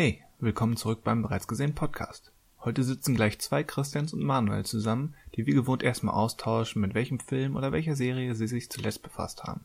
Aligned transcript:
Hey, 0.00 0.22
willkommen 0.38 0.76
zurück 0.76 1.02
beim 1.02 1.22
bereits 1.22 1.48
gesehenen 1.48 1.74
Podcast. 1.74 2.30
Heute 2.60 2.84
sitzen 2.84 3.16
gleich 3.16 3.40
zwei 3.40 3.64
Christians 3.64 4.12
und 4.12 4.22
Manuel 4.22 4.64
zusammen, 4.64 5.16
die 5.34 5.44
wie 5.44 5.50
gewohnt 5.50 5.82
erstmal 5.82 6.14
austauschen, 6.14 6.80
mit 6.80 6.94
welchem 6.94 7.18
Film 7.18 7.56
oder 7.56 7.72
welcher 7.72 7.96
Serie 7.96 8.36
sie 8.36 8.46
sich 8.46 8.70
zuletzt 8.70 9.02
befasst 9.02 9.42
haben. 9.42 9.62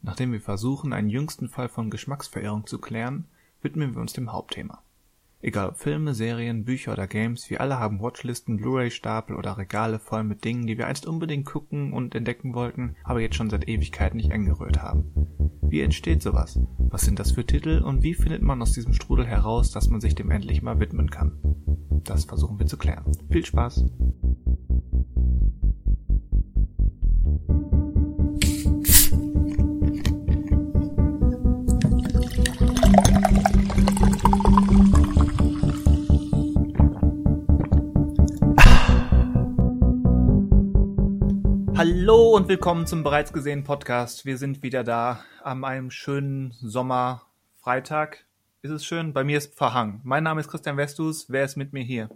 Nachdem 0.00 0.32
wir 0.32 0.40
versuchen, 0.40 0.94
einen 0.94 1.10
jüngsten 1.10 1.50
Fall 1.50 1.68
von 1.68 1.90
Geschmacksverirrung 1.90 2.66
zu 2.66 2.78
klären, 2.78 3.26
widmen 3.60 3.94
wir 3.94 4.00
uns 4.00 4.14
dem 4.14 4.32
Hauptthema. 4.32 4.80
Egal 5.42 5.68
ob 5.68 5.76
Filme, 5.76 6.14
Serien, 6.14 6.64
Bücher 6.64 6.92
oder 6.92 7.06
Games, 7.06 7.50
wir 7.50 7.60
alle 7.60 7.78
haben 7.78 8.00
Watchlisten, 8.00 8.56
Blu-ray-Stapel 8.56 9.36
oder 9.36 9.58
Regale 9.58 9.98
voll 9.98 10.24
mit 10.24 10.44
Dingen, 10.44 10.66
die 10.66 10.78
wir 10.78 10.86
einst 10.86 11.06
unbedingt 11.06 11.44
gucken 11.44 11.92
und 11.92 12.14
entdecken 12.14 12.54
wollten, 12.54 12.96
aber 13.04 13.20
jetzt 13.20 13.36
schon 13.36 13.50
seit 13.50 13.68
Ewigkeiten 13.68 14.16
nicht 14.16 14.32
angerührt 14.32 14.82
haben. 14.82 15.04
Wie 15.62 15.82
entsteht 15.82 16.22
sowas? 16.22 16.58
Was 16.78 17.02
sind 17.02 17.18
das 17.18 17.32
für 17.32 17.44
Titel 17.44 17.82
und 17.84 18.02
wie 18.02 18.14
findet 18.14 18.40
man 18.40 18.62
aus 18.62 18.72
diesem 18.72 18.94
Strudel 18.94 19.26
heraus, 19.26 19.70
dass 19.70 19.90
man 19.90 20.00
sich 20.00 20.14
dem 20.14 20.30
endlich 20.30 20.62
mal 20.62 20.80
widmen 20.80 21.10
kann? 21.10 21.38
Das 22.04 22.24
versuchen 22.24 22.58
wir 22.58 22.66
zu 22.66 22.78
klären. 22.78 23.04
Viel 23.30 23.44
Spaß! 23.44 23.84
Hallo 42.06 42.36
und 42.36 42.46
willkommen 42.46 42.86
zum 42.86 43.02
bereits 43.02 43.32
gesehenen 43.32 43.64
Podcast. 43.64 44.24
Wir 44.24 44.38
sind 44.38 44.62
wieder 44.62 44.84
da 44.84 45.24
an 45.42 45.64
einem 45.64 45.90
schönen 45.90 46.52
Sommerfreitag. 46.52 48.24
Ist 48.62 48.70
es 48.70 48.86
schön? 48.86 49.12
Bei 49.12 49.24
mir 49.24 49.38
ist 49.38 49.56
verhangen. 49.56 50.02
Mein 50.04 50.22
Name 50.22 50.40
ist 50.40 50.46
Christian 50.46 50.76
Westus. 50.76 51.28
Wer 51.30 51.42
ist 51.42 51.56
mit 51.56 51.72
mir 51.72 51.82
hier? 51.82 52.08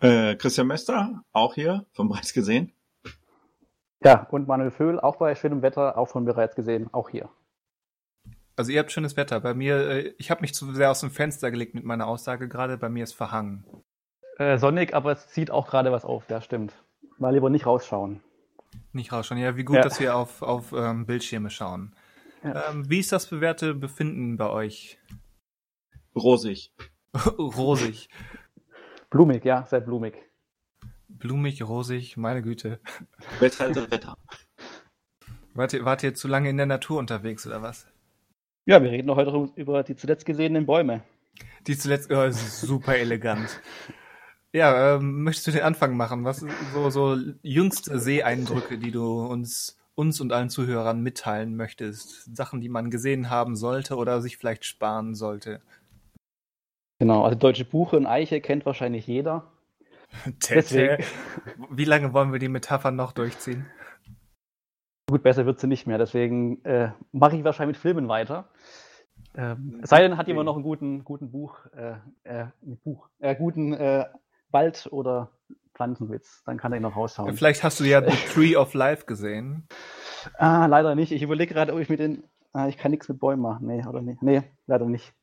Äh, 0.00 0.36
Christian 0.36 0.68
Mester, 0.68 1.22
auch 1.32 1.52
hier, 1.52 1.84
vom 1.92 2.08
bereits 2.08 2.32
gesehen. 2.32 2.72
Ja, 4.02 4.26
und 4.30 4.48
Manuel 4.48 4.70
Föhl, 4.70 4.98
auch 4.98 5.16
bei 5.16 5.34
schönem 5.34 5.60
Wetter, 5.60 5.98
auch 5.98 6.08
von 6.08 6.24
bereits 6.24 6.56
gesehen, 6.56 6.88
auch 6.90 7.10
hier. 7.10 7.28
Also 8.56 8.72
ihr 8.72 8.78
habt 8.78 8.90
schönes 8.90 9.18
Wetter. 9.18 9.38
Bei 9.40 9.52
mir, 9.52 9.76
äh, 9.76 10.14
ich 10.16 10.30
habe 10.30 10.40
mich 10.40 10.54
zu 10.54 10.72
sehr 10.72 10.90
aus 10.90 11.00
dem 11.00 11.10
Fenster 11.10 11.50
gelegt 11.50 11.74
mit 11.74 11.84
meiner 11.84 12.06
Aussage 12.06 12.48
gerade. 12.48 12.78
Bei 12.78 12.88
mir 12.88 13.04
ist 13.04 13.12
verhangen. 13.12 13.66
Äh, 14.38 14.56
sonnig, 14.56 14.94
aber 14.94 15.12
es 15.12 15.28
zieht 15.28 15.50
auch 15.50 15.68
gerade 15.68 15.92
was 15.92 16.06
auf, 16.06 16.30
ja 16.30 16.40
stimmt. 16.40 16.72
Mal 17.18 17.34
lieber 17.34 17.50
nicht 17.50 17.66
rausschauen. 17.66 18.22
Nicht 18.98 19.12
rausschauen. 19.12 19.38
Ja, 19.38 19.56
wie 19.56 19.62
gut, 19.62 19.76
Ja. 19.76 19.82
dass 19.82 20.00
wir 20.00 20.16
auf, 20.16 20.42
auf 20.42 20.72
ähm, 20.72 21.06
Bildschirme 21.06 21.50
schauen. 21.50 21.94
Ja. 22.42 22.68
Ähm, 22.68 22.90
wie 22.90 22.98
ist 22.98 23.12
das 23.12 23.28
bewährte 23.28 23.72
Befinden 23.72 24.36
bei 24.36 24.50
euch? 24.50 24.98
Rosig. 26.16 26.72
Rosig. 27.38 28.08
Blumig, 29.08 29.44
ja, 29.44 29.64
sehr 29.66 29.80
blumig. 29.80 30.16
Blumig, 31.08 31.62
rosig, 31.62 32.16
meine 32.16 32.42
Güte. 32.42 32.80
Wetter 33.38 33.68
ist 33.68 33.88
Wetter. 33.90 34.16
Wart 35.54 35.72
ihr, 35.74 35.84
wart 35.84 36.02
ihr 36.02 36.14
zu 36.14 36.26
lange 36.26 36.50
in 36.50 36.56
der 36.56 36.66
Natur 36.66 36.98
unterwegs 36.98 37.46
oder 37.46 37.62
was? 37.62 37.86
Ja, 38.66 38.82
wir 38.82 38.90
reden 38.90 39.06
noch 39.06 39.16
heute 39.16 39.48
über 39.54 39.84
die 39.84 39.94
zuletzt 39.94 40.26
gesehenen 40.26 40.66
Bäume. 40.66 41.02
Die 41.68 41.78
zuletzt, 41.78 42.12
oh, 42.12 42.30
super 42.32 42.96
elegant. 42.96 43.60
Ja, 44.58 44.96
ähm, 44.96 45.22
möchtest 45.22 45.46
du 45.46 45.50
den 45.52 45.62
Anfang 45.62 45.96
machen? 45.96 46.24
Was 46.24 46.38
sind 46.38 46.50
so, 46.74 46.90
so 46.90 47.16
jüngste 47.42 48.00
Seeeindrücke, 48.00 48.76
die 48.76 48.90
du 48.90 49.24
uns, 49.24 49.78
uns 49.94 50.20
und 50.20 50.32
allen 50.32 50.50
Zuhörern 50.50 51.00
mitteilen 51.00 51.54
möchtest? 51.54 52.34
Sachen, 52.36 52.60
die 52.60 52.68
man 52.68 52.90
gesehen 52.90 53.30
haben 53.30 53.54
sollte 53.54 53.94
oder 53.94 54.20
sich 54.20 54.36
vielleicht 54.36 54.64
sparen 54.64 55.14
sollte? 55.14 55.60
Genau, 56.98 57.22
also 57.22 57.38
Deutsche 57.38 57.64
Buche 57.64 57.96
und 57.96 58.06
Eiche 58.06 58.40
kennt 58.40 58.66
wahrscheinlich 58.66 59.06
jeder. 59.06 59.44
Deswegen. 60.50 61.04
Wie 61.70 61.84
lange 61.84 62.12
wollen 62.12 62.32
wir 62.32 62.40
die 62.40 62.48
Metaphern 62.48 62.96
noch 62.96 63.12
durchziehen? 63.12 63.64
Gut, 65.08 65.22
besser 65.22 65.46
wird 65.46 65.60
sie 65.60 65.68
nicht 65.68 65.86
mehr, 65.86 65.98
deswegen 65.98 66.64
äh, 66.64 66.90
mache 67.12 67.36
ich 67.36 67.44
wahrscheinlich 67.44 67.76
mit 67.76 67.80
Filmen 67.80 68.08
weiter. 68.08 68.48
Ähm, 69.36 69.80
sei 69.84 70.00
denn, 70.00 70.16
hat 70.16 70.26
jemand 70.26 70.46
noch 70.46 70.54
einen 70.54 70.64
guten, 70.64 71.04
guten 71.04 71.30
Buch, 71.30 71.64
äh, 71.76 71.94
äh, 72.24 72.46
Buch, 72.82 73.08
äh, 73.20 73.36
guten 73.36 73.72
äh, 73.72 74.04
Wald- 74.50 74.88
oder 74.90 75.30
Pflanzenwitz, 75.74 76.42
dann 76.44 76.58
kann 76.58 76.72
er 76.72 76.76
ihn 76.78 76.82
noch 76.82 76.96
raushauen. 76.96 77.34
Vielleicht 77.36 77.62
hast 77.62 77.80
du 77.80 77.84
ja 77.84 78.02
The 78.02 78.16
Tree 78.32 78.56
of 78.56 78.74
Life 78.74 79.06
gesehen. 79.06 79.66
Ah, 80.36 80.66
leider 80.66 80.96
nicht. 80.96 81.12
Ich 81.12 81.22
überlege 81.22 81.54
gerade, 81.54 81.72
ob 81.72 81.78
ich 81.78 81.88
mit 81.88 82.00
den. 82.00 82.24
Ah, 82.52 82.66
ich 82.66 82.76
kann 82.76 82.90
nichts 82.90 83.08
mit 83.08 83.20
Bäumen 83.20 83.40
machen. 83.40 83.68
Nee, 83.68 83.86
oder 83.86 84.02
nicht? 84.02 84.20
Nee, 84.20 84.42
leider 84.66 84.84
nicht. 84.86 85.14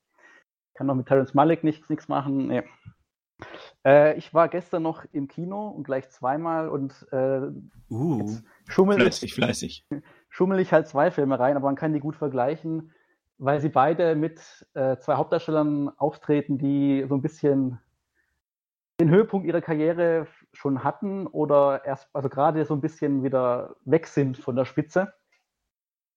Ich 0.70 0.74
kann 0.78 0.88
noch 0.88 0.96
mit 0.96 1.06
Terence 1.08 1.34
Malick 1.34 1.66
nichts, 1.66 1.90
nichts 1.90 2.08
machen. 2.08 2.48
Nee. 2.48 2.64
Äh, 3.86 4.18
ich 4.18 4.34
war 4.34 4.48
gestern 4.48 4.84
noch 4.84 5.04
im 5.12 5.28
Kino 5.28 5.68
und 5.68 5.84
gleich 5.84 6.10
zweimal 6.10 6.70
und 6.70 7.06
äh, 7.12 7.42
Uh. 7.90 8.26
schummel, 8.68 8.96
Fleißig, 9.00 9.36
fleißig. 9.36 9.86
schummel 10.30 10.60
ich 10.60 10.72
halt 10.72 10.88
zwei 10.88 11.12
Filme 11.12 11.38
rein, 11.40 11.58
aber 11.58 11.66
man 11.66 11.76
kann 11.76 11.94
die 11.94 12.00
gut 12.00 12.16
vergleichen, 12.16 12.94
weil 13.38 13.60
sie 13.60 13.70
beide 13.70 14.16
mit 14.16 14.66
äh, 14.74 14.98
zwei 14.98 15.16
Hauptdarstellern 15.16 15.90
auftreten, 15.98 16.58
die 16.58 17.06
so 17.08 17.16
ein 17.16 17.22
bisschen 17.22 17.80
den 19.00 19.10
Höhepunkt 19.10 19.48
ihrer 19.48 19.62
Karriere 19.62 20.28
schon 20.54 20.84
hatten 20.84 21.28
oder 21.28 21.84
erst, 21.86 22.10
also 22.14 22.30
gerade 22.30 22.66
so 22.66 22.74
ein 22.74 22.82
bisschen 22.82 23.24
wieder 23.24 23.76
weg 23.84 24.08
sind 24.08 24.38
von 24.38 24.56
der 24.56 24.66
Spitze. 24.66 25.14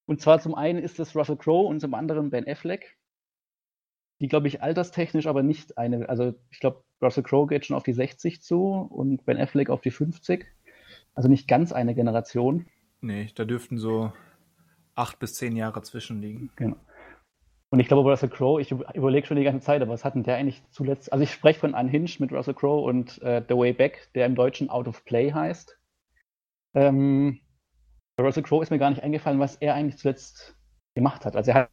Und 0.06 0.20
zwar 0.20 0.40
zum 0.40 0.54
einen 0.54 0.78
ist 0.78 0.98
es 1.00 1.14
Russell 1.14 1.36
Crowe 1.36 1.66
und 1.66 1.80
zum 1.80 1.94
anderen 1.94 2.30
Ben 2.30 2.48
Affleck, 2.48 2.96
die, 4.20 4.28
glaube 4.28 4.48
ich, 4.48 4.62
alterstechnisch 4.62 5.26
aber 5.26 5.42
nicht 5.42 5.76
eine, 5.76 6.08
also 6.08 6.34
ich 6.50 6.60
glaube, 6.60 6.84
Russell 7.02 7.22
Crowe 7.22 7.46
geht 7.46 7.66
schon 7.66 7.76
auf 7.76 7.82
die 7.82 7.92
60 7.92 8.42
zu 8.42 8.72
und 8.72 9.24
Ben 9.24 9.38
Affleck 9.38 9.70
auf 9.70 9.80
die 9.80 9.90
50. 9.90 10.46
Also 11.14 11.28
nicht 11.28 11.48
ganz 11.48 11.72
eine 11.72 11.94
Generation. 11.94 12.66
Nee, 13.00 13.28
da 13.34 13.44
dürften 13.44 13.78
so 13.78 14.12
acht 14.94 15.18
bis 15.18 15.34
zehn 15.34 15.56
Jahre 15.56 15.82
zwischenliegen. 15.82 16.50
Genau. 16.56 16.76
Und 17.70 17.80
ich 17.80 17.88
glaube, 17.88 18.08
Russell 18.08 18.30
Crowe, 18.30 18.60
ich 18.60 18.70
überlege 18.72 19.26
schon 19.26 19.36
die 19.36 19.44
ganze 19.44 19.64
Zeit, 19.66 19.82
aber 19.82 19.92
was 19.92 20.04
hat 20.04 20.14
denn 20.14 20.22
der 20.22 20.36
eigentlich 20.36 20.62
zuletzt? 20.70 21.12
Also 21.12 21.22
ich 21.22 21.32
spreche 21.32 21.60
von 21.60 21.74
Unhinged 21.74 22.18
mit 22.20 22.32
Russell 22.32 22.54
Crowe 22.54 22.82
und 22.82 23.20
äh, 23.22 23.42
The 23.46 23.54
Way 23.54 23.74
Back, 23.74 24.08
der 24.14 24.26
im 24.26 24.34
Deutschen 24.34 24.70
Out 24.70 24.88
of 24.88 25.04
Play 25.04 25.32
heißt. 25.32 25.78
Ähm, 26.74 27.40
Russell 28.20 28.42
Crowe 28.42 28.62
ist 28.62 28.70
mir 28.70 28.78
gar 28.78 28.90
nicht 28.90 29.02
eingefallen, 29.02 29.40
was 29.40 29.56
er 29.56 29.74
eigentlich 29.74 29.98
zuletzt 29.98 30.56
gemacht 30.94 31.24
hat. 31.26 31.36
Also 31.36 31.52
er 31.52 31.70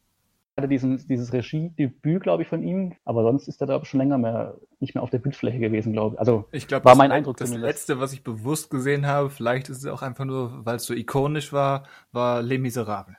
hatte 0.58 0.68
diesen, 0.68 1.06
dieses 1.08 1.32
Regiedebüt, 1.32 2.22
glaube 2.22 2.42
ich, 2.42 2.48
von 2.48 2.62
ihm, 2.62 2.94
aber 3.04 3.22
sonst 3.22 3.48
ist 3.48 3.60
er 3.60 3.66
da 3.66 3.84
schon 3.84 4.00
länger 4.00 4.18
mehr, 4.18 4.58
nicht 4.80 4.94
mehr 4.94 5.02
auf 5.02 5.10
der 5.10 5.18
Bildfläche 5.18 5.58
gewesen, 5.58 5.92
glaube 5.92 6.14
ich. 6.16 6.20
Also 6.20 6.48
Ich 6.52 6.66
glaube, 6.68 6.84
War 6.84 6.92
das, 6.92 6.96
mein 6.96 7.12
Eindruck 7.12 7.36
das 7.36 7.50
zumindest. 7.50 7.62
letzte, 7.62 8.00
was 8.00 8.12
ich 8.12 8.22
bewusst 8.24 8.70
gesehen 8.70 9.06
habe, 9.06 9.30
vielleicht 9.30 9.68
ist 9.68 9.78
es 9.78 9.86
auch 9.86 10.02
einfach 10.02 10.24
nur, 10.24 10.64
weil 10.64 10.76
es 10.76 10.84
so 10.86 10.94
ikonisch 10.94 11.52
war, 11.52 11.84
war 12.12 12.42
Les 12.42 12.58
Miserables. 12.58 13.16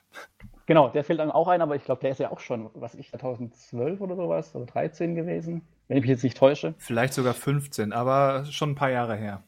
Genau, 0.67 0.89
der 0.89 1.03
fällt 1.03 1.19
dann 1.19 1.31
auch 1.31 1.47
ein, 1.47 1.61
aber 1.61 1.75
ich 1.75 1.83
glaube, 1.83 2.01
der 2.01 2.11
ist 2.11 2.19
ja 2.19 2.31
auch 2.31 2.39
schon, 2.39 2.69
was 2.75 2.93
ich, 2.93 3.09
2012 3.09 3.99
oder 3.99 4.15
sowas, 4.15 4.55
oder 4.55 4.67
13 4.67 5.15
gewesen, 5.15 5.67
wenn 5.87 5.97
ich 5.97 6.03
mich 6.03 6.11
jetzt 6.11 6.23
nicht 6.23 6.37
täusche. 6.37 6.75
Vielleicht 6.77 7.13
sogar 7.13 7.33
15, 7.33 7.91
aber 7.91 8.45
schon 8.45 8.71
ein 8.71 8.75
paar 8.75 8.91
Jahre 8.91 9.15
her. 9.15 9.43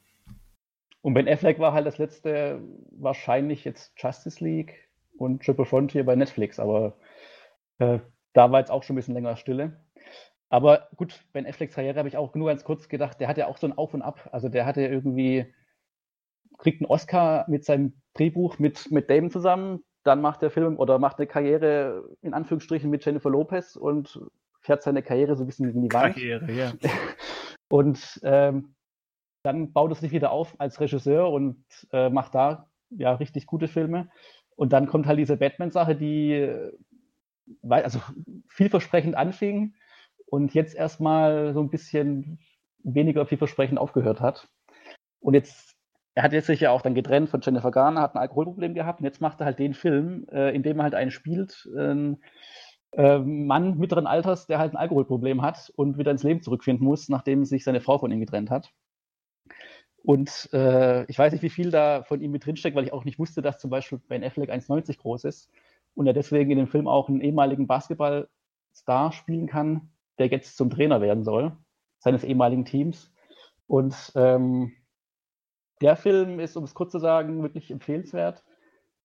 Und 1.02 1.14
Ben 1.14 1.30
Affleck 1.30 1.60
war 1.60 1.74
halt 1.74 1.86
das 1.86 2.00
letzte, 2.00 2.60
wahrscheinlich 2.92 3.64
jetzt 3.64 3.94
Justice 3.96 4.44
League 4.44 4.90
und 5.18 5.46
Triple 5.46 5.66
Frontier 5.66 6.06
bei 6.06 6.16
Netflix, 6.16 6.60
aber 6.60 6.98
äh, 7.78 8.00
da 8.34 8.52
war 8.52 8.60
jetzt 8.60 8.72
auch 8.72 8.84
schon 8.84 8.96
ein 8.96 8.98
bisschen 8.98 9.14
länger 9.14 9.36
Stille. 9.36 9.80
Aber 10.50 10.90
gut, 10.96 11.24
Ben 11.32 11.46
Afflecks 11.46 11.76
Karriere 11.76 12.00
habe 12.00 12.10
ich 12.10 12.18
auch 12.18 12.34
nur 12.34 12.48
ganz 12.48 12.64
kurz 12.64 12.90
gedacht, 12.90 13.20
der 13.20 13.28
hat 13.28 13.38
ja 13.38 13.48
auch 13.48 13.58
so 13.58 13.68
ein 13.68 13.78
Auf 13.78 13.94
und 13.94 14.02
Ab. 14.02 14.30
Also 14.32 14.50
der 14.50 14.66
hatte 14.66 14.82
irgendwie, 14.82 15.54
kriegt 16.58 16.82
einen 16.82 16.90
Oscar 16.90 17.46
mit 17.48 17.64
seinem 17.64 18.02
Drehbuch 18.16 18.58
mit, 18.58 18.90
mit 18.92 19.10
Damon 19.10 19.30
zusammen, 19.30 19.84
dann 20.04 20.22
macht 20.22 20.42
der 20.42 20.52
Film 20.52 20.78
oder 20.78 21.00
macht 21.00 21.18
eine 21.18 21.28
Karriere 21.28 22.04
in 22.22 22.34
Anführungsstrichen 22.34 22.90
mit 22.90 23.06
Jennifer 23.06 23.30
Lopez 23.30 23.76
und 23.76 24.22
fährt 24.62 24.84
seine 24.84 25.04
Karriere 25.04 25.36
so 25.36 25.44
ein 25.44 25.48
bisschen 25.48 25.68
gegen 25.68 25.82
die 25.82 25.94
Wand. 25.94 26.16
Karriere, 26.16 26.52
ja. 26.52 26.74
Und 27.72 28.20
ähm, 28.24 28.74
dann 29.44 29.72
baut 29.72 29.92
es 29.92 30.00
sich 30.00 30.12
wieder 30.12 30.32
auf 30.32 30.56
als 30.60 30.82
Regisseur 30.82 31.32
und 31.32 31.64
äh, 31.94 32.10
macht 32.10 32.36
da 32.36 32.68
ja 32.90 33.14
richtig 33.14 33.46
gute 33.46 33.68
Filme. 33.68 34.10
Und 34.56 34.74
dann 34.74 34.88
kommt 34.88 35.06
halt 35.06 35.20
diese 35.20 35.38
Batman-Sache, 35.38 35.96
die 35.96 36.34
äh, 36.34 36.74
also 37.70 38.02
vielversprechend 38.48 39.16
anfing 39.16 39.76
und 40.26 40.54
jetzt 40.54 40.76
erstmal 40.76 41.54
so 41.54 41.62
ein 41.62 41.70
bisschen 41.70 42.40
weniger 42.84 43.26
vielversprechend 43.26 43.80
aufgehört 43.80 44.20
hat. 44.20 44.50
Und 45.20 45.34
jetzt, 45.34 45.76
er 46.16 46.24
hat 46.24 46.34
jetzt 46.34 46.48
sich 46.48 46.60
ja 46.60 46.72
auch 46.72 46.82
dann 46.82 46.96
getrennt 46.96 47.30
von 47.30 47.42
Jennifer 47.42 47.72
Garner, 47.72 48.02
hat 48.02 48.16
ein 48.16 48.22
Alkoholproblem 48.22 48.74
gehabt 48.74 49.00
und 49.00 49.06
jetzt 49.06 49.22
macht 49.22 49.40
er 49.40 49.46
halt 49.46 49.60
den 49.60 49.74
Film, 49.74 50.26
äh, 50.32 50.54
in 50.56 50.64
dem 50.64 50.80
er 50.80 50.84
halt 50.84 50.96
einen 50.96 51.12
spielt, 51.12 51.70
äh, 51.78 52.16
äh, 52.94 53.20
Mann 53.20 53.78
mittleren 53.78 54.08
Alters, 54.08 54.48
der 54.48 54.60
halt 54.60 54.74
ein 54.74 54.78
Alkoholproblem 54.78 55.42
hat 55.42 55.72
und 55.76 55.98
wieder 55.98 56.12
ins 56.12 56.24
Leben 56.24 56.42
zurückfinden 56.42 56.86
muss, 56.86 57.10
nachdem 57.10 57.46
sich 57.46 57.64
seine 57.64 57.82
Frau 57.82 57.98
von 57.98 58.12
ihm 58.12 58.20
getrennt 58.20 58.50
hat. 58.50 58.72
Und 60.04 60.50
äh, 60.54 61.06
ich 61.06 61.20
weiß 61.20 61.34
nicht, 61.34 61.44
wie 61.44 61.50
viel 61.50 61.72
da 61.72 62.04
von 62.04 62.22
ihm 62.22 62.32
mit 62.32 62.46
drinsteckt, 62.46 62.76
weil 62.76 62.86
ich 62.86 62.94
auch 62.94 63.06
nicht 63.06 63.20
wusste, 63.20 63.42
dass 63.42 63.60
zum 63.60 63.70
Beispiel 63.70 64.00
Ben 64.08 64.24
Affleck 64.24 64.50
1,90 64.50 64.98
groß 64.98 65.26
ist 65.26 65.50
und 65.94 66.08
er 66.08 66.14
deswegen 66.14 66.52
in 66.52 66.58
dem 66.58 66.68
Film 66.68 66.88
auch 66.88 67.10
einen 67.10 67.22
ehemaligen 67.22 67.68
Basketballstar 67.68 69.12
spielen 69.12 69.48
kann, 69.48 69.90
der 70.18 70.28
jetzt 70.28 70.58
zum 70.58 70.70
Trainer 70.70 71.02
werden 71.02 71.24
soll, 71.24 71.52
seines 72.00 72.24
ehemaligen 72.24 72.66
Teams. 72.66 73.12
Und 73.68 74.12
ähm, 74.16 74.72
der 75.82 75.96
Film 75.96 76.40
ist, 76.40 76.56
um 76.58 76.64
es 76.64 76.74
kurz 76.74 76.92
zu 76.92 77.00
sagen, 77.00 77.42
wirklich 77.42 77.72
empfehlenswert. 77.72 78.44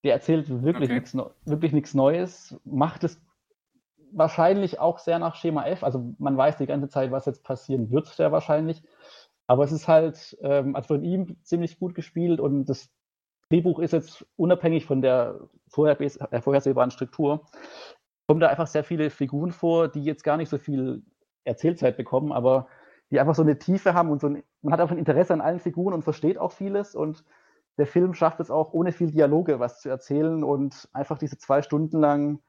Der 0.03 0.13
erzählt 0.13 0.49
wirklich 0.63 0.89
Okay. 0.89 0.99
nichts 0.99 1.17
wirklich 1.45 1.73
nichts 1.73 1.93
Neues, 1.93 2.59
macht 2.63 3.03
es 3.03 3.21
wahrscheinlich 4.11 4.79
auch 4.79 4.99
sehr 4.99 5.19
nach 5.19 5.35
Schema 5.35 5.65
F. 5.65 5.83
Also 5.83 6.13
man 6.19 6.37
weiß 6.37 6.57
die 6.57 6.67
ganze 6.67 6.89
Zeit, 6.89 7.11
was 7.11 7.25
jetzt 7.25 7.43
passieren 7.43 7.91
wird, 7.91 8.07
sehr 8.07 8.31
wahrscheinlich. 8.31 8.83
Aber 9.47 9.63
es 9.63 9.71
ist 9.71 9.87
halt 9.87 10.37
ähm, 10.41 10.75
also 10.75 10.87
von 10.87 11.03
ihm 11.03 11.37
ziemlich 11.43 11.79
gut 11.79 11.95
gespielt 11.95 12.39
und 12.39 12.65
das 12.65 12.89
Drehbuch 13.49 13.79
ist 13.79 13.93
jetzt 13.93 14.25
unabhängig 14.37 14.85
von 14.85 15.01
der 15.01 15.39
äh, 15.75 16.41
vorhersehbaren 16.41 16.91
Struktur, 16.91 17.45
kommen 18.27 18.39
da 18.39 18.47
einfach 18.47 18.67
sehr 18.67 18.83
viele 18.83 19.09
Figuren 19.09 19.51
vor, 19.51 19.87
die 19.87 20.03
jetzt 20.03 20.23
gar 20.23 20.37
nicht 20.37 20.49
so 20.49 20.57
viel 20.57 21.03
Erzählzeit 21.43 21.95
bekommen, 21.95 22.31
aber 22.31 22.67
die 23.11 23.19
einfach 23.19 23.35
so 23.35 23.43
eine 23.43 23.57
Tiefe 23.57 23.93
haben 23.93 24.09
und 24.09 24.21
so 24.21 24.27
ein, 24.27 24.43
man 24.61 24.73
hat 24.73 24.79
einfach 24.79 24.95
ein 24.95 24.99
Interesse 24.99 25.33
an 25.33 25.41
allen 25.41 25.59
Figuren 25.59 25.93
und 25.93 26.03
versteht 26.03 26.37
auch 26.37 26.51
vieles 26.51 26.95
und 26.95 27.23
der 27.77 27.87
Film 27.87 28.13
schafft 28.13 28.39
es 28.39 28.49
auch 28.49 28.73
ohne 28.73 28.91
viel 28.91 29.11
Dialoge 29.11 29.59
was 29.59 29.81
zu 29.81 29.89
erzählen 29.89 30.43
und 30.43 30.87
einfach 30.93 31.17
diese 31.17 31.37
zwei 31.37 31.61
Stunden 31.61 31.99
lang 31.99 32.39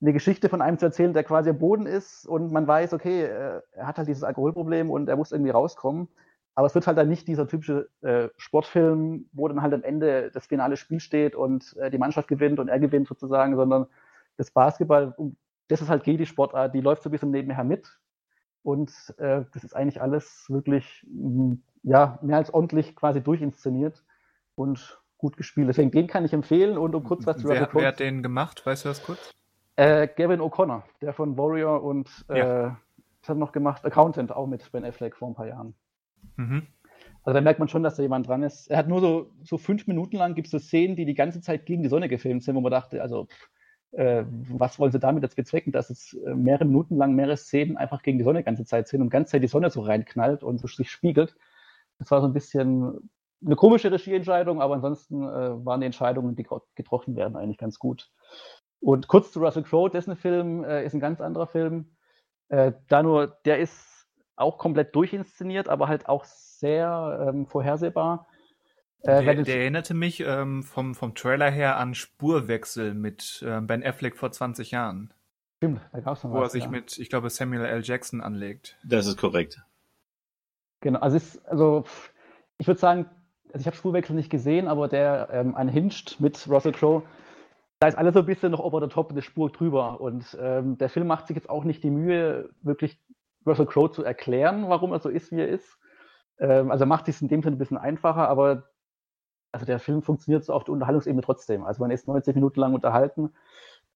eine 0.00 0.12
Geschichte 0.12 0.48
von 0.48 0.60
einem 0.60 0.78
zu 0.78 0.86
erzählen, 0.86 1.12
der 1.12 1.24
quasi 1.24 1.50
am 1.50 1.58
Boden 1.58 1.86
ist 1.86 2.26
und 2.26 2.52
man 2.52 2.66
weiß, 2.66 2.92
okay, 2.92 3.22
äh, 3.22 3.60
er 3.72 3.86
hat 3.86 3.98
halt 3.98 4.08
dieses 4.08 4.22
Alkoholproblem 4.22 4.90
und 4.90 5.08
er 5.08 5.16
muss 5.16 5.32
irgendwie 5.32 5.50
rauskommen. 5.50 6.08
Aber 6.54 6.66
es 6.66 6.74
wird 6.74 6.86
halt 6.86 6.98
dann 6.98 7.08
nicht 7.08 7.26
dieser 7.26 7.48
typische 7.48 7.88
äh, 8.02 8.28
Sportfilm, 8.36 9.26
wo 9.32 9.48
dann 9.48 9.62
halt 9.62 9.74
am 9.74 9.82
Ende 9.82 10.30
das 10.32 10.46
finale 10.46 10.76
Spiel 10.76 11.00
steht 11.00 11.34
und 11.34 11.76
äh, 11.78 11.90
die 11.90 11.98
Mannschaft 11.98 12.28
gewinnt 12.28 12.60
und 12.60 12.68
er 12.68 12.78
gewinnt 12.78 13.08
sozusagen, 13.08 13.56
sondern 13.56 13.86
das 14.36 14.50
Basketball, 14.50 15.14
das 15.68 15.80
ist 15.80 15.88
halt 15.88 16.04
geht 16.04 16.20
die 16.20 16.26
Sportart, 16.26 16.74
die 16.74 16.80
läuft 16.80 17.02
so 17.02 17.08
ein 17.08 17.12
bisschen 17.12 17.30
nebenher 17.30 17.64
mit. 17.64 17.98
Und 18.64 18.90
äh, 19.18 19.44
das 19.52 19.62
ist 19.62 19.76
eigentlich 19.76 20.02
alles 20.02 20.46
wirklich 20.48 21.06
mh, 21.08 21.58
ja, 21.84 22.18
mehr 22.22 22.38
als 22.38 22.52
ordentlich 22.52 22.96
quasi 22.96 23.20
durchinszeniert 23.20 24.02
und 24.56 25.00
gut 25.18 25.36
gespielt. 25.36 25.68
Deswegen 25.68 25.90
den 25.92 26.06
kann 26.06 26.24
ich 26.24 26.32
empfehlen 26.32 26.76
und 26.78 26.94
um 26.94 27.04
kurz 27.04 27.26
was 27.26 27.36
zu 27.38 27.48
wer, 27.48 27.68
wer 27.72 27.88
hat 27.88 28.00
den 28.00 28.22
gemacht? 28.22 28.64
Weißt 28.66 28.84
du 28.84 28.88
das 28.88 29.02
kurz? 29.02 29.30
äh, 29.76 30.08
Gavin 30.08 30.40
O'Connor, 30.40 30.82
der 31.02 31.12
von 31.12 31.36
Warrior 31.36 31.82
und 31.82 32.08
äh, 32.28 32.38
Ja. 32.38 32.62
was 33.20 33.28
hat 33.28 33.36
er 33.36 33.40
noch 33.40 33.52
gemacht? 33.52 33.84
Accountant, 33.84 34.32
auch 34.32 34.46
mit 34.46 34.70
Ben 34.72 34.84
Affleck 34.84 35.16
vor 35.16 35.28
ein 35.28 35.34
paar 35.34 35.46
Jahren. 35.46 35.74
Mhm. 36.36 36.66
Also 37.22 37.34
da 37.34 37.40
merkt 37.42 37.58
man 37.58 37.68
schon, 37.68 37.82
dass 37.82 37.96
da 37.96 38.02
jemand 38.02 38.28
dran 38.28 38.42
ist. 38.42 38.68
Er 38.70 38.78
hat 38.78 38.88
nur 38.88 39.00
so, 39.00 39.30
so 39.42 39.58
fünf 39.58 39.86
Minuten 39.86 40.16
lang 40.16 40.34
gibt 40.34 40.46
es 40.46 40.52
so 40.52 40.58
Szenen, 40.58 40.96
die 40.96 41.04
die 41.04 41.14
ganze 41.14 41.40
Zeit 41.40 41.66
gegen 41.66 41.82
die 41.82 41.88
Sonne 41.88 42.08
gefilmt 42.08 42.42
sind, 42.44 42.54
wo 42.54 42.60
man 42.60 42.70
dachte, 42.72 43.02
also 43.02 43.24
pff, 43.26 43.50
äh, 43.96 44.24
was 44.28 44.78
wollen 44.78 44.92
sie 44.92 44.98
damit 44.98 45.22
jetzt 45.22 45.36
bezwecken, 45.36 45.72
dass 45.72 45.90
es 45.90 46.14
äh, 46.14 46.34
mehrere 46.34 46.64
Minuten 46.64 46.96
lang 46.96 47.14
mehrere 47.14 47.36
Szenen 47.36 47.76
einfach 47.76 48.02
gegen 48.02 48.18
die 48.18 48.24
Sonne 48.24 48.40
die 48.40 48.44
ganze 48.44 48.64
Zeit 48.64 48.88
sind 48.88 49.00
und 49.00 49.08
die 49.08 49.12
ganze 49.12 49.32
Zeit 49.32 49.42
die 49.42 49.48
Sonne 49.48 49.70
so 49.70 49.82
reinknallt 49.82 50.42
und 50.42 50.58
so 50.58 50.66
sich 50.66 50.90
spiegelt. 50.90 51.36
Das 51.98 52.10
war 52.10 52.20
so 52.20 52.26
ein 52.26 52.32
bisschen 52.32 53.10
eine 53.44 53.56
komische 53.56 53.92
Regieentscheidung, 53.92 54.60
aber 54.60 54.74
ansonsten 54.74 55.22
äh, 55.22 55.64
waren 55.64 55.80
die 55.80 55.86
Entscheidungen, 55.86 56.34
die 56.34 56.46
getroffen 56.74 57.16
werden, 57.16 57.36
eigentlich 57.36 57.58
ganz 57.58 57.78
gut. 57.78 58.10
Und 58.80 59.08
kurz 59.08 59.32
zu 59.32 59.40
Russell 59.40 59.62
Crowe, 59.62 59.90
dessen 59.90 60.16
Film 60.16 60.64
äh, 60.64 60.84
ist 60.84 60.94
ein 60.94 61.00
ganz 61.00 61.20
anderer 61.20 61.46
Film. 61.46 61.96
Äh, 62.48 62.72
da 62.88 63.02
nur, 63.02 63.38
der 63.44 63.58
ist 63.58 64.06
auch 64.36 64.58
komplett 64.58 64.94
durchinszeniert, 64.94 65.68
aber 65.68 65.88
halt 65.88 66.08
auch 66.08 66.24
sehr 66.24 67.28
ähm, 67.28 67.46
vorhersehbar. 67.46 68.26
Äh, 69.04 69.22
Der, 69.22 69.42
der 69.42 69.60
erinnerte 69.60 69.94
mich 69.94 70.20
ähm, 70.20 70.62
vom, 70.62 70.94
vom 70.94 71.14
Trailer 71.14 71.50
her 71.50 71.76
an 71.76 71.94
Spurwechsel 71.94 72.94
mit 72.94 73.44
ähm, 73.46 73.66
Ben 73.66 73.84
Affleck 73.84 74.16
vor 74.16 74.32
20 74.32 74.70
Jahren, 74.70 75.12
stimmt, 75.58 75.80
da 75.92 76.00
gab 76.00 76.16
es 76.16 76.24
noch 76.24 76.32
wo 76.32 76.36
er 76.36 76.42
was. 76.44 76.52
sich 76.52 76.64
ja. 76.64 76.70
mit, 76.70 76.98
ich 76.98 77.10
glaube, 77.10 77.28
Samuel 77.30 77.64
L. 77.64 77.82
Jackson 77.82 78.20
anlegt. 78.20 78.78
Das 78.82 79.06
ist 79.06 79.18
korrekt. 79.18 79.62
Genau, 80.80 81.00
also, 81.00 81.16
es 81.16 81.34
ist, 81.34 81.46
also 81.46 81.84
ich 82.58 82.66
würde 82.66 82.80
sagen, 82.80 83.06
also 83.52 83.60
ich 83.60 83.66
habe 83.66 83.76
Spurwechsel 83.76 84.16
nicht 84.16 84.30
gesehen, 84.30 84.68
aber 84.68 84.88
der 84.88 85.28
ähm, 85.32 85.54
Unhinged 85.54 86.18
mit 86.18 86.48
Russell 86.48 86.72
Crowe, 86.72 87.02
da 87.80 87.88
ist 87.88 87.98
alles 87.98 88.14
so 88.14 88.20
ein 88.20 88.26
bisschen 88.26 88.52
noch 88.52 88.60
over 88.60 88.80
the 88.80 88.88
top, 88.88 89.10
eine 89.10 89.22
Spur 89.22 89.50
drüber. 89.50 90.00
Und 90.00 90.36
ähm, 90.40 90.78
der 90.78 90.88
Film 90.88 91.06
macht 91.06 91.26
sich 91.26 91.36
jetzt 91.36 91.50
auch 91.50 91.64
nicht 91.64 91.82
die 91.82 91.90
Mühe, 91.90 92.50
wirklich 92.62 92.98
Russell 93.46 93.66
Crowe 93.66 93.90
zu 93.92 94.02
erklären, 94.02 94.68
warum 94.68 94.92
er 94.92 95.00
so 95.00 95.08
ist, 95.08 95.30
wie 95.30 95.40
er 95.40 95.48
ist. 95.48 95.78
Ähm, 96.38 96.70
also 96.70 96.84
er 96.84 96.88
macht 96.88 97.08
es 97.08 97.20
in 97.20 97.28
dem 97.28 97.42
Sinne 97.42 97.56
ein 97.56 97.58
bisschen 97.58 97.78
einfacher, 97.78 98.28
aber 98.28 98.70
also 99.54 99.66
der 99.66 99.78
Film 99.78 100.02
funktioniert 100.02 100.44
so 100.44 100.52
auf 100.52 100.64
der 100.64 100.72
Unterhaltungsebene 100.72 101.22
trotzdem. 101.22 101.64
Also 101.64 101.82
man 101.82 101.90
ist 101.92 102.08
90 102.08 102.34
Minuten 102.34 102.60
lang 102.60 102.74
unterhalten, 102.74 103.30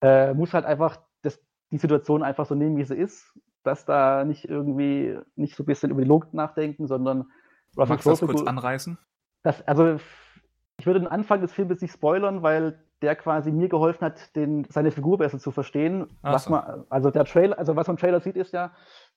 äh, 0.00 0.32
muss 0.32 0.54
halt 0.54 0.64
einfach 0.64 1.00
das, 1.22 1.40
die 1.72 1.78
Situation 1.78 2.22
einfach 2.22 2.46
so 2.46 2.54
nehmen, 2.54 2.76
wie 2.76 2.84
sie 2.84 2.94
ist, 2.94 3.36
dass 3.64 3.84
da 3.84 4.24
nicht 4.24 4.48
irgendwie 4.48 5.18
nicht 5.34 5.56
so 5.56 5.64
ein 5.64 5.66
bisschen 5.66 5.90
über 5.90 6.00
die 6.00 6.08
Logik 6.08 6.32
nachdenken, 6.32 6.86
sondern 6.86 7.30
Magst 7.74 8.06
du 8.06 8.10
das 8.10 8.20
kurz 8.20 8.42
anreißen? 8.42 8.98
das, 9.42 9.66
also 9.66 9.98
ich 10.78 10.86
würde 10.86 11.00
den 11.00 11.08
Anfang 11.08 11.40
des 11.40 11.52
Filmes 11.52 11.80
nicht 11.80 11.92
spoilern, 11.92 12.42
weil 12.42 12.84
der 13.02 13.16
quasi 13.16 13.50
mir 13.50 13.68
geholfen 13.68 14.04
hat, 14.04 14.34
den, 14.36 14.64
seine 14.70 14.90
Figur 14.90 15.18
besser 15.18 15.38
zu 15.38 15.50
verstehen. 15.50 16.06
Ach 16.22 16.34
was 16.34 16.44
so. 16.44 16.50
man, 16.52 16.84
also 16.88 17.10
der 17.10 17.24
Trailer, 17.24 17.58
also 17.58 17.76
was 17.76 17.86
man 17.86 17.96
im 17.96 18.00
Trailer 18.00 18.20
sieht, 18.20 18.36
ist 18.36 18.52
ja, 18.52 18.72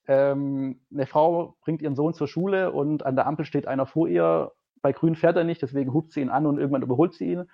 ähm, 0.08 0.82
eine 0.92 1.06
Frau 1.06 1.56
bringt 1.62 1.82
ihren 1.82 1.96
Sohn 1.96 2.14
zur 2.14 2.28
Schule 2.28 2.72
und 2.72 3.06
an 3.06 3.16
der 3.16 3.28
Ampel 3.28 3.46
steht 3.46 3.68
einer 3.68 3.86
vor 3.86 4.08
ihr. 4.08 4.52
Bei 4.82 4.92
Grün 4.92 5.16
fährt 5.16 5.38
er 5.38 5.44
nicht, 5.44 5.62
deswegen 5.62 5.94
hupt 5.94 6.12
sie 6.12 6.22
ihn 6.22 6.30
an 6.30 6.46
und 6.46 6.58
irgendwann 6.58 6.82
überholt 6.82 7.14
sie 7.14 7.32
ihn. 7.34 7.50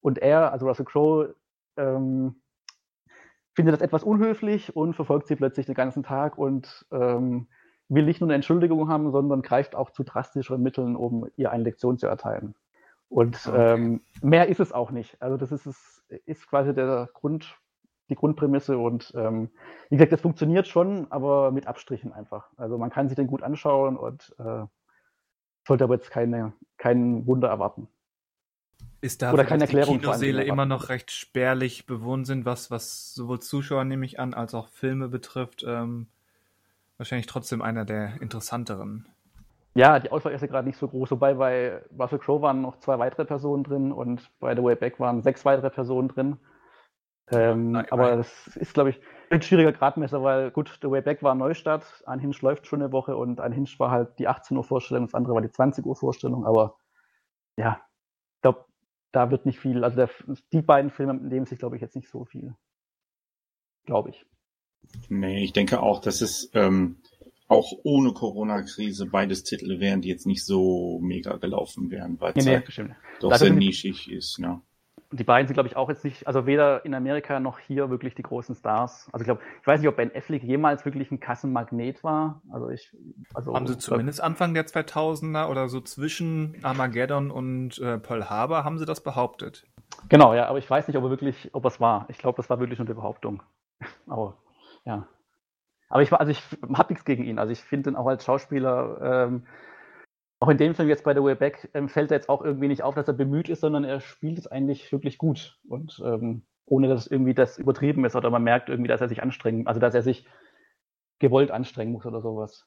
Und 0.00 0.18
er, 0.18 0.52
also 0.52 0.66
Russell 0.66 0.84
Crowe, 0.84 1.34
ähm, 1.76 2.36
findet 3.54 3.74
das 3.74 3.80
etwas 3.80 4.04
unhöflich 4.04 4.76
und 4.76 4.94
verfolgt 4.94 5.28
sie 5.28 5.36
plötzlich 5.36 5.66
den 5.66 5.74
ganzen 5.74 6.02
Tag 6.02 6.36
und 6.36 6.86
ähm, 6.92 7.48
will 7.88 8.04
nicht 8.04 8.20
nur 8.20 8.28
eine 8.28 8.34
Entschuldigung 8.34 8.88
haben, 8.88 9.10
sondern 9.10 9.42
greift 9.42 9.74
auch 9.74 9.90
zu 9.90 10.02
drastischeren 10.04 10.62
Mitteln, 10.62 10.94
um 10.96 11.26
ihr 11.36 11.50
eine 11.50 11.64
Lektion 11.64 11.98
zu 11.98 12.06
erteilen. 12.06 12.54
Und 13.08 13.46
Okay. 13.46 13.74
ähm, 13.74 14.00
mehr 14.20 14.48
ist 14.48 14.60
es 14.60 14.72
auch 14.72 14.90
nicht. 14.90 15.20
Also 15.22 15.36
das 15.36 15.52
ist, 15.52 15.66
es 15.66 16.04
ist 16.26 16.48
quasi 16.48 16.74
der 16.74 17.08
Grund, 17.14 17.56
die 18.08 18.14
Grundprämisse 18.14 18.78
und 18.78 19.12
ähm, 19.16 19.50
wie 19.88 19.96
gesagt, 19.96 20.12
das 20.12 20.20
funktioniert 20.20 20.66
schon, 20.66 21.10
aber 21.10 21.50
mit 21.50 21.66
Abstrichen 21.66 22.12
einfach. 22.12 22.50
Also 22.56 22.78
man 22.78 22.90
kann 22.90 23.08
sich 23.08 23.16
den 23.16 23.26
gut 23.26 23.42
anschauen 23.42 23.96
und 23.96 24.34
äh, 24.38 24.64
sollte 25.66 25.84
aber 25.84 25.94
jetzt 25.94 26.10
keine, 26.10 26.52
kein 26.78 27.26
Wunder 27.26 27.48
erwarten. 27.48 27.88
Ist 29.00 29.22
da 29.22 29.32
Oder 29.32 29.44
keine 29.44 29.64
Erklärung 29.64 29.98
die 29.98 30.00
Kinoseele 30.00 30.44
immer 30.44 30.64
noch 30.64 30.88
recht 30.88 31.10
spärlich 31.10 31.86
bewohnt 31.86 32.26
sind, 32.26 32.44
was, 32.44 32.70
was 32.70 33.14
sowohl 33.14 33.40
Zuschauer 33.40 33.84
nehme 33.84 34.06
ich 34.06 34.18
an, 34.18 34.32
als 34.32 34.54
auch 34.54 34.68
Filme 34.68 35.08
betrifft, 35.08 35.64
ähm, 35.66 36.06
wahrscheinlich 36.96 37.26
trotzdem 37.26 37.62
einer 37.62 37.84
der 37.84 38.20
interessanteren. 38.22 39.06
Ja, 39.74 39.98
die 39.98 40.10
Auswahl 40.10 40.32
ist 40.32 40.40
ja 40.40 40.46
gerade 40.46 40.66
nicht 40.66 40.78
so 40.78 40.88
groß, 40.88 41.10
wobei 41.10 41.34
bei 41.34 41.82
Russell 41.98 42.18
Crowe 42.18 42.40
waren 42.40 42.62
noch 42.62 42.78
zwei 42.78 42.98
weitere 42.98 43.26
Personen 43.26 43.62
drin 43.62 43.92
und 43.92 44.30
bei 44.40 44.56
The 44.56 44.62
Way 44.62 44.76
Back 44.76 44.98
waren 44.98 45.22
sechs 45.22 45.44
weitere 45.44 45.68
Personen 45.68 46.08
drin. 46.08 46.38
Ähm, 47.30 47.72
Nein, 47.72 47.86
aber 47.90 48.08
nein. 48.08 48.18
das 48.18 48.56
ist, 48.56 48.72
glaube 48.72 48.90
ich, 48.90 49.00
ein 49.30 49.42
schwieriger 49.42 49.72
Gradmesser, 49.72 50.22
weil 50.22 50.50
gut, 50.50 50.78
The 50.82 50.90
Way 50.90 51.02
Back 51.02 51.22
war 51.22 51.34
ein 51.34 51.38
Neustart, 51.38 52.02
ein 52.06 52.20
Hinge 52.20 52.36
läuft 52.40 52.66
schon 52.66 52.82
eine 52.82 52.92
Woche 52.92 53.16
und 53.16 53.40
ein 53.40 53.52
Hinge 53.52 53.68
war 53.78 53.90
halt 53.90 54.18
die 54.18 54.28
18 54.28 54.56
Uhr 54.56 54.64
Vorstellung, 54.64 55.06
das 55.06 55.14
andere 55.14 55.34
war 55.34 55.42
die 55.42 55.50
20 55.50 55.84
Uhr 55.84 55.96
Vorstellung, 55.96 56.46
aber 56.46 56.76
ja, 57.56 57.80
ich 58.36 58.42
glaube, 58.42 58.64
da 59.12 59.30
wird 59.30 59.46
nicht 59.46 59.58
viel, 59.58 59.84
also 59.84 59.96
der, 59.96 60.10
die 60.52 60.62
beiden 60.62 60.90
Filme 60.90 61.14
nehmen 61.14 61.46
sich, 61.46 61.58
glaube 61.58 61.76
ich, 61.76 61.82
jetzt 61.82 61.96
nicht 61.96 62.08
so 62.08 62.24
viel. 62.24 62.54
Glaube 63.84 64.10
ich. 64.10 64.26
Nee, 65.08 65.44
ich 65.44 65.52
denke 65.52 65.80
auch, 65.80 66.00
dass 66.00 66.20
es 66.20 66.50
ähm, 66.54 67.00
auch 67.48 67.72
ohne 67.84 68.12
Corona-Krise 68.12 69.06
beides 69.06 69.44
Titel 69.44 69.80
wären, 69.80 70.00
die 70.00 70.08
jetzt 70.08 70.26
nicht 70.26 70.44
so 70.44 70.98
mega 71.00 71.36
gelaufen 71.36 71.90
wären, 71.90 72.20
weil 72.20 72.32
es 72.36 72.46
halt 72.46 72.64
bestimmt. 72.64 72.96
doch 73.20 73.30
Dafür 73.30 73.48
sehr 73.48 73.56
nischig 73.56 74.10
ist. 74.10 74.38
Ne? 74.38 74.60
Die 75.16 75.24
beiden 75.24 75.46
sind, 75.46 75.54
glaube 75.54 75.68
ich, 75.68 75.76
auch 75.76 75.88
jetzt 75.88 76.04
nicht, 76.04 76.26
also 76.26 76.46
weder 76.46 76.84
in 76.84 76.94
Amerika 76.94 77.40
noch 77.40 77.58
hier 77.58 77.88
wirklich 77.90 78.14
die 78.14 78.22
großen 78.22 78.54
Stars. 78.54 79.08
Also 79.12 79.22
ich 79.22 79.26
glaube, 79.26 79.40
ich 79.60 79.66
weiß 79.66 79.80
nicht, 79.80 79.88
ob 79.88 79.96
Ben 79.96 80.14
Affleck 80.14 80.42
jemals 80.42 80.84
wirklich 80.84 81.10
ein 81.10 81.20
Kassenmagnet 81.20 82.04
war. 82.04 82.42
Also 82.50 82.68
ich, 82.68 82.94
also 83.34 83.54
Haben 83.54 83.66
sie 83.66 83.78
zumindest 83.78 84.20
Anfang 84.20 84.52
der 84.54 84.66
2000er 84.66 85.48
oder 85.48 85.68
so 85.68 85.80
zwischen 85.80 86.56
Armageddon 86.62 87.30
und 87.30 87.78
äh, 87.78 87.98
Pearl 87.98 88.28
Harbor 88.28 88.64
haben 88.64 88.78
sie 88.78 88.84
das 88.84 89.02
behauptet. 89.02 89.66
Genau, 90.08 90.34
ja, 90.34 90.46
aber 90.48 90.58
ich 90.58 90.68
weiß 90.68 90.86
nicht, 90.86 90.96
ob 90.96 91.04
er 91.04 91.10
wirklich, 91.10 91.50
ob 91.52 91.64
es 91.64 91.80
war. 91.80 92.06
Ich 92.08 92.18
glaube, 92.18 92.36
das 92.36 92.50
war 92.50 92.60
wirklich 92.60 92.78
nur 92.78 92.86
die 92.86 92.94
Behauptung. 92.94 93.42
Aber 94.06 94.36
ja. 94.84 95.06
Aber 95.88 96.02
ich 96.02 96.10
war, 96.10 96.20
also 96.20 96.32
ich 96.32 96.42
habe 96.74 96.92
nichts 96.92 97.04
gegen 97.04 97.24
ihn. 97.24 97.38
Also 97.38 97.52
ich 97.52 97.60
finde 97.60 97.90
ihn 97.90 97.96
auch 97.96 98.06
als 98.06 98.24
Schauspieler, 98.24 99.26
ähm, 99.28 99.46
auch 100.40 100.48
in 100.48 100.58
dem 100.58 100.74
Film 100.74 100.88
jetzt 100.88 101.04
bei 101.04 101.14
The 101.14 101.22
Way 101.22 101.34
Back, 101.36 101.70
ähm, 101.74 101.88
fällt 101.88 102.10
er 102.10 102.18
jetzt 102.18 102.28
auch 102.28 102.42
irgendwie 102.42 102.68
nicht 102.68 102.82
auf, 102.82 102.94
dass 102.94 103.08
er 103.08 103.14
bemüht 103.14 103.48
ist, 103.48 103.60
sondern 103.60 103.84
er 103.84 104.00
spielt 104.00 104.38
es 104.38 104.46
eigentlich 104.46 104.90
wirklich 104.92 105.18
gut. 105.18 105.58
Und 105.68 106.00
ähm, 106.04 106.42
ohne 106.66 106.88
dass 106.88 107.06
irgendwie 107.06 107.34
das 107.34 107.58
übertrieben 107.58 108.04
ist 108.04 108.16
oder 108.16 108.28
man 108.30 108.42
merkt 108.42 108.68
irgendwie, 108.68 108.88
dass 108.88 109.00
er 109.00 109.08
sich 109.08 109.22
anstrengen, 109.22 109.66
also 109.66 109.80
dass 109.80 109.94
er 109.94 110.02
sich 110.02 110.26
gewollt 111.18 111.50
anstrengen 111.50 111.92
muss 111.92 112.04
oder 112.04 112.20
sowas. 112.20 112.66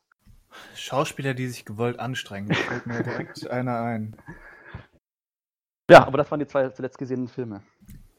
Schauspieler, 0.74 1.36
die 1.36 1.48
sich 1.48 1.64
gewollt 1.66 2.00
anstrengen, 2.00 2.50
da 2.50 2.56
fällt 2.56 2.88
mir 2.88 3.04
direkt 3.04 3.48
einer 3.52 3.82
ein. 3.82 4.16
Ja, 5.92 6.06
aber 6.08 6.18
das 6.18 6.32
waren 6.32 6.40
die 6.40 6.48
zwei 6.48 6.70
zuletzt 6.70 6.98
gesehenen 6.98 7.28
Filme. 7.28 7.62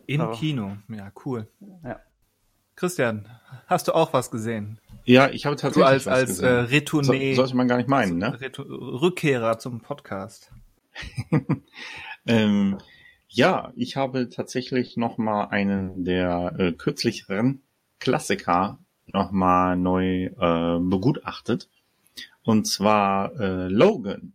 In 0.07 0.21
Aber- 0.21 0.33
Kino, 0.33 0.77
ja, 0.89 1.11
cool. 1.25 1.49
Ja. 1.85 2.01
Christian, 2.81 3.29
hast 3.67 3.89
du 3.89 3.93
auch 3.95 4.15
was 4.15 4.31
gesehen? 4.31 4.81
Ja, 5.05 5.29
ich 5.29 5.45
habe 5.45 5.55
tatsächlich 5.57 5.85
Du 5.85 5.87
als, 5.87 6.07
was 6.07 6.15
als 6.15 6.29
gesehen. 6.31 6.47
äh, 6.47 6.63
Retourné, 6.63 7.31
so, 7.35 7.43
sollte 7.43 7.57
man 7.57 7.69
gar 7.69 7.77
nicht 7.77 7.91
meinen, 7.91 8.17
ne? 8.17 8.39
Rückkehrer 8.59 9.59
zum 9.59 9.81
Podcast. 9.81 10.51
Ähm, 12.27 12.77
ja, 13.29 13.73
ich 13.77 13.97
habe 13.97 14.29
tatsächlich 14.29 14.99
noch 14.99 15.17
mal 15.17 15.45
einen 15.45 16.05
der 16.05 16.55
äh, 16.59 16.73
kürzlicheren 16.73 17.63
Klassiker 17.99 18.79
noch 19.07 19.31
mal 19.31 19.75
neu 19.77 20.27
äh, 20.27 20.79
begutachtet. 20.81 21.71
Und 22.43 22.67
zwar 22.67 23.41
äh, 23.41 23.69
Logan, 23.69 24.35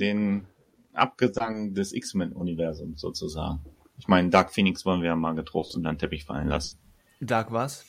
den 0.00 0.46
Abgesang 0.94 1.74
des 1.74 1.92
X-Men-Universums 1.92 2.98
sozusagen. 2.98 3.60
Ich 3.98 4.08
meine, 4.08 4.30
Dark 4.30 4.52
Phoenix 4.54 4.86
wollen 4.86 5.02
wir 5.02 5.08
ja 5.08 5.16
mal 5.16 5.34
getrost 5.34 5.76
unter 5.76 5.92
den 5.92 5.98
Teppich 5.98 6.24
fallen 6.24 6.48
lassen. 6.48 6.78
Dark 7.20 7.52
was? 7.52 7.84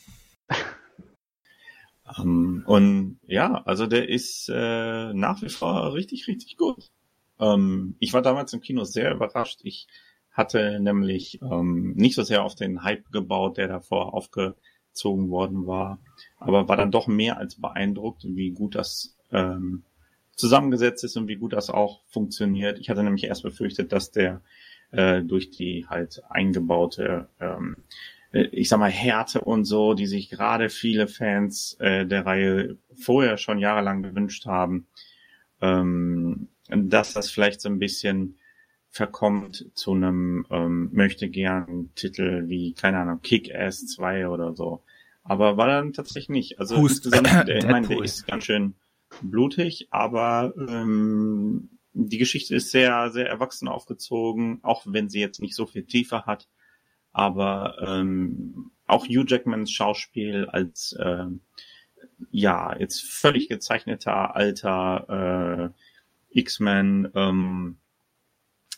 Ähm, 2.18 2.64
und 2.66 3.20
ja, 3.26 3.62
also 3.64 3.86
der 3.86 4.08
ist 4.08 4.50
äh, 4.52 5.12
nach 5.14 5.42
wie 5.42 5.48
vor 5.48 5.94
richtig, 5.94 6.26
richtig 6.28 6.56
gut. 6.56 6.90
Ähm, 7.38 7.96
ich 8.00 8.12
war 8.12 8.22
damals 8.22 8.52
im 8.52 8.60
Kino 8.60 8.84
sehr 8.84 9.12
überrascht. 9.14 9.60
Ich 9.62 9.86
hatte 10.32 10.80
nämlich 10.80 11.40
ähm, 11.42 11.94
nicht 11.96 12.14
so 12.14 12.22
sehr 12.22 12.44
auf 12.44 12.54
den 12.54 12.82
Hype 12.82 13.10
gebaut, 13.10 13.58
der 13.58 13.68
davor 13.68 14.14
aufgezogen 14.14 15.30
worden 15.30 15.66
war, 15.66 15.98
aber 16.38 16.68
war 16.68 16.76
dann 16.76 16.90
doch 16.90 17.06
mehr 17.06 17.36
als 17.36 17.60
beeindruckt, 17.60 18.24
wie 18.24 18.50
gut 18.50 18.74
das 18.74 19.16
ähm, 19.32 19.84
zusammengesetzt 20.36 21.04
ist 21.04 21.16
und 21.16 21.28
wie 21.28 21.36
gut 21.36 21.52
das 21.52 21.68
auch 21.68 22.00
funktioniert. 22.06 22.78
Ich 22.78 22.90
hatte 22.90 23.02
nämlich 23.02 23.24
erst 23.24 23.42
befürchtet, 23.42 23.92
dass 23.92 24.10
der 24.10 24.40
äh, 24.92 25.22
durch 25.22 25.50
die 25.50 25.86
halt 25.88 26.22
eingebaute 26.28 27.28
ähm, 27.40 27.76
äh, 27.76 28.19
ich 28.32 28.68
sag 28.68 28.78
mal, 28.78 28.90
Härte 28.90 29.40
und 29.40 29.64
so, 29.64 29.94
die 29.94 30.06
sich 30.06 30.30
gerade 30.30 30.68
viele 30.68 31.08
Fans 31.08 31.76
äh, 31.80 32.06
der 32.06 32.26
Reihe 32.26 32.76
vorher 32.94 33.36
schon 33.38 33.58
jahrelang 33.58 34.02
gewünscht 34.02 34.46
haben, 34.46 34.86
ähm, 35.60 36.48
dass 36.68 37.12
das 37.12 37.30
vielleicht 37.30 37.60
so 37.60 37.68
ein 37.68 37.78
bisschen 37.78 38.36
verkommt 38.90 39.70
zu 39.74 39.92
einem 39.92 40.46
ähm, 40.50 40.90
möchte 40.92 41.28
gern 41.28 41.90
Titel 41.94 42.48
wie, 42.48 42.72
keine 42.72 42.98
Ahnung, 42.98 43.20
Kick-Ass 43.22 43.86
2 43.86 44.28
oder 44.28 44.54
so. 44.54 44.82
Aber 45.22 45.56
war 45.56 45.68
dann 45.68 45.92
tatsächlich 45.92 46.28
nicht. 46.28 46.58
Also 46.58 46.76
Hust. 46.76 47.06
insgesamt, 47.06 47.48
der, 47.48 47.58
ich 47.58 47.66
meine, 47.66 47.86
der 47.86 48.02
ist 48.02 48.26
ganz 48.26 48.44
schön 48.44 48.74
blutig, 49.22 49.88
aber 49.90 50.54
ähm, 50.56 51.70
die 51.92 52.18
Geschichte 52.18 52.54
ist 52.54 52.70
sehr, 52.70 53.10
sehr 53.10 53.28
erwachsen 53.28 53.68
aufgezogen, 53.68 54.60
auch 54.62 54.84
wenn 54.86 55.08
sie 55.08 55.20
jetzt 55.20 55.40
nicht 55.40 55.54
so 55.54 55.66
viel 55.66 55.84
Tiefe 55.84 56.26
hat. 56.26 56.48
Aber 57.12 57.76
ähm, 57.86 58.70
auch 58.86 59.06
Hugh 59.06 59.24
Jackmans 59.26 59.70
Schauspiel 59.70 60.46
als 60.46 60.96
ähm, 61.00 61.40
ja 62.30 62.76
jetzt 62.78 63.02
völlig 63.02 63.48
gezeichneter 63.48 64.34
alter 64.36 65.72
äh, 66.32 66.38
X-Men 66.38 67.10
ähm, 67.14 67.76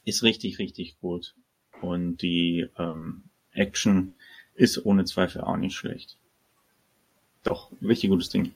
ist 0.04 0.22
richtig, 0.22 0.58
richtig 0.58 0.98
gut. 1.00 1.34
Und 1.80 2.18
die 2.22 2.68
ähm, 2.78 3.24
Action 3.52 4.14
ist 4.54 4.84
ohne 4.84 5.04
Zweifel 5.04 5.42
auch 5.42 5.56
nicht 5.56 5.74
schlecht. 5.74 6.16
Doch, 7.42 7.72
richtig 7.82 8.10
gutes 8.10 8.28
Ding. 8.28 8.54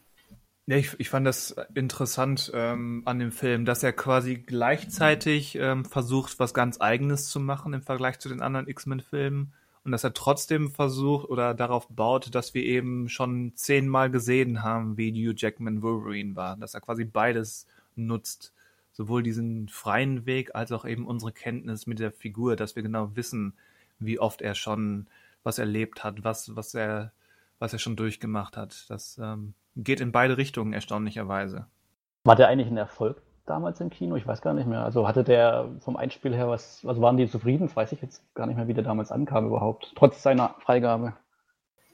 Ja, 0.66 0.76
ich, 0.76 0.98
ich 0.98 1.08
fand 1.08 1.26
das 1.26 1.54
interessant 1.74 2.50
ähm, 2.54 3.02
an 3.04 3.18
dem 3.18 3.30
Film, 3.30 3.64
dass 3.64 3.82
er 3.82 3.92
quasi 3.92 4.36
gleichzeitig 4.36 5.56
ähm, 5.56 5.84
versucht, 5.84 6.38
was 6.40 6.54
ganz 6.54 6.80
Eigenes 6.80 7.28
zu 7.28 7.38
machen 7.38 7.72
im 7.72 7.82
Vergleich 7.82 8.18
zu 8.18 8.28
den 8.28 8.42
anderen 8.42 8.66
X-Men-Filmen 8.66 9.52
und 9.86 9.92
dass 9.92 10.02
er 10.02 10.14
trotzdem 10.14 10.72
versucht 10.72 11.28
oder 11.28 11.54
darauf 11.54 11.86
baut, 11.86 12.34
dass 12.34 12.54
wir 12.54 12.64
eben 12.64 13.08
schon 13.08 13.52
zehnmal 13.54 14.10
gesehen 14.10 14.64
haben, 14.64 14.96
wie 14.96 15.12
Hugh 15.12 15.32
Jackman 15.36 15.80
Wolverine 15.80 16.34
war, 16.34 16.56
dass 16.56 16.74
er 16.74 16.80
quasi 16.80 17.04
beides 17.04 17.68
nutzt, 17.94 18.52
sowohl 18.90 19.22
diesen 19.22 19.68
freien 19.68 20.26
Weg 20.26 20.56
als 20.56 20.72
auch 20.72 20.84
eben 20.84 21.06
unsere 21.06 21.30
Kenntnis 21.30 21.86
mit 21.86 22.00
der 22.00 22.10
Figur, 22.10 22.56
dass 22.56 22.74
wir 22.74 22.82
genau 22.82 23.14
wissen, 23.14 23.54
wie 24.00 24.18
oft 24.18 24.42
er 24.42 24.56
schon 24.56 25.06
was 25.44 25.60
erlebt 25.60 26.02
hat, 26.02 26.24
was 26.24 26.56
was 26.56 26.74
er 26.74 27.12
was 27.60 27.72
er 27.72 27.78
schon 27.78 27.94
durchgemacht 27.94 28.56
hat. 28.56 28.86
Das 28.88 29.18
ähm, 29.22 29.54
geht 29.76 30.00
in 30.00 30.10
beide 30.10 30.36
Richtungen 30.36 30.72
erstaunlicherweise. 30.72 31.68
War 32.24 32.34
der 32.34 32.48
eigentlich 32.48 32.72
ein 32.72 32.76
Erfolg 32.76 33.22
damals 33.46 33.80
im 33.80 33.90
Kino? 33.90 34.16
Ich 34.16 34.26
weiß 34.26 34.42
gar 34.42 34.54
nicht 34.54 34.66
mehr. 34.66 34.84
Also 34.84 35.06
hatte 35.08 35.24
der 35.24 35.70
vom 35.80 35.96
Einspiel 35.96 36.34
her 36.34 36.48
was, 36.48 36.84
also 36.86 37.00
waren 37.00 37.16
die 37.16 37.28
zufrieden? 37.28 37.66
Das 37.66 37.76
weiß 37.76 37.92
ich 37.92 38.02
jetzt 38.02 38.22
gar 38.34 38.46
nicht 38.46 38.56
mehr, 38.56 38.68
wie 38.68 38.74
der 38.74 38.84
damals 38.84 39.12
ankam 39.12 39.46
überhaupt, 39.46 39.92
trotz 39.96 40.22
seiner 40.22 40.54
Freigabe. 40.60 41.14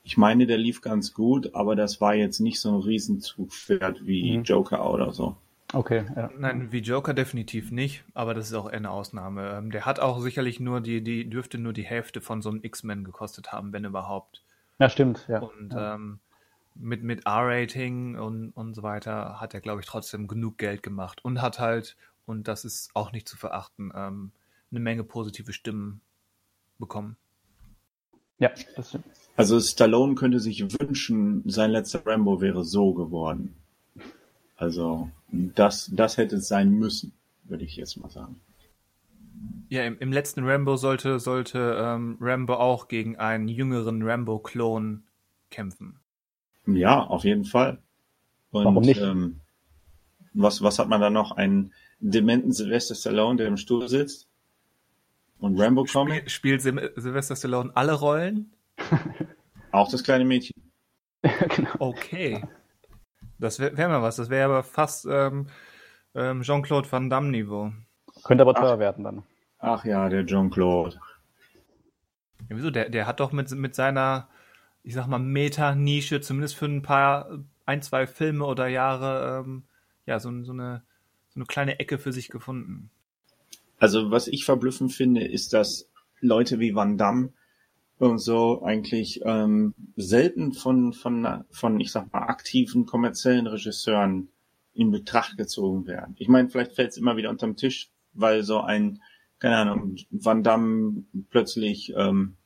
Ich 0.05 0.17
meine, 0.17 0.47
der 0.47 0.59
lief 0.59 0.81
ganz 0.81 1.13
gut, 1.15 1.55
aber 1.55 1.75
das 1.77 2.01
war 2.01 2.15
jetzt 2.15 2.41
nicht 2.41 2.61
so 2.61 2.71
ein 2.71 2.81
Riesenzugpferd 2.83 4.07
wie 4.07 4.39
Mhm. 4.39 4.45
Joker 4.45 4.89
oder 4.91 5.13
so. 5.13 5.37
Okay, 5.75 6.05
ja. 6.17 6.31
Nein, 6.37 6.71
wie 6.71 6.81
Joker 6.81 7.15
definitiv 7.15 7.71
nicht, 7.71 8.05
aber 8.15 8.35
das 8.35 8.49
ist 8.49 8.55
auch 8.55 8.67
eher 8.67 8.75
eine 8.77 8.91
Ausnahme. 8.91 9.55
Ähm, 9.57 9.71
Der 9.71 9.87
hat 9.87 10.01
auch 10.01 10.21
sicherlich 10.21 10.61
nur 10.61 10.81
die, 10.83 11.03
die 11.03 11.29
dürfte 11.31 11.57
nur 11.59 11.73
die 11.73 11.85
Hälfte 11.85 12.21
von 12.21 12.43
so 12.43 12.51
einem 12.51 12.61
X-Men 12.63 13.05
gekostet 13.05 13.53
haben, 13.53 13.73
wenn 13.73 13.85
überhaupt. 13.85 14.43
Ja, 14.79 14.89
stimmt, 14.91 15.27
ja. 15.29 15.39
Und 15.41 15.73
ja. 15.73 15.95
ähm, 15.95 16.19
mit, 16.75 17.03
mit 17.03 17.27
R-Rating 17.27 18.17
und, 18.17 18.51
und 18.51 18.75
so 18.75 18.83
weiter 18.83 19.41
hat 19.41 19.55
er, 19.55 19.61
glaube 19.61 19.81
ich, 19.81 19.87
trotzdem 19.87 20.27
genug 20.29 20.59
Geld 20.59 20.83
gemacht 20.83 21.25
und 21.25 21.43
hat 21.43 21.59
halt, 21.59 21.97
und 22.27 22.49
das 22.49 22.65
ist 22.65 22.91
auch 22.95 23.13
nicht 23.13 23.29
zu 23.29 23.37
verachten, 23.37 23.93
ähm, 23.95 24.33
eine 24.71 24.81
Menge 24.81 25.05
positive 25.05 25.53
Stimmen 25.53 26.01
bekommen. 26.79 27.17
ja, 28.39 28.51
das 28.77 28.89
stimmt. 28.89 29.05
Also 29.37 29.59
Stallone 29.61 30.15
könnte 30.15 30.41
sich 30.41 30.63
wünschen, 30.81 31.43
sein 31.49 31.71
letzter 31.71 32.05
Rambo 32.05 32.41
wäre 32.41 32.65
so 32.65 32.93
geworden. 32.93 33.55
Also 34.57 35.11
das, 35.29 35.91
das 35.93 36.17
hätte 36.19 36.37
es 36.37 36.49
sein 36.49 36.71
müssen, 36.71 37.13
würde 37.45 37.65
ich 37.65 37.77
jetzt 37.77 37.97
mal 37.97 38.11
sagen. 38.11 38.41
Ja, 39.69 39.85
im, 39.85 39.99
im 39.99 40.13
letzten 40.13 40.45
Rambo 40.45 40.77
sollte, 40.77 41.19
sollte 41.19 41.77
ähm, 41.81 42.19
Rambo 42.21 42.55
auch 42.55 42.89
gegen 42.89 43.17
einen 43.17 43.49
jüngeren 43.49 44.03
Rambo-Klon 44.03 45.05
kämpfen. 45.51 45.99
Ja, 46.67 47.03
auf 47.03 47.25
jeden 47.25 47.45
Fall. 47.45 47.79
Und, 48.51 48.65
Warum 48.65 48.83
nicht? 48.83 49.01
Ähm, 49.01 49.41
was, 50.35 50.63
was 50.63 50.79
hat 50.79 50.89
man 50.89 51.01
da 51.01 51.11
noch? 51.11 51.33
Einen 51.33 51.73
dementen 52.01 52.53
Sylvester 52.53 52.95
Stallone, 52.95 53.37
der 53.37 53.49
im 53.49 53.57
Stuhl 53.57 53.89
sitzt 53.89 54.29
und 55.43 55.61
Rambo 55.61 55.85
kommt. 55.85 56.11
Spiel, 56.11 56.29
spielt 56.29 56.63
Sil 56.63 56.79
Sylvester 56.97 57.37
Stallone 57.37 57.71
alle 57.75 57.95
Rollen? 57.95 58.53
Auch 59.73 59.91
das 59.91 60.05
kleine 60.05 60.25
Mädchen. 60.25 60.55
genau. 61.23 61.71
Okay. 61.79 62.43
Das 63.39 63.59
wäre 63.59 63.77
wär 63.77 63.89
mal 63.89 64.03
was. 64.03 64.17
Das 64.17 64.31
wäre 64.31 64.45
aber 64.45 64.63
fast 64.63 65.07
ähm, 65.11 65.49
ähm, 66.15 66.43
Jean-Claude 66.43 66.91
Van 66.91 67.11
Damme-Niveau. 67.11 67.73
Könnte 68.23 68.43
aber 68.43 68.55
Ach. 68.57 68.61
teuer 68.61 68.79
werden 68.79 69.05
dann. 69.05 69.23
Ach 69.59 69.85
ja, 69.85 70.09
der 70.09 70.23
John 70.23 70.51
Claude. 70.51 70.97
Ja, 72.49 72.57
wieso? 72.57 72.71
Der, 72.71 72.89
der 72.89 73.07
hat 73.07 73.21
doch 73.21 73.33
mit, 73.33 73.51
mit 73.51 73.75
seiner, 73.75 74.29
ich 74.83 74.95
sag 74.95 75.07
mal, 75.07 75.19
Meta-Nische, 75.19 76.21
zumindest 76.21 76.57
für 76.57 76.67
ein 76.67 76.83
paar, 76.83 77.45
ein, 77.67 77.83
zwei 77.83 78.07
Filme 78.07 78.45
oder 78.45 78.67
Jahre, 78.67 79.45
ähm, 79.45 79.65
ja, 80.07 80.19
so, 80.19 80.31
so, 80.43 80.53
eine, 80.53 80.83
so 81.29 81.41
eine 81.41 81.47
kleine 81.47 81.79
Ecke 81.79 81.99
für 81.99 82.13
sich 82.13 82.29
gefunden. 82.29 82.91
Also 83.79 84.11
was 84.11 84.29
ich 84.29 84.45
verblüffend 84.45 84.93
finde, 84.93 85.27
ist, 85.27 85.53
dass 85.53 85.89
Leute 86.21 86.61
wie 86.61 86.75
Van 86.75 86.99
Damme 86.99 87.33
und 87.99 88.19
so 88.19 88.63
eigentlich 88.63 89.21
ähm, 89.25 89.75
selten 89.97 90.53
von, 90.53 90.93
von, 90.93 91.45
von, 91.51 91.81
ich 91.81 91.93
sag 91.93 92.13
mal, 92.13 92.23
aktiven 92.23 92.87
kommerziellen 92.87 93.47
Regisseuren 93.47 94.29
in 94.75 94.91
Betracht 94.91 95.37
gezogen 95.37 95.87
werden. 95.87 96.17
Ich 96.19 96.29
meine, 96.29 96.49
vielleicht 96.49 96.75
fällt 96.75 96.91
es 96.91 96.97
immer 96.97 97.17
wieder 97.17 97.31
unterm 97.31 97.57
Tisch, 97.57 97.91
weil 98.15 98.43
so 98.43 98.61
ein, 98.61 99.01
keine 99.39 99.57
Ahnung, 99.57 99.97
Van 100.11 100.43
Damme 100.43 101.05
plötzlich 101.31 101.93
ähm, 101.97 102.37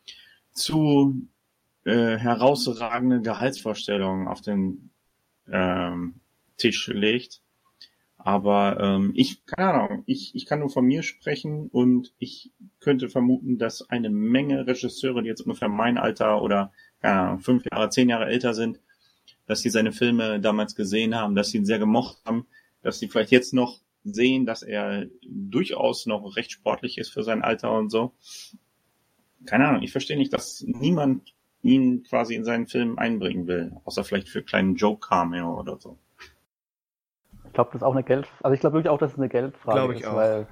zu 0.53 1.27
äh, 1.87 2.19
herausragende 2.19 3.23
Gehaltsvorstellungen 3.23 4.27
auf 4.27 4.41
den 4.41 4.91
ähm, 5.49 6.21
Tisch 6.57 6.89
legt. 6.89 7.43
Aber 8.19 8.81
ähm, 8.81 9.13
ich, 9.15 9.47
keine 9.47 9.75
Ahnung, 9.75 10.03
ich, 10.07 10.35
ich 10.35 10.47
kann 10.47 10.59
nur 10.59 10.69
von 10.69 10.85
mir 10.85 11.05
sprechen 11.05 11.69
und 11.69 12.13
ich 12.19 12.51
könnte 12.81 13.09
vermuten, 13.09 13.57
dass 13.57 13.89
eine 13.89 14.11
Menge 14.11 14.67
Regisseure, 14.67 15.23
die 15.23 15.29
jetzt 15.29 15.43
ungefähr 15.43 15.69
mein 15.69 15.97
Alter 15.97 16.43
oder 16.43 16.73
keine 17.01 17.21
Ahnung, 17.21 17.39
fünf 17.39 17.63
Jahre, 17.71 17.89
zehn 17.91 18.09
Jahre 18.09 18.27
älter 18.27 18.53
sind, 18.53 18.81
dass 19.47 19.61
sie 19.61 19.71
seine 19.71 19.93
Filme 19.93 20.41
damals 20.41 20.75
gesehen 20.75 21.15
haben, 21.15 21.37
dass 21.37 21.51
sie 21.51 21.59
ihn 21.59 21.67
sehr 21.67 21.79
gemocht 21.79 22.19
haben, 22.27 22.49
dass 22.83 22.99
sie 22.99 23.07
vielleicht 23.07 23.31
jetzt 23.31 23.55
noch 23.55 23.81
sehen, 24.03 24.45
dass 24.45 24.65
er 24.65 25.07
durchaus 25.25 26.07
noch 26.07 26.35
recht 26.35 26.51
sportlich 26.51 26.99
ist 26.99 27.11
für 27.11 27.23
sein 27.23 27.43
Alter 27.43 27.79
und 27.79 27.91
so. 27.91 28.13
Keine 29.45 29.69
Ahnung, 29.69 29.83
ich 29.83 29.93
verstehe 29.93 30.17
nicht, 30.17 30.33
dass 30.33 30.65
niemand 30.67 31.36
ihn 31.67 32.03
quasi 32.05 32.35
in 32.35 32.45
seinen 32.45 32.67
Film 32.67 32.99
einbringen 32.99 33.47
will, 33.47 33.73
außer 33.85 34.05
vielleicht 34.05 34.29
für 34.29 34.43
kleinen 34.43 34.77
Joke-Cameo 34.77 35.59
oder 35.59 35.79
so. 35.79 35.99
Ich 37.47 37.53
glaube, 37.53 37.71
das 37.73 37.81
ist 37.81 37.87
auch 37.87 37.93
eine 37.93 38.05
Geld, 38.05 38.29
also 38.43 38.55
ich 38.55 38.61
glaube 38.61 38.75
wirklich 38.75 38.91
auch, 38.91 38.99
dass 38.99 39.13
es 39.13 39.19
eine 39.19 39.29
Geldfrage 39.29 39.79
Glaube 39.79 39.95
ich 39.95 40.01
ist, 40.01 40.09
auch. 40.09 40.17
weil 40.17 40.47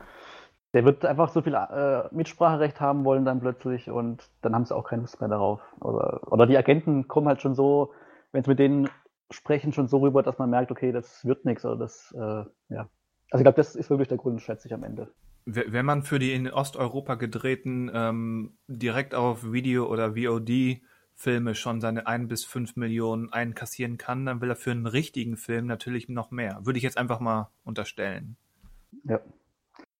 Der 0.73 0.85
wird 0.85 1.05
einfach 1.05 1.29
so 1.29 1.41
viel 1.43 1.55
äh, 1.55 2.03
Mitspracherecht 2.13 2.81
haben 2.81 3.05
wollen 3.05 3.25
dann 3.25 3.41
plötzlich 3.41 3.91
und 3.91 4.29
dann 4.43 4.55
haben 4.55 4.65
sie 4.65 4.75
auch 4.75 4.89
keine 4.89 5.03
Lust 5.03 5.21
mehr 5.21 5.29
darauf. 5.29 5.61
Oder, 5.81 6.21
oder 6.33 6.47
die 6.47 6.57
Agenten 6.57 7.07
kommen 7.07 7.29
halt 7.29 7.41
schon 7.41 7.55
so, 7.55 7.93
wenn 8.33 8.43
sie 8.43 8.51
mit 8.51 8.59
denen 8.59 8.89
sprechen, 9.31 9.73
schon 9.73 9.87
so 9.87 9.99
rüber, 9.99 10.23
dass 10.23 10.39
man 10.39 10.51
merkt, 10.51 10.71
okay, 10.71 10.93
das 10.93 11.25
wird 11.25 11.45
nichts 11.45 11.65
oder 11.65 11.77
das, 11.77 12.13
äh, 12.17 12.45
ja. 12.75 12.89
Also 13.31 13.41
ich 13.41 13.45
glaube, 13.45 13.57
das 13.57 13.77
ist 13.77 13.91
wirklich 13.91 14.09
der 14.09 14.19
Grund, 14.19 14.43
schätze 14.43 14.69
ich 14.69 14.75
am 14.75 14.85
Ende. 14.85 15.13
Wenn 15.47 15.85
man 15.85 16.03
für 16.03 16.19
die 16.19 16.33
in 16.33 16.51
Osteuropa 16.51 17.17
gedrehten 17.17 17.91
ähm, 17.93 18.57
direkt 18.67 19.15
auf 19.15 19.53
Video 19.53 19.87
oder 19.87 20.17
VOD 20.17 20.81
Filme 21.15 21.55
schon 21.55 21.81
seine 21.81 22.07
ein 22.07 22.29
bis 22.29 22.45
fünf 22.45 22.77
Millionen 22.77 23.33
einkassieren 23.33 23.99
kann, 23.99 24.27
dann 24.27 24.41
will 24.41 24.51
er 24.51 24.57
für 24.57 24.73
einen 24.73 24.87
richtigen 24.87 25.37
Film 25.37 25.67
natürlich 25.67 26.09
noch 26.09 26.31
mehr. 26.31 26.61
Würde 26.65 26.77
ich 26.77 26.83
jetzt 26.83 26.99
einfach 26.99 27.21
mal 27.21 27.51
unterstellen. 27.65 28.37
Ja. 29.05 29.21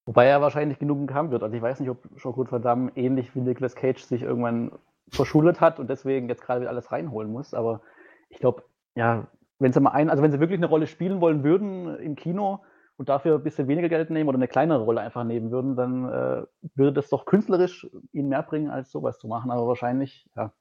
Wobei 0.07 0.27
er 0.27 0.43
wahrscheinlich 0.43 0.79
genug 0.79 1.13
haben 1.15 1.31
wird. 1.31 1.43
Also 1.43 1.57
ich 1.57 1.63
weiß 1.63 1.81
nicht, 1.81 1.89
ob 1.89 2.03
Jean-Claude 2.17 2.63
Van 2.63 2.93
ähnlich 2.95 3.35
wie 3.35 3.41
Nicolas 3.41 3.75
Cage 3.75 4.03
sich 4.03 4.23
irgendwann 4.23 4.73
verschuldet 5.09 5.61
hat 5.61 5.81
und 5.81 5.89
deswegen 5.89 6.29
jetzt 6.29 6.43
gerade 6.43 6.61
wieder 6.61 6.71
alles 6.71 6.93
reinholen 6.93 7.33
muss. 7.33 7.55
Aber 7.55 7.81
ich 8.29 8.39
glaube, 8.39 8.65
ja, 8.95 9.27
wenn 9.59 9.73
sie 9.73 9.81
mal 9.81 9.93
ein, 9.93 10.11
also 10.11 10.23
wenn 10.23 10.33
sie 10.33 10.41
wirklich 10.41 10.59
eine 10.59 10.69
Rolle 10.69 10.87
spielen 10.87 11.21
wollen 11.21 11.43
würden 11.43 11.97
im 12.01 12.17
Kino 12.17 12.61
und 12.97 13.09
dafür 13.09 13.37
ein 13.37 13.43
bisschen 13.43 13.67
weniger 13.67 13.89
Geld 13.89 14.11
nehmen 14.11 14.29
oder 14.29 14.37
eine 14.37 14.49
kleinere 14.49 14.83
Rolle 14.83 15.01
einfach 15.01 15.25
nehmen 15.25 15.51
würden, 15.51 15.75
dann 15.77 16.05
äh, 16.05 16.43
würde 16.75 16.93
das 16.93 17.09
doch 17.09 17.25
künstlerisch 17.25 17.89
ihnen 18.13 18.29
mehr 18.29 18.43
bringen, 18.43 18.71
als 18.71 18.91
sowas 18.91 19.19
zu 19.19 19.27
machen. 19.27 19.51
Aber 19.51 19.67
wahrscheinlich, 19.67 20.29
ja, 20.37 20.53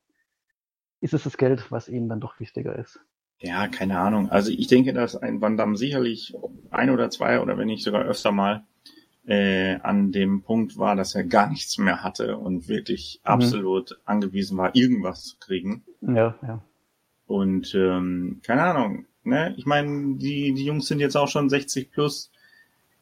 ist 1.03 1.13
es 1.13 1.24
das 1.24 1.38
Geld, 1.38 1.69
was 1.69 1.89
ihnen 1.89 2.07
dann 2.07 2.22
doch 2.22 2.39
wichtiger 2.39 2.77
ist. 2.77 3.00
Ja, 3.39 3.67
keine 3.67 4.00
Ahnung. 4.00 4.29
Also 4.29 4.51
ich 4.51 4.67
denke, 4.67 4.93
dass 4.93 5.17
ein 5.17 5.41
Van 5.41 5.57
Damme 5.57 5.75
sicherlich 5.75 6.33
ein 6.72 6.89
oder 6.89 7.10
zwei 7.10 7.41
oder 7.41 7.57
wenn 7.57 7.67
nicht 7.67 7.83
sogar 7.83 8.03
öfter 8.03 8.31
mal 8.31 8.63
äh, 9.25 9.75
an 9.81 10.13
dem 10.13 10.43
Punkt 10.43 10.77
war, 10.77 10.95
dass 10.95 11.13
er 11.13 11.25
gar 11.25 11.50
nichts 11.50 11.77
mehr 11.77 12.03
hatte 12.03 12.38
und 12.38 12.69
wirklich 12.69 13.19
mhm. 13.24 13.29
absolut 13.29 14.00
angewiesen 14.05 14.57
war, 14.57 14.75
irgendwas 14.75 15.25
zu 15.25 15.38
kriegen. 15.39 15.83
Ja, 16.01 16.36
ja. 16.41 16.63
Und 17.25 17.75
ähm, 17.75 18.39
keine 18.43 18.63
Ahnung, 18.63 19.05
ne? 19.24 19.53
Ich 19.57 19.65
meine, 19.65 20.15
die, 20.15 20.53
die 20.53 20.65
Jungs 20.65 20.88
sind 20.88 21.00
jetzt 21.00 21.17
auch 21.17 21.27
schon 21.27 21.50
60 21.50 21.91
plus. 21.91 22.31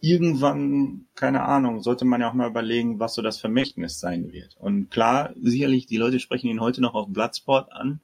Irgendwann, 0.04 1.06
keine 1.14 1.44
Ahnung, 1.44 1.82
sollte 1.82 2.06
man 2.06 2.22
ja 2.22 2.30
auch 2.30 2.34
mal 2.34 2.50
überlegen, 2.50 3.00
was 3.00 3.14
so 3.14 3.22
das 3.22 3.40
Vermächtnis 3.40 4.00
sein 4.00 4.32
wird. 4.32 4.58
Und 4.58 4.90
klar, 4.90 5.34
sicherlich, 5.40 5.86
die 5.86 5.98
Leute 5.98 6.20
sprechen 6.20 6.48
ihn 6.48 6.60
heute 6.60 6.82
noch 6.82 6.96
auf 6.96 7.08
Bloodsport 7.08 7.72
an, 7.72 8.02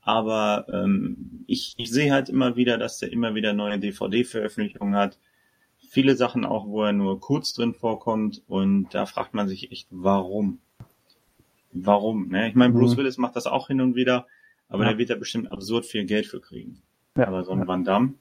aber 0.00 0.66
ähm, 0.72 1.44
ich, 1.48 1.74
ich 1.78 1.90
sehe 1.90 2.12
halt 2.12 2.28
immer 2.28 2.54
wieder, 2.54 2.78
dass 2.78 2.98
der 2.98 3.12
immer 3.12 3.34
wieder 3.34 3.52
neue 3.54 3.80
DVD-Veröffentlichungen 3.80 4.94
hat. 4.94 5.18
Viele 5.90 6.14
Sachen 6.14 6.44
auch, 6.44 6.68
wo 6.68 6.84
er 6.84 6.92
nur 6.92 7.18
kurz 7.18 7.52
drin 7.52 7.74
vorkommt 7.74 8.42
und 8.46 8.90
da 8.92 9.04
fragt 9.04 9.34
man 9.34 9.48
sich 9.48 9.72
echt, 9.72 9.88
warum? 9.90 10.60
Warum? 11.72 12.28
Ne? 12.28 12.48
Ich 12.48 12.54
meine, 12.54 12.72
Bruce 12.72 12.92
mhm. 12.92 12.98
Willis 12.98 13.18
macht 13.18 13.34
das 13.34 13.48
auch 13.48 13.66
hin 13.66 13.80
und 13.80 13.96
wieder, 13.96 14.28
aber 14.68 14.84
ja. 14.84 14.92
da 14.92 14.98
wird 14.98 15.10
er 15.10 15.16
bestimmt 15.16 15.50
absurd 15.50 15.84
viel 15.84 16.04
Geld 16.04 16.26
für 16.26 16.40
kriegen. 16.40 16.82
Ja. 17.16 17.26
Aber 17.26 17.42
so 17.42 17.50
ein 17.50 17.66
Van 17.66 17.82
Damme, 17.82 18.14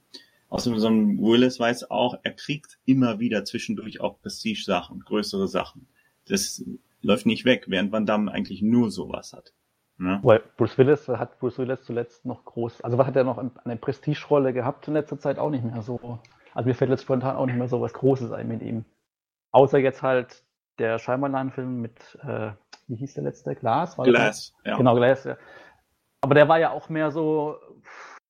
außerdem 0.50 0.80
so 0.80 0.88
ein 0.88 1.20
Willis 1.20 1.60
weiß 1.60 1.90
auch, 1.92 2.18
er 2.24 2.32
kriegt 2.32 2.78
immer 2.86 3.20
wieder 3.20 3.46
zwischendurch 3.46 4.02
auch 4.02 4.20
Prestige-Sachen, 4.22 5.02
größere 5.02 5.48
Sachen. 5.48 5.88
Das 6.28 6.64
läuft 7.02 7.26
nicht 7.26 7.46
weg, 7.46 7.66
während 7.68 7.92
Van 7.92 8.06
Damme 8.06 8.32
eigentlich 8.32 8.62
nur 8.62 8.92
sowas 8.92 9.34
hat. 9.34 9.54
Ne? 9.98 10.20
Weil 10.24 10.44
Bruce 10.58 10.78
Willis 10.78 11.08
hat 11.08 11.40
Bruce 11.40 11.58
Willis 11.58 11.84
zuletzt 11.84 12.26
noch 12.26 12.44
groß, 12.44 12.82
also 12.82 12.98
was 12.98 13.08
hat 13.08 13.16
er 13.16 13.24
noch 13.24 13.38
eine 13.38 13.78
Prestige-Rolle 13.78 14.52
gehabt 14.52 14.88
in 14.88 14.94
letzter 14.94 15.20
Zeit 15.20 15.40
auch 15.40 15.50
nicht 15.50 15.64
mehr 15.64 15.82
so. 15.82 16.20
Also 16.54 16.68
mir 16.68 16.76
fällt 16.76 16.92
jetzt 16.92 17.04
spontan 17.04 17.38
auch 17.38 17.46
nicht 17.46 17.58
mehr 17.58 17.70
so 17.70 17.82
was 17.82 17.94
Großes 17.94 18.32
ein 18.32 18.48
mit 18.48 18.62
ihm. 18.62 18.86
Außer 19.52 19.78
jetzt 19.78 20.02
halt 20.02 20.44
der 20.80 21.00
Scheinbalan-Film 21.00 21.82
mit, 21.82 22.18
äh, 22.24 22.52
wie 22.88 22.96
hieß 22.96 23.14
der 23.14 23.24
letzte? 23.24 23.56
Glas? 23.56 23.98
War 23.98 24.06
Glass, 24.06 24.54
ja. 24.66 24.76
Genau, 24.78 24.96
Glass, 24.96 25.24
ja. 25.24 25.38
Aber 26.20 26.36
der 26.36 26.50
war 26.50 26.60
ja 26.60 26.72
auch 26.72 26.90
mehr 26.90 27.12
so, 27.12 27.56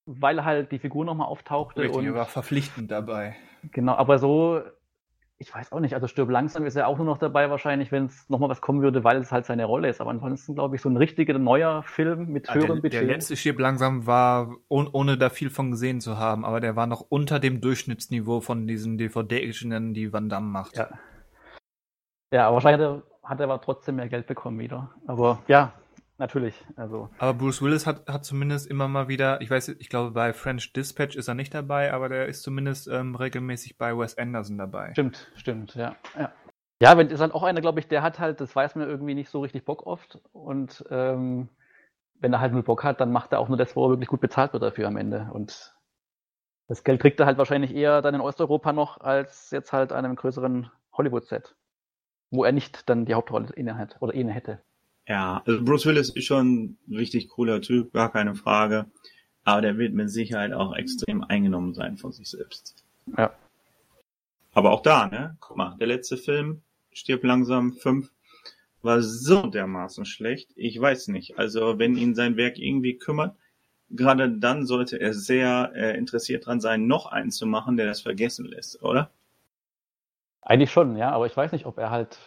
weil 0.05 0.43
halt 0.45 0.71
die 0.71 0.79
Figur 0.79 1.05
nochmal 1.05 1.27
auftauchte. 1.27 1.81
Richtig, 1.81 1.97
und 1.97 2.13
war 2.13 2.25
verpflichtend 2.25 2.91
dabei. 2.91 3.35
Genau, 3.71 3.93
aber 3.95 4.19
so, 4.19 4.61
ich 5.37 5.53
weiß 5.53 5.71
auch 5.71 5.79
nicht, 5.79 5.93
also 5.93 6.07
Stirb 6.07 6.29
langsam 6.29 6.65
ist 6.65 6.75
er 6.75 6.87
auch 6.87 6.97
nur 6.97 7.05
noch 7.05 7.17
dabei 7.17 7.49
wahrscheinlich, 7.49 7.91
wenn 7.91 8.05
es 8.05 8.29
nochmal 8.29 8.49
was 8.49 8.61
kommen 8.61 8.81
würde, 8.81 9.03
weil 9.03 9.17
es 9.17 9.31
halt 9.31 9.45
seine 9.45 9.65
Rolle 9.65 9.89
ist. 9.89 9.99
Aber 9.99 10.11
ansonsten 10.11 10.53
glaube 10.53 10.75
ich, 10.75 10.81
so 10.81 10.89
ein 10.89 10.97
richtiger 10.97 11.37
neuer 11.37 11.83
Film 11.83 12.31
mit 12.31 12.47
ja, 12.47 12.53
höherem 12.53 12.81
Budget. 12.81 13.01
Der 13.01 13.03
letzte 13.03 13.35
Stirb 13.35 13.59
langsam 13.59 14.05
war, 14.05 14.55
ohne, 14.69 14.89
ohne 14.91 15.17
da 15.17 15.29
viel 15.29 15.49
von 15.49 15.71
gesehen 15.71 15.99
zu 15.99 16.17
haben, 16.17 16.45
aber 16.45 16.61
der 16.61 16.75
war 16.75 16.87
noch 16.87 17.01
unter 17.01 17.39
dem 17.39 17.59
Durchschnittsniveau 17.59 18.39
von 18.41 18.67
diesen 18.67 18.97
DVD-Actionen, 18.97 19.93
die 19.93 20.13
Van 20.13 20.29
Damme 20.29 20.47
macht. 20.47 20.77
Ja, 20.77 20.89
ja 22.31 22.53
wahrscheinlich 22.53 22.87
hat 22.87 22.95
er, 22.95 23.29
hat 23.29 23.39
er 23.39 23.45
aber 23.45 23.61
trotzdem 23.61 23.97
mehr 23.97 24.07
Geld 24.07 24.27
bekommen 24.27 24.59
wieder. 24.59 24.91
Aber 25.07 25.39
ja, 25.47 25.73
natürlich. 26.17 26.55
Also. 26.75 27.09
Aber 27.17 27.33
Bruce 27.33 27.61
Willis 27.61 27.85
hat, 27.85 28.07
hat 28.07 28.25
zumindest 28.25 28.67
immer 28.69 28.87
mal 28.87 29.07
wieder, 29.07 29.41
ich 29.41 29.49
weiß, 29.49 29.69
ich 29.69 29.89
glaube, 29.89 30.11
bei 30.11 30.33
French 30.33 30.73
Dispatch 30.73 31.15
ist 31.15 31.27
er 31.27 31.35
nicht 31.35 31.53
dabei, 31.53 31.93
aber 31.93 32.09
der 32.09 32.27
ist 32.27 32.43
zumindest 32.43 32.87
ähm, 32.87 33.15
regelmäßig 33.15 33.77
bei 33.77 33.97
Wes 33.97 34.17
Anderson 34.17 34.57
dabei. 34.57 34.91
Stimmt, 34.91 35.31
stimmt, 35.35 35.75
ja. 35.75 35.95
Ja, 36.17 36.31
ja 36.81 36.97
wenn 36.97 37.09
ist 37.09 37.19
halt 37.19 37.33
auch 37.33 37.43
einer, 37.43 37.61
glaube 37.61 37.79
ich, 37.79 37.87
der 37.87 38.01
hat 38.01 38.19
halt, 38.19 38.41
das 38.41 38.55
weiß 38.55 38.75
man 38.75 38.89
irgendwie 38.89 39.15
nicht 39.15 39.29
so 39.29 39.41
richtig 39.41 39.65
Bock 39.65 39.85
oft. 39.85 40.19
Und 40.31 40.85
ähm, 40.89 41.49
wenn 42.19 42.33
er 42.33 42.39
halt 42.39 42.53
nur 42.53 42.63
Bock 42.63 42.83
hat, 42.83 43.01
dann 43.01 43.11
macht 43.11 43.33
er 43.33 43.39
auch 43.39 43.49
nur 43.49 43.57
das, 43.57 43.75
wo 43.75 43.85
er 43.85 43.89
wirklich 43.89 44.09
gut 44.09 44.21
bezahlt 44.21 44.53
wird 44.53 44.63
dafür 44.63 44.87
am 44.87 44.97
Ende. 44.97 45.29
Und 45.33 45.75
das 46.67 46.83
Geld 46.83 47.01
kriegt 47.01 47.19
er 47.19 47.25
halt 47.25 47.37
wahrscheinlich 47.37 47.75
eher 47.75 48.01
dann 48.01 48.15
in 48.15 48.21
Osteuropa 48.21 48.73
noch, 48.73 48.99
als 48.99 49.51
jetzt 49.51 49.71
halt 49.73 49.91
einem 49.91 50.15
größeren 50.15 50.71
Hollywood-Set, 50.93 51.55
wo 52.31 52.43
er 52.43 52.51
nicht 52.51 52.89
dann 52.89 53.05
die 53.05 53.13
Hauptrolle 53.13 53.49
inne 53.53 53.77
hat 53.77 53.97
oder 54.01 54.13
inne 54.13 54.31
hätte. 54.31 54.61
Ja, 55.07 55.43
also 55.45 55.63
Bruce 55.63 55.85
Willis 55.85 56.09
ist 56.09 56.25
schon 56.25 56.77
ein 56.89 56.95
richtig 56.95 57.29
cooler 57.29 57.61
Typ, 57.61 57.93
gar 57.93 58.11
keine 58.11 58.35
Frage. 58.35 58.85
Aber 59.43 59.61
der 59.61 59.77
wird 59.77 59.93
mit 59.93 60.09
Sicherheit 60.09 60.53
auch 60.53 60.75
extrem 60.75 61.23
eingenommen 61.23 61.75
sein 61.75 61.97
von 61.97 62.11
sich 62.11 62.27
selbst. 62.29 62.83
Ja. 63.15 63.33
Aber 64.53 64.71
auch 64.71 64.81
da, 64.81 65.07
ne? 65.07 65.37
Guck 65.39 65.57
mal, 65.57 65.75
der 65.79 65.87
letzte 65.87 66.17
Film, 66.17 66.61
Stirb 66.91 67.23
langsam 67.23 67.73
5, 67.73 68.09
war 68.81 69.01
so 69.01 69.47
dermaßen 69.47 70.05
schlecht. 70.05 70.51
Ich 70.55 70.79
weiß 70.79 71.09
nicht. 71.09 71.37
Also, 71.37 71.77
wenn 71.77 71.97
ihn 71.97 72.15
sein 72.15 72.37
Werk 72.37 72.57
irgendwie 72.57 72.97
kümmert, 72.97 73.35
gerade 73.89 74.29
dann 74.31 74.65
sollte 74.65 74.99
er 74.99 75.13
sehr 75.13 75.71
äh, 75.75 75.97
interessiert 75.97 76.45
dran 76.45 76.61
sein, 76.61 76.87
noch 76.87 77.05
einen 77.05 77.31
zu 77.31 77.45
machen, 77.45 77.77
der 77.77 77.85
das 77.85 78.01
vergessen 78.01 78.45
lässt, 78.45 78.81
oder? 78.81 79.11
Eigentlich 80.47 80.71
schon, 80.71 80.95
ja, 80.95 81.09
aber 81.09 81.25
ich 81.25 81.35
weiß 81.35 81.53
nicht, 81.53 81.65
ob 81.65 81.79
er 81.79 81.89
halt 81.89 82.19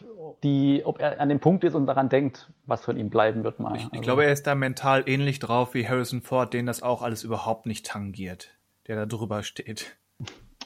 die, 0.42 0.82
ob 0.84 0.98
er 0.98 1.20
an 1.20 1.28
dem 1.28 1.38
Punkt 1.38 1.62
ist 1.62 1.74
und 1.74 1.86
daran 1.86 2.08
denkt, 2.08 2.50
was 2.66 2.84
von 2.84 2.96
ihm 2.96 3.10
bleiben 3.10 3.44
wird 3.44 3.60
mal. 3.60 3.76
Ich, 3.76 3.84
ich 3.84 3.92
also. 3.92 4.02
glaube, 4.02 4.24
er 4.24 4.32
ist 4.32 4.48
da 4.48 4.56
mental 4.56 5.04
ähnlich 5.06 5.38
drauf 5.38 5.72
wie 5.72 5.88
Harrison 5.88 6.20
Ford, 6.20 6.52
den 6.52 6.66
das 6.66 6.82
auch 6.82 7.02
alles 7.02 7.22
überhaupt 7.22 7.66
nicht 7.66 7.86
tangiert, 7.86 8.50
der 8.88 8.96
da 8.96 9.06
drüber 9.06 9.44
steht. 9.44 9.96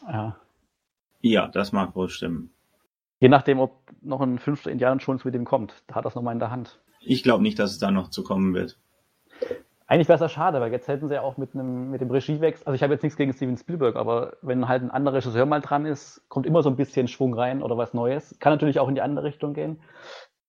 Ja. 0.09 0.37
Ja, 1.21 1.47
das 1.47 1.73
mag 1.73 1.95
wohl 1.95 2.09
stimmen. 2.09 2.55
Je 3.21 3.29
nachdem, 3.29 3.61
ob 3.61 3.83
noch 4.01 4.23
ein 4.23 4.39
fünfter 4.39 4.71
Indiana 4.71 4.97
Jones 4.97 5.25
mit 5.25 5.35
ihm 5.35 5.45
kommt, 5.45 5.85
da 5.87 5.97
hat 5.97 6.07
er 6.07 6.09
es 6.09 6.15
nochmal 6.15 6.33
in 6.33 6.41
der 6.41 6.51
Hand. 6.51 6.81
Ich 7.01 7.23
glaube 7.23 7.43
nicht, 7.43 7.59
dass 7.59 7.71
es 7.73 7.79
da 7.79 7.91
noch 7.91 8.09
zu 8.09 8.25
kommen 8.25 8.55
wird. 8.55 8.79
Eigentlich 9.93 10.09
wäre 10.09 10.15
es 10.15 10.23
ja 10.23 10.29
schade, 10.31 10.59
weil 10.59 10.73
jetzt 10.73 10.89
hätten 10.89 11.09
sie 11.09 11.17
ja 11.17 11.21
auch 11.21 11.37
mit, 11.37 11.53
einem, 11.53 11.91
mit 11.91 12.01
dem 12.01 12.11
Regiewechsel, 12.11 12.67
also 12.67 12.75
ich 12.75 12.83
habe 12.83 12.95
jetzt 12.95 13.03
nichts 13.03 13.19
gegen 13.19 13.35
Steven 13.35 13.59
Spielberg, 13.59 13.95
aber 13.97 14.39
wenn 14.41 14.67
halt 14.67 14.83
ein 14.83 14.91
anderer 14.91 15.17
Regisseur 15.17 15.45
mal 15.45 15.61
dran 15.61 15.85
ist, 15.85 16.27
kommt 16.31 16.47
immer 16.47 16.63
so 16.63 16.71
ein 16.71 16.77
bisschen 16.77 17.09
Schwung 17.09 17.35
rein 17.35 17.63
oder 17.63 17.77
was 17.77 17.93
Neues. 17.93 18.35
Kann 18.41 18.55
natürlich 18.55 18.81
auch 18.81 18.89
in 18.89 18.95
die 18.95 19.03
andere 19.03 19.27
Richtung 19.27 19.53
gehen. 19.53 19.83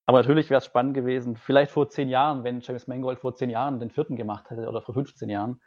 Aber 0.06 0.20
natürlich 0.20 0.50
wäre 0.50 0.60
es 0.60 0.66
spannend 0.66 0.94
gewesen, 0.94 1.36
vielleicht 1.36 1.72
vor 1.72 1.90
zehn 1.90 2.08
Jahren, 2.08 2.46
wenn 2.46 2.62
James 2.62 2.88
Mangold 2.88 3.20
vor 3.20 3.36
zehn 3.36 3.50
Jahren 3.50 3.82
den 3.82 3.90
vierten 3.90 4.16
gemacht 4.16 4.50
hätte 4.50 4.66
oder 4.70 4.82
vor 4.82 4.94
15 4.94 5.30
Jahren. 5.30 5.60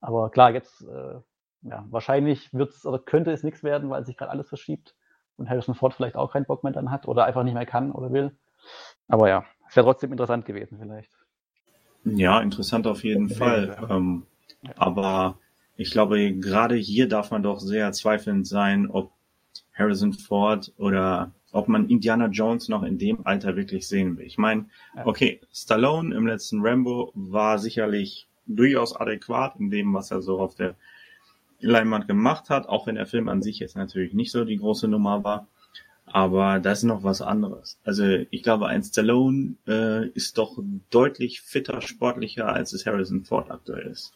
Aber 0.00 0.28
klar, 0.30 0.50
jetzt, 0.50 0.82
äh, 0.82 1.20
ja, 1.60 1.86
wahrscheinlich 1.90 2.52
wird's 2.52 2.84
oder 2.84 2.98
könnte 2.98 3.30
es 3.30 3.44
nichts 3.44 3.62
werden, 3.62 3.88
weil 3.88 4.04
sich 4.04 4.16
gerade 4.16 4.32
alles 4.32 4.48
verschiebt 4.48 4.96
und 5.36 5.48
Harrison 5.48 5.76
Ford 5.76 5.94
vielleicht 5.94 6.16
auch 6.16 6.32
keinen 6.32 6.46
Bock 6.46 6.64
mehr 6.64 6.72
dann 6.72 6.90
hat 6.90 7.06
oder 7.06 7.24
einfach 7.26 7.44
nicht 7.44 7.54
mehr 7.54 7.66
kann 7.66 7.92
oder 7.92 8.10
will. 8.10 8.36
Aber 9.06 9.28
ja, 9.28 9.44
es 9.68 9.76
wäre 9.76 9.86
trotzdem 9.86 10.10
interessant 10.10 10.44
gewesen 10.44 10.76
vielleicht. 10.80 11.21
Ja, 12.04 12.40
interessant 12.40 12.86
auf 12.86 13.04
jeden 13.04 13.28
Fall. 13.28 13.76
Ähm, 13.88 14.24
aber 14.76 15.38
ich 15.76 15.90
glaube, 15.90 16.32
gerade 16.34 16.76
hier 16.76 17.08
darf 17.08 17.30
man 17.30 17.42
doch 17.42 17.60
sehr 17.60 17.92
zweifelnd 17.92 18.46
sein, 18.46 18.88
ob 18.88 19.12
Harrison 19.72 20.12
Ford 20.12 20.72
oder 20.76 21.32
ob 21.52 21.68
man 21.68 21.88
Indiana 21.88 22.26
Jones 22.28 22.68
noch 22.68 22.82
in 22.82 22.98
dem 22.98 23.26
Alter 23.26 23.56
wirklich 23.56 23.86
sehen 23.86 24.16
will. 24.16 24.26
Ich 24.26 24.38
meine, 24.38 24.66
okay, 25.04 25.40
Stallone 25.52 26.14
im 26.14 26.26
letzten 26.26 26.60
Rambo 26.62 27.12
war 27.14 27.58
sicherlich 27.58 28.26
durchaus 28.46 28.96
adäquat 28.96 29.56
in 29.58 29.70
dem, 29.70 29.92
was 29.94 30.10
er 30.10 30.22
so 30.22 30.40
auf 30.40 30.54
der 30.54 30.76
Leinwand 31.60 32.08
gemacht 32.08 32.50
hat, 32.50 32.68
auch 32.68 32.86
wenn 32.86 32.96
der 32.96 33.06
Film 33.06 33.28
an 33.28 33.42
sich 33.42 33.58
jetzt 33.58 33.76
natürlich 33.76 34.14
nicht 34.14 34.32
so 34.32 34.44
die 34.44 34.56
große 34.56 34.88
Nummer 34.88 35.24
war. 35.24 35.46
Aber 36.12 36.60
das 36.60 36.80
ist 36.80 36.84
noch 36.84 37.04
was 37.04 37.22
anderes. 37.22 37.78
Also 37.84 38.04
ich 38.04 38.42
glaube, 38.42 38.66
ein 38.66 38.82
Stallone 38.82 39.54
äh, 39.66 40.08
ist 40.08 40.36
doch 40.36 40.58
deutlich 40.90 41.40
fitter, 41.40 41.80
sportlicher, 41.80 42.48
als 42.48 42.74
es 42.74 42.84
Harrison 42.84 43.24
Ford 43.24 43.50
aktuell 43.50 43.86
ist. 43.86 44.12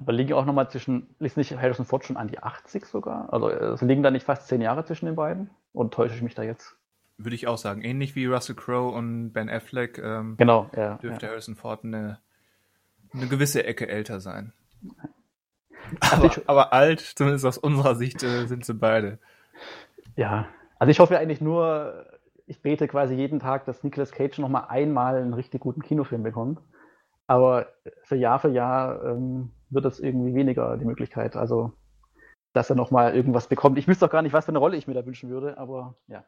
Aber 0.00 0.12
liegen 0.12 0.32
auch 0.32 0.44
nochmal 0.44 0.68
zwischen, 0.70 1.08
ist 1.20 1.36
nicht 1.36 1.56
Harrison 1.56 1.86
Ford 1.86 2.04
schon 2.04 2.16
an 2.16 2.26
die 2.26 2.40
80 2.40 2.84
sogar? 2.84 3.32
Also 3.32 3.48
es 3.48 3.80
liegen 3.80 4.02
da 4.02 4.10
nicht 4.10 4.24
fast 4.24 4.48
zehn 4.48 4.60
Jahre 4.60 4.84
zwischen 4.84 5.06
den 5.06 5.14
beiden? 5.14 5.50
Und 5.72 5.94
täusche 5.94 6.16
ich 6.16 6.22
mich 6.22 6.34
da 6.34 6.42
jetzt? 6.42 6.76
Würde 7.16 7.36
ich 7.36 7.46
auch 7.46 7.58
sagen. 7.58 7.82
Ähnlich 7.82 8.16
wie 8.16 8.26
Russell 8.26 8.56
Crowe 8.56 8.92
und 8.92 9.32
Ben 9.32 9.48
Affleck 9.48 9.98
ähm, 9.98 10.36
Genau, 10.36 10.68
ja. 10.76 10.96
dürfte 10.96 11.26
ja. 11.26 11.32
Harrison 11.32 11.54
Ford 11.54 11.84
eine, 11.84 12.18
eine 13.12 13.28
gewisse 13.28 13.64
Ecke 13.64 13.88
älter 13.88 14.18
sein. 14.20 14.52
Also 16.00 16.24
Aber, 16.24 16.42
aber 16.46 16.72
alt, 16.72 17.00
zumindest 17.00 17.46
aus 17.46 17.56
unserer 17.56 17.94
Sicht, 17.94 18.22
äh, 18.22 18.46
sind 18.46 18.64
sie 18.64 18.74
beide. 18.74 19.18
Ja, 20.16 20.48
also 20.78 20.90
ich 20.90 21.00
hoffe 21.00 21.18
eigentlich 21.18 21.40
nur, 21.40 22.06
ich 22.46 22.62
bete 22.62 22.88
quasi 22.88 23.14
jeden 23.14 23.40
Tag, 23.40 23.64
dass 23.66 23.84
Nicolas 23.84 24.12
Cage 24.12 24.38
noch 24.38 24.48
mal 24.48 24.66
einmal 24.68 25.16
einen 25.16 25.34
richtig 25.34 25.60
guten 25.60 25.82
Kinofilm 25.82 26.22
bekommt. 26.22 26.60
Aber 27.26 27.66
für 28.04 28.16
Jahr 28.16 28.38
für 28.38 28.48
Jahr 28.48 29.04
ähm, 29.04 29.50
wird 29.70 29.84
es 29.84 30.00
irgendwie 30.00 30.34
weniger 30.34 30.76
die 30.78 30.86
Möglichkeit. 30.86 31.36
Also, 31.36 31.72
dass 32.54 32.70
er 32.70 32.76
noch 32.76 32.90
mal 32.90 33.14
irgendwas 33.14 33.48
bekommt. 33.48 33.78
Ich 33.78 33.86
wüsste 33.86 34.06
auch 34.06 34.10
gar 34.10 34.22
nicht, 34.22 34.32
was 34.32 34.46
für 34.46 34.50
eine 34.50 34.58
Rolle 34.58 34.76
ich 34.76 34.86
mir 34.86 34.94
da 34.94 35.04
wünschen 35.04 35.28
würde, 35.28 35.58
aber 35.58 35.96
ja. 36.06 36.24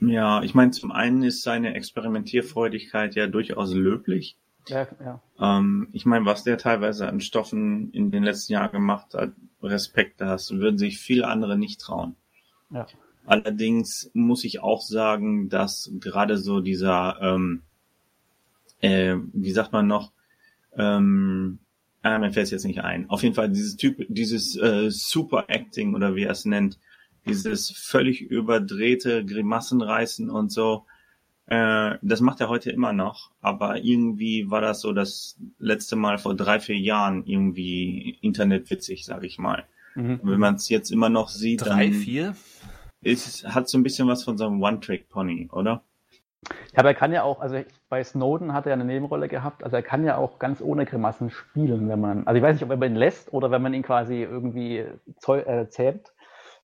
Ja, 0.00 0.42
ich 0.42 0.54
meine, 0.54 0.72
zum 0.72 0.90
einen 0.90 1.22
ist 1.22 1.42
seine 1.42 1.74
Experimentierfreudigkeit 1.74 3.14
ja 3.14 3.28
durchaus 3.28 3.72
löblich. 3.72 4.36
Ja, 4.66 4.88
ja. 5.00 5.20
Ähm, 5.38 5.88
ich 5.92 6.06
meine, 6.06 6.26
was 6.26 6.42
der 6.42 6.58
teilweise 6.58 7.08
an 7.08 7.20
Stoffen 7.20 7.92
in 7.92 8.10
den 8.10 8.24
letzten 8.24 8.54
Jahren 8.54 8.72
gemacht 8.72 9.14
hat, 9.14 9.30
Respekt, 9.62 10.20
das 10.20 10.50
würden 10.50 10.78
sich 10.78 10.98
viele 10.98 11.28
andere 11.28 11.56
nicht 11.56 11.80
trauen. 11.80 12.16
ja. 12.70 12.86
Allerdings 13.24 14.10
muss 14.14 14.44
ich 14.44 14.60
auch 14.60 14.82
sagen, 14.82 15.48
dass 15.48 15.92
gerade 16.00 16.38
so 16.38 16.60
dieser, 16.60 17.18
ähm, 17.20 17.62
äh, 18.80 19.16
wie 19.32 19.52
sagt 19.52 19.72
man 19.72 19.86
noch, 19.86 20.12
ähm, 20.76 21.58
ah, 22.02 22.18
mir 22.18 22.32
fällt 22.32 22.46
es 22.46 22.50
jetzt 22.50 22.64
nicht 22.64 22.82
ein. 22.82 23.08
Auf 23.08 23.22
jeden 23.22 23.34
Fall 23.34 23.48
dieses 23.48 23.76
Typ, 23.76 24.04
dieses 24.08 24.56
äh, 24.56 24.90
Super 24.90 25.44
Acting 25.48 25.94
oder 25.94 26.16
wie 26.16 26.24
er 26.24 26.32
es 26.32 26.44
nennt, 26.44 26.78
dieses 27.26 27.70
völlig 27.70 28.22
überdrehte 28.22 29.24
Grimassenreißen 29.24 30.28
und 30.28 30.50
so, 30.50 30.84
äh, 31.46 31.96
das 32.02 32.20
macht 32.20 32.40
er 32.40 32.48
heute 32.48 32.70
immer 32.70 32.92
noch. 32.92 33.30
Aber 33.40 33.82
irgendwie 33.82 34.50
war 34.50 34.60
das 34.60 34.80
so 34.80 34.92
das 34.92 35.38
letzte 35.58 35.96
Mal 35.96 36.18
vor 36.18 36.34
drei, 36.34 36.60
vier 36.60 36.78
Jahren 36.78 37.24
irgendwie 37.26 38.18
internetwitzig, 38.20 39.04
sag 39.04 39.22
ich 39.24 39.38
mal. 39.38 39.64
Mhm. 39.94 40.20
Wenn 40.22 40.40
man 40.40 40.54
es 40.54 40.68
jetzt 40.68 40.90
immer 40.90 41.08
noch 41.08 41.28
sieht, 41.28 41.62
Drei, 41.62 41.88
dann 41.88 41.94
vier? 41.94 42.34
Ist, 43.02 43.46
hat 43.46 43.68
so 43.68 43.78
ein 43.78 43.82
bisschen 43.82 44.08
was 44.08 44.24
von 44.24 44.38
so 44.38 44.46
einem 44.46 44.62
One-Trick-Pony, 44.62 45.50
oder? 45.52 45.82
Ja, 46.72 46.78
aber 46.78 46.88
er 46.88 46.94
kann 46.94 47.12
ja 47.12 47.22
auch, 47.22 47.40
also 47.40 47.60
bei 47.88 48.02
Snowden 48.02 48.52
hat 48.52 48.66
er 48.66 48.72
eine 48.72 48.84
Nebenrolle 48.84 49.28
gehabt, 49.28 49.62
also 49.62 49.76
er 49.76 49.82
kann 49.82 50.04
ja 50.04 50.16
auch 50.16 50.38
ganz 50.38 50.60
ohne 50.60 50.86
Grimassen 50.86 51.30
spielen, 51.30 51.88
wenn 51.88 52.00
man, 52.00 52.26
also 52.26 52.36
ich 52.36 52.42
weiß 52.42 52.54
nicht, 52.54 52.64
ob 52.64 52.68
man 52.70 52.82
ihn 52.82 52.96
lässt 52.96 53.32
oder 53.32 53.50
wenn 53.50 53.62
man 53.62 53.74
ihn 53.74 53.82
quasi 53.82 54.22
irgendwie 54.22 54.78
äh, 54.78 55.68
zähmt, 55.68 56.12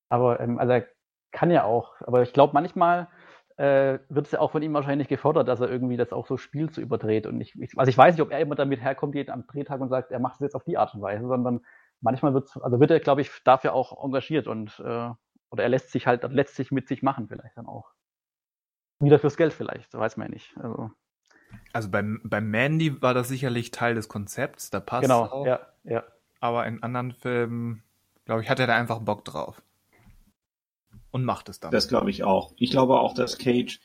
aber 0.09 0.40
ähm, 0.40 0.59
also 0.59 0.72
er 0.72 0.87
kann 1.31 1.51
ja 1.51 1.64
auch, 1.64 1.92
aber 2.01 2.22
ich 2.22 2.33
glaube 2.33 2.55
manchmal 2.55 3.09
äh, 3.57 3.98
wird 4.09 4.27
es 4.27 4.33
ja 4.33 4.40
auch 4.40 4.53
von 4.53 4.62
ihm 4.62 4.72
wahrscheinlich 4.72 5.09
gefordert, 5.09 5.48
dass 5.48 5.61
er 5.61 5.68
irgendwie 5.68 5.96
das 5.96 6.12
auch 6.12 6.27
so 6.27 6.37
spielt 6.37 6.72
zu 6.72 6.81
überdreht. 6.81 7.27
Und 7.27 7.40
ich, 7.40 7.61
ich 7.61 7.77
also 7.77 7.90
ich 7.90 7.98
weiß 7.98 8.14
nicht, 8.14 8.22
ob 8.22 8.31
er 8.31 8.38
immer 8.38 8.55
damit 8.55 8.81
herkommt 8.81 9.16
jeden 9.16 9.33
am 9.33 9.46
Drehtag 9.46 9.81
und 9.81 9.88
sagt, 9.88 10.12
er 10.12 10.20
macht 10.20 10.35
es 10.35 10.40
jetzt 10.40 10.55
auf 10.55 10.64
die 10.64 10.79
Art 10.79 10.94
und 10.94 11.03
Weise, 11.03 11.27
sondern 11.27 11.61
manchmal 12.01 12.35
wird 12.35 12.48
also 12.62 12.81
wird 12.81 12.92
er, 12.92 13.01
glaube 13.01 13.20
ich, 13.20 13.31
dafür 13.44 13.74
auch 13.74 14.03
engagiert 14.03 14.46
und 14.46 14.81
äh, 14.85 15.11
oder 15.50 15.62
er 15.62 15.68
lässt 15.68 15.90
sich 15.90 16.06
halt, 16.06 16.22
lässt 16.32 16.54
sich 16.54 16.70
mit 16.70 16.88
sich 16.88 17.02
machen 17.02 17.28
vielleicht 17.28 17.56
dann 17.56 17.66
auch. 17.66 17.92
Wieder 19.00 19.18
fürs 19.18 19.37
Geld 19.37 19.52
vielleicht, 19.52 19.94
weiß 19.94 20.16
man 20.16 20.28
ja 20.28 20.34
nicht. 20.34 20.56
Also, 20.58 20.90
Also 21.72 21.90
beim, 21.90 22.20
beim 22.24 22.50
Mandy 22.50 23.00
war 23.00 23.14
das 23.14 23.28
sicherlich 23.28 23.70
Teil 23.70 23.94
des 23.94 24.08
Konzepts, 24.08 24.70
da 24.70 24.80
passt 24.80 25.02
genau, 25.02 25.24
auch. 25.24 25.46
ja, 25.46 25.61
ja. 25.84 26.04
Aber 26.40 26.66
in 26.66 26.82
anderen 26.82 27.12
Filmen, 27.12 27.82
glaube 28.24 28.42
ich, 28.42 28.50
hat 28.50 28.61
er 28.61 28.66
da 28.66 28.76
einfach 28.76 29.00
Bock 29.00 29.24
drauf. 29.24 29.62
Und 31.11 31.24
macht 31.24 31.48
es 31.48 31.58
dann. 31.61 31.70
Das 31.70 31.88
glaube 31.88 32.11
ich 32.11 32.22
auch. 32.24 32.52
Ich 32.56 32.70
glaube 32.70 33.00
auch, 33.00 33.14
dass 33.14 33.38
Cage 33.38 33.80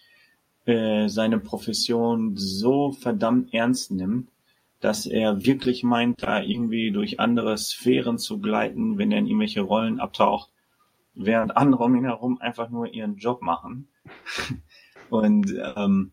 äh, 0.65 1.07
seine 1.07 1.39
Profession 1.39 2.35
so 2.35 2.91
verdammt 2.91 3.53
ernst 3.53 3.91
nimmt, 3.91 4.29
dass 4.79 5.05
er 5.05 5.45
wirklich 5.45 5.83
meint, 5.83 6.23
da 6.23 6.41
irgendwie 6.41 6.91
durch 6.91 7.19
andere 7.19 7.57
Sphären 7.57 8.17
zu 8.17 8.39
gleiten, 8.39 8.97
wenn 8.97 9.11
er 9.11 9.19
in 9.19 9.27
irgendwelche 9.27 9.61
Rollen 9.61 9.99
abtaucht, 9.99 10.52
während 11.13 11.55
andere 11.57 11.83
um 11.83 11.95
ihn 11.95 12.05
herum 12.05 12.39
einfach 12.41 12.69
nur 12.69 12.93
ihren 12.93 13.17
Job 13.17 13.41
machen. 13.41 13.87
Und 15.09 15.53
ähm, 15.75 16.11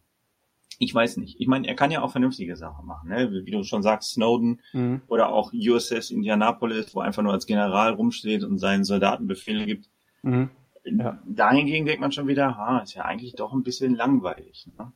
ich 0.79 0.95
weiß 0.95 1.19
nicht. 1.19 1.41
Ich 1.41 1.47
meine, 1.47 1.69
er 1.69 1.75
kann 1.75 1.91
ja 1.91 2.03
auch 2.03 2.11
vernünftige 2.11 2.57
Sachen 2.57 2.87
machen, 2.87 3.11
ne? 3.11 3.31
Wie 3.45 3.51
du 3.51 3.63
schon 3.65 3.83
sagst, 3.83 4.13
Snowden 4.13 4.61
Mhm. 4.73 5.03
oder 5.09 5.29
auch 5.31 5.53
USS 5.53 6.11
Indianapolis, 6.11 6.95
wo 6.95 7.01
er 7.01 7.07
einfach 7.07 7.23
nur 7.23 7.33
als 7.33 7.47
General 7.47 7.93
rumsteht 7.93 8.45
und 8.45 8.59
seinen 8.59 8.85
Soldaten 8.85 9.27
Befehle 9.27 9.67
gibt. 9.67 9.91
Mhm. 10.23 10.51
Ja. 10.85 11.23
Dahingegen 11.27 11.85
denkt 11.87 12.01
man 12.01 12.13
schon 12.13 12.27
wieder, 12.29 12.57
ha, 12.57 12.79
ist 12.79 12.95
ja 12.95 13.05
eigentlich 13.05 13.35
doch 13.35 13.53
ein 13.53 13.63
bisschen 13.63 13.95
langweilig. 13.95 14.69
Ne? 14.79 14.93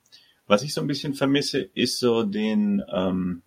Was 0.47 0.63
ich 0.63 0.73
so 0.73 0.81
ein 0.81 0.87
bisschen 0.87 1.15
vermisse, 1.15 1.61
ist 1.61 1.99
so 1.99 2.23
den, 2.23 2.83
ähm, 2.93 3.43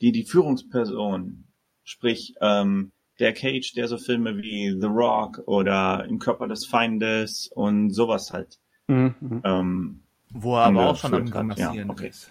die, 0.00 0.12
die 0.12 0.24
Führungsperson, 0.24 1.44
sprich, 1.82 2.34
ähm, 2.40 2.92
der 3.20 3.34
Cage, 3.34 3.72
der 3.74 3.86
so 3.86 3.98
Filme 3.98 4.36
wie 4.38 4.76
The 4.80 4.86
Rock 4.86 5.42
oder 5.46 6.04
Im 6.06 6.18
Körper 6.18 6.48
des 6.48 6.66
Feindes 6.66 7.50
und 7.54 7.90
sowas 7.90 8.32
halt, 8.32 8.58
Mhm. 8.90 9.42
Ähm, 9.44 10.02
Wo 10.30 10.56
er 10.56 10.64
aber 10.64 10.90
auch 10.90 10.96
schon 10.96 11.32
am 11.32 11.50
hat. 11.50 11.58
Ja, 11.58 11.72
okay. 11.88 12.08
ist. 12.08 12.30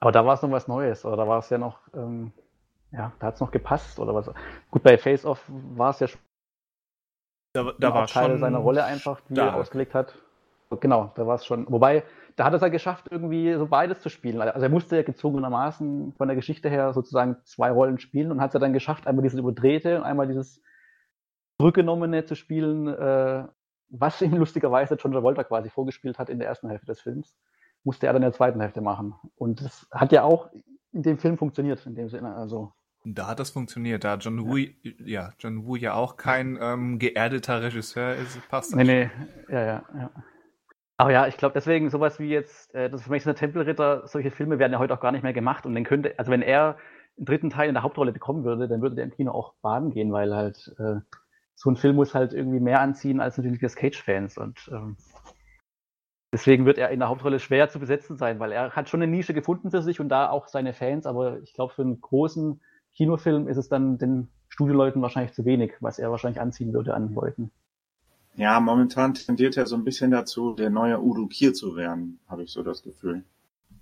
Aber 0.00 0.12
da 0.12 0.24
war 0.24 0.34
es 0.34 0.42
noch 0.42 0.50
was 0.50 0.68
Neues, 0.68 1.04
oder 1.04 1.16
da 1.18 1.28
war 1.28 1.38
es 1.38 1.50
ja 1.50 1.58
noch, 1.58 1.80
ähm, 1.94 2.32
ja, 2.92 3.12
da 3.18 3.26
hat 3.26 3.34
es 3.34 3.40
noch 3.40 3.50
gepasst, 3.50 3.98
oder 3.98 4.14
was. 4.14 4.30
Gut, 4.70 4.82
bei 4.82 4.96
Face 4.96 5.26
Off 5.26 5.44
war 5.48 5.90
es 5.90 6.00
ja 6.00 6.08
schon 6.08 6.20
Da, 7.52 7.72
da 7.78 7.94
war 7.94 8.06
Teil 8.06 8.30
schon 8.30 8.40
seiner 8.40 8.58
Rolle 8.58 8.84
einfach, 8.84 9.20
die 9.28 9.34
stark. 9.34 9.54
er 9.54 9.60
ausgelegt 9.60 9.94
hat. 9.94 10.14
Genau, 10.80 11.12
da 11.16 11.26
war 11.26 11.34
es 11.34 11.44
schon. 11.44 11.70
Wobei, 11.70 12.04
da 12.40 12.46
hat 12.46 12.54
er 12.54 12.56
es 12.56 12.62
ja 12.62 12.68
geschafft, 12.68 13.08
irgendwie 13.10 13.52
so 13.52 13.66
beides 13.66 14.00
zu 14.00 14.08
spielen. 14.08 14.40
Also 14.40 14.62
er 14.62 14.70
musste 14.70 14.96
ja 14.96 15.02
gezwungenermaßen 15.02 16.14
von 16.14 16.26
der 16.26 16.34
Geschichte 16.34 16.70
her 16.70 16.94
sozusagen 16.94 17.36
zwei 17.44 17.70
Rollen 17.70 17.98
spielen 17.98 18.32
und 18.32 18.40
hat 18.40 18.48
es 18.48 18.54
ja 18.54 18.60
dann 18.60 18.72
geschafft, 18.72 19.06
einmal 19.06 19.24
dieses 19.24 19.38
Überdrehte 19.38 19.98
und 19.98 20.04
einmal 20.04 20.26
dieses 20.26 20.62
Zurückgenommene 21.58 22.24
zu 22.24 22.34
spielen, 22.36 22.88
äh, 22.88 23.44
was 23.90 24.22
ihm 24.22 24.32
lustigerweise 24.38 24.94
John 24.94 25.12
Travolta 25.12 25.44
quasi 25.44 25.68
vorgespielt 25.68 26.18
hat 26.18 26.30
in 26.30 26.38
der 26.38 26.48
ersten 26.48 26.70
Hälfte 26.70 26.86
des 26.86 27.02
Films, 27.02 27.36
musste 27.84 28.06
er 28.06 28.14
dann 28.14 28.22
in 28.22 28.28
der 28.28 28.32
zweiten 28.32 28.58
Hälfte 28.62 28.80
machen. 28.80 29.12
Und 29.36 29.62
das 29.62 29.86
hat 29.90 30.10
ja 30.10 30.22
auch 30.22 30.48
in 30.94 31.02
dem 31.02 31.18
Film 31.18 31.36
funktioniert, 31.36 31.84
in 31.84 31.94
dem 31.94 32.08
Sinne. 32.08 32.34
Also, 32.36 32.72
Da 33.04 33.26
hat 33.26 33.38
das 33.38 33.50
funktioniert. 33.50 34.02
Da 34.02 34.14
John 34.14 34.46
Woo, 34.46 34.56
ja, 35.04 35.34
John 35.38 35.66
Woo 35.66 35.76
ja 35.76 35.92
auch 35.92 36.16
kein 36.16 36.58
ähm, 36.58 36.98
geerdeter 36.98 37.60
Regisseur 37.60 38.14
ist, 38.14 38.40
passt 38.48 38.72
das. 38.72 38.78
Nee, 38.78 38.84
nee, 38.84 39.10
ja, 39.50 39.62
ja, 39.62 39.84
ja. 39.94 40.10
Aber 41.00 41.12
ja, 41.12 41.26
ich 41.26 41.38
glaube 41.38 41.54
deswegen 41.54 41.88
sowas 41.88 42.20
wie 42.20 42.28
jetzt, 42.28 42.74
äh, 42.74 42.90
das 42.90 43.00
ist 43.00 43.06
für 43.06 43.12
mich 43.12 43.22
so 43.22 43.32
Tempelritter, 43.32 44.06
solche 44.06 44.30
Filme 44.30 44.58
werden 44.58 44.74
ja 44.74 44.78
heute 44.78 44.92
auch 44.92 45.00
gar 45.00 45.12
nicht 45.12 45.22
mehr 45.22 45.32
gemacht 45.32 45.64
und 45.64 45.74
dann 45.74 45.84
könnte, 45.84 46.12
also 46.18 46.30
wenn 46.30 46.42
er 46.42 46.76
einen 47.16 47.24
dritten 47.24 47.48
Teil 47.48 47.68
in 47.68 47.74
der 47.74 47.82
Hauptrolle 47.82 48.12
bekommen 48.12 48.44
würde, 48.44 48.68
dann 48.68 48.82
würde 48.82 48.96
der 48.96 49.04
im 49.04 49.10
Kino 49.10 49.32
auch 49.32 49.54
baden 49.62 49.92
gehen, 49.92 50.12
weil 50.12 50.36
halt 50.36 50.74
äh, 50.78 50.96
so 51.54 51.70
ein 51.70 51.78
Film 51.78 51.96
muss 51.96 52.14
halt 52.14 52.34
irgendwie 52.34 52.60
mehr 52.60 52.82
anziehen 52.82 53.18
als 53.22 53.38
natürlich 53.38 53.60
das 53.60 53.76
Cage-Fans 53.76 54.36
und 54.36 54.68
ähm, 54.74 54.98
deswegen 56.34 56.66
wird 56.66 56.76
er 56.76 56.90
in 56.90 56.98
der 56.98 57.08
Hauptrolle 57.08 57.38
schwer 57.38 57.70
zu 57.70 57.80
besetzen 57.80 58.18
sein, 58.18 58.38
weil 58.38 58.52
er 58.52 58.72
hat 58.72 58.90
schon 58.90 59.00
eine 59.00 59.10
Nische 59.10 59.32
gefunden 59.32 59.70
für 59.70 59.80
sich 59.80 60.00
und 60.00 60.10
da 60.10 60.28
auch 60.28 60.48
seine 60.48 60.74
Fans, 60.74 61.06
aber 61.06 61.40
ich 61.40 61.54
glaube 61.54 61.72
für 61.72 61.80
einen 61.80 62.02
großen 62.02 62.60
Kinofilm 62.94 63.48
ist 63.48 63.56
es 63.56 63.70
dann 63.70 63.96
den 63.96 64.28
Studioleuten 64.48 65.00
wahrscheinlich 65.00 65.32
zu 65.32 65.46
wenig, 65.46 65.72
was 65.80 65.98
er 65.98 66.10
wahrscheinlich 66.10 66.42
anziehen 66.42 66.74
würde 66.74 66.92
an 66.92 67.14
Leuten. 67.14 67.52
Ja, 68.36 68.58
momentan 68.60 69.14
tendiert 69.14 69.56
er 69.56 69.66
so 69.66 69.76
ein 69.76 69.84
bisschen 69.84 70.10
dazu, 70.10 70.54
der 70.54 70.70
neue 70.70 71.00
Udo 71.00 71.26
Kier 71.26 71.52
zu 71.52 71.76
werden, 71.76 72.20
habe 72.28 72.42
ich 72.44 72.50
so 72.50 72.62
das 72.62 72.82
Gefühl. 72.82 73.24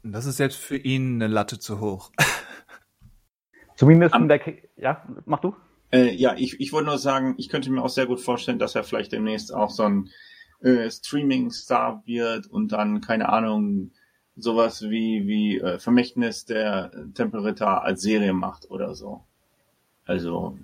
Das 0.02 0.26
ist 0.26 0.38
jetzt 0.38 0.56
für 0.56 0.76
ihn 0.76 1.14
eine 1.16 1.26
Latte 1.32 1.58
zu 1.58 1.80
hoch. 1.80 2.12
Zumindest 3.76 4.14
Am- 4.14 4.22
in 4.22 4.28
der, 4.28 4.38
Ke- 4.38 4.68
ja, 4.76 5.06
mach 5.26 5.40
du? 5.40 5.54
Äh, 5.90 6.14
ja, 6.14 6.34
ich, 6.36 6.60
ich 6.60 6.72
wollte 6.72 6.88
nur 6.88 6.98
sagen, 6.98 7.34
ich 7.38 7.48
könnte 7.48 7.70
mir 7.70 7.82
auch 7.82 7.88
sehr 7.88 8.06
gut 8.06 8.20
vorstellen, 8.20 8.58
dass 8.58 8.74
er 8.74 8.84
vielleicht 8.84 9.12
demnächst 9.12 9.54
auch 9.54 9.70
so 9.70 9.84
ein 9.84 10.10
äh, 10.60 10.90
Streaming-Star 10.90 12.02
wird 12.04 12.46
und 12.46 12.72
dann, 12.72 13.00
keine 13.00 13.28
Ahnung, 13.30 13.92
sowas 14.36 14.82
wie, 14.82 15.26
wie 15.26 15.58
äh, 15.58 15.78
Vermächtnis 15.78 16.44
der 16.44 16.90
Tempelritter 17.14 17.82
als 17.82 18.02
Serie 18.02 18.32
macht 18.32 18.70
oder 18.70 18.94
so. 18.94 19.24
Also, 20.04 20.58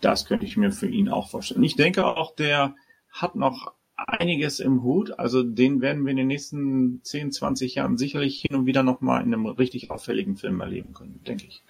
das 0.00 0.26
könnte 0.26 0.44
ich 0.46 0.56
mir 0.56 0.72
für 0.72 0.88
ihn 0.88 1.08
auch 1.08 1.30
vorstellen. 1.30 1.62
Ich 1.62 1.76
denke 1.76 2.04
auch, 2.06 2.34
der 2.34 2.74
hat 3.12 3.36
noch 3.36 3.72
einiges 3.96 4.60
im 4.60 4.82
Hut. 4.82 5.18
Also, 5.18 5.42
den 5.42 5.80
werden 5.80 6.04
wir 6.04 6.10
in 6.10 6.16
den 6.16 6.26
nächsten 6.26 7.02
10, 7.04 7.32
20 7.32 7.76
Jahren 7.76 7.96
sicherlich 7.96 8.40
hin 8.40 8.56
und 8.56 8.66
wieder 8.66 8.82
nochmal 8.82 9.22
in 9.22 9.32
einem 9.32 9.46
richtig 9.46 9.90
auffälligen 9.90 10.36
Film 10.36 10.60
erleben 10.60 10.94
können, 10.94 11.22
denke 11.26 11.46
ich. 11.46 11.62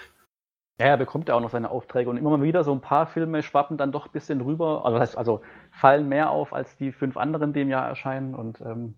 Ja, 0.80 0.86
er 0.86 0.96
bekommt 0.96 1.28
ja 1.28 1.34
auch 1.34 1.40
noch 1.40 1.50
seine 1.50 1.70
Aufträge 1.70 2.08
und 2.08 2.16
immer 2.16 2.30
mal 2.30 2.42
wieder 2.42 2.64
so 2.64 2.72
ein 2.72 2.80
paar 2.80 3.06
Filme 3.06 3.42
schwappen 3.42 3.76
dann 3.76 3.92
doch 3.92 4.06
ein 4.06 4.12
bisschen 4.12 4.40
rüber. 4.40 4.84
Also, 4.84 4.98
das 4.98 5.10
heißt, 5.10 5.18
also 5.18 5.42
fallen 5.70 6.08
mehr 6.08 6.30
auf 6.30 6.52
als 6.52 6.76
die 6.76 6.92
fünf 6.92 7.16
anderen, 7.16 7.52
die 7.52 7.60
im 7.60 7.68
Jahr 7.68 7.86
erscheinen. 7.86 8.34
Und 8.34 8.60
ähm, 8.60 8.94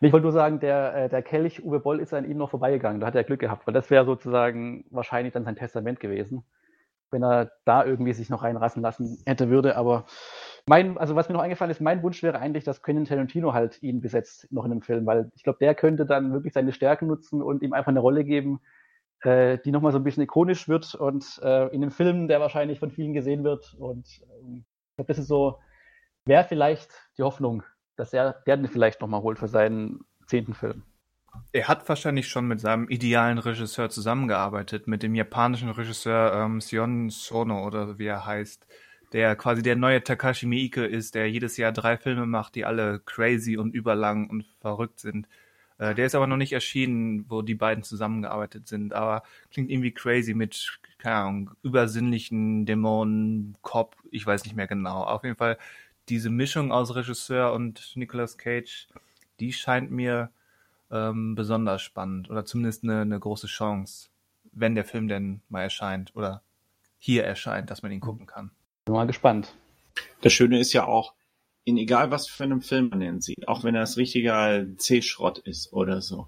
ich 0.00 0.12
wollte 0.12 0.24
nur 0.24 0.32
sagen, 0.32 0.60
der, 0.60 0.94
äh, 0.94 1.08
der 1.08 1.22
Kelch 1.22 1.64
Uwe 1.64 1.80
Boll 1.80 2.00
ist 2.00 2.12
an 2.12 2.28
ihm 2.28 2.36
noch 2.36 2.50
vorbeigegangen. 2.50 3.00
Da 3.00 3.06
hat 3.06 3.14
er 3.14 3.24
Glück 3.24 3.40
gehabt, 3.40 3.66
weil 3.66 3.74
das 3.74 3.90
wäre 3.90 4.04
sozusagen 4.04 4.84
wahrscheinlich 4.90 5.32
dann 5.32 5.44
sein 5.44 5.56
Testament 5.56 6.00
gewesen, 6.00 6.44
wenn 7.10 7.22
er 7.22 7.52
da 7.64 7.84
irgendwie 7.84 8.12
sich 8.12 8.28
noch 8.28 8.42
reinrassen 8.42 8.82
lassen 8.82 9.22
hätte 9.24 9.48
würde. 9.48 9.76
Aber 9.76 10.04
Mein, 10.66 10.96
also 10.96 11.14
was 11.14 11.28
mir 11.28 11.34
noch 11.34 11.42
eingefallen 11.42 11.70
ist, 11.70 11.80
mein 11.80 12.02
Wunsch 12.02 12.22
wäre 12.22 12.38
eigentlich, 12.38 12.64
dass 12.64 12.82
Quentin 12.82 13.04
Tarantino 13.04 13.52
halt 13.52 13.82
ihn 13.82 14.00
besetzt 14.00 14.50
noch 14.50 14.64
in 14.64 14.72
einem 14.72 14.80
Film, 14.82 15.04
weil 15.04 15.30
ich 15.34 15.42
glaube, 15.42 15.58
der 15.60 15.74
könnte 15.74 16.06
dann 16.06 16.32
wirklich 16.32 16.54
seine 16.54 16.72
Stärken 16.72 17.06
nutzen 17.06 17.42
und 17.42 17.62
ihm 17.62 17.74
einfach 17.74 17.90
eine 17.90 18.00
Rolle 18.00 18.24
geben, 18.24 18.60
äh, 19.20 19.58
die 19.58 19.72
nochmal 19.72 19.92
so 19.92 19.98
ein 19.98 20.04
bisschen 20.04 20.22
ikonisch 20.22 20.66
wird 20.66 20.94
und 20.94 21.38
äh, 21.42 21.66
in 21.66 21.82
einem 21.82 21.90
Film, 21.90 22.28
der 22.28 22.40
wahrscheinlich 22.40 22.78
von 22.78 22.90
vielen 22.90 23.12
gesehen 23.12 23.44
wird. 23.44 23.74
Und 23.78 24.06
ähm, 24.40 24.64
ich 24.90 24.96
glaube, 24.96 25.08
das 25.08 25.18
ist 25.18 25.28
so, 25.28 25.58
wäre 26.24 26.44
vielleicht 26.44 26.90
die 27.18 27.22
Hoffnung, 27.22 27.62
dass 27.96 28.14
er 28.14 28.32
der 28.46 28.56
den 28.56 28.68
vielleicht 28.68 29.02
nochmal 29.02 29.20
holt 29.20 29.38
für 29.38 29.48
seinen 29.48 30.00
zehnten 30.26 30.54
Film. 30.54 30.82
Er 31.52 31.68
hat 31.68 31.86
wahrscheinlich 31.88 32.28
schon 32.28 32.46
mit 32.46 32.60
seinem 32.60 32.88
idealen 32.88 33.38
Regisseur 33.38 33.90
zusammengearbeitet, 33.90 34.86
mit 34.86 35.02
dem 35.02 35.14
japanischen 35.14 35.68
Regisseur 35.68 36.32
ähm, 36.32 36.60
Sion 36.60 37.10
Sono 37.10 37.66
oder 37.66 37.98
wie 37.98 38.06
er 38.06 38.24
heißt 38.24 38.66
der 39.14 39.36
quasi 39.36 39.62
der 39.62 39.76
neue 39.76 40.02
Takashi 40.02 40.44
Miike 40.46 40.84
ist, 40.84 41.14
der 41.14 41.30
jedes 41.30 41.56
Jahr 41.56 41.70
drei 41.70 41.96
Filme 41.96 42.26
macht, 42.26 42.56
die 42.56 42.64
alle 42.64 42.98
crazy 43.06 43.56
und 43.56 43.72
überlang 43.72 44.28
und 44.28 44.44
verrückt 44.60 44.98
sind. 44.98 45.28
Äh, 45.78 45.94
der 45.94 46.06
ist 46.06 46.16
aber 46.16 46.26
noch 46.26 46.36
nicht 46.36 46.52
erschienen, 46.52 47.24
wo 47.28 47.40
die 47.40 47.54
beiden 47.54 47.84
zusammengearbeitet 47.84 48.66
sind, 48.66 48.92
aber 48.92 49.22
klingt 49.52 49.70
irgendwie 49.70 49.92
crazy 49.92 50.34
mit, 50.34 50.80
keine 50.98 51.14
Ahnung, 51.14 51.50
übersinnlichen 51.62 52.66
Dämonen, 52.66 53.56
Cop, 53.62 53.96
ich 54.10 54.26
weiß 54.26 54.44
nicht 54.44 54.56
mehr 54.56 54.66
genau. 54.66 55.04
Auf 55.04 55.22
jeden 55.22 55.36
Fall 55.36 55.58
diese 56.08 56.28
Mischung 56.28 56.72
aus 56.72 56.96
Regisseur 56.96 57.52
und 57.52 57.92
Nicolas 57.94 58.36
Cage, 58.36 58.88
die 59.38 59.52
scheint 59.52 59.92
mir 59.92 60.30
ähm, 60.90 61.36
besonders 61.36 61.82
spannend 61.82 62.30
oder 62.30 62.44
zumindest 62.44 62.82
eine, 62.82 63.02
eine 63.02 63.20
große 63.20 63.46
Chance, 63.46 64.08
wenn 64.52 64.74
der 64.74 64.84
Film 64.84 65.06
denn 65.06 65.40
mal 65.48 65.62
erscheint 65.62 66.16
oder 66.16 66.42
hier 66.98 67.24
erscheint, 67.24 67.70
dass 67.70 67.82
man 67.82 67.92
ihn 67.92 68.00
gucken 68.00 68.26
kann. 68.26 68.50
Bin 68.84 68.94
mal 68.94 69.06
gespannt. 69.06 69.54
Das 70.20 70.34
Schöne 70.34 70.58
ist 70.58 70.74
ja 70.74 70.86
auch, 70.86 71.14
in 71.64 71.78
egal 71.78 72.10
was 72.10 72.28
für 72.28 72.44
einem 72.44 72.60
Film 72.60 72.90
man 72.90 73.00
den 73.00 73.22
sieht, 73.22 73.48
auch 73.48 73.64
wenn 73.64 73.72
das 73.72 73.96
richtiger 73.96 74.66
C-Schrott 74.76 75.38
ist 75.38 75.72
oder 75.72 76.02
so, 76.02 76.26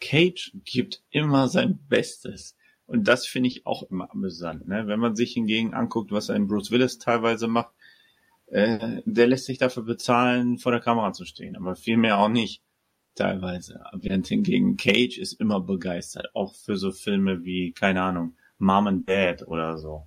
Cage 0.00 0.52
gibt 0.64 1.02
immer 1.10 1.48
sein 1.48 1.80
Bestes. 1.88 2.56
Und 2.86 3.08
das 3.08 3.26
finde 3.26 3.48
ich 3.48 3.66
auch 3.66 3.82
immer 3.90 4.12
amüsant. 4.12 4.68
Ne? 4.68 4.86
Wenn 4.86 5.00
man 5.00 5.16
sich 5.16 5.32
hingegen 5.32 5.74
anguckt, 5.74 6.12
was 6.12 6.30
ein 6.30 6.46
Bruce 6.46 6.70
Willis 6.70 6.98
teilweise 6.98 7.48
macht, 7.48 7.74
äh, 8.46 9.02
der 9.04 9.26
lässt 9.26 9.46
sich 9.46 9.58
dafür 9.58 9.82
bezahlen, 9.82 10.58
vor 10.58 10.70
der 10.70 10.80
Kamera 10.80 11.12
zu 11.12 11.24
stehen, 11.24 11.56
aber 11.56 11.74
vielmehr 11.74 12.18
auch 12.18 12.28
nicht 12.28 12.62
teilweise. 13.16 13.82
Während 13.92 14.28
hingegen 14.28 14.76
Cage 14.76 15.18
ist 15.18 15.40
immer 15.40 15.60
begeistert, 15.60 16.28
auch 16.34 16.54
für 16.54 16.76
so 16.76 16.92
Filme 16.92 17.44
wie, 17.44 17.72
keine 17.72 18.02
Ahnung, 18.02 18.36
Mom 18.58 18.86
and 18.86 19.08
Dad 19.08 19.46
oder 19.48 19.78
so. 19.78 20.06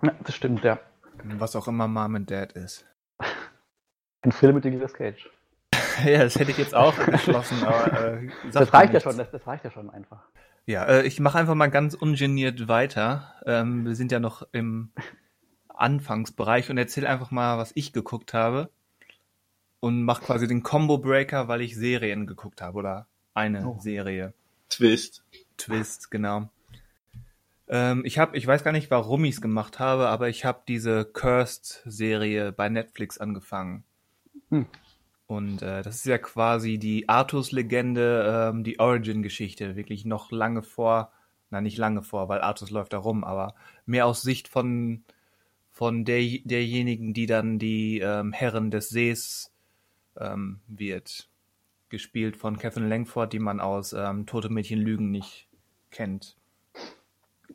Ja, 0.00 0.14
das 0.24 0.36
stimmt, 0.36 0.62
ja. 0.62 0.78
Was 1.24 1.56
auch 1.56 1.68
immer 1.68 1.88
Mom 1.88 2.16
and 2.16 2.30
Dad 2.30 2.52
ist. 2.52 2.84
Ein 4.22 4.32
Film 4.32 4.56
mit 4.56 4.64
Nicolas 4.64 4.92
Cage. 4.92 5.30
ja, 6.04 6.22
das 6.22 6.36
hätte 6.36 6.50
ich 6.50 6.58
jetzt 6.58 6.74
auch 6.74 6.94
geschlossen, 6.96 7.62
aber 7.64 8.18
äh, 8.18 8.28
das 8.52 8.72
reicht 8.72 8.94
ja 8.94 9.00
schon, 9.00 9.16
das, 9.16 9.30
das, 9.30 9.46
reicht 9.46 9.64
ja 9.64 9.70
schon 9.70 9.90
einfach. 9.90 10.22
Ja, 10.66 10.84
äh, 10.84 11.06
ich 11.06 11.20
mache 11.20 11.38
einfach 11.38 11.54
mal 11.54 11.68
ganz 11.68 11.94
ungeniert 11.94 12.68
weiter. 12.68 13.34
Ähm, 13.46 13.84
wir 13.84 13.94
sind 13.94 14.12
ja 14.12 14.20
noch 14.20 14.46
im 14.52 14.90
Anfangsbereich 15.68 16.70
und 16.70 16.78
erzähle 16.78 17.08
einfach 17.08 17.30
mal, 17.30 17.58
was 17.58 17.72
ich 17.74 17.92
geguckt 17.92 18.34
habe 18.34 18.70
und 19.80 20.02
mache 20.02 20.24
quasi 20.24 20.46
den 20.46 20.62
Combo 20.62 20.98
Breaker, 20.98 21.48
weil 21.48 21.60
ich 21.60 21.76
Serien 21.76 22.26
geguckt 22.26 22.62
habe 22.62 22.78
oder 22.78 23.06
eine 23.34 23.66
oh. 23.66 23.78
Serie. 23.80 24.32
Twist. 24.70 25.24
Twist, 25.56 26.10
genau. 26.10 26.48
Ähm, 27.68 28.02
ich 28.04 28.18
habe, 28.18 28.36
ich 28.36 28.46
weiß 28.46 28.64
gar 28.64 28.72
nicht, 28.72 28.90
warum 28.90 29.24
ich 29.24 29.36
es 29.36 29.40
gemacht 29.40 29.78
habe, 29.78 30.08
aber 30.08 30.28
ich 30.28 30.44
habe 30.44 30.62
diese 30.68 31.04
Cursed-Serie 31.04 32.52
bei 32.52 32.68
Netflix 32.68 33.18
angefangen. 33.18 33.84
Hm. 34.50 34.66
Und 35.26 35.62
äh, 35.62 35.82
das 35.82 35.96
ist 35.96 36.06
ja 36.06 36.18
quasi 36.18 36.78
die 36.78 37.08
Artus-Legende, 37.08 38.50
ähm, 38.52 38.64
die 38.64 38.78
Origin-Geschichte, 38.78 39.76
wirklich 39.76 40.04
noch 40.04 40.30
lange 40.30 40.62
vor, 40.62 41.12
na 41.50 41.60
nicht 41.60 41.78
lange 41.78 42.02
vor, 42.02 42.28
weil 42.28 42.42
Artus 42.42 42.70
läuft 42.70 42.92
da 42.92 42.98
rum, 42.98 43.24
aber 43.24 43.54
mehr 43.86 44.06
aus 44.06 44.22
Sicht 44.22 44.48
von 44.48 45.04
von 45.74 46.04
der, 46.04 46.22
derjenigen, 46.44 47.14
die 47.14 47.26
dann 47.26 47.58
die 47.58 47.98
ähm, 47.98 48.32
Herren 48.32 48.70
des 48.70 48.90
Sees 48.90 49.52
ähm, 50.16 50.60
wird. 50.68 51.28
Gespielt 51.88 52.36
von 52.36 52.58
Kevin 52.58 52.88
Langford, 52.88 53.32
die 53.32 53.40
man 53.40 53.60
aus 53.60 53.92
ähm, 53.92 54.24
Tote 54.24 54.50
Mädchen 54.50 54.78
Lügen 54.78 55.10
nicht 55.10 55.48
kennt. 55.90 56.36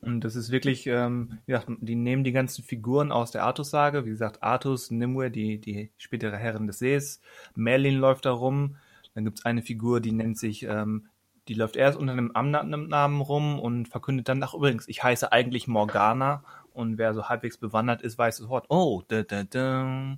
Und 0.01 0.21
das 0.21 0.35
ist 0.35 0.51
wirklich, 0.51 0.87
ähm, 0.87 1.39
wie 1.45 1.51
gesagt, 1.51 1.69
die 1.81 1.95
nehmen 1.95 2.23
die 2.23 2.31
ganzen 2.31 2.63
Figuren 2.63 3.11
aus 3.11 3.31
der 3.31 3.43
Artus-Sage. 3.43 4.05
Wie 4.05 4.09
gesagt, 4.09 4.43
Artus, 4.43 4.91
Nimue, 4.91 5.29
die, 5.29 5.59
die 5.59 5.91
spätere 5.97 6.37
Herrin 6.37 6.67
des 6.67 6.79
Sees. 6.79 7.21
Merlin 7.55 7.97
läuft 7.97 8.25
da 8.25 8.31
rum. 8.31 8.77
Dann 9.13 9.25
gibt's 9.25 9.45
eine 9.45 9.61
Figur, 9.61 9.99
die 9.99 10.11
nennt 10.11 10.37
sich, 10.37 10.63
ähm, 10.63 11.07
die 11.47 11.55
läuft 11.55 11.75
erst 11.75 11.97
unter 11.97 12.13
einem 12.13 12.87
Namen 12.87 13.21
rum 13.21 13.59
und 13.59 13.87
verkündet 13.87 14.29
dann, 14.29 14.41
ach 14.43 14.53
übrigens, 14.53 14.87
ich 14.87 15.03
heiße 15.03 15.31
eigentlich 15.31 15.67
Morgana. 15.67 16.43
Und 16.71 16.97
wer 16.97 17.13
so 17.13 17.27
halbwegs 17.27 17.57
bewandert 17.57 18.01
ist, 18.01 18.17
weiß 18.17 18.37
sofort, 18.37 18.67
oh, 18.69 19.03
da, 19.07 19.23
da, 19.23 19.43
da. 19.43 20.17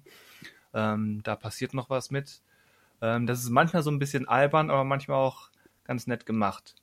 Ähm, 0.74 1.22
da 1.24 1.36
passiert 1.36 1.74
noch 1.74 1.90
was 1.90 2.12
mit. 2.12 2.42
Ähm, 3.02 3.26
das 3.26 3.40
ist 3.40 3.50
manchmal 3.50 3.82
so 3.82 3.90
ein 3.90 4.00
bisschen 4.00 4.28
albern, 4.28 4.70
aber 4.70 4.84
manchmal 4.84 5.18
auch 5.18 5.50
ganz 5.84 6.06
nett 6.08 6.26
gemacht. 6.26 6.76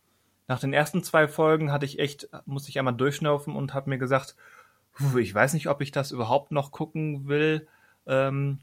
Nach 0.48 0.58
den 0.58 0.72
ersten 0.72 1.04
zwei 1.04 1.28
Folgen 1.28 1.70
hatte 1.70 1.84
ich 1.84 1.98
echt, 1.98 2.28
musste 2.46 2.70
ich 2.70 2.78
einmal 2.78 2.94
durchschnaufen 2.94 3.54
und 3.54 3.74
habe 3.74 3.90
mir 3.90 3.98
gesagt, 3.98 4.34
ich 5.16 5.34
weiß 5.34 5.52
nicht, 5.52 5.68
ob 5.68 5.80
ich 5.80 5.92
das 5.92 6.10
überhaupt 6.10 6.50
noch 6.50 6.72
gucken 6.72 7.28
will. 7.28 7.68
Ähm, 8.06 8.60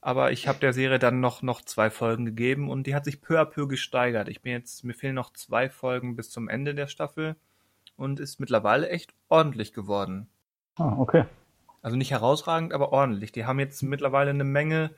aber 0.00 0.32
ich 0.32 0.48
habe 0.48 0.58
der 0.58 0.72
Serie 0.72 0.98
dann 0.98 1.20
noch, 1.20 1.42
noch 1.42 1.62
zwei 1.62 1.90
Folgen 1.90 2.24
gegeben 2.24 2.68
und 2.70 2.86
die 2.86 2.94
hat 2.94 3.04
sich 3.04 3.20
peu 3.20 3.40
à 3.40 3.44
peu 3.44 3.66
gesteigert. 3.68 4.28
Ich 4.28 4.42
bin 4.42 4.52
jetzt, 4.52 4.84
mir 4.84 4.94
fehlen 4.94 5.14
noch 5.14 5.32
zwei 5.32 5.70
Folgen 5.70 6.16
bis 6.16 6.30
zum 6.30 6.48
Ende 6.48 6.74
der 6.74 6.88
Staffel 6.88 7.36
und 7.96 8.20
ist 8.20 8.40
mittlerweile 8.40 8.88
echt 8.88 9.14
ordentlich 9.28 9.72
geworden. 9.72 10.28
Ah, 10.76 10.96
okay. 10.98 11.24
Also 11.82 11.96
nicht 11.96 12.10
herausragend, 12.10 12.72
aber 12.72 12.92
ordentlich. 12.92 13.32
Die 13.32 13.44
haben 13.44 13.60
jetzt 13.60 13.82
mittlerweile 13.82 14.30
eine 14.30 14.44
Menge 14.44 14.90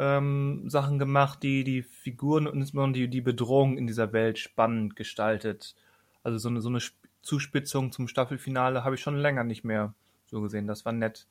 ähm, 0.00 0.64
Sachen 0.66 0.98
gemacht, 0.98 1.42
die 1.42 1.62
die 1.62 1.82
Figuren 1.82 2.46
und 2.46 2.58
insbesondere 2.58 3.02
die, 3.02 3.08
die 3.08 3.20
Bedrohung 3.20 3.76
in 3.76 3.86
dieser 3.86 4.14
Welt 4.14 4.38
spannend 4.38 4.96
gestaltet. 4.96 5.76
Also 6.22 6.38
so 6.38 6.48
eine, 6.48 6.62
so 6.62 6.70
eine 6.70 6.80
Zuspitzung 7.20 7.92
zum 7.92 8.08
Staffelfinale 8.08 8.82
habe 8.82 8.94
ich 8.94 9.02
schon 9.02 9.16
länger 9.16 9.44
nicht 9.44 9.62
mehr 9.62 9.94
so 10.24 10.40
gesehen. 10.40 10.66
Das 10.66 10.86
war 10.86 10.92
nett. 10.94 11.26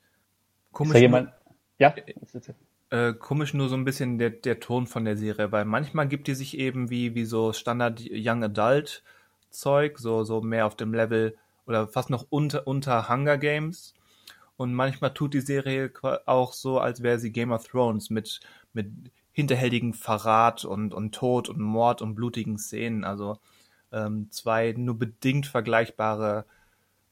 Komisch. 0.72 0.92
Ist 0.92 0.96
da 0.96 1.00
jemand? 1.00 1.32
Ja. 1.80 1.96
Äh, 2.92 3.14
komisch 3.14 3.56
nur 3.56 3.70
so 3.70 3.76
ein 3.76 3.86
bisschen 3.86 4.20
der, 4.20 4.30
der 4.30 4.60
Ton 4.60 4.86
von 4.86 5.04
der 5.04 5.18
Serie, 5.18 5.52
weil 5.52 5.66
manchmal 5.66 6.08
gibt 6.08 6.28
die 6.28 6.36
sich 6.36 6.58
eben 6.58 6.92
wie, 6.92 7.16
wie 7.16 7.26
so 7.26 7.54
Standard 7.54 8.04
Young 8.12 8.44
Adult 8.44 9.04
Zeug, 9.50 9.98
so, 9.98 10.24
so 10.24 10.42
mehr 10.42 10.68
auf 10.68 10.76
dem 10.76 10.94
Level 10.94 11.36
oder 11.66 11.88
fast 11.88 12.12
noch 12.12 12.28
unter, 12.30 12.68
unter 12.68 13.10
Hunger 13.10 13.40
Games. 13.40 13.96
Und 14.60 14.74
manchmal 14.74 15.14
tut 15.14 15.34
die 15.34 15.40
Serie 15.40 15.90
auch 16.26 16.52
so, 16.52 16.80
als 16.80 17.02
wäre 17.02 17.18
sie 17.18 17.32
Game 17.32 17.54
of 17.54 17.66
Thrones 17.66 18.10
mit, 18.10 18.42
mit 18.74 18.92
hinterhältigen 19.32 19.94
Verrat 19.94 20.66
und, 20.66 20.94
und 20.94 21.16
Tod 21.16 21.48
und 21.48 21.62
Mord 21.62 22.02
und 22.02 22.14
blutigen 22.14 22.58
Szenen. 22.58 23.06
Also 23.06 23.38
ähm, 23.94 24.28
zwei 24.32 24.74
nur 24.76 25.00
bedingt 25.00 25.48
vergleichbare 25.48 26.44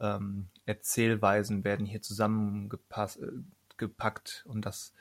ähm, 0.01 0.47
Erzählweisen 0.65 1.63
werden 1.63 1.85
hier 1.85 2.01
zusammengepackt 2.01 3.23
äh, 4.45 4.49
und 4.49 4.65
das 4.65 4.93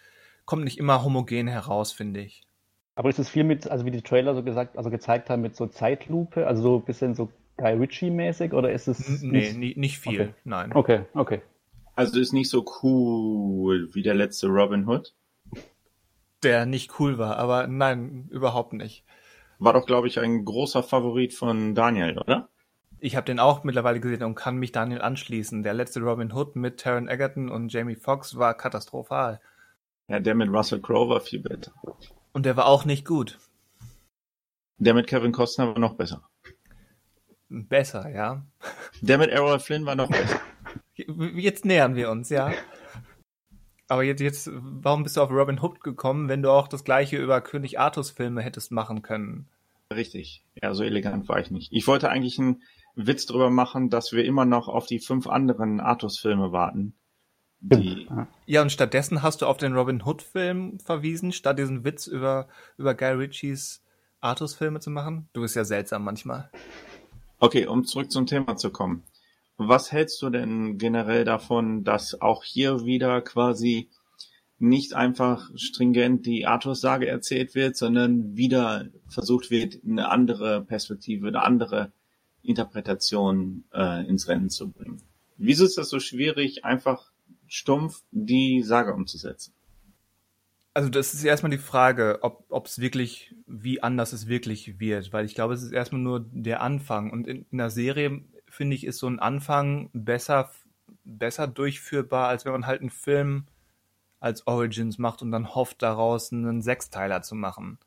kommt 0.45 0.63
nicht 0.63 0.79
immer 0.79 1.03
homogen 1.03 1.49
heraus, 1.49 1.91
finde 1.91 2.21
ich. 2.21 2.47
Aber 2.95 3.09
ist 3.09 3.19
es 3.19 3.29
viel 3.29 3.43
mit, 3.43 3.69
also 3.69 3.85
wie 3.87 3.91
die 3.91 4.03
Trailer 4.03 4.37
so 4.37 4.45
gesagt, 4.45 4.79
also 4.79 4.91
gezeigt 4.91 5.31
haben, 5.31 5.43
mit 5.43 5.57
so 5.57 5.67
Zeitlupe, 5.67 6.47
also 6.47 6.63
so 6.63 6.77
ein 6.77 6.85
bisschen 6.85 7.17
so 7.17 7.29
Guy 7.57 7.73
Ritchie-mäßig 7.73 8.53
oder 8.53 8.71
ist 8.71 8.87
es. 8.87 9.21
Nee, 9.21 9.53
nicht, 9.53 9.77
nicht 9.77 9.99
viel, 9.99 10.21
okay. 10.21 10.35
nein. 10.45 10.73
Okay, 10.73 11.07
okay. 11.13 11.43
Also 11.97 12.21
ist 12.21 12.33
nicht 12.33 12.51
so 12.51 12.65
cool 12.83 13.89
wie 13.95 14.03
der 14.03 14.15
letzte 14.15 14.49
Robin 14.49 14.87
Hood. 14.87 15.15
Der 16.43 16.67
nicht 16.67 17.01
cool 17.01 17.17
war, 17.17 17.39
aber 17.39 17.67
nein, 17.67 18.29
überhaupt 18.31 18.75
nicht. 18.75 19.05
War 19.59 19.73
doch, 19.73 19.87
glaube 19.87 20.07
ich, 20.07 20.21
ein 20.21 20.45
großer 20.45 20.83
Favorit 20.83 21.33
von 21.33 21.75
Daniel, 21.75 22.19
oder? 22.19 22.51
Ich 22.99 23.17
habe 23.17 23.25
den 23.25 23.41
auch 23.41 23.65
mittlerweile 23.65 24.01
gesehen 24.01 24.25
und 24.25 24.35
kann 24.35 24.57
mich 24.59 24.73
Daniel 24.73 25.01
anschließen. 25.01 25.63
Der 25.63 25.73
letzte 25.73 26.01
Robin 26.01 26.33
Hood 26.33 26.55
mit 26.55 26.79
Taron 26.79 27.09
Egerton 27.09 27.49
und 27.49 27.73
Jamie 27.73 27.97
Foxx 27.97 28.37
war 28.37 28.55
katastrophal. 28.55 29.41
Ja, 30.09 30.21
der 30.21 30.35
mit 30.35 30.51
Russell 30.51 30.81
Crowe 30.81 31.09
war 31.09 31.21
viel 31.21 31.41
besser. 31.41 31.73
Und 32.33 32.45
der 32.45 32.57
war 32.57 32.67
auch 32.67 32.85
nicht 32.85 33.07
gut. 33.07 33.39
Der 34.79 34.93
mit 34.93 35.07
Kevin 35.07 35.33
Costner 35.33 35.69
war 35.69 35.79
noch 35.79 35.95
besser. 35.95 36.29
Besser, 37.49 38.11
ja. 38.11 38.45
Der 39.01 39.17
mit 39.19 39.31
Errol 39.31 39.59
Flynn 39.59 39.87
war 39.87 39.95
noch 39.95 40.11
besser. 40.11 40.41
Jetzt 40.97 41.65
nähern 41.65 41.95
wir 41.95 42.11
uns, 42.11 42.31
ja. 42.31 42.53
Aber 43.89 44.03
jetzt, 44.03 44.21
jetzt, 44.21 44.51
warum 44.53 45.05
bist 45.05 45.17
du 45.17 45.21
auf 45.21 45.31
Robin 45.31 45.61
Hood 45.61 45.81
gekommen, 45.81 46.29
wenn 46.29 46.43
du 46.43 46.51
auch 46.51 46.69
das 46.69 46.85
gleiche 46.85 47.19
über 47.19 47.41
König 47.41 47.79
Artus 47.79 48.11
Filme 48.11 48.43
hättest 48.43 48.73
machen 48.73 49.03
können? 49.03 49.49
Richtig. 49.95 50.43
Ja, 50.61 50.75
so 50.75 50.83
elegant 50.83 51.29
war 51.29 51.39
ich 51.39 51.51
nicht. 51.51 51.73
Ich 51.73 51.87
wollte 51.87 52.11
eigentlich 52.11 52.39
einen 52.39 52.63
Witz 52.97 53.27
drüber 53.27 53.51
machen, 53.51 53.91
dass 53.91 54.13
wir 54.13 54.25
immer 54.25 54.45
noch 54.45 54.67
auf 54.69 54.87
die 54.87 54.99
fünf 54.99 55.29
anderen 55.29 55.81
Artus 55.81 56.19
Filme 56.19 56.51
warten. 56.51 56.95
Die, 57.61 58.07
Ja, 58.47 58.63
und 58.63 58.71
stattdessen 58.71 59.23
hast 59.23 59.43
du 59.43 59.47
auf 59.47 59.57
den 59.57 59.75
Robin 59.75 60.03
Hood-Film 60.05 60.79
verwiesen, 60.81 61.33
statt 61.33 61.59
diesen 61.59 61.85
Witz 61.85 62.07
über, 62.07 62.49
über 62.77 62.95
Guy 62.95 63.13
Ritchies 63.13 63.83
Artus-Filme 64.21 64.81
zu 64.81 64.91
machen. 64.91 65.29
Du 65.33 65.43
bist 65.43 65.57
ja 65.57 65.65
seltsam 65.65 66.05
manchmal. 66.05 66.51
okay, 67.39 67.67
um 67.67 67.85
zurück 67.85 68.11
zum 68.11 68.27
Thema 68.27 68.57
zu 68.57 68.71
kommen. 68.71 69.05
Was 69.59 69.90
hältst 69.90 70.21
du 70.21 70.31
denn 70.31 70.79
generell 70.79 71.25
davon, 71.25 71.83
dass 71.83 72.21
auch 72.21 72.45
hier 72.45 72.85
wieder 72.85 73.23
quasi 73.23 73.88
nicht 74.59 74.95
einfach 74.95 75.51
stringent 75.55 76.27
die 76.27 76.47
Artus-Sage 76.47 77.07
erzählt 77.07 77.55
wird, 77.55 77.77
sondern 77.77 78.37
wieder 78.37 78.87
versucht 79.09 79.51
wird, 79.51 79.79
eine 79.85 80.09
andere 80.09 80.62
Perspektive, 80.62 81.29
eine 81.29 81.42
andere 81.42 81.92
Interpretation 82.42 83.64
äh, 83.73 84.07
ins 84.07 84.29
Rennen 84.29 84.51
zu 84.51 84.71
bringen? 84.71 85.03
Wieso 85.37 85.64
ist 85.64 85.77
das 85.77 85.90
so 85.90 86.01
schwierig, 86.01 86.64
einfach 86.64 87.12
stumpf 87.47 88.03
die 88.11 88.62
Sage 88.62 88.95
umzusetzen? 88.95 89.53
Also 90.73 90.90
das 90.90 91.14
ist 91.14 91.25
erstmal 91.25 91.51
die 91.51 91.59
Frage, 91.59 92.19
ob 92.23 92.66
es 92.66 92.79
wirklich, 92.81 93.35
wie 93.47 93.83
anders 93.83 94.12
es 94.12 94.27
wirklich 94.27 94.79
wird, 94.79 95.11
weil 95.12 95.25
ich 95.25 95.35
glaube, 95.35 95.55
es 95.55 95.62
ist 95.62 95.73
erstmal 95.73 96.03
nur 96.03 96.27
der 96.33 96.61
Anfang. 96.61 97.11
Und 97.11 97.27
in, 97.27 97.47
in 97.51 97.61
einer 97.61 97.71
Serie, 97.71 98.23
finde 98.57 98.75
ich, 98.75 98.85
ist 98.87 98.99
so 98.99 99.07
ein 99.07 99.19
Anfang 99.19 99.90
besser, 99.92 100.51
besser 101.05 101.47
durchführbar, 101.47 102.29
als 102.29 102.45
wenn 102.45 102.53
man 102.53 102.66
halt 102.66 102.81
einen 102.81 102.90
Film 102.90 103.47
als 104.19 104.47
Origins 104.47 104.99
macht 104.99 105.23
und 105.23 105.31
dann 105.31 105.55
hofft, 105.55 105.83
daraus 105.83 106.33
einen 106.33 106.62
Sechsteiler 106.62 107.23
zu 107.23 107.35
machen, 107.35 107.79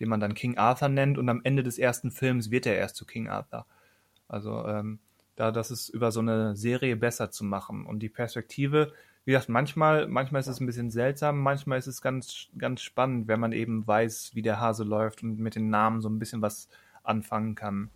den 0.00 0.08
man 0.08 0.20
dann 0.20 0.34
King 0.34 0.58
Arthur 0.58 0.88
nennt 0.88 1.18
und 1.18 1.28
am 1.28 1.40
Ende 1.44 1.62
des 1.62 1.78
ersten 1.78 2.10
Films 2.10 2.50
wird 2.50 2.66
er 2.66 2.76
erst 2.76 2.96
zu 2.96 3.06
King 3.06 3.28
Arthur. 3.28 3.64
Also 4.28 4.66
ähm, 4.66 4.98
da 5.36 5.50
das 5.50 5.70
ist 5.70 5.88
über 5.88 6.10
so 6.10 6.20
eine 6.20 6.56
Serie 6.56 6.96
besser 6.96 7.30
zu 7.30 7.44
machen 7.44 7.86
und 7.86 8.00
die 8.00 8.08
Perspektive, 8.08 8.92
wie 9.24 9.32
gesagt, 9.32 9.48
manchmal, 9.48 10.08
manchmal 10.08 10.40
ist 10.40 10.48
es 10.48 10.60
ein 10.60 10.66
bisschen 10.66 10.90
seltsam, 10.90 11.40
manchmal 11.40 11.78
ist 11.78 11.86
es 11.86 12.02
ganz, 12.02 12.48
ganz 12.58 12.82
spannend, 12.82 13.28
wenn 13.28 13.40
man 13.40 13.52
eben 13.52 13.86
weiß, 13.86 14.34
wie 14.34 14.42
der 14.42 14.58
Hase 14.58 14.82
läuft 14.82 15.22
und 15.22 15.38
mit 15.38 15.54
den 15.54 15.70
Namen 15.70 16.00
so 16.00 16.08
ein 16.08 16.18
bisschen 16.18 16.42
was 16.42 16.68
anfangen 17.04 17.54
kann. 17.54 17.90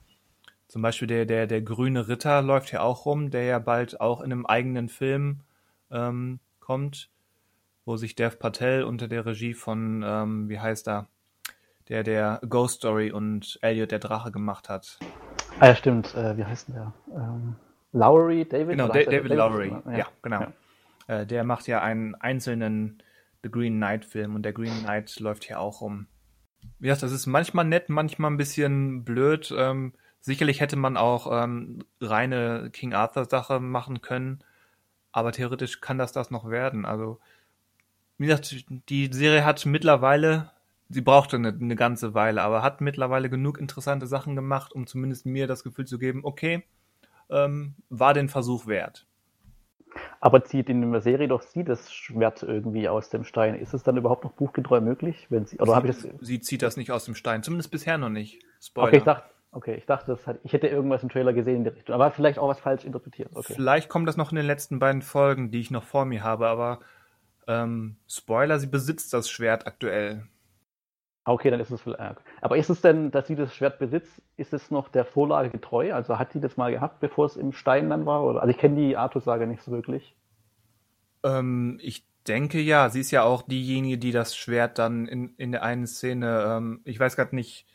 Zum 0.76 0.82
Beispiel 0.82 1.08
der, 1.08 1.24
der, 1.24 1.46
der 1.46 1.62
grüne 1.62 2.06
Ritter 2.06 2.42
läuft 2.42 2.70
ja 2.70 2.82
auch 2.82 3.06
rum, 3.06 3.30
der 3.30 3.44
ja 3.44 3.58
bald 3.58 3.98
auch 3.98 4.20
in 4.20 4.30
einem 4.30 4.44
eigenen 4.44 4.90
Film 4.90 5.40
ähm, 5.90 6.38
kommt 6.60 7.08
wo 7.86 7.96
sich 7.96 8.14
Dev 8.14 8.36
Patel 8.36 8.82
unter 8.82 9.08
der 9.08 9.24
Regie 9.24 9.54
von, 9.54 10.04
ähm, 10.04 10.48
wie 10.50 10.58
heißt 10.58 10.88
er, 10.88 11.06
der 11.88 12.02
der 12.02 12.40
Ghost 12.46 12.78
Story 12.78 13.10
und 13.12 13.58
Elliot 13.62 13.92
der 13.92 14.00
Drache 14.00 14.32
gemacht 14.32 14.68
hat. 14.68 14.98
Ah 15.60 15.68
ja, 15.68 15.76
stimmt. 15.76 16.14
Äh, 16.14 16.36
wie 16.36 16.44
heißt 16.44 16.68
denn 16.68 16.74
der? 16.74 16.92
Ähm, 17.14 17.56
Lowry, 17.92 18.44
David? 18.44 18.70
Genau, 18.70 18.88
da 18.88 19.02
David, 19.02 19.32
Lowry. 19.32 19.72
Ja, 19.86 19.96
ja 19.96 20.06
genau. 20.20 20.40
Ja. 20.40 21.20
Äh, 21.20 21.26
der 21.26 21.44
macht 21.44 21.68
ja 21.68 21.80
einen 21.80 22.14
einzelnen 22.16 23.02
The 23.42 23.50
Green 23.50 23.76
Knight 23.76 24.04
Film 24.04 24.34
und 24.34 24.42
der 24.42 24.52
Green 24.52 24.82
Knight 24.82 25.18
läuft 25.20 25.44
hier 25.44 25.60
auch 25.60 25.80
rum. 25.80 26.08
Wie 26.80 26.88
gesagt, 26.88 27.04
das 27.04 27.12
ist 27.12 27.26
manchmal 27.26 27.64
nett, 27.64 27.88
manchmal 27.88 28.32
ein 28.32 28.36
bisschen 28.36 29.04
blöd. 29.04 29.54
Ähm, 29.56 29.94
sicherlich 30.26 30.60
hätte 30.60 30.76
man 30.76 30.96
auch 30.96 31.28
ähm, 31.30 31.78
reine 32.00 32.70
King 32.72 32.94
Arthur 32.94 33.26
Sache 33.26 33.60
machen 33.60 34.02
können, 34.02 34.40
aber 35.12 35.30
theoretisch 35.30 35.80
kann 35.80 35.98
das 35.98 36.10
das 36.10 36.32
noch 36.32 36.50
werden. 36.50 36.84
Also 36.84 37.20
wie 38.18 38.26
gesagt, 38.26 38.66
die 38.88 39.08
Serie 39.12 39.44
hat 39.44 39.64
mittlerweile, 39.66 40.50
sie 40.88 41.00
brauchte 41.00 41.36
eine, 41.36 41.48
eine 41.48 41.76
ganze 41.76 42.12
Weile, 42.12 42.42
aber 42.42 42.62
hat 42.62 42.80
mittlerweile 42.80 43.30
genug 43.30 43.58
interessante 43.58 44.08
Sachen 44.08 44.34
gemacht, 44.34 44.72
um 44.72 44.86
zumindest 44.88 45.26
mir 45.26 45.46
das 45.46 45.62
Gefühl 45.62 45.86
zu 45.86 45.98
geben, 45.98 46.20
okay, 46.24 46.64
ähm, 47.30 47.76
war 47.88 48.12
den 48.12 48.28
Versuch 48.28 48.66
wert. 48.66 49.06
Aber 50.20 50.44
zieht 50.44 50.68
in 50.68 50.90
der 50.90 51.00
Serie 51.02 51.28
doch 51.28 51.42
sie 51.42 51.62
das 51.62 51.92
Schwert 51.92 52.42
irgendwie 52.42 52.88
aus 52.88 53.10
dem 53.10 53.22
Stein. 53.22 53.54
Ist 53.54 53.74
es 53.74 53.84
dann 53.84 53.96
überhaupt 53.96 54.24
noch 54.24 54.32
buchgetreu 54.32 54.80
möglich? 54.80 55.26
Wenn 55.30 55.46
sie, 55.46 55.58
oder 55.58 55.80
sie, 55.80 55.88
ich 55.88 55.96
das... 55.96 56.08
sie 56.20 56.40
zieht 56.40 56.62
das 56.62 56.76
nicht 56.76 56.90
aus 56.90 57.04
dem 57.04 57.14
Stein, 57.14 57.44
zumindest 57.44 57.70
bisher 57.70 57.96
noch 57.96 58.08
nicht. 58.08 58.42
Spoiler. 58.60 58.88
Okay, 58.88 58.96
ich 58.96 59.04
dachte, 59.04 59.35
okay, 59.52 59.74
ich 59.74 59.86
dachte, 59.86 60.12
das 60.12 60.26
hat, 60.26 60.38
ich 60.44 60.52
hätte 60.52 60.68
irgendwas 60.68 61.02
im 61.02 61.08
Trailer 61.08 61.32
gesehen 61.32 61.56
in 61.56 61.64
der 61.64 61.74
Richtung, 61.74 61.94
aber 61.94 62.10
vielleicht 62.10 62.38
auch 62.38 62.48
was 62.48 62.60
falsch 62.60 62.84
interpretiert. 62.84 63.30
Okay. 63.34 63.54
Vielleicht 63.54 63.88
kommt 63.88 64.08
das 64.08 64.16
noch 64.16 64.30
in 64.30 64.36
den 64.36 64.46
letzten 64.46 64.78
beiden 64.78 65.02
Folgen, 65.02 65.50
die 65.50 65.60
ich 65.60 65.70
noch 65.70 65.84
vor 65.84 66.04
mir 66.04 66.22
habe, 66.22 66.48
aber 66.48 66.80
ähm, 67.46 67.96
Spoiler, 68.08 68.58
sie 68.58 68.66
besitzt 68.66 69.12
das 69.12 69.30
Schwert 69.30 69.66
aktuell. 69.66 70.26
Ah, 71.24 71.32
okay, 71.32 71.50
dann 71.50 71.58
ist 71.58 71.70
es 71.70 71.80
vielleicht. 71.80 72.20
Aber 72.40 72.56
ist 72.56 72.70
es 72.70 72.80
denn, 72.80 73.10
dass 73.10 73.26
sie 73.26 73.34
das 73.34 73.52
Schwert 73.54 73.80
besitzt, 73.80 74.22
ist 74.36 74.52
es 74.52 74.70
noch 74.70 74.88
der 74.88 75.04
Vorlage 75.04 75.50
getreu? 75.50 75.92
Also 75.92 76.18
hat 76.18 76.32
sie 76.32 76.40
das 76.40 76.56
mal 76.56 76.70
gehabt, 76.70 77.00
bevor 77.00 77.26
es 77.26 77.36
im 77.36 77.52
Stein 77.52 77.90
dann 77.90 78.06
war? 78.06 78.22
Also 78.36 78.48
ich 78.48 78.58
kenne 78.58 78.76
die 78.76 78.96
Artus-Sage 78.96 79.48
nicht 79.48 79.62
so 79.62 79.72
wirklich. 79.72 80.14
Ähm, 81.24 81.80
ich 81.82 82.06
denke 82.28 82.60
ja. 82.60 82.90
Sie 82.90 83.00
ist 83.00 83.10
ja 83.10 83.24
auch 83.24 83.42
diejenige, 83.42 83.98
die 83.98 84.12
das 84.12 84.36
Schwert 84.36 84.78
dann 84.78 85.06
in, 85.06 85.34
in 85.36 85.50
der 85.50 85.64
einen 85.64 85.88
Szene, 85.88 86.44
ähm, 86.46 86.80
ich 86.84 87.00
weiß 87.00 87.16
gerade 87.16 87.34
nicht 87.34 87.66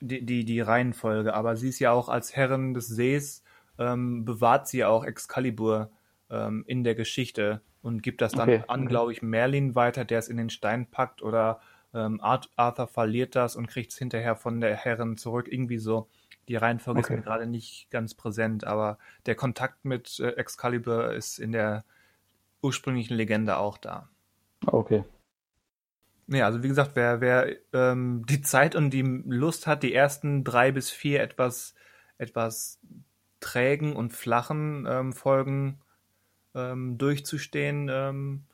die, 0.00 0.24
die, 0.24 0.44
die 0.44 0.60
Reihenfolge, 0.60 1.34
aber 1.34 1.56
sie 1.56 1.68
ist 1.68 1.78
ja 1.78 1.92
auch 1.92 2.08
als 2.08 2.34
Herrin 2.36 2.74
des 2.74 2.88
Sees, 2.88 3.42
ähm, 3.78 4.24
bewahrt 4.24 4.68
sie 4.68 4.84
auch 4.84 5.04
Excalibur 5.04 5.90
ähm, 6.30 6.64
in 6.66 6.84
der 6.84 6.94
Geschichte 6.94 7.62
und 7.82 8.02
gibt 8.02 8.20
das 8.20 8.32
dann 8.32 8.48
okay, 8.48 8.64
an, 8.68 8.80
okay. 8.80 8.88
glaube 8.88 9.12
ich, 9.12 9.22
Merlin 9.22 9.74
weiter, 9.74 10.04
der 10.04 10.18
es 10.18 10.28
in 10.28 10.36
den 10.36 10.50
Stein 10.50 10.90
packt 10.90 11.22
oder 11.22 11.60
ähm, 11.94 12.20
Arthur 12.20 12.86
verliert 12.86 13.34
das 13.34 13.56
und 13.56 13.66
kriegt 13.66 13.92
es 13.92 13.98
hinterher 13.98 14.36
von 14.36 14.60
der 14.60 14.76
Herrin 14.76 15.16
zurück. 15.16 15.48
Irgendwie 15.50 15.78
so. 15.78 16.08
Die 16.48 16.56
Reihenfolge 16.56 17.00
okay. 17.00 17.14
ist 17.14 17.18
mir 17.18 17.24
gerade 17.24 17.46
nicht 17.46 17.90
ganz 17.90 18.14
präsent, 18.14 18.64
aber 18.64 18.98
der 19.26 19.34
Kontakt 19.34 19.84
mit 19.84 20.18
äh, 20.20 20.30
Excalibur 20.30 21.12
ist 21.12 21.38
in 21.38 21.52
der 21.52 21.84
ursprünglichen 22.62 23.16
Legende 23.16 23.58
auch 23.58 23.78
da. 23.78 24.08
Okay. 24.66 25.04
Ja, 26.28 26.44
also 26.46 26.62
wie 26.62 26.68
gesagt, 26.68 26.92
wer, 26.94 27.20
wer 27.20 27.56
ähm, 27.72 28.24
die 28.28 28.42
Zeit 28.42 28.74
und 28.74 28.90
die 28.90 29.02
Lust 29.02 29.66
hat, 29.66 29.82
die 29.82 29.94
ersten 29.94 30.44
drei 30.44 30.72
bis 30.72 30.90
vier 30.90 31.22
etwas, 31.22 31.74
etwas 32.18 32.78
trägen 33.40 33.96
und 33.96 34.12
flachen 34.12 34.86
ähm, 34.88 35.12
Folgen 35.14 35.80
ähm, 36.54 36.98
durchzustehen, 36.98 37.88
ähm, 37.90 38.44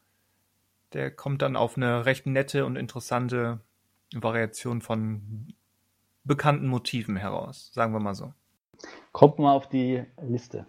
der 0.93 1.11
kommt 1.11 1.43
dann 1.43 1.57
auf 1.57 1.77
eine 1.77 2.07
recht 2.07 2.27
nette 2.27 2.65
und 2.65 2.77
interessante 2.77 3.61
Variation 4.15 4.81
von 4.81 5.53
bekannten 6.23 6.69
Motiven 6.69 7.17
heraus, 7.17 7.71
sagen 7.75 7.93
wir 7.93 8.01
mal 8.01 8.15
so. 8.15 8.33
Kommt 9.11 9.39
mal 9.41 9.53
auf 9.53 9.69
die 9.69 10.05
Liste. 10.23 10.67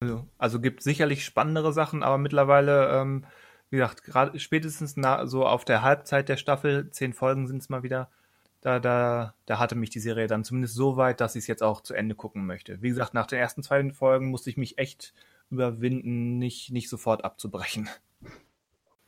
Also, 0.00 0.26
also 0.38 0.60
gibt 0.60 0.82
sicherlich 0.82 1.24
spannendere 1.24 1.72
Sachen, 1.72 2.02
aber 2.02 2.16
mittlerweile, 2.16 2.88
ähm, 2.88 3.24
wie 3.70 3.76
gesagt, 3.76 4.04
gerade 4.04 4.38
spätestens 4.38 4.96
na, 4.96 5.26
so 5.26 5.46
auf 5.46 5.64
der 5.64 5.82
Halbzeit 5.82 6.28
der 6.28 6.36
Staffel, 6.36 6.90
zehn 6.90 7.12
Folgen 7.12 7.46
sind 7.46 7.62
es 7.62 7.68
mal 7.68 7.82
wieder, 7.82 8.10
da, 8.60 8.80
da, 8.80 9.34
da 9.46 9.58
hatte 9.58 9.74
mich 9.74 9.90
die 9.90 10.00
Serie 10.00 10.26
dann 10.26 10.44
zumindest 10.44 10.74
so 10.74 10.96
weit, 10.96 11.20
dass 11.20 11.36
ich 11.36 11.44
es 11.44 11.46
jetzt 11.46 11.62
auch 11.62 11.80
zu 11.80 11.94
Ende 11.94 12.14
gucken 12.14 12.46
möchte. 12.46 12.82
Wie 12.82 12.88
gesagt, 12.88 13.14
nach 13.14 13.26
den 13.26 13.38
ersten 13.38 13.62
zwei 13.62 13.88
Folgen 13.90 14.30
musste 14.30 14.50
ich 14.50 14.56
mich 14.56 14.78
echt 14.78 15.14
überwinden, 15.50 16.38
nicht, 16.38 16.72
nicht 16.72 16.88
sofort 16.88 17.24
abzubrechen. 17.24 17.88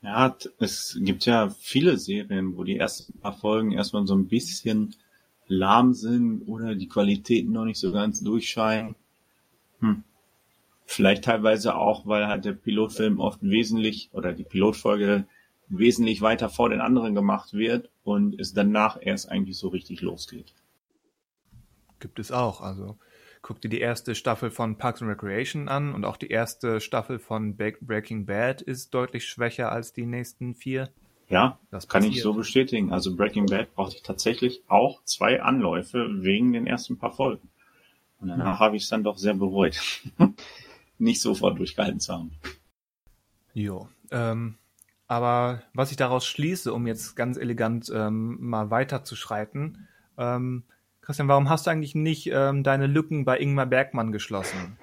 Ja, 0.01 0.37
es 0.61 0.97
gibt 1.01 1.27
ja 1.27 1.51
viele 1.51 1.99
Serien, 1.99 2.57
wo 2.57 2.63
die 2.63 2.79
ersten 2.79 3.19
paar 3.19 3.37
Folgen 3.37 3.73
erstmal 3.73 4.07
so 4.07 4.15
ein 4.15 4.29
bisschen 4.29 4.95
lahm 5.49 5.93
sind 5.95 6.43
oder 6.47 6.77
die 6.77 6.89
Qualitäten 6.89 7.53
noch 7.53 7.65
nicht 7.65 7.81
so 7.81 7.91
ganz 7.91 8.21
durchscheinen. 8.21 8.95
Hm. 9.81 10.05
Vielleicht 10.91 11.25
teilweise 11.25 11.75
auch, 11.75 12.07
weil 12.07 12.29
halt 12.29 12.47
der 12.47 12.55
Pilotfilm 12.55 13.21
oft 13.21 13.43
wesentlich 13.43 14.09
oder 14.13 14.33
die 14.33 14.43
Pilotfolge 14.43 15.27
wesentlich 15.69 16.23
weiter 16.23 16.49
vor 16.49 16.71
den 16.71 16.81
anderen 16.81 17.15
gemacht 17.15 17.53
wird 17.53 17.91
und 18.05 18.41
es 18.41 18.55
danach 18.55 18.97
erst 18.99 19.31
eigentlich 19.31 19.59
so 19.59 19.69
richtig 19.69 20.01
losgeht. 20.01 20.55
Gibt 22.01 22.19
es 22.19 22.33
auch. 22.33 22.63
Also 22.63 22.97
guck 23.43 23.61
dir 23.61 23.69
die 23.69 23.81
erste 23.81 24.15
Staffel 24.15 24.51
von 24.51 24.79
Parks 24.79 25.03
and 25.03 25.11
Recreation 25.11 25.69
an 25.69 25.93
und 25.93 26.07
auch 26.07 26.17
die 26.17 26.31
erste 26.31 26.81
Staffel 26.81 27.19
von 27.19 27.55
Breaking 27.55 28.25
Bad 28.25 28.63
ist 28.63 28.95
deutlich 28.95 29.29
schwächer 29.29 29.71
als 29.71 29.93
die 29.93 30.07
nächsten 30.07 30.55
vier. 30.55 30.89
Ja, 31.29 31.59
das 31.71 31.87
kann 31.87 32.03
ich 32.03 32.23
so 32.23 32.33
bestätigen. 32.33 32.95
Also 32.95 33.15
Breaking 33.15 33.45
Bad 33.45 33.75
brauchte 33.75 33.97
ich 33.97 34.03
tatsächlich 34.03 34.63
auch 34.69 35.05
zwei 35.05 35.43
Anläufe 35.43 36.09
wegen 36.23 36.55
den 36.55 36.67
ersten 36.67 36.97
paar 36.97 37.13
Folgen. 37.13 37.51
Und 38.21 38.29
danach 38.29 38.55
ja. 38.55 38.59
habe 38.59 38.77
ich 38.77 38.83
es 38.85 38.89
dann 38.89 39.05
doch 39.05 39.17
sehr 39.17 39.35
bereut, 39.35 40.03
nicht 40.99 41.21
sofort 41.21 41.59
durchgehalten 41.59 42.01
zu 42.01 42.13
haben. 42.13 42.33
Jo, 43.55 43.89
ähm, 44.11 44.57
aber 45.07 45.63
was 45.73 45.91
ich 45.91 45.97
daraus 45.97 46.27
schließe, 46.27 46.73
um 46.73 46.87
jetzt 46.87 47.17
ganz 47.17 47.39
elegant 47.39 47.91
ähm, 47.95 48.37
mal 48.41 48.71
weiterzuschreiten, 48.71 49.89
ähm, 50.19 50.65
Christian, 51.01 51.29
warum 51.29 51.49
hast 51.49 51.67
du 51.67 51.71
eigentlich 51.71 51.95
nicht 51.95 52.29
ähm, 52.31 52.63
deine 52.63 52.87
Lücken 52.87 53.25
bei 53.25 53.39
Ingmar 53.41 53.65
Bergmann 53.65 54.13
geschlossen? 54.13 54.79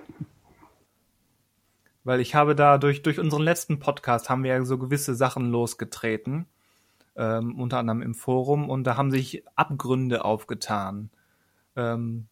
Weil 2.04 2.20
ich 2.20 2.34
habe 2.34 2.56
da 2.56 2.80
durch, 2.80 3.04
durch 3.04 3.20
unseren 3.20 3.44
letzten 3.44 3.80
Podcast 3.80 4.30
haben 4.30 4.44
wir 4.44 4.52
ja 4.52 4.66
so 4.66 4.80
gewisse 4.80 5.14
Sachen 5.14 5.52
losgetreten, 5.52 6.48
ähm, 7.16 7.60
unter 7.60 7.78
anderem 7.78 8.02
im 8.02 8.16
Forum, 8.16 8.70
und 8.70 8.86
da 8.86 8.98
haben 8.98 9.12
sich 9.12 9.44
Abgründe 9.56 10.26
aufgetan 10.26 11.12
ähm, 11.76 12.28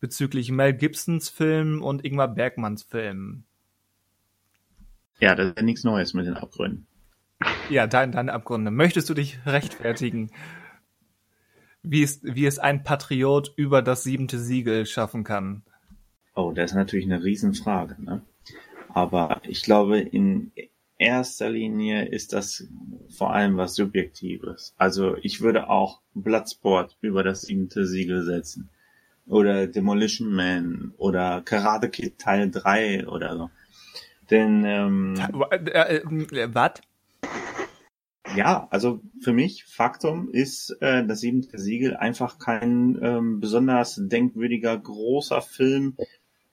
bezüglich 0.00 0.50
Mel 0.50 0.74
Gibsons 0.74 1.28
Film 1.28 1.82
und 1.82 2.04
Ingmar 2.04 2.28
Bergmanns 2.28 2.82
Film. 2.82 3.44
Ja, 5.20 5.34
das 5.34 5.48
ist 5.48 5.56
ja 5.56 5.62
nichts 5.62 5.84
Neues 5.84 6.14
mit 6.14 6.26
den 6.26 6.34
Abgründen. 6.34 6.86
Ja, 7.70 7.86
dein, 7.86 8.12
deine 8.12 8.32
Abgründe. 8.32 8.70
Möchtest 8.70 9.08
du 9.10 9.14
dich 9.14 9.38
rechtfertigen, 9.46 10.30
wie 11.82 12.02
es, 12.02 12.20
wie 12.22 12.46
es 12.46 12.58
ein 12.58 12.82
Patriot 12.82 13.52
über 13.56 13.82
das 13.82 14.02
siebente 14.02 14.38
Siegel 14.38 14.86
schaffen 14.86 15.24
kann? 15.24 15.62
Oh, 16.34 16.52
das 16.52 16.72
ist 16.72 16.76
natürlich 16.76 17.06
eine 17.06 17.22
Riesenfrage. 17.22 17.96
Ne? 18.02 18.22
Aber 18.88 19.40
ich 19.44 19.62
glaube, 19.62 19.98
in 19.98 20.52
erster 20.98 21.50
Linie 21.50 22.06
ist 22.06 22.32
das 22.32 22.66
vor 23.08 23.32
allem 23.32 23.56
was 23.56 23.74
Subjektives. 23.74 24.74
Also 24.76 25.16
ich 25.22 25.40
würde 25.40 25.68
auch 25.68 26.00
Bloodsport 26.14 26.96
über 27.00 27.22
das 27.22 27.42
siebente 27.42 27.86
Siegel 27.86 28.22
setzen. 28.22 28.70
Oder 29.26 29.66
Demolition 29.66 30.32
Man 30.32 30.92
oder 30.98 31.42
Karate 31.42 31.88
Kid 31.88 32.18
Teil 32.18 32.50
3 32.50 33.08
oder 33.08 33.36
so. 33.36 33.50
Denn 34.30 34.64
ähm, 34.64 35.14
äh, 35.50 35.96
äh, 35.96 36.48
was? 36.52 36.80
Ja, 38.34 38.66
also 38.70 39.00
für 39.22 39.32
mich 39.32 39.64
Faktum 39.64 40.30
ist 40.30 40.70
äh, 40.80 41.06
das 41.06 41.20
siebente 41.20 41.58
Siegel 41.58 41.96
einfach 41.96 42.38
kein 42.38 42.98
ähm, 43.00 43.40
besonders 43.40 44.00
denkwürdiger 44.02 44.76
großer 44.76 45.42
Film, 45.42 45.96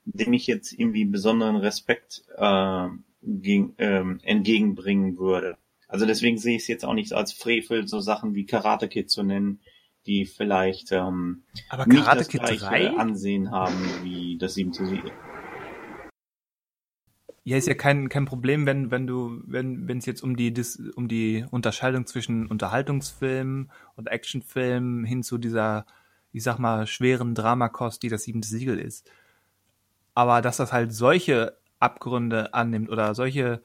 dem 0.05 0.33
ich 0.33 0.47
jetzt 0.47 0.71
irgendwie 0.71 1.05
besonderen 1.05 1.55
Respekt 1.55 2.23
äh, 2.37 2.87
gegen, 3.23 3.73
ähm, 3.79 4.19
entgegenbringen 4.23 5.17
würde. 5.17 5.57
Also 5.87 6.05
deswegen 6.05 6.37
sehe 6.37 6.55
ich 6.55 6.63
es 6.63 6.67
jetzt 6.67 6.85
auch 6.85 6.93
nicht 6.93 7.13
als 7.13 7.33
Frevel, 7.33 7.87
so 7.87 7.99
Sachen 7.99 8.35
wie 8.35 8.45
Karate 8.45 8.87
Kid 8.87 9.09
zu 9.09 9.23
nennen, 9.23 9.59
die 10.05 10.25
vielleicht 10.25 10.91
ähm, 10.91 11.43
Aber 11.69 11.85
nicht 11.85 12.03
Karate 12.03 12.19
das 12.19 12.27
Kid 12.27 12.41
gleiche 12.41 12.65
3? 12.65 12.97
Ansehen 12.97 13.51
haben 13.51 13.75
wie 14.03 14.37
das 14.37 14.55
siebente 14.55 14.85
Siegel. 14.85 15.11
Ja, 17.45 17.57
ist 17.57 17.67
ja 17.67 17.73
kein, 17.73 18.07
kein 18.07 18.25
Problem, 18.25 18.65
wenn, 18.65 18.89
wenn 18.89 19.05
du, 19.05 19.41
wenn, 19.45 19.87
wenn 19.87 19.97
es 19.97 20.05
jetzt 20.05 20.23
um 20.23 20.37
die, 20.37 20.53
Dis, 20.53 20.81
um 20.95 21.09
die 21.09 21.45
Unterscheidung 21.51 22.05
zwischen 22.05 22.47
Unterhaltungsfilm 22.47 23.69
und 23.95 24.07
Actionfilm 24.07 25.03
hin 25.03 25.23
zu 25.23 25.37
dieser, 25.37 25.85
ich 26.31 26.43
sag 26.43 26.57
mal, 26.57 26.87
schweren 26.87 27.35
Dramakost, 27.35 28.01
die 28.01 28.07
das 28.07 28.23
siebente 28.23 28.47
Siegel 28.47 28.79
ist. 28.79 29.11
Aber 30.13 30.41
dass 30.41 30.57
das 30.57 30.71
halt 30.71 30.93
solche 30.93 31.57
Abgründe 31.79 32.53
annimmt 32.53 32.89
oder 32.89 33.13
solche 33.13 33.61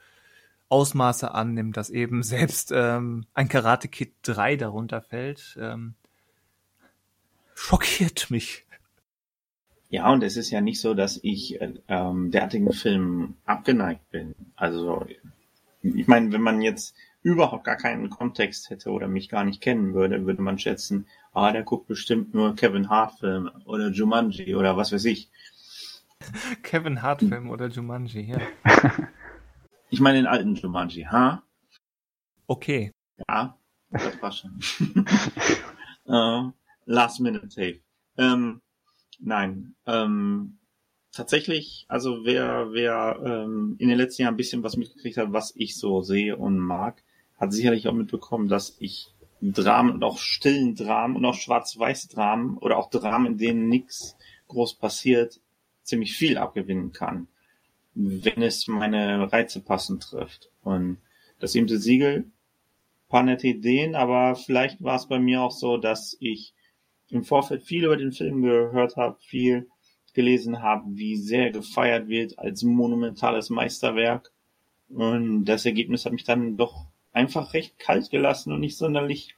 Ausmaße 0.68 1.32
annimmt, 1.32 1.76
dass 1.76 1.91
eben 1.91 2.22
selbst 2.24 2.72
ähm, 2.74 3.26
ein 3.32 3.49
Karate 3.49 3.86
Kid 3.86 4.14
3 4.22 4.57
darunter 4.57 5.03
fällt, 5.03 5.57
ähm, 5.61 5.95
schockiert 7.59 8.30
mich. 8.30 8.64
Ja, 9.90 10.11
und 10.12 10.22
es 10.22 10.36
ist 10.36 10.50
ja 10.50 10.61
nicht 10.61 10.80
so, 10.80 10.94
dass 10.94 11.18
ich 11.22 11.61
äh, 11.61 11.74
ähm, 11.88 12.30
derartigen 12.30 12.72
Filmen 12.72 13.36
abgeneigt 13.44 14.11
bin. 14.11 14.34
Also 14.54 15.06
ich 15.82 16.06
meine, 16.06 16.32
wenn 16.32 16.42
man 16.42 16.61
jetzt 16.61 16.94
überhaupt 17.22 17.64
gar 17.64 17.76
keinen 17.76 18.11
Kontext 18.11 18.70
hätte 18.70 18.90
oder 18.90 19.09
mich 19.09 19.28
gar 19.28 19.44
nicht 19.44 19.61
kennen 19.61 19.94
würde, 19.94 20.24
würde 20.26 20.42
man 20.42 20.59
schätzen, 20.59 21.06
ah, 21.32 21.52
der 21.52 21.62
guckt 21.62 21.88
bestimmt 21.88 22.34
nur 22.34 22.54
Kevin 22.54 22.90
Hart 22.90 23.18
Filme 23.18 23.52
oder 23.64 23.88
Jumanji 23.88 24.54
oder 24.54 24.76
was 24.76 24.92
weiß 24.92 25.04
ich. 25.06 25.30
Kevin 26.62 27.02
Hart 27.02 27.20
Film 27.20 27.50
oder 27.50 27.68
Jumanji, 27.68 28.32
ja. 28.32 28.40
Ich 29.90 30.00
meine 30.00 30.18
den 30.18 30.26
alten 30.26 30.54
Jumanji, 30.54 31.04
ha? 31.04 31.42
Okay. 32.46 32.92
Ja, 33.26 33.56
das 33.90 34.20
war 34.20 34.32
schon. 34.32 34.61
äh, 36.06 36.52
Last 36.89 37.20
Minute 37.20 37.49
Tape. 37.49 37.80
Ähm, 38.16 38.62
nein, 39.18 39.74
ähm, 39.86 40.57
tatsächlich, 41.12 41.84
also 41.86 42.24
wer, 42.24 42.72
wer 42.72 43.20
ähm, 43.22 43.76
in 43.78 43.89
den 43.89 43.99
letzten 43.99 44.22
Jahren 44.22 44.34
ein 44.34 44.39
bisschen 44.39 44.62
was 44.62 44.78
mitgekriegt 44.78 45.18
hat, 45.18 45.30
was 45.30 45.53
ich 45.55 45.76
so 45.76 46.01
sehe 46.01 46.34
und 46.34 46.59
mag, 46.59 47.03
hat 47.36 47.53
sicherlich 47.53 47.89
auch 47.89 47.93
mitbekommen, 47.93 48.49
dass 48.49 48.74
ich 48.80 49.12
Dramen 49.43 49.93
und 49.93 50.03
auch 50.03 50.18
stillen 50.18 50.76
Dramen 50.76 51.14
und 51.14 51.26
auch 51.26 51.34
schwarz-weiß 51.34 52.09
Dramen 52.09 52.57
oder 52.57 52.78
auch 52.78 52.89
Dramen, 52.89 53.26
in 53.26 53.39
denen 53.39 53.68
nichts 53.68 54.16
groß 54.49 54.76
passiert, 54.76 55.41
ziemlich 55.82 56.14
viel 56.16 56.39
abgewinnen 56.39 56.93
kann, 56.93 57.28
wenn 57.95 58.41
es 58.41 58.66
meine 58.66 59.30
Reize 59.30 59.61
passend 59.61 60.05
trifft. 60.05 60.51
Und 60.62 60.97
das 61.39 61.53
siebte 61.53 61.78
Siegel, 61.78 62.24
paar 63.11 63.24
nette 63.24 63.47
Ideen, 63.47 63.95
aber 63.95 64.36
vielleicht 64.36 64.82
war 64.82 64.97
es 64.97 65.07
bei 65.07 65.18
mir 65.18 65.43
auch 65.43 65.53
so, 65.53 65.76
dass 65.76 66.16
ich 66.18 66.55
im 67.11 67.24
Vorfeld 67.24 67.62
viel 67.62 67.84
über 67.84 67.96
den 67.96 68.12
Film 68.12 68.42
gehört 68.42 68.96
habe, 68.96 69.16
viel 69.20 69.68
gelesen 70.14 70.62
habe, 70.62 70.84
wie 70.96 71.16
sehr 71.16 71.50
gefeiert 71.50 72.09
wird 72.09 72.38
als 72.38 72.62
monumentales 72.62 73.50
Meisterwerk. 73.50 74.32
Und 74.88 75.44
das 75.44 75.66
Ergebnis 75.66 76.04
hat 76.04 76.12
mich 76.12 76.24
dann 76.24 76.56
doch 76.56 76.86
einfach 77.12 77.54
recht 77.54 77.78
kalt 77.78 78.11
gelassen 78.11 78.52
und 78.52 78.61
nicht 78.61 78.76
sonderlich 78.76 79.36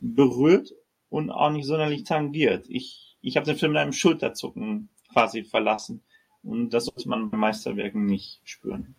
berührt 0.00 0.72
und 1.08 1.30
auch 1.30 1.50
nicht 1.50 1.66
sonderlich 1.66 2.04
tangiert. 2.04 2.66
Ich, 2.68 3.16
ich 3.20 3.36
habe 3.36 3.46
den 3.46 3.56
Film 3.56 3.72
mit 3.72 3.80
einem 3.80 3.92
Schulterzucken 3.92 4.88
quasi 5.12 5.44
verlassen. 5.44 6.02
Und 6.42 6.70
das 6.70 6.86
sollte 6.86 7.08
man 7.08 7.30
bei 7.30 7.36
Meisterwerken 7.36 8.06
nicht 8.06 8.40
spüren. 8.44 8.94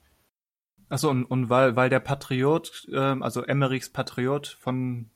Achso, 0.90 1.10
und, 1.10 1.26
und 1.26 1.50
weil, 1.50 1.76
weil 1.76 1.90
der 1.90 2.02
Patriot, 2.02 2.88
ähm, 2.94 3.24
also 3.24 3.42
Emmerichs 3.44 3.90
Patriot 3.90 4.48
von, 4.60 5.10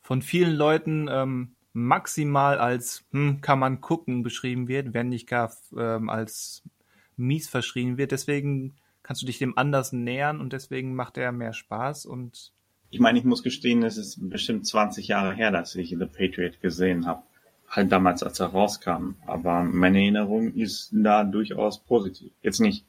von 0.00 0.22
vielen 0.22 0.54
Leuten 0.54 1.08
ähm, 1.10 1.54
maximal 1.72 2.58
als 2.58 3.04
hm, 3.12 3.40
kann 3.40 3.58
man 3.58 3.80
gucken 3.80 4.22
beschrieben 4.22 4.68
wird, 4.68 4.94
wenn 4.94 5.08
nicht 5.08 5.26
gar 5.26 5.52
ähm, 5.76 6.08
als 6.08 6.62
mies 7.16 7.48
verschrien 7.48 7.96
wird. 7.96 8.12
Deswegen 8.12 8.74
kannst 9.02 9.22
du 9.22 9.26
dich 9.26 9.38
dem 9.38 9.56
anders 9.56 9.92
nähern 9.92 10.40
und 10.40 10.52
deswegen 10.52 10.94
macht 10.94 11.18
er 11.18 11.32
mehr 11.32 11.52
Spaß 11.52 12.06
und 12.06 12.52
Ich 12.90 13.00
meine, 13.00 13.18
ich 13.18 13.24
muss 13.24 13.42
gestehen, 13.42 13.82
es 13.82 13.96
ist 13.96 14.28
bestimmt 14.28 14.66
20 14.66 15.08
Jahre 15.08 15.34
her, 15.34 15.50
dass 15.50 15.74
ich 15.74 15.90
The 15.90 16.06
Patriot 16.06 16.60
gesehen 16.60 17.06
habe. 17.06 17.22
Halt 17.68 17.90
damals, 17.90 18.22
als 18.22 18.38
er 18.38 18.48
rauskam. 18.48 19.14
Aber 19.26 19.64
meine 19.64 19.98
Erinnerung 19.98 20.52
ist 20.52 20.90
da 20.92 21.24
durchaus 21.24 21.78
positiv. 21.78 22.30
Jetzt 22.42 22.60
nicht 22.60 22.84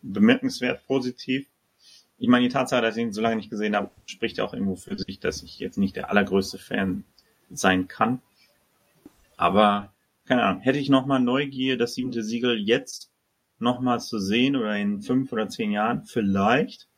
bemerkenswert 0.00 0.86
positiv. 0.86 1.48
Ich 2.18 2.28
meine, 2.28 2.46
die 2.46 2.52
Tatsache, 2.52 2.82
dass 2.82 2.96
ich 2.96 3.02
ihn 3.02 3.12
so 3.12 3.20
lange 3.20 3.34
nicht 3.34 3.50
gesehen 3.50 3.74
habe, 3.74 3.90
spricht 4.06 4.38
ja 4.38 4.44
auch 4.44 4.54
irgendwo 4.54 4.76
für 4.76 4.96
sich, 4.96 5.18
dass 5.18 5.42
ich 5.42 5.58
jetzt 5.58 5.76
nicht 5.76 5.96
der 5.96 6.10
allergrößte 6.10 6.58
Fan 6.58 7.02
sein 7.50 7.88
kann. 7.88 8.20
Aber, 9.38 9.94
keine 10.26 10.42
Ahnung, 10.42 10.60
hätte 10.60 10.78
ich 10.78 10.90
nochmal 10.90 11.20
Neugier, 11.20 11.78
das 11.78 11.94
siebente 11.94 12.22
Siegel 12.22 12.58
jetzt 12.58 13.10
nochmal 13.58 14.00
zu 14.00 14.18
sehen 14.18 14.56
oder 14.56 14.76
in 14.76 15.00
fünf 15.00 15.32
oder 15.32 15.48
zehn 15.48 15.70
Jahren, 15.70 16.04
vielleicht, 16.04 16.88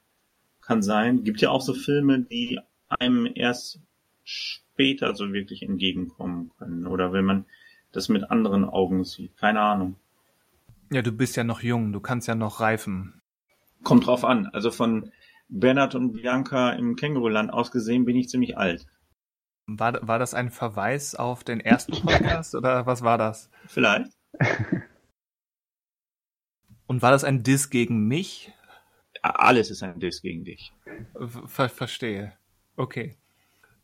kann 0.61 0.83
sein. 0.83 1.23
Gibt 1.23 1.41
ja 1.41 1.51
auch 1.51 1.61
so 1.61 1.75
Filme, 1.75 2.21
die 2.21 2.59
einem 2.89 3.31
erst 3.35 3.81
später 4.25 5.15
so 5.15 5.33
wirklich 5.33 5.63
entgegenkommen 5.63 6.51
können. 6.59 6.87
Oder 6.87 7.13
wenn 7.13 7.25
man 7.25 7.45
das 7.93 8.09
mit 8.09 8.31
anderen 8.31 8.65
Augen 8.65 9.05
sieht. 9.05 9.37
Keine 9.37 9.61
Ahnung. 9.61 9.97
ja, 10.91 11.03
du 11.03 11.13
bist 11.13 11.37
ja 11.37 11.45
noch 11.45 11.63
jung, 11.63 11.93
du 11.93 12.01
kannst 12.01 12.29
ja 12.29 12.35
noch 12.35 12.61
reifen. 12.61 13.21
Kommt 13.83 14.07
drauf 14.07 14.25
an. 14.25 14.47
Also 14.47 14.71
von 14.71 15.13
Bernhard 15.49 15.95
und 15.95 16.13
Bianca 16.13 16.71
im 16.71 16.97
Känguruland 16.97 17.53
aus 17.53 17.71
gesehen 17.71 18.05
bin 18.05 18.17
ich 18.17 18.29
ziemlich 18.29 18.57
alt. 18.57 18.87
War, 19.79 20.07
war 20.07 20.19
das 20.19 20.35
ein 20.35 20.51
Verweis 20.51 21.15
auf 21.15 21.45
den 21.45 21.61
ersten 21.61 21.93
Podcast 21.93 22.55
oder 22.57 22.87
was 22.87 23.03
war 23.03 23.19
das? 23.19 23.51
Vielleicht. 23.67 24.11
Und 26.87 27.03
war 27.03 27.11
das 27.11 27.25
ein 27.25 27.43
Diss 27.43 27.71
gegen 27.71 28.09
mich? 28.09 28.53
Alles 29.23 29.71
ist 29.71 29.83
ein 29.83 30.01
Diss 30.01 30.23
gegen 30.23 30.45
dich. 30.45 30.73
Ver 31.47 31.69
verstehe. 31.69 32.33
Okay. 32.77 33.17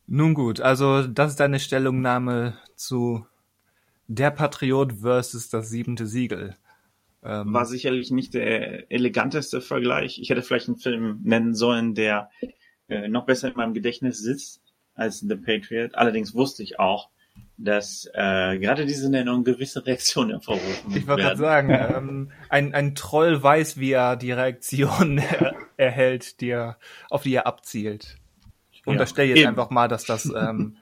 Nun 0.07 0.34
gut, 0.34 0.61
also 0.61 1.07
das 1.07 1.32
ist 1.32 1.41
deine 1.41 1.61
Stellungnahme 1.61 2.57
zu 2.76 3.26
Der 4.07 4.30
Patriot 4.30 4.93
versus 5.01 5.49
das 5.49 5.68
siebente 5.68 6.07
Siegel. 6.07 6.57
Ähm, 7.24 7.53
War 7.53 7.66
sicherlich 7.66 8.12
nicht 8.12 8.34
der 8.34 8.91
eleganteste 8.91 9.61
Vergleich. 9.61 10.20
Ich 10.20 10.30
hätte 10.30 10.43
vielleicht 10.43 10.68
einen 10.68 10.78
Film 10.78 11.20
nennen 11.24 11.55
sollen, 11.55 11.95
der 11.95 12.30
äh, 12.89 13.09
noch 13.09 13.26
besser 13.26 13.49
in 13.49 13.57
meinem 13.57 13.74
Gedächtnis 13.74 14.18
sitzt 14.18 14.62
als 14.97 15.21
The 15.21 15.37
Patriot. 15.37 15.95
Allerdings 15.95 16.35
wusste 16.35 16.63
ich 16.63 16.79
auch, 16.81 17.09
dass 17.59 18.09
äh, 18.13 18.59
gerade 18.59 18.85
diese 18.87 19.11
Nennung 19.11 19.45
gewisse 19.45 19.85
Reaktionen 19.87 20.31
hervorrufen 20.31 20.95
ich 20.95 21.07
wollte 21.07 21.23
gerade 21.23 21.37
sagen, 21.37 21.71
ähm, 21.71 22.33
ein, 22.49 22.75
ein 22.75 22.95
Troll 22.95 23.43
weiß, 23.43 23.79
wie 23.79 23.93
er 23.93 24.17
die 24.17 24.33
Reaktion 24.33 25.19
er, 25.41 25.55
erhält, 25.77 26.41
die 26.41 26.51
er, 26.51 26.79
auf 27.11 27.23
die 27.23 27.35
er 27.35 27.47
abzielt. 27.47 28.19
Ich 28.73 28.83
Ja, 28.85 28.93
unterstelle 28.93 29.29
jetzt 29.29 29.39
eben. 29.39 29.49
einfach 29.49 29.71
mal, 29.71 29.89
dass 29.89 30.05
das 30.05 30.27
ähm, 30.27 30.77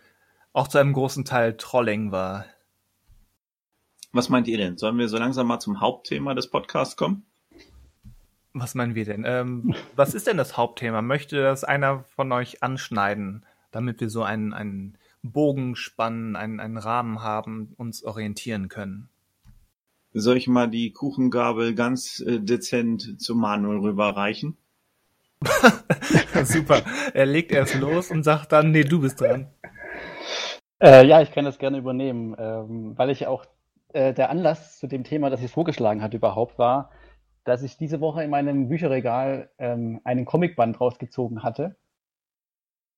auch 0.53 0.69
zu 0.69 0.79
einem 0.79 0.93
großen 0.93 1.25
Teil 1.25 1.57
Trolling 1.57 2.11
war. 2.13 2.47
Was 4.13 4.29
meint 4.29 4.47
ihr 4.49 4.59
denn? 4.59 4.77
Sollen 4.79 4.99
wir 4.99 5.09
so 5.09 5.19
langsam 5.19 5.47
mal 5.49 5.59
zum 5.59 5.81
Hauptthema 5.81 6.35
des 6.35 6.49
Podcasts 6.49 6.97
kommen? 6.97 7.25
Was 8.53 8.77
meinen 8.77 8.95
wir 8.95 9.05
denn? 9.05 9.25
Ähm, 9.27 9.75
was 9.97 10.15
ist 10.15 10.29
denn 10.29 10.37
das 10.37 10.57
Hauptthema? 10.57 11.03
Möchte 11.03 11.43
das 11.43 11.65
einer 11.65 12.05
von 12.15 12.31
euch 12.31 12.63
anschneiden, 12.63 13.45
damit 13.75 14.01
wir 14.01 14.11
so 14.11 14.23
einen, 14.23 14.53
einen 14.53 14.99
Bogen 15.23 15.75
spannen, 15.75 16.37
einen, 16.37 16.61
einen 16.61 16.79
Rahmen 16.79 17.23
haben, 17.23 17.75
uns 17.77 18.05
orientieren 18.05 18.69
können? 18.69 19.09
Soll 20.13 20.37
ich 20.37 20.47
mal 20.47 20.69
die 20.69 20.93
Kuchengabel 20.93 21.75
ganz 21.75 22.21
äh, 22.21 22.39
dezent 22.39 23.21
zu 23.21 23.35
Manuel 23.35 23.79
rüberreichen? 23.79 24.57
Super. 26.45 26.83
Er 27.13 27.27
legt 27.27 27.51
erst 27.51 27.75
los 27.75 28.11
und 28.11 28.23
sagt 28.23 28.53
dann, 28.53 28.71
nee, 28.71 28.85
du 28.85 29.01
bist 29.01 29.21
dran. 29.21 29.49
Äh, 30.81 31.07
ja, 31.07 31.21
ich 31.21 31.33
kann 31.33 31.45
das 31.45 31.59
gerne 31.59 31.79
übernehmen, 31.79 32.37
ähm, 32.39 32.97
weil 32.97 33.11
ich 33.11 33.27
auch 33.27 33.45
äh, 33.93 34.15
der 34.15 34.31
Anlass 34.31 34.79
zu 34.79 34.87
dem 34.87 35.03
Thema, 35.03 35.31
das 35.31 35.43
ich 35.43 35.51
vorgeschlagen 35.51 36.03
hatte, 36.03 36.17
überhaupt 36.17 36.59
war, 36.59 36.91
dass 37.45 37.63
ich 37.63 37.77
diese 37.77 38.01
Woche 38.01 38.23
in 38.23 38.31
meinem 38.31 38.69
Bücherregal 38.69 39.51
ähm, 39.59 40.01
einen 40.05 40.25
Comicband 40.25 40.81
rausgezogen 40.81 41.43
hatte, 41.43 41.77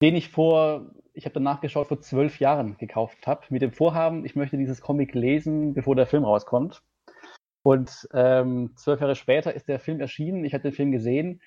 den 0.02 0.14
ich 0.14 0.28
vor, 0.28 0.86
ich 1.14 1.24
habe 1.24 1.34
danach 1.34 1.60
geschaut, 1.60 1.88
vor 1.88 2.00
zwölf 2.00 2.40
Jahren 2.40 2.76
gekauft 2.76 3.26
habe, 3.26 3.46
mit 3.50 3.62
dem 3.62 3.72
Vorhaben, 3.72 4.24
ich 4.24 4.36
möchte 4.36 4.58
dieses 4.58 4.80
Comic 4.80 5.14
lesen, 5.14 5.74
bevor 5.74 5.96
der 5.96 6.06
Film 6.06 6.24
rauskommt. 6.24 6.82
Und 7.62 8.08
ähm, 8.12 8.72
zwölf 8.76 9.00
Jahre 9.00 9.16
später 9.16 9.54
ist 9.54 9.68
der 9.68 9.80
Film 9.80 10.00
erschienen, 10.00 10.44
ich 10.44 10.54
hatte 10.54 10.70
den 10.70 10.72
Film 10.72 10.92
gesehen, 10.92 11.40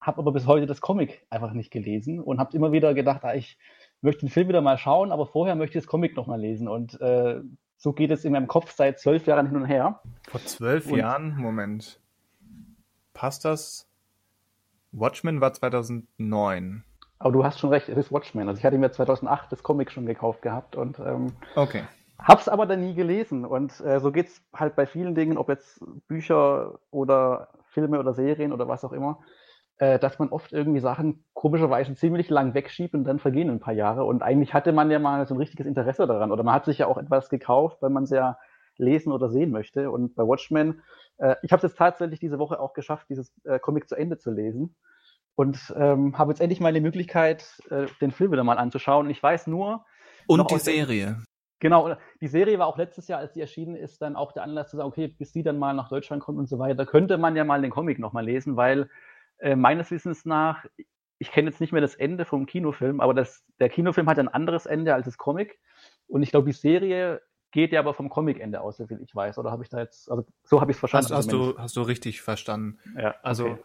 habe 0.00 0.18
aber 0.18 0.32
bis 0.32 0.46
heute 0.46 0.66
das 0.66 0.80
Comic 0.80 1.26
einfach 1.30 1.52
nicht 1.52 1.70
gelesen 1.70 2.20
und 2.20 2.38
habe 2.38 2.56
immer 2.56 2.72
wieder 2.72 2.94
gedacht, 2.94 3.24
ah, 3.24 3.34
ich 3.34 3.58
möchte 4.00 4.20
den 4.20 4.30
Film 4.30 4.48
wieder 4.48 4.60
mal 4.60 4.78
schauen, 4.78 5.12
aber 5.12 5.26
vorher 5.26 5.54
möchte 5.54 5.78
ich 5.78 5.84
das 5.84 5.90
Comic 5.90 6.16
noch 6.16 6.26
mal 6.26 6.40
lesen. 6.40 6.68
Und 6.68 7.00
äh, 7.00 7.40
so 7.76 7.92
geht 7.92 8.10
es 8.10 8.24
in 8.24 8.32
meinem 8.32 8.48
Kopf 8.48 8.72
seit 8.72 8.98
zwölf 8.98 9.26
Jahren 9.26 9.46
hin 9.46 9.56
und 9.56 9.66
her. 9.66 10.00
Vor 10.28 10.40
zwölf 10.40 10.90
und, 10.90 10.98
Jahren? 10.98 11.36
Moment. 11.36 12.00
Passt 13.12 13.44
das? 13.44 13.88
Watchmen 14.90 15.40
war 15.40 15.52
2009. 15.52 16.84
Aber 17.22 17.32
du 17.32 17.44
hast 17.44 17.58
schon 17.58 17.70
recht, 17.70 17.88
es 17.88 17.96
ist 17.96 18.12
Watchmen. 18.12 18.48
Also 18.48 18.58
ich 18.58 18.64
hatte 18.64 18.78
mir 18.78 18.90
2008 18.90 19.50
das 19.52 19.62
Comic 19.62 19.90
schon 19.90 20.06
gekauft 20.06 20.42
gehabt 20.42 20.76
und 20.76 20.98
ähm, 20.98 21.32
okay. 21.54 21.84
hab's 22.18 22.48
aber 22.48 22.66
dann 22.66 22.80
nie 22.80 22.94
gelesen. 22.94 23.44
Und 23.44 23.80
äh, 23.80 24.00
so 24.00 24.10
geht's 24.10 24.42
halt 24.54 24.74
bei 24.74 24.86
vielen 24.86 25.14
Dingen, 25.14 25.38
ob 25.38 25.48
jetzt 25.48 25.80
Bücher 26.08 26.78
oder 26.90 27.48
Filme 27.70 27.98
oder 28.00 28.12
Serien 28.12 28.52
oder 28.52 28.68
was 28.68 28.84
auch 28.84 28.92
immer 28.92 29.20
äh, 29.82 29.98
dass 29.98 30.20
man 30.20 30.28
oft 30.28 30.52
irgendwie 30.52 30.78
Sachen 30.78 31.24
komischerweise 31.34 31.96
ziemlich 31.96 32.30
lang 32.30 32.54
wegschiebt 32.54 32.94
und 32.94 33.02
dann 33.02 33.18
vergehen 33.18 33.50
ein 33.50 33.58
paar 33.58 33.74
Jahre. 33.74 34.04
Und 34.04 34.22
eigentlich 34.22 34.54
hatte 34.54 34.72
man 34.72 34.92
ja 34.92 35.00
mal 35.00 35.26
so 35.26 35.34
ein 35.34 35.38
richtiges 35.38 35.66
Interesse 35.66 36.06
daran. 36.06 36.30
Oder 36.30 36.44
man 36.44 36.54
hat 36.54 36.66
sich 36.66 36.78
ja 36.78 36.86
auch 36.86 36.98
etwas 36.98 37.28
gekauft, 37.28 37.78
weil 37.80 37.90
man 37.90 38.04
es 38.04 38.10
ja 38.10 38.38
lesen 38.76 39.10
oder 39.10 39.28
sehen 39.28 39.50
möchte. 39.50 39.90
Und 39.90 40.14
bei 40.14 40.22
Watchmen, 40.22 40.82
äh, 41.18 41.34
ich 41.42 41.50
habe 41.50 41.58
es 41.58 41.72
jetzt 41.72 41.78
tatsächlich 41.78 42.20
diese 42.20 42.38
Woche 42.38 42.60
auch 42.60 42.74
geschafft, 42.74 43.08
dieses 43.08 43.32
äh, 43.42 43.58
Comic 43.58 43.88
zu 43.88 43.96
Ende 43.96 44.18
zu 44.18 44.30
lesen. 44.30 44.76
Und 45.34 45.72
ähm, 45.76 46.18
habe 46.18 46.32
jetzt 46.32 46.40
endlich 46.40 46.60
mal 46.60 46.72
die 46.72 46.80
Möglichkeit, 46.80 47.60
äh, 47.70 47.86
den 48.00 48.10
Film 48.10 48.32
wieder 48.32 48.44
mal 48.44 48.58
anzuschauen. 48.58 49.06
Und 49.06 49.10
ich 49.10 49.22
weiß 49.22 49.46
nur. 49.46 49.84
Und 50.26 50.50
die 50.50 50.58
Serie. 50.58 51.22
Genau, 51.62 51.94
die 52.20 52.26
Serie 52.26 52.58
war 52.58 52.66
auch 52.66 52.76
letztes 52.76 53.06
Jahr, 53.06 53.20
als 53.20 53.34
die 53.34 53.40
erschienen 53.40 53.76
ist, 53.76 54.02
dann 54.02 54.16
auch 54.16 54.32
der 54.32 54.42
Anlass 54.42 54.70
zu 54.70 54.76
sagen, 54.76 54.88
okay, 54.88 55.06
bis 55.06 55.30
die 55.30 55.44
dann 55.44 55.60
mal 55.60 55.74
nach 55.74 55.88
Deutschland 55.88 56.20
kommt 56.20 56.38
und 56.38 56.48
so 56.48 56.58
weiter, 56.58 56.84
könnte 56.86 57.18
man 57.18 57.36
ja 57.36 57.44
mal 57.44 57.62
den 57.62 57.70
Comic 57.70 58.00
nochmal 58.00 58.24
lesen, 58.24 58.56
weil 58.56 58.90
äh, 59.38 59.54
meines 59.54 59.92
Wissens 59.92 60.24
nach, 60.24 60.66
ich 61.18 61.30
kenne 61.30 61.50
jetzt 61.50 61.60
nicht 61.60 61.72
mehr 61.72 61.80
das 61.80 61.94
Ende 61.94 62.24
vom 62.24 62.46
Kinofilm, 62.46 63.00
aber 63.00 63.14
das, 63.14 63.44
der 63.60 63.68
Kinofilm 63.68 64.08
hat 64.08 64.18
ein 64.18 64.26
anderes 64.26 64.66
Ende 64.66 64.92
als 64.92 65.04
das 65.04 65.18
Comic. 65.18 65.60
Und 66.08 66.24
ich 66.24 66.32
glaube, 66.32 66.46
die 66.46 66.52
Serie 66.52 67.22
geht 67.52 67.70
ja 67.70 67.78
aber 67.78 67.94
vom 67.94 68.08
Comic-Ende 68.08 68.60
aus, 68.60 68.78
so 68.78 68.88
viel 68.88 69.00
ich 69.00 69.14
weiß. 69.14 69.38
Oder 69.38 69.52
habe 69.52 69.62
ich 69.62 69.68
da 69.68 69.78
jetzt, 69.78 70.10
also 70.10 70.26
so 70.42 70.60
habe 70.60 70.72
ich 70.72 70.76
es 70.76 70.80
verstanden. 70.80 71.10
Hast, 71.10 71.26
hast 71.26 71.32
du, 71.32 71.56
hast 71.58 71.76
du 71.76 71.82
richtig 71.82 72.22
verstanden. 72.22 72.80
Ja, 72.98 73.14
also 73.22 73.50
okay. 73.50 73.62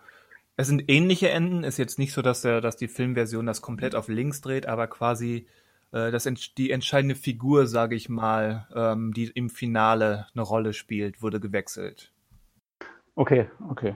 Es 0.57 0.67
sind 0.67 0.89
ähnliche 0.89 1.29
Enden. 1.29 1.63
Ist 1.63 1.77
jetzt 1.77 1.97
nicht 1.97 2.13
so, 2.13 2.21
dass, 2.21 2.41
der, 2.41 2.59
dass 2.61 2.75
die 2.75 2.87
Filmversion 2.87 3.45
das 3.45 3.61
komplett 3.61 3.95
auf 3.95 4.09
links 4.09 4.41
dreht, 4.41 4.65
aber 4.65 4.87
quasi 4.87 5.47
äh, 5.93 6.11
das, 6.11 6.27
die 6.57 6.71
entscheidende 6.71 7.15
Figur, 7.15 7.67
sage 7.67 7.95
ich 7.95 8.09
mal, 8.09 8.67
ähm, 8.75 9.13
die 9.13 9.27
im 9.27 9.49
Finale 9.49 10.27
eine 10.33 10.41
Rolle 10.43 10.73
spielt, 10.73 11.21
wurde 11.21 11.39
gewechselt. 11.39 12.11
Okay, 13.15 13.49
okay 13.69 13.95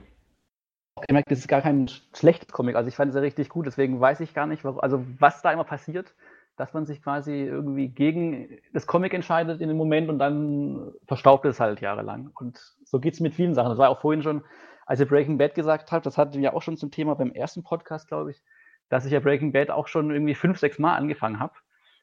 gemerkt, 1.08 1.30
das 1.30 1.38
ist 1.38 1.48
gar 1.48 1.62
kein 1.62 1.88
schlechtes 2.14 2.52
Comic. 2.52 2.76
Also 2.76 2.88
ich 2.88 2.96
fand 2.96 3.10
es 3.10 3.14
ja 3.14 3.20
richtig 3.20 3.48
gut, 3.48 3.66
deswegen 3.66 4.00
weiß 4.00 4.20
ich 4.20 4.34
gar 4.34 4.46
nicht, 4.46 4.64
also 4.64 5.04
was 5.18 5.42
da 5.42 5.52
immer 5.52 5.64
passiert, 5.64 6.14
dass 6.56 6.74
man 6.74 6.84
sich 6.84 7.02
quasi 7.02 7.32
irgendwie 7.32 7.88
gegen 7.88 8.58
das 8.72 8.86
Comic 8.86 9.14
entscheidet 9.14 9.60
in 9.60 9.68
dem 9.68 9.76
Moment 9.76 10.10
und 10.10 10.18
dann 10.18 10.92
verstaubt 11.06 11.46
es 11.46 11.60
halt 11.60 11.80
jahrelang. 11.80 12.30
Und 12.34 12.58
so 12.84 13.00
geht 13.00 13.14
es 13.14 13.20
mit 13.20 13.34
vielen 13.34 13.54
Sachen. 13.54 13.70
Das 13.70 13.78
war 13.78 13.88
auch 13.88 14.00
vorhin 14.00 14.22
schon, 14.22 14.42
als 14.86 15.00
ihr 15.00 15.06
Breaking 15.06 15.38
Bad 15.38 15.54
gesagt 15.54 15.92
habt, 15.92 16.06
das 16.06 16.18
hatten 16.18 16.34
wir 16.34 16.40
ja 16.40 16.52
auch 16.52 16.62
schon 16.62 16.76
zum 16.76 16.90
Thema 16.90 17.14
beim 17.14 17.32
ersten 17.32 17.62
Podcast, 17.62 18.08
glaube 18.08 18.32
ich, 18.32 18.42
dass 18.88 19.04
ich 19.04 19.12
ja 19.12 19.20
Breaking 19.20 19.52
Bad 19.52 19.70
auch 19.70 19.88
schon 19.88 20.10
irgendwie 20.10 20.34
fünf, 20.34 20.58
sechs 20.58 20.78
Mal 20.78 20.96
angefangen 20.96 21.38
habe 21.38 21.54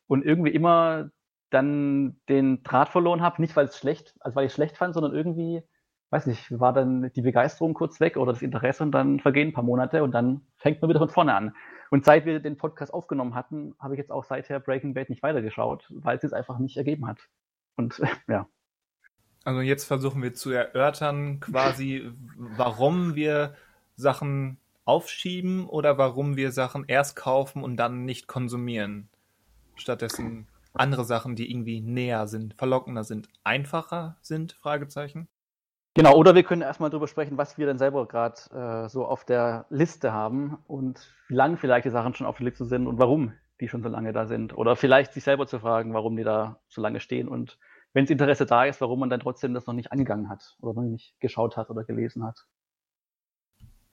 und 0.08 0.26
irgendwie 0.26 0.52
immer 0.52 1.10
dann 1.50 2.20
den 2.30 2.64
Draht 2.64 2.90
verloren 2.90 3.22
habe, 3.22 3.42
nicht 3.42 3.56
weil 3.56 3.66
es 3.66 3.78
schlecht, 3.78 4.16
also 4.20 4.36
weil 4.36 4.46
ich 4.46 4.52
es 4.52 4.56
schlecht 4.56 4.78
fand, 4.78 4.94
sondern 4.94 5.14
irgendwie 5.14 5.64
weiß 6.12 6.26
nicht, 6.26 6.60
war 6.60 6.74
dann 6.74 7.12
die 7.14 7.22
Begeisterung 7.22 7.74
kurz 7.74 8.00
weg 8.00 8.18
oder 8.18 8.34
das 8.34 8.42
Interesse 8.42 8.84
und 8.84 8.92
dann 8.92 9.20
vergehen 9.20 9.50
ein 9.50 9.54
paar 9.54 9.64
Monate 9.64 10.04
und 10.04 10.12
dann 10.12 10.42
fängt 10.58 10.82
man 10.82 10.90
wieder 10.90 11.00
von 11.00 11.10
vorne 11.10 11.36
an. 11.36 11.56
Und 11.92 12.06
seit 12.06 12.26
wir 12.26 12.40
den 12.40 12.58
Podcast 12.58 12.94
aufgenommen 12.94 13.36
hatten, 13.36 13.76
habe 13.80 13.94
ich 13.94 14.00
jetzt 14.00 14.12
auch 14.12 14.24
seither 14.24 14.60
Breaking 14.60 14.94
Bad 14.94 15.10
nicht 15.10 15.24
weitergeschaut, 15.24 15.88
weil 15.90 16.18
es 16.18 16.24
es 16.24 16.34
einfach 16.34 16.60
nicht 16.60 16.78
ergeben 16.78 17.08
hat. 17.08 17.20
Und 17.76 18.02
ja. 18.28 18.48
Also 19.50 19.62
jetzt 19.62 19.86
versuchen 19.86 20.22
wir 20.22 20.36
zu 20.36 20.52
erörtern, 20.52 21.40
quasi, 21.40 22.12
warum 22.38 23.16
wir 23.16 23.56
Sachen 23.96 24.60
aufschieben 24.86 25.66
oder 25.68 25.98
warum 25.98 26.38
wir 26.38 26.52
Sachen 26.52 26.86
erst 26.88 27.16
kaufen 27.16 27.64
und 27.64 27.76
dann 27.78 28.06
nicht 28.06 28.28
konsumieren. 28.28 29.10
Stattdessen 29.74 30.46
andere 30.76 31.04
Sachen, 31.04 31.36
die 31.36 31.50
irgendwie 31.50 31.82
näher 31.82 32.28
sind, 32.28 32.54
verlockender 32.54 33.04
sind, 33.04 33.28
einfacher 33.44 34.18
sind, 34.22 34.52
Fragezeichen. 34.52 35.28
Genau, 35.96 36.16
oder 36.16 36.36
wir 36.36 36.44
können 36.44 36.62
erstmal 36.62 36.92
darüber 36.92 37.08
sprechen, 37.08 37.40
was 37.40 37.58
wir 37.58 37.66
denn 37.66 37.80
selber 37.80 38.08
gerade 38.08 38.86
äh, 38.86 38.88
so 38.88 39.04
auf 39.04 39.26
der 39.26 39.66
Liste 39.72 40.14
haben 40.14 40.60
und 40.68 41.12
wie 41.28 41.34
lange 41.34 41.58
vielleicht 41.58 41.86
die 41.86 41.90
Sachen 41.90 42.14
schon 42.14 42.28
auf 42.28 42.38
der 42.38 42.46
Liste 42.46 42.66
sind 42.66 42.86
und 42.86 43.00
warum 43.00 43.34
die 43.60 43.68
schon 43.68 43.82
so 43.82 43.90
lange 43.90 44.14
da 44.14 44.28
sind. 44.28 44.56
Oder 44.56 44.76
vielleicht 44.76 45.12
sich 45.14 45.24
selber 45.24 45.48
zu 45.48 45.58
fragen, 45.58 45.96
warum 45.96 46.16
die 46.16 46.24
da 46.24 46.60
so 46.68 46.82
lange 46.82 47.00
stehen 47.00 47.28
und 47.28 47.58
wenn 47.94 48.06
das 48.06 48.12
Interesse 48.12 48.46
da 48.46 48.66
ist, 48.66 48.82
warum 48.82 49.00
man 49.00 49.10
dann 49.10 49.20
trotzdem 49.20 49.54
das 49.54 49.66
noch 49.66 49.74
nicht 49.74 49.92
angegangen 49.92 50.30
hat 50.30 50.56
oder 50.62 50.82
noch 50.82 50.88
nicht 50.88 51.20
geschaut 51.20 51.58
hat 51.58 51.70
oder 51.70 51.84
gelesen 51.84 52.24
hat. 52.24 52.46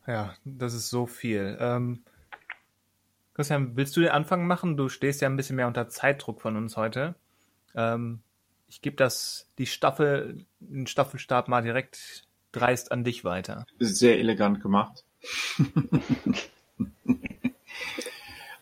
Ja, 0.06 0.34
das 0.44 0.74
ist 0.74 0.90
so 0.90 1.06
viel. 1.06 1.56
Ähm, 1.60 2.04
Christian, 3.34 3.76
willst 3.76 3.96
du 3.96 4.00
den 4.00 4.10
Anfang 4.10 4.46
machen? 4.46 4.76
Du 4.76 4.88
stehst 4.88 5.20
ja 5.20 5.28
ein 5.28 5.36
bisschen 5.36 5.56
mehr 5.56 5.66
unter 5.66 5.88
Zeitdruck 5.88 6.40
von 6.40 6.56
uns 6.56 6.76
heute. 6.76 7.14
Ähm, 7.74 8.20
ich 8.68 8.82
gebe 8.82 8.96
das, 8.96 9.48
die 9.58 9.66
Staffel, 9.66 10.44
den 10.60 10.86
Staffelstab 10.86 11.48
mal 11.48 11.62
direkt 11.62 12.26
dreist 12.52 12.92
an 12.92 13.04
dich 13.04 13.24
weiter. 13.24 13.66
Sehr 13.78 14.18
elegant 14.18 14.62
gemacht. 14.62 15.04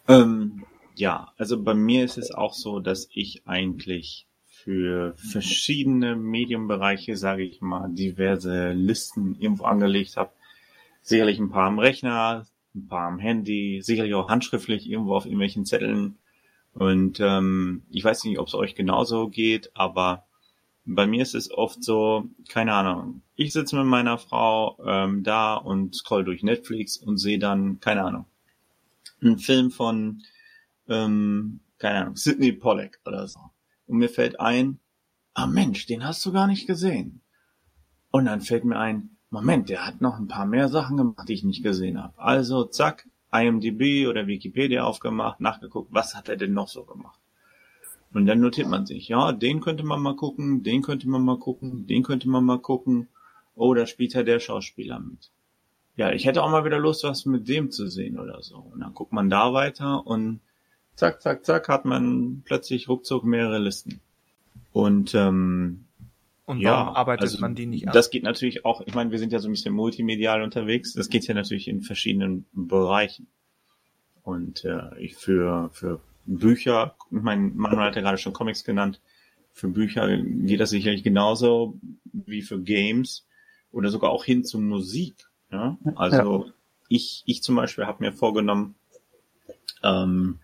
ähm, 0.09 0.65
ja, 0.97 1.33
also 1.37 1.63
bei 1.63 1.75
mir 1.75 2.05
ist 2.05 2.19
es 2.19 2.33
auch 2.33 2.55
so, 2.55 2.81
dass 2.81 3.09
ich 3.13 3.47
eigentlich 3.47 4.27
für 4.65 5.15
verschiedene 5.17 6.17
Medienbereiche, 6.17 7.17
sage 7.17 7.45
ich 7.45 7.61
mal, 7.61 7.89
diverse 7.91 8.73
Listen 8.73 9.37
irgendwo 9.39 9.65
angelegt 9.65 10.17
habe. 10.17 10.31
Sicherlich 11.03 11.39
ein 11.39 11.51
paar 11.51 11.67
am 11.67 11.79
Rechner, 11.79 12.47
ein 12.75 12.89
paar 12.89 13.09
am 13.09 13.19
Handy, 13.19 13.81
sicherlich 13.83 14.15
auch 14.15 14.29
handschriftlich 14.29 14.89
irgendwo 14.89 15.15
auf 15.15 15.27
irgendwelchen 15.27 15.67
Zetteln 15.67 16.17
und 16.75 17.21
ähm, 17.21 17.85
ich 17.91 18.05
weiß 18.05 18.25
nicht, 18.25 18.39
ob 18.39 18.49
es 18.49 18.55
euch 18.55 18.75
genauso 18.75 19.29
geht, 19.29 19.71
aber 19.75 20.27
bei 20.85 21.07
mir 21.07 21.23
ist 21.23 21.35
es 21.35 21.51
oft 21.51 21.83
so, 21.83 22.25
keine 22.49 22.75
Ahnung, 22.75 23.23
ich 23.37 23.53
sitze 23.53 23.77
mit 23.77 23.87
meiner 23.87 24.19
Frau 24.19 24.77
ähm, 24.85 25.23
da 25.23 25.55
und 25.55 25.95
scroll 25.95 26.25
durch 26.25 26.43
Netflix 26.43 26.99
und 26.99 27.19
sehe 27.19 27.39
dann, 27.39 27.81
keine 27.81 28.03
Ahnung, 28.03 28.27
einen 29.23 29.39
Film 29.39 29.71
von, 29.71 30.23
ähm, 30.89 31.61
keine 31.79 32.01
Ahnung, 32.01 32.17
Sidney 32.17 32.53
Pollack 32.53 32.99
oder 33.07 33.29
so. 33.29 33.39
Und 33.87 33.99
mir 33.99 34.09
fällt 34.09 34.41
ein, 34.41 34.79
ah 35.35 35.47
Mensch, 35.47 35.87
den 35.87 36.05
hast 36.05 36.25
du 36.25 36.33
gar 36.33 36.47
nicht 36.47 36.67
gesehen. 36.67 37.21
Und 38.11 38.27
dann 38.27 38.41
fällt 38.41 38.65
mir 38.65 38.79
ein, 38.79 39.11
Moment, 39.31 39.69
der 39.69 39.85
hat 39.85 40.01
noch 40.01 40.19
ein 40.19 40.29
paar 40.29 40.47
mehr 40.47 40.69
Sachen 40.69 40.97
gemacht, 40.97 41.29
die 41.29 41.35
ich 41.35 41.43
nicht 41.43 41.65
gesehen 41.65 42.01
habe. 42.01 42.17
Also 42.19 42.65
zack, 42.65 43.09
IMDb 43.33 44.07
oder 44.09 44.29
Wikipedia 44.29 44.85
aufgemacht, 44.85 45.41
nachgeguckt, 45.41 45.93
was 45.93 46.15
hat 46.15 46.29
er 46.29 46.37
denn 46.37 46.53
noch 46.53 46.69
so 46.69 46.85
gemacht. 46.85 47.19
Und 48.13 48.27
dann 48.27 48.39
notiert 48.39 48.69
man 48.69 48.87
sich, 48.87 49.09
ja, 49.09 49.33
den 49.33 49.61
könnte 49.61 49.83
man 49.83 50.01
mal 50.01 50.15
gucken, 50.15 50.63
den 50.63 50.83
könnte 50.83 51.09
man 51.09 51.23
mal 51.23 51.39
gucken, 51.39 51.89
den 51.89 52.05
könnte 52.05 52.29
man 52.29 52.45
mal 52.45 52.61
gucken. 52.61 53.09
Oh, 53.57 53.75
da 53.75 53.87
spielt 53.87 54.15
ja 54.15 54.23
der 54.23 54.39
Schauspieler 54.39 55.01
mit. 55.01 55.33
Ja, 55.97 56.13
ich 56.13 56.25
hätte 56.25 56.43
auch 56.43 56.51
mal 56.51 56.65
wieder 56.65 56.79
Lust, 56.79 57.03
was 57.03 57.27
mit 57.27 57.49
dem 57.49 57.73
zu 57.73 57.89
sehen 57.89 58.19
oder 58.19 58.41
so. 58.41 58.59
Und 58.59 58.81
dann 58.81 58.95
guckt 58.95 59.13
man 59.13 59.31
da 59.31 59.53
weiter 59.53 60.07
und 60.07 60.41
zack, 60.97 61.23
zack, 61.23 61.45
zack, 61.45 61.69
hat 61.69 61.85
man 61.85 62.43
plötzlich 62.45 62.89
ruckzuck 62.89 63.25
mehrere 63.25 63.59
Listen. 63.59 64.01
Und 64.73 65.15
ähm, 65.15 65.85
und 66.47 66.61
ja, 66.61 66.93
arbeitet 66.93 67.23
also 67.23 67.41
man 67.41 67.55
die 67.55 67.67
nicht 67.67 67.89
ab? 67.89 67.95
Das 67.95 68.11
geht 68.11 68.23
natürlich 68.23 68.67
auch, 68.67 68.83
ich 68.87 68.95
meine, 68.95 69.11
wir 69.11 69.19
sind 69.19 69.33
ja 69.33 69.39
so 69.39 69.49
ein 69.49 69.53
bisschen 69.53 69.75
multimedial 69.75 70.43
unterwegs. 70.43 70.93
Das 70.93 71.09
geht 71.09 71.27
ja 71.27 71.35
natürlich 71.35 71.69
in 71.69 71.81
verschiedenen 71.81 72.45
Bereichen. 72.53 73.29
Und 74.23 74.65
äh, 74.65 74.99
ich 74.99 75.17
für, 75.17 75.71
für 75.73 76.01
Bücher, 76.27 76.97
ich 77.11 77.23
meine, 77.23 77.51
Manuel 77.55 77.87
hat 77.87 77.97
ja 77.97 78.03
gerade 78.03 78.19
schon 78.19 78.35
Comics 78.35 78.65
genannt, 78.65 79.01
für 79.53 79.69
Bücher 79.69 80.19
geht 80.19 80.61
das 80.61 80.71
sicherlich 80.71 81.03
genauso 81.03 81.79
wie 82.13 82.43
für 82.43 82.61
Games 82.61 83.27
oder 83.71 83.89
sogar 83.89 84.11
auch 84.11 84.25
hin 84.25 84.45
zu 84.45 84.59
Musik. 84.59 85.15
Ja? 85.51 85.79
Also 85.95 86.45
ja. 86.47 86.53
ich, 86.89 87.23
ich 87.25 87.43
zum 87.43 87.55
Beispiel 87.57 87.87
habe 87.87 88.03
mir 88.03 88.13
vorgenommen, 88.13 88.75
ähm, 89.83 90.41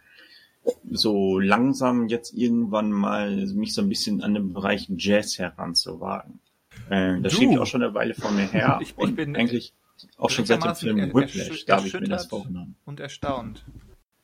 so 0.91 1.39
langsam 1.39 2.09
jetzt 2.09 2.35
irgendwann 2.35 2.91
mal 2.93 3.47
mich 3.47 3.75
so 3.75 3.83
ein 3.83 3.89
bisschen 3.89 4.23
an 4.23 4.35
den 4.35 4.53
Bereich 4.53 4.89
Jazz 4.97 5.39
heranzuwagen. 5.39 6.41
Äh, 6.89 7.21
das 7.21 7.35
steht 7.35 7.59
auch 7.59 7.67
schon 7.67 7.83
eine 7.83 7.95
Weile 7.95 8.15
vor 8.15 8.31
mir 8.31 8.47
her. 8.47 8.79
ich, 8.83 8.95
ich 8.97 9.15
bin 9.15 9.37
eigentlich 9.37 9.75
auch 10.17 10.31
schon 10.31 10.47
seit 10.47 10.65
dem 10.65 10.75
Film 10.75 11.15
Whiplash, 11.15 11.65
da 11.67 11.77
habe 11.77 11.87
ich 11.87 11.95
mir 11.95 12.09
das 12.09 12.27
vorgenommen. 12.27 12.77
Und 12.85 13.01
erstaunt. 13.01 13.65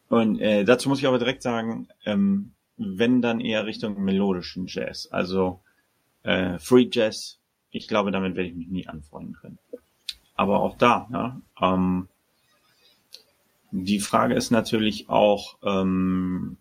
Und 0.08 0.40
äh, 0.40 0.64
dazu 0.64 0.88
muss 0.88 1.00
ich 1.00 1.06
aber 1.06 1.18
direkt 1.18 1.42
sagen, 1.42 1.88
ähm, 2.04 2.52
wenn 2.76 3.22
dann 3.22 3.40
eher 3.40 3.66
Richtung 3.66 4.02
melodischen 4.02 4.66
Jazz, 4.66 5.08
also 5.10 5.60
äh, 6.22 6.58
Free 6.58 6.88
Jazz, 6.90 7.38
ich 7.70 7.88
glaube, 7.88 8.10
damit 8.10 8.36
werde 8.36 8.48
ich 8.48 8.54
mich 8.54 8.68
nie 8.68 8.86
anfreunden 8.86 9.34
können. 9.34 9.58
Aber 10.34 10.60
auch 10.60 10.76
da, 10.76 11.08
ja, 11.12 11.40
ähm, 11.60 12.08
die 13.70 14.00
Frage 14.00 14.34
ist 14.34 14.50
natürlich 14.50 15.08
auch, 15.08 15.56
ähm, 15.64 16.56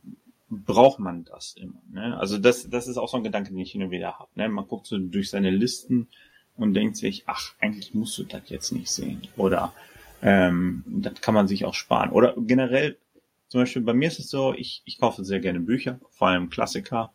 braucht 0.49 0.99
man 0.99 1.25
das 1.25 1.55
immer? 1.57 1.81
Ne? 1.91 2.17
Also 2.17 2.37
das, 2.37 2.69
das 2.69 2.87
ist 2.87 2.97
auch 2.97 3.09
so 3.09 3.17
ein 3.17 3.23
Gedanke, 3.23 3.49
den 3.49 3.59
ich 3.59 3.71
hin 3.71 3.83
und 3.83 3.91
wieder 3.91 4.19
habe. 4.19 4.29
Ne? 4.35 4.49
Man 4.49 4.67
guckt 4.67 4.87
so 4.87 4.97
durch 4.97 5.29
seine 5.29 5.51
Listen 5.51 6.07
und 6.55 6.73
denkt 6.73 6.97
sich, 6.97 7.23
ach, 7.25 7.53
eigentlich 7.59 7.93
musst 7.93 8.17
du 8.17 8.23
das 8.23 8.43
jetzt 8.47 8.71
nicht 8.71 8.89
sehen. 8.89 9.21
Oder 9.37 9.73
ähm, 10.21 10.83
das 10.87 11.21
kann 11.21 11.33
man 11.33 11.47
sich 11.47 11.65
auch 11.65 11.73
sparen. 11.73 12.11
Oder 12.11 12.33
generell, 12.37 12.97
zum 13.47 13.61
Beispiel 13.61 13.81
bei 13.81 13.93
mir 13.93 14.07
ist 14.07 14.19
es 14.19 14.29
so, 14.29 14.53
ich, 14.53 14.81
ich 14.85 14.97
kaufe 14.99 15.23
sehr 15.23 15.39
gerne 15.39 15.59
Bücher, 15.59 15.99
vor 16.09 16.29
allem 16.29 16.49
Klassiker. 16.49 17.11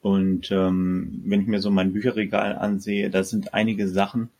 Und 0.00 0.50
ähm, 0.50 1.22
wenn 1.24 1.40
ich 1.42 1.46
mir 1.46 1.60
so 1.60 1.70
mein 1.70 1.92
Bücherregal 1.92 2.56
ansehe, 2.56 3.08
da 3.08 3.22
sind 3.22 3.54
einige 3.54 3.88
Sachen, 3.88 4.30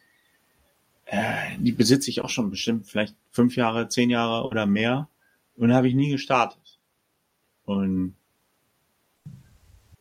die 1.58 1.72
besitze 1.72 2.10
ich 2.10 2.22
auch 2.22 2.30
schon 2.30 2.50
bestimmt 2.50 2.86
vielleicht 2.86 3.14
fünf 3.30 3.56
Jahre, 3.56 3.88
zehn 3.88 4.08
Jahre 4.08 4.46
oder 4.46 4.66
mehr 4.66 5.08
und 5.56 5.72
habe 5.72 5.88
ich 5.88 5.94
nie 5.94 6.10
gestartet. 6.10 6.78
Und 7.64 8.14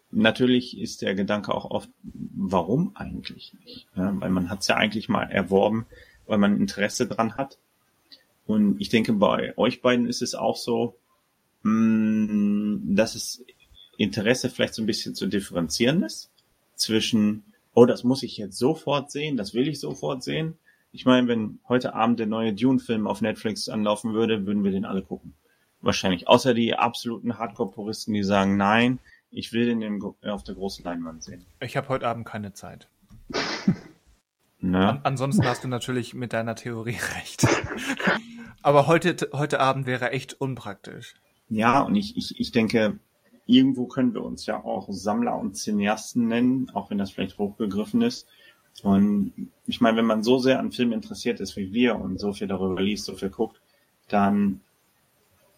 natürlich 0.09 0.79
ist 0.79 1.01
der 1.01 1.15
Gedanke 1.15 1.53
auch 1.53 1.69
oft, 1.69 1.89
warum 2.03 2.95
eigentlich 2.95 3.53
nicht? 3.65 3.87
Ja, 3.95 4.13
weil 4.19 4.29
man 4.29 4.49
hat 4.49 4.61
es 4.61 4.67
ja 4.67 4.77
eigentlich 4.77 5.09
mal 5.09 5.23
erworben, 5.23 5.85
weil 6.27 6.37
man 6.37 6.57
Interesse 6.57 7.07
dran 7.07 7.35
hat. 7.35 7.57
Und 8.45 8.79
ich 8.79 8.89
denke, 8.89 9.13
bei 9.13 9.57
euch 9.57 9.81
beiden 9.81 10.07
ist 10.07 10.21
es 10.21 10.33
auch 10.33 10.55
so, 10.55 10.95
mh, 11.63 11.71
mm, 11.71 12.95
dass 12.95 13.15
es 13.15 13.43
Interesse 13.97 14.49
vielleicht 14.49 14.73
so 14.73 14.81
ein 14.81 14.87
bisschen 14.87 15.13
zu 15.13 15.27
differenzieren 15.27 16.03
ist 16.03 16.31
zwischen, 16.75 17.43
oh, 17.73 17.85
das 17.85 18.03
muss 18.03 18.23
ich 18.23 18.37
jetzt 18.37 18.57
sofort 18.57 19.11
sehen, 19.11 19.37
das 19.37 19.53
will 19.53 19.67
ich 19.67 19.79
sofort 19.79 20.23
sehen, 20.23 20.57
ich 20.91 21.05
meine, 21.05 21.27
wenn 21.27 21.59
heute 21.67 21.93
Abend 21.93 22.19
der 22.19 22.27
neue 22.27 22.53
Dune-Film 22.53 23.07
auf 23.07 23.21
Netflix 23.21 23.69
anlaufen 23.69 24.13
würde, 24.13 24.45
würden 24.45 24.63
wir 24.63 24.71
den 24.71 24.85
alle 24.85 25.01
gucken. 25.01 25.33
Wahrscheinlich. 25.81 26.27
Außer 26.27 26.53
die 26.53 26.75
absoluten 26.75 27.37
Hardcore-Puristen, 27.37 28.13
die 28.13 28.23
sagen, 28.23 28.57
nein, 28.57 28.99
ich 29.31 29.53
will 29.53 29.65
den 29.65 30.03
auf 30.23 30.43
der 30.43 30.55
großen 30.55 30.83
Leinwand 30.83 31.23
sehen. 31.23 31.45
Ich 31.61 31.77
habe 31.77 31.89
heute 31.89 32.07
Abend 32.07 32.25
keine 32.25 32.53
Zeit. 32.53 32.87
An 34.63 34.99
ansonsten 35.03 35.45
hast 35.45 35.63
du 35.63 35.67
natürlich 35.67 36.13
mit 36.13 36.33
deiner 36.33 36.55
Theorie 36.55 36.97
recht. 37.15 37.47
Aber 38.61 38.85
heute, 38.85 39.29
heute 39.33 39.59
Abend 39.59 39.87
wäre 39.87 40.11
echt 40.11 40.39
unpraktisch. 40.39 41.15
Ja, 41.49 41.81
und 41.81 41.95
ich, 41.95 42.15
ich, 42.15 42.39
ich 42.39 42.51
denke, 42.51 42.99
irgendwo 43.47 43.87
können 43.87 44.13
wir 44.13 44.23
uns 44.23 44.45
ja 44.45 44.63
auch 44.63 44.87
Sammler 44.91 45.37
und 45.37 45.57
Cineasten 45.57 46.27
nennen, 46.27 46.69
auch 46.73 46.91
wenn 46.91 46.99
das 46.99 47.11
vielleicht 47.11 47.39
hochgegriffen 47.39 48.01
ist. 48.03 48.27
Und 48.83 49.51
ich 49.67 49.81
meine, 49.81 49.97
wenn 49.97 50.05
man 50.05 50.23
so 50.23 50.39
sehr 50.39 50.59
an 50.59 50.71
Filmen 50.71 50.93
interessiert 50.93 51.39
ist 51.39 51.55
wie 51.55 51.71
wir 51.71 51.95
und 51.95 52.19
so 52.19 52.33
viel 52.33 52.47
darüber 52.47 52.81
liest, 52.81 53.05
so 53.05 53.15
viel 53.15 53.29
guckt, 53.29 53.61
dann 54.09 54.61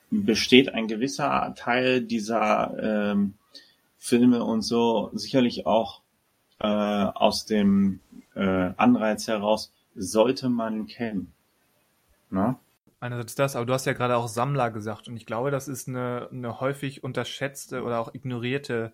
besteht 0.10 0.74
ein 0.74 0.88
gewisser 0.88 1.54
Teil 1.56 2.02
dieser 2.02 3.12
ähm, 3.12 3.34
Filme 3.98 4.44
und 4.44 4.62
so 4.62 5.10
sicherlich 5.14 5.66
auch 5.66 6.02
äh, 6.60 6.68
aus 6.68 7.46
dem 7.46 8.00
äh, 8.36 8.72
Anreiz 8.78 9.28
heraus, 9.28 9.72
sollte 9.96 10.50
man 10.50 10.88
kennen. 10.88 11.34
Na? 12.30 12.60
Einerseits 13.00 13.36
das, 13.36 13.56
aber 13.56 13.66
du 13.66 13.74
hast 13.74 13.86
ja 13.86 13.94
gerade 13.94 14.16
auch 14.18 14.28
Sammler 14.28 14.72
gesagt 14.72 15.08
und 15.08 15.18
ich 15.18 15.26
glaube, 15.26 15.52
das 15.52 15.68
ist 15.68 15.88
eine, 15.88 16.30
eine 16.32 16.60
häufig 16.62 17.04
unterschätzte 17.04 17.84
oder 17.84 18.00
auch 18.00 18.14
ignorierte 18.14 18.94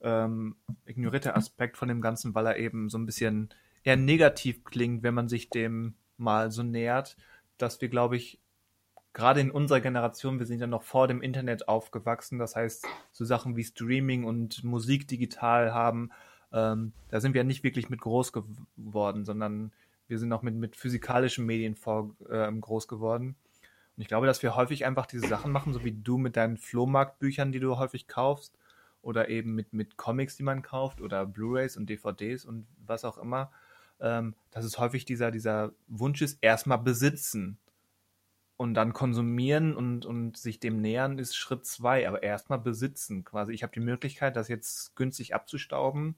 ähm, 0.00 0.56
ignorierte 0.86 1.34
Aspekt 1.34 1.76
von 1.76 1.88
dem 1.88 2.00
Ganzen, 2.00 2.34
weil 2.34 2.46
er 2.46 2.58
eben 2.58 2.88
so 2.88 2.98
ein 2.98 3.06
bisschen 3.06 3.50
eher 3.82 3.96
negativ 3.96 4.64
klingt, 4.64 5.02
wenn 5.02 5.14
man 5.14 5.28
sich 5.28 5.50
dem 5.50 5.94
mal 6.16 6.50
so 6.50 6.62
nähert, 6.62 7.16
dass 7.58 7.80
wir, 7.80 7.88
glaube 7.88 8.16
ich, 8.16 8.40
gerade 9.12 9.40
in 9.40 9.50
unserer 9.50 9.80
Generation, 9.80 10.38
wir 10.38 10.46
sind 10.46 10.60
ja 10.60 10.66
noch 10.66 10.82
vor 10.82 11.08
dem 11.08 11.22
Internet 11.22 11.68
aufgewachsen, 11.68 12.38
das 12.38 12.54
heißt, 12.54 12.86
so 13.12 13.24
Sachen 13.24 13.56
wie 13.56 13.64
Streaming 13.64 14.24
und 14.24 14.62
Musik 14.62 15.08
digital 15.08 15.72
haben, 15.72 16.10
ähm, 16.52 16.92
da 17.08 17.20
sind 17.20 17.34
wir 17.34 17.44
nicht 17.44 17.64
wirklich 17.64 17.90
mit 17.90 18.00
groß 18.00 18.32
geworden, 18.32 19.24
sondern 19.24 19.72
wir 20.06 20.18
sind 20.18 20.32
auch 20.32 20.42
mit, 20.42 20.54
mit 20.54 20.76
physikalischen 20.76 21.44
Medien 21.46 21.74
vor, 21.74 22.14
äh, 22.30 22.50
groß 22.52 22.88
geworden. 22.88 23.36
Und 23.96 24.02
ich 24.02 24.08
glaube, 24.08 24.26
dass 24.26 24.42
wir 24.42 24.54
häufig 24.54 24.86
einfach 24.86 25.06
diese 25.06 25.26
Sachen 25.26 25.52
machen, 25.52 25.72
so 25.72 25.84
wie 25.84 25.92
du 25.92 26.18
mit 26.18 26.36
deinen 26.36 26.56
Flohmarktbüchern, 26.56 27.52
die 27.52 27.60
du 27.60 27.76
häufig 27.76 28.06
kaufst, 28.06 28.56
oder 29.02 29.28
eben 29.28 29.54
mit, 29.54 29.72
mit 29.72 29.96
Comics, 29.96 30.36
die 30.36 30.42
man 30.42 30.62
kauft 30.62 31.00
oder 31.00 31.26
Blu-rays 31.26 31.76
und 31.76 31.88
DVDs 31.88 32.44
und 32.44 32.66
was 32.84 33.04
auch 33.04 33.18
immer, 33.18 33.50
ähm, 34.00 34.34
dass 34.50 34.64
es 34.64 34.78
häufig 34.78 35.04
dieser, 35.04 35.30
dieser 35.30 35.72
Wunsch 35.86 36.22
ist, 36.22 36.38
erstmal 36.40 36.78
besitzen 36.78 37.58
und 38.56 38.74
dann 38.74 38.92
konsumieren 38.92 39.76
und, 39.76 40.04
und 40.04 40.36
sich 40.36 40.58
dem 40.58 40.80
nähern 40.80 41.18
ist 41.18 41.36
Schritt 41.36 41.64
zwei, 41.64 42.08
aber 42.08 42.22
erstmal 42.22 42.58
besitzen 42.58 43.24
quasi. 43.24 43.52
Ich 43.52 43.62
habe 43.62 43.72
die 43.72 43.80
Möglichkeit, 43.80 44.36
das 44.36 44.48
jetzt 44.48 44.96
günstig 44.96 45.34
abzustauben 45.34 46.16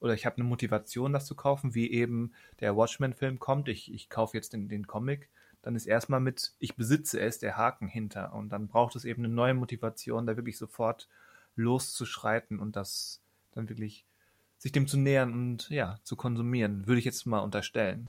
oder 0.00 0.14
ich 0.14 0.26
habe 0.26 0.36
eine 0.36 0.44
Motivation, 0.44 1.12
das 1.12 1.26
zu 1.26 1.34
kaufen, 1.34 1.74
wie 1.74 1.90
eben 1.90 2.32
der 2.60 2.76
Watchmen-Film 2.76 3.38
kommt. 3.38 3.68
Ich, 3.68 3.92
ich 3.92 4.08
kaufe 4.08 4.36
jetzt 4.36 4.52
den, 4.52 4.68
den 4.68 4.86
Comic. 4.86 5.28
Dann 5.62 5.76
ist 5.76 5.86
erstmal 5.86 6.20
mit, 6.20 6.54
ich 6.58 6.76
besitze 6.76 7.20
es, 7.20 7.38
der 7.38 7.56
Haken 7.56 7.88
hinter. 7.88 8.34
Und 8.34 8.50
dann 8.50 8.68
braucht 8.68 8.96
es 8.96 9.04
eben 9.04 9.24
eine 9.24 9.32
neue 9.32 9.54
Motivation, 9.54 10.26
da 10.26 10.36
wirklich 10.36 10.58
sofort 10.58 11.08
loszuschreiten 11.56 12.58
und 12.58 12.76
das 12.76 13.22
dann 13.52 13.68
wirklich 13.68 14.06
sich 14.58 14.72
dem 14.72 14.86
zu 14.86 14.98
nähern 14.98 15.32
und 15.32 15.68
ja, 15.70 15.96
zu 16.02 16.16
konsumieren, 16.16 16.86
würde 16.86 16.98
ich 16.98 17.04
jetzt 17.04 17.26
mal 17.26 17.40
unterstellen. 17.40 18.08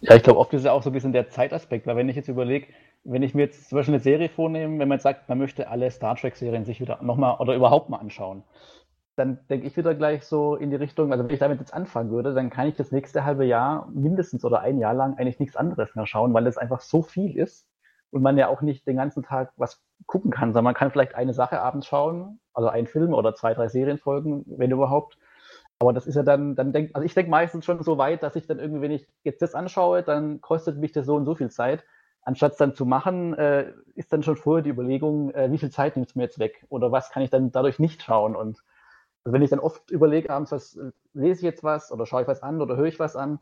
Ja, 0.00 0.16
ich 0.16 0.22
glaube, 0.22 0.38
oft 0.38 0.52
ist 0.54 0.62
es 0.62 0.66
auch 0.66 0.82
so 0.82 0.90
ein 0.90 0.92
bisschen 0.92 1.12
der 1.12 1.28
Zeitaspekt, 1.28 1.86
weil 1.86 1.96
wenn 1.96 2.08
ich 2.08 2.16
jetzt 2.16 2.28
überlege, 2.28 2.66
wenn 3.04 3.22
ich 3.22 3.34
mir 3.34 3.42
jetzt 3.42 3.68
zum 3.68 3.76
Beispiel 3.76 3.94
eine 3.94 4.02
Serie 4.02 4.28
vornehme, 4.28 4.78
wenn 4.78 4.88
man 4.88 4.96
jetzt 4.96 5.02
sagt, 5.02 5.28
man 5.28 5.38
möchte 5.38 5.68
alle 5.68 5.90
Star 5.90 6.16
Trek-Serien 6.16 6.64
sich 6.64 6.80
wieder 6.80 7.02
nochmal 7.02 7.36
oder 7.38 7.54
überhaupt 7.54 7.90
mal 7.90 7.98
anschauen, 7.98 8.42
dann 9.16 9.38
denke 9.48 9.66
ich 9.66 9.76
wieder 9.76 9.94
gleich 9.94 10.24
so 10.24 10.56
in 10.56 10.70
die 10.70 10.76
Richtung, 10.76 11.12
also 11.12 11.24
wenn 11.24 11.32
ich 11.32 11.38
damit 11.38 11.60
jetzt 11.60 11.72
anfangen 11.72 12.10
würde, 12.10 12.34
dann 12.34 12.50
kann 12.50 12.66
ich 12.66 12.74
das 12.74 12.90
nächste 12.90 13.24
halbe 13.24 13.44
Jahr 13.44 13.88
mindestens 13.92 14.44
oder 14.44 14.60
ein 14.60 14.78
Jahr 14.78 14.94
lang 14.94 15.16
eigentlich 15.16 15.38
nichts 15.38 15.56
anderes 15.56 15.94
mehr 15.94 16.06
schauen, 16.06 16.34
weil 16.34 16.46
es 16.46 16.58
einfach 16.58 16.80
so 16.80 17.02
viel 17.02 17.36
ist 17.36 17.68
und 18.10 18.22
man 18.22 18.38
ja 18.38 18.48
auch 18.48 18.62
nicht 18.62 18.86
den 18.86 18.96
ganzen 18.96 19.22
Tag 19.22 19.52
was 19.56 19.80
gucken 20.06 20.30
kann, 20.30 20.50
sondern 20.50 20.64
man 20.64 20.74
kann 20.74 20.90
vielleicht 20.90 21.14
eine 21.14 21.34
Sache 21.34 21.60
abends 21.60 21.86
schauen, 21.86 22.40
also 22.52 22.68
einen 22.68 22.86
Film 22.86 23.14
oder 23.14 23.34
zwei, 23.34 23.54
drei 23.54 23.68
Serienfolgen, 23.68 24.44
wenn 24.46 24.70
überhaupt. 24.70 25.18
Aber 25.78 25.92
das 25.92 26.06
ist 26.06 26.14
ja 26.14 26.22
dann, 26.22 26.54
dann 26.54 26.72
denk, 26.72 26.90
also 26.94 27.04
ich 27.04 27.14
denke 27.14 27.30
meistens 27.30 27.64
schon 27.64 27.82
so 27.82 27.98
weit, 27.98 28.22
dass 28.22 28.36
ich 28.36 28.46
dann 28.46 28.58
irgendwie, 28.58 28.80
wenn 28.80 28.90
ich 28.92 29.06
jetzt 29.22 29.42
das 29.42 29.54
anschaue, 29.54 30.02
dann 30.02 30.40
kostet 30.40 30.78
mich 30.78 30.92
das 30.92 31.06
so 31.06 31.16
und 31.16 31.24
so 31.24 31.34
viel 31.34 31.50
Zeit. 31.50 31.84
Anstatt 32.22 32.52
es 32.52 32.58
dann 32.58 32.74
zu 32.74 32.86
machen, 32.86 33.34
äh, 33.34 33.72
ist 33.94 34.12
dann 34.12 34.22
schon 34.22 34.36
vorher 34.36 34.62
die 34.62 34.70
Überlegung, 34.70 35.30
äh, 35.32 35.50
wie 35.50 35.58
viel 35.58 35.70
Zeit 35.70 35.96
nimmt 35.96 36.08
es 36.08 36.14
mir 36.14 36.22
jetzt 36.22 36.38
weg? 36.38 36.64
Oder 36.70 36.90
was 36.90 37.10
kann 37.10 37.22
ich 37.22 37.30
dann 37.30 37.52
dadurch 37.52 37.78
nicht 37.78 38.02
schauen? 38.02 38.34
Und 38.34 38.62
also 39.24 39.34
wenn 39.34 39.42
ich 39.42 39.50
dann 39.50 39.58
oft 39.58 39.90
überlege, 39.90 40.30
abends, 40.30 40.52
was 40.52 40.76
äh, 40.76 40.90
lese 41.12 41.40
ich 41.40 41.44
jetzt 41.44 41.64
was 41.64 41.92
oder 41.92 42.06
schaue 42.06 42.22
ich 42.22 42.28
was 42.28 42.42
an 42.42 42.62
oder 42.62 42.76
höre 42.76 42.86
ich 42.86 42.98
was 42.98 43.16
an, 43.16 43.40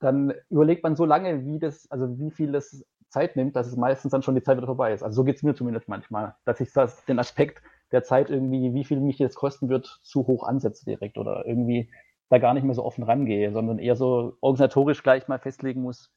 dann 0.00 0.32
überlegt 0.48 0.82
man 0.82 0.96
so 0.96 1.04
lange, 1.04 1.44
wie 1.44 1.58
das, 1.58 1.90
also 1.90 2.18
wie 2.18 2.30
viel 2.30 2.52
das 2.52 2.84
Zeit 3.10 3.36
nimmt, 3.36 3.56
dass 3.56 3.66
es 3.66 3.76
meistens 3.76 4.12
dann 4.12 4.22
schon 4.22 4.34
die 4.34 4.42
Zeit 4.42 4.56
wieder 4.56 4.66
vorbei 4.66 4.92
ist. 4.92 5.02
Also 5.02 5.16
so 5.16 5.24
geht 5.24 5.36
es 5.36 5.42
mir 5.42 5.54
zumindest 5.54 5.88
manchmal, 5.88 6.36
dass 6.44 6.60
ich 6.60 6.72
das, 6.72 7.04
den 7.04 7.18
Aspekt 7.18 7.62
der 7.92 8.02
Zeit 8.02 8.30
irgendwie, 8.30 8.72
wie 8.72 8.84
viel 8.84 9.00
mich 9.00 9.18
jetzt 9.18 9.34
kosten 9.34 9.68
wird, 9.68 10.00
zu 10.02 10.26
hoch 10.26 10.44
ansetze 10.44 10.84
direkt 10.84 11.18
oder 11.18 11.44
irgendwie 11.44 11.90
da 12.28 12.38
gar 12.38 12.54
nicht 12.54 12.62
mehr 12.64 12.74
so 12.74 12.84
offen 12.84 13.02
rangehe, 13.02 13.52
sondern 13.52 13.78
eher 13.78 13.96
so 13.96 14.36
organisatorisch 14.40 15.02
gleich 15.02 15.26
mal 15.26 15.40
festlegen 15.40 15.82
muss, 15.82 16.12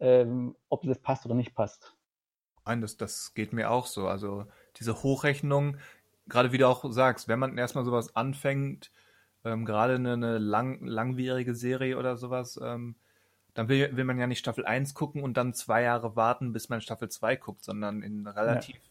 ähm, 0.00 0.56
ob 0.70 0.82
das 0.82 0.98
passt 0.98 1.26
oder 1.26 1.34
nicht 1.34 1.54
passt. 1.54 1.94
Nein, 2.64 2.80
das, 2.80 2.96
das 2.96 3.34
geht 3.34 3.52
mir 3.52 3.70
auch 3.70 3.86
so. 3.86 4.08
Also 4.08 4.46
diese 4.78 5.02
Hochrechnung, 5.02 5.76
gerade 6.26 6.52
wie 6.52 6.58
du 6.58 6.66
auch 6.66 6.90
sagst, 6.90 7.28
wenn 7.28 7.38
man 7.38 7.58
erstmal 7.58 7.84
sowas 7.84 8.16
anfängt, 8.16 8.90
ähm, 9.44 9.64
gerade 9.64 9.96
eine, 9.96 10.14
eine 10.14 10.38
lang, 10.38 10.84
langwierige 10.84 11.54
Serie 11.54 11.98
oder 11.98 12.16
sowas, 12.16 12.58
ähm, 12.62 12.96
dann 13.58 13.68
will, 13.68 13.96
will 13.96 14.04
man 14.04 14.20
ja 14.20 14.28
nicht 14.28 14.38
Staffel 14.38 14.64
1 14.64 14.94
gucken 14.94 15.24
und 15.24 15.36
dann 15.36 15.52
zwei 15.52 15.82
Jahre 15.82 16.14
warten, 16.14 16.52
bis 16.52 16.68
man 16.68 16.80
Staffel 16.80 17.08
2 17.08 17.34
guckt, 17.34 17.64
sondern 17.64 18.04
in 18.04 18.24
relativ, 18.28 18.76
ja. 18.76 18.82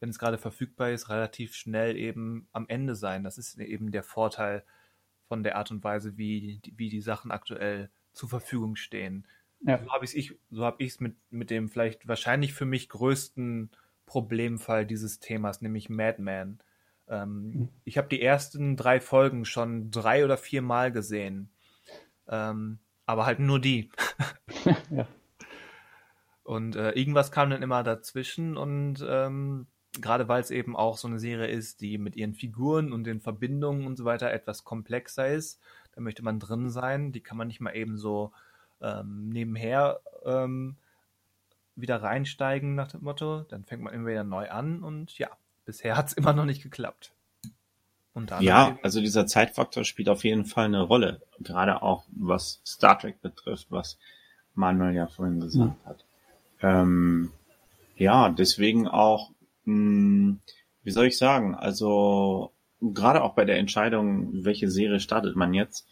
wenn 0.00 0.08
es 0.08 0.18
gerade 0.18 0.38
verfügbar 0.38 0.92
ist, 0.92 1.10
relativ 1.10 1.54
schnell 1.54 1.94
eben 1.94 2.48
am 2.52 2.66
Ende 2.68 2.94
sein. 2.94 3.22
Das 3.22 3.36
ist 3.36 3.58
eben 3.58 3.90
der 3.92 4.02
Vorteil 4.02 4.64
von 5.28 5.42
der 5.42 5.56
Art 5.56 5.70
und 5.70 5.84
Weise, 5.84 6.16
wie, 6.16 6.58
wie 6.74 6.88
die 6.88 7.02
Sachen 7.02 7.30
aktuell 7.30 7.90
zur 8.14 8.30
Verfügung 8.30 8.76
stehen. 8.76 9.26
Ja. 9.60 9.76
So 9.76 9.92
habe 9.92 10.06
ich 10.06 10.34
so 10.50 10.64
habe 10.64 10.82
ich 10.82 10.92
es 10.92 11.00
mit 11.00 11.16
mit 11.28 11.50
dem 11.50 11.68
vielleicht 11.68 12.08
wahrscheinlich 12.08 12.54
für 12.54 12.64
mich 12.64 12.88
größten 12.88 13.70
Problemfall 14.06 14.86
dieses 14.86 15.20
Themas, 15.20 15.60
nämlich 15.60 15.90
Madman. 15.90 16.60
Ähm, 17.08 17.50
mhm. 17.50 17.68
Ich 17.84 17.98
habe 17.98 18.08
die 18.08 18.22
ersten 18.22 18.74
drei 18.76 19.00
Folgen 19.00 19.44
schon 19.44 19.90
drei 19.90 20.24
oder 20.24 20.38
vier 20.38 20.62
Mal 20.62 20.92
gesehen, 20.92 21.50
ähm, 22.26 22.78
aber 23.08 23.24
halt 23.24 23.38
nur 23.40 23.58
die. 23.58 23.88
ja. 24.90 25.06
Und 26.44 26.76
äh, 26.76 26.90
irgendwas 26.90 27.32
kam 27.32 27.48
dann 27.48 27.62
immer 27.62 27.82
dazwischen 27.82 28.58
und 28.58 29.04
ähm, 29.08 29.66
gerade 29.98 30.28
weil 30.28 30.42
es 30.42 30.50
eben 30.50 30.76
auch 30.76 30.98
so 30.98 31.08
eine 31.08 31.18
Serie 31.18 31.48
ist, 31.48 31.80
die 31.80 31.96
mit 31.96 32.16
ihren 32.16 32.34
Figuren 32.34 32.92
und 32.92 33.04
den 33.04 33.20
Verbindungen 33.20 33.86
und 33.86 33.96
so 33.96 34.04
weiter 34.04 34.30
etwas 34.30 34.64
komplexer 34.64 35.26
ist, 35.28 35.58
da 35.94 36.02
möchte 36.02 36.22
man 36.22 36.38
drin 36.38 36.68
sein. 36.68 37.10
Die 37.12 37.22
kann 37.22 37.38
man 37.38 37.48
nicht 37.48 37.60
mal 37.60 37.74
eben 37.74 37.96
so 37.96 38.32
ähm, 38.82 39.30
nebenher 39.30 40.00
ähm, 40.24 40.76
wieder 41.76 42.02
reinsteigen 42.02 42.74
nach 42.74 42.88
dem 42.88 43.04
Motto. 43.04 43.44
Dann 43.48 43.64
fängt 43.64 43.82
man 43.82 43.94
immer 43.94 44.10
wieder 44.10 44.24
neu 44.24 44.50
an 44.50 44.82
und 44.82 45.16
ja, 45.16 45.30
bisher 45.64 45.96
hat 45.96 46.08
es 46.08 46.12
immer 46.12 46.34
noch 46.34 46.44
nicht 46.44 46.62
geklappt. 46.62 47.14
Ja, 48.40 48.78
also 48.82 49.00
dieser 49.00 49.26
Zeitfaktor 49.26 49.84
spielt 49.84 50.08
auf 50.08 50.24
jeden 50.24 50.44
Fall 50.44 50.66
eine 50.66 50.82
Rolle. 50.82 51.20
Gerade 51.40 51.82
auch 51.82 52.04
was 52.10 52.60
Star 52.66 52.98
Trek 52.98 53.20
betrifft, 53.22 53.66
was 53.70 53.98
Manuel 54.54 54.94
ja 54.94 55.06
vorhin 55.06 55.40
gesagt 55.40 55.76
ja. 55.84 55.88
hat. 55.88 56.04
Ähm, 56.60 57.30
ja, 57.96 58.28
deswegen 58.30 58.88
auch, 58.88 59.30
mh, 59.64 59.74
hm, 59.74 60.40
wie 60.82 60.90
soll 60.90 61.06
ich 61.06 61.18
sagen, 61.18 61.54
also 61.54 62.52
gerade 62.80 63.22
auch 63.22 63.34
bei 63.34 63.44
der 63.44 63.58
Entscheidung, 63.58 64.44
welche 64.44 64.70
Serie 64.70 65.00
startet 65.00 65.36
man 65.36 65.54
jetzt, 65.54 65.86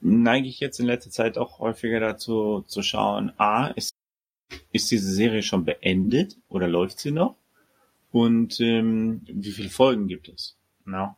neige 0.00 0.48
ich 0.48 0.60
jetzt 0.60 0.80
in 0.80 0.86
letzter 0.86 1.10
Zeit 1.10 1.38
auch 1.38 1.58
häufiger 1.58 2.00
dazu 2.00 2.64
zu 2.66 2.82
schauen, 2.82 3.32
a, 3.38 3.68
ist, 3.68 3.94
ist 4.72 4.90
diese 4.90 5.10
Serie 5.10 5.42
schon 5.42 5.64
beendet 5.64 6.36
oder 6.48 6.68
läuft 6.68 6.98
sie 6.98 7.12
noch? 7.12 7.36
Und 8.10 8.60
ähm, 8.60 9.22
wie 9.26 9.52
viele 9.52 9.70
Folgen 9.70 10.06
gibt 10.06 10.28
es? 10.28 10.56
Na? 10.84 11.16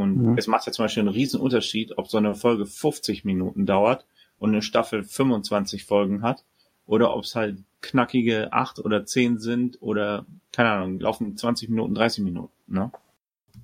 Und 0.00 0.16
mhm. 0.16 0.38
es 0.38 0.46
macht 0.46 0.66
ja 0.66 0.72
zum 0.72 0.84
Beispiel 0.84 1.02
einen 1.02 1.10
riesen 1.10 1.40
Unterschied, 1.40 1.96
ob 1.98 2.08
so 2.08 2.18
eine 2.18 2.34
Folge 2.34 2.66
50 2.66 3.24
Minuten 3.24 3.66
dauert 3.66 4.06
und 4.38 4.50
eine 4.50 4.62
Staffel 4.62 5.02
25 5.02 5.84
Folgen 5.84 6.22
hat 6.22 6.44
oder 6.86 7.14
ob 7.14 7.24
es 7.24 7.36
halt 7.36 7.58
knackige 7.82 8.52
8 8.52 8.80
oder 8.80 9.04
10 9.04 9.38
sind 9.38 9.80
oder, 9.80 10.26
keine 10.52 10.70
Ahnung, 10.70 11.00
laufen 11.00 11.36
20 11.36 11.68
Minuten, 11.68 11.94
30 11.94 12.24
Minuten. 12.24 12.52
Ne? 12.66 12.90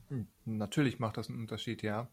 Hm, 0.09 0.27
natürlich 0.45 0.99
macht 0.99 1.17
das 1.17 1.29
einen 1.29 1.41
Unterschied, 1.41 1.83
ja. 1.83 2.09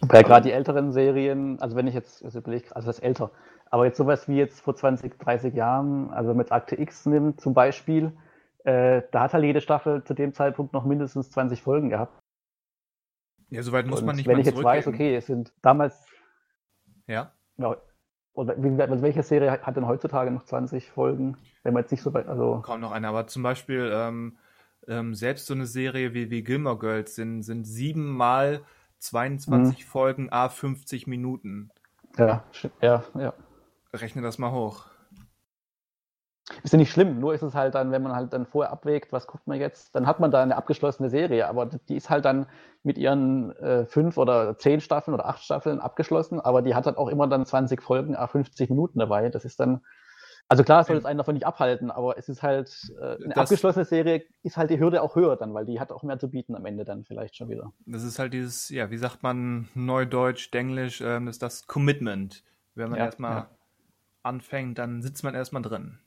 Weil 0.00 0.22
gerade 0.22 0.46
die 0.46 0.52
älteren 0.52 0.92
Serien, 0.92 1.60
also 1.60 1.76
wenn 1.76 1.86
ich 1.86 1.94
jetzt, 1.94 2.24
also 2.24 2.38
überlege, 2.38 2.74
also 2.76 2.86
das 2.86 2.98
ist 2.98 3.04
älter, 3.04 3.32
aber 3.70 3.86
jetzt 3.86 3.96
sowas 3.96 4.28
wie 4.28 4.36
jetzt 4.36 4.60
vor 4.60 4.76
20, 4.76 5.18
30 5.18 5.54
Jahren, 5.54 6.10
also 6.10 6.30
wenn 6.30 6.36
man 6.36 6.44
jetzt 6.44 6.52
Akte 6.52 6.80
X 6.80 7.06
nimmt 7.06 7.40
zum 7.40 7.54
Beispiel, 7.54 8.12
äh, 8.64 9.02
da 9.10 9.22
hat 9.22 9.32
halt 9.32 9.44
jede 9.44 9.60
Staffel 9.60 10.04
zu 10.04 10.14
dem 10.14 10.34
Zeitpunkt 10.34 10.72
noch 10.72 10.84
mindestens 10.84 11.30
20 11.30 11.62
Folgen 11.62 11.88
gehabt. 11.88 12.19
Ja, 13.50 13.62
soweit 13.62 13.86
muss 13.86 14.00
Und 14.00 14.06
man 14.06 14.16
nicht 14.16 14.26
Wenn 14.26 14.38
ich 14.38 14.46
jetzt 14.46 14.62
weiß, 14.62 14.86
okay, 14.86 15.16
es 15.16 15.26
sind 15.26 15.52
damals. 15.62 16.06
Ja. 17.06 17.32
ja 17.56 17.76
oder 18.32 18.56
wie, 18.56 18.78
welche 19.02 19.22
Serie 19.22 19.50
hat 19.50 19.76
denn 19.76 19.86
heutzutage 19.86 20.30
noch 20.30 20.44
20 20.44 20.90
Folgen? 20.90 21.36
Wenn 21.62 21.74
man 21.74 21.82
jetzt 21.82 21.90
nicht 21.90 22.02
so 22.02 22.14
weit, 22.14 22.28
also. 22.28 22.60
Kaum 22.62 22.80
noch 22.80 22.92
eine, 22.92 23.08
aber 23.08 23.26
zum 23.26 23.42
Beispiel 23.42 23.90
ähm, 23.92 24.38
ähm, 24.88 25.14
selbst 25.14 25.46
so 25.46 25.54
eine 25.54 25.66
Serie 25.66 26.14
wie, 26.14 26.30
wie 26.30 26.42
Gilmore 26.42 26.78
Girls 26.78 27.14
sind, 27.16 27.42
sind 27.42 27.64
siebenmal 27.64 28.62
22 28.98 29.84
mhm. 29.84 29.88
Folgen, 29.88 30.32
a 30.32 30.48
50 30.48 31.06
Minuten. 31.06 31.70
Ja, 32.16 32.44
ja, 32.80 33.04
ja. 33.14 33.34
Rechne 33.92 34.22
das 34.22 34.38
mal 34.38 34.52
hoch. 34.52 34.86
Ist 36.62 36.72
ja 36.72 36.78
nicht 36.78 36.90
schlimm, 36.90 37.20
nur 37.20 37.34
ist 37.34 37.42
es 37.42 37.54
halt 37.54 37.74
dann, 37.74 37.92
wenn 37.92 38.02
man 38.02 38.14
halt 38.14 38.32
dann 38.32 38.46
vorher 38.46 38.72
abwägt, 38.72 39.12
was 39.12 39.26
guckt 39.26 39.46
man 39.46 39.58
jetzt, 39.58 39.94
dann 39.94 40.06
hat 40.06 40.20
man 40.20 40.30
da 40.30 40.42
eine 40.42 40.56
abgeschlossene 40.56 41.10
Serie, 41.10 41.48
aber 41.48 41.66
die 41.66 41.96
ist 41.96 42.10
halt 42.10 42.24
dann 42.24 42.46
mit 42.82 42.98
ihren 42.98 43.54
äh, 43.56 43.84
fünf 43.86 44.16
oder 44.16 44.56
zehn 44.58 44.80
Staffeln 44.80 45.14
oder 45.14 45.26
acht 45.26 45.42
Staffeln 45.42 45.80
abgeschlossen, 45.80 46.40
aber 46.40 46.62
die 46.62 46.74
hat 46.74 46.86
halt 46.86 46.96
auch 46.96 47.08
immer 47.08 47.26
dann 47.28 47.44
20 47.44 47.82
Folgen, 47.82 48.16
a 48.16 48.26
50 48.26 48.70
Minuten 48.70 48.98
dabei. 48.98 49.28
Das 49.28 49.44
ist 49.44 49.60
dann, 49.60 49.82
also 50.48 50.64
klar, 50.64 50.84
soll 50.84 50.96
es 50.96 51.04
einen 51.04 51.18
davon 51.18 51.34
nicht 51.34 51.46
abhalten, 51.46 51.90
aber 51.90 52.16
es 52.16 52.28
ist 52.28 52.42
halt, 52.42 52.90
äh, 52.98 53.16
eine 53.16 53.34
das, 53.34 53.38
abgeschlossene 53.38 53.84
Serie 53.84 54.24
ist 54.42 54.56
halt 54.56 54.70
die 54.70 54.80
Hürde 54.80 55.02
auch 55.02 55.14
höher 55.14 55.36
dann, 55.36 55.52
weil 55.52 55.66
die 55.66 55.78
hat 55.78 55.92
auch 55.92 56.02
mehr 56.02 56.18
zu 56.18 56.30
bieten 56.30 56.54
am 56.56 56.64
Ende 56.64 56.84
dann 56.84 57.04
vielleicht 57.04 57.36
schon 57.36 57.48
wieder. 57.50 57.72
Das 57.86 58.02
ist 58.02 58.18
halt 58.18 58.32
dieses, 58.32 58.70
ja, 58.70 58.90
wie 58.90 58.98
sagt 58.98 59.22
man 59.22 59.68
Neudeutsch, 59.74 60.52
Denglisch, 60.52 61.00
ähm, 61.00 61.26
das 61.26 61.36
ist 61.36 61.42
das 61.42 61.66
Commitment. 61.66 62.42
Wenn 62.74 62.90
man 62.90 62.98
ja, 62.98 63.06
erstmal 63.06 63.36
ja. 63.36 63.50
anfängt, 64.22 64.78
dann 64.78 65.02
sitzt 65.02 65.22
man 65.22 65.34
erstmal 65.34 65.62
drin. 65.62 65.98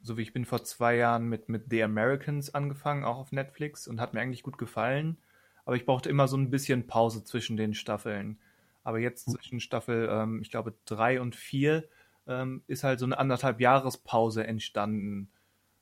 So 0.00 0.16
wie 0.16 0.22
ich 0.22 0.32
bin 0.32 0.44
vor 0.44 0.64
zwei 0.64 0.96
Jahren 0.96 1.28
mit, 1.28 1.48
mit 1.48 1.64
The 1.70 1.82
Americans 1.82 2.54
angefangen, 2.54 3.04
auch 3.04 3.18
auf 3.18 3.32
Netflix 3.32 3.88
und 3.88 4.00
hat 4.00 4.14
mir 4.14 4.20
eigentlich 4.20 4.42
gut 4.42 4.58
gefallen. 4.58 5.18
Aber 5.64 5.76
ich 5.76 5.84
brauchte 5.84 6.08
immer 6.08 6.28
so 6.28 6.36
ein 6.36 6.50
bisschen 6.50 6.86
Pause 6.86 7.24
zwischen 7.24 7.56
den 7.56 7.74
Staffeln. 7.74 8.38
Aber 8.84 8.98
jetzt 8.98 9.26
hm. 9.26 9.34
zwischen 9.34 9.60
Staffel, 9.60 10.08
ähm, 10.10 10.40
ich 10.40 10.50
glaube, 10.50 10.74
drei 10.84 11.20
und 11.20 11.36
vier 11.36 11.84
ähm, 12.26 12.62
ist 12.66 12.84
halt 12.84 13.00
so 13.00 13.06
eine 13.06 13.18
anderthalb 13.18 13.60
Jahrespause 13.60 14.46
entstanden. 14.46 15.30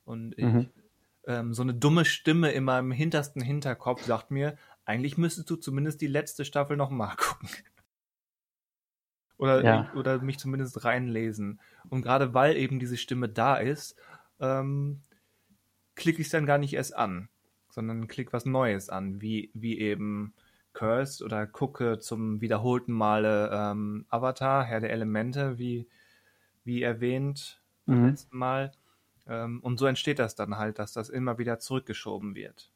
Und 0.05 0.39
ich, 0.39 0.45
mhm. 0.45 0.71
ähm, 1.27 1.53
so 1.55 1.63
eine 1.63 1.75
dumme 1.75 2.05
Stimme 2.05 2.53
in 2.53 2.65
meinem 2.65 2.93
hintersten 2.93 3.43
Hinterkopf 3.43 4.03
sagt 4.03 4.31
mir, 4.31 4.57
eigentlich 4.85 5.19
müsstest 5.19 5.51
du 5.51 5.57
zumindest 5.57 6.01
die 6.01 6.07
letzte 6.07 6.45
Staffel 6.45 6.77
noch 6.77 6.91
mal 6.91 7.15
gucken. 7.17 7.49
Oder, 9.39 9.65
ja. 9.65 9.93
oder 9.95 10.21
mich 10.21 10.39
zumindest 10.39 10.85
reinlesen. 10.85 11.61
Und 11.89 12.03
gerade 12.03 12.35
weil 12.35 12.57
eben 12.57 12.79
diese 12.79 12.97
Stimme 12.97 13.29
da 13.29 13.57
ist, 13.57 13.97
ähm, 14.41 15.01
klicke 15.95 16.21
ich 16.21 16.29
es 16.29 16.33
dann 16.33 16.47
gar 16.47 16.59
nicht 16.59 16.75
erst 16.75 16.97
an, 16.97 17.29
sondern 17.71 18.09
klicke 18.09 18.33
was 18.33 18.45
Neues 18.45 18.89
an, 18.89 19.21
wie, 19.21 19.51
wie 19.55 19.79
eben 19.79 20.35
Cursed 20.73 21.23
oder 21.23 21.47
gucke 21.47 21.99
zum 21.99 22.41
wiederholten 22.41 22.93
Male 22.93 23.51
ähm, 23.53 24.07
Avatar, 24.09 24.65
Herr 24.65 24.81
der 24.81 24.91
Elemente, 24.91 25.59
wie 25.59 25.89
wie 26.67 26.83
erwähnt 26.83 27.63
beim 27.87 28.03
mhm. 28.03 28.09
letzten 28.09 28.37
Mal. 28.37 28.73
Ähm, 29.27 29.61
und 29.63 29.79
so 29.79 29.87
entsteht 29.87 30.19
das 30.19 30.35
dann 30.35 30.59
halt, 30.59 30.79
dass 30.79 30.93
das 30.93 31.09
immer 31.09 31.39
wieder 31.39 31.59
zurückgeschoben 31.59 32.35
wird. 32.35 32.71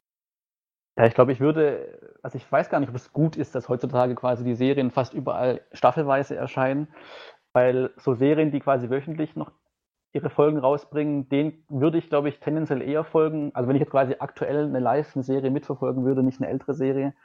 Ja, 1.01 1.07
ich 1.07 1.15
glaube, 1.15 1.31
ich 1.31 1.39
würde, 1.39 1.97
also 2.21 2.37
ich 2.37 2.51
weiß 2.51 2.69
gar 2.69 2.79
nicht, 2.79 2.89
ob 2.89 2.95
es 2.95 3.11
gut 3.11 3.35
ist, 3.35 3.55
dass 3.55 3.69
heutzutage 3.69 4.13
quasi 4.13 4.43
die 4.43 4.53
Serien 4.53 4.91
fast 4.91 5.15
überall 5.15 5.61
staffelweise 5.73 6.35
erscheinen, 6.35 6.89
weil 7.53 7.89
so 7.97 8.13
Serien, 8.13 8.51
die 8.51 8.59
quasi 8.59 8.87
wöchentlich 8.91 9.35
noch 9.35 9.51
ihre 10.13 10.29
Folgen 10.29 10.59
rausbringen, 10.59 11.27
denen 11.27 11.65
würde 11.69 11.97
ich, 11.97 12.07
glaube 12.09 12.29
ich, 12.29 12.39
tendenziell 12.39 12.83
eher 12.83 13.03
folgen. 13.03 13.49
Also 13.55 13.67
wenn 13.67 13.75
ich 13.77 13.79
jetzt 13.79 13.89
quasi 13.89 14.17
aktuell 14.19 14.65
eine 14.65 14.79
Live-Serie 14.79 15.49
mitverfolgen 15.49 16.05
würde, 16.05 16.21
nicht 16.21 16.39
eine 16.39 16.51
ältere 16.51 16.75
Serie, 16.75 17.15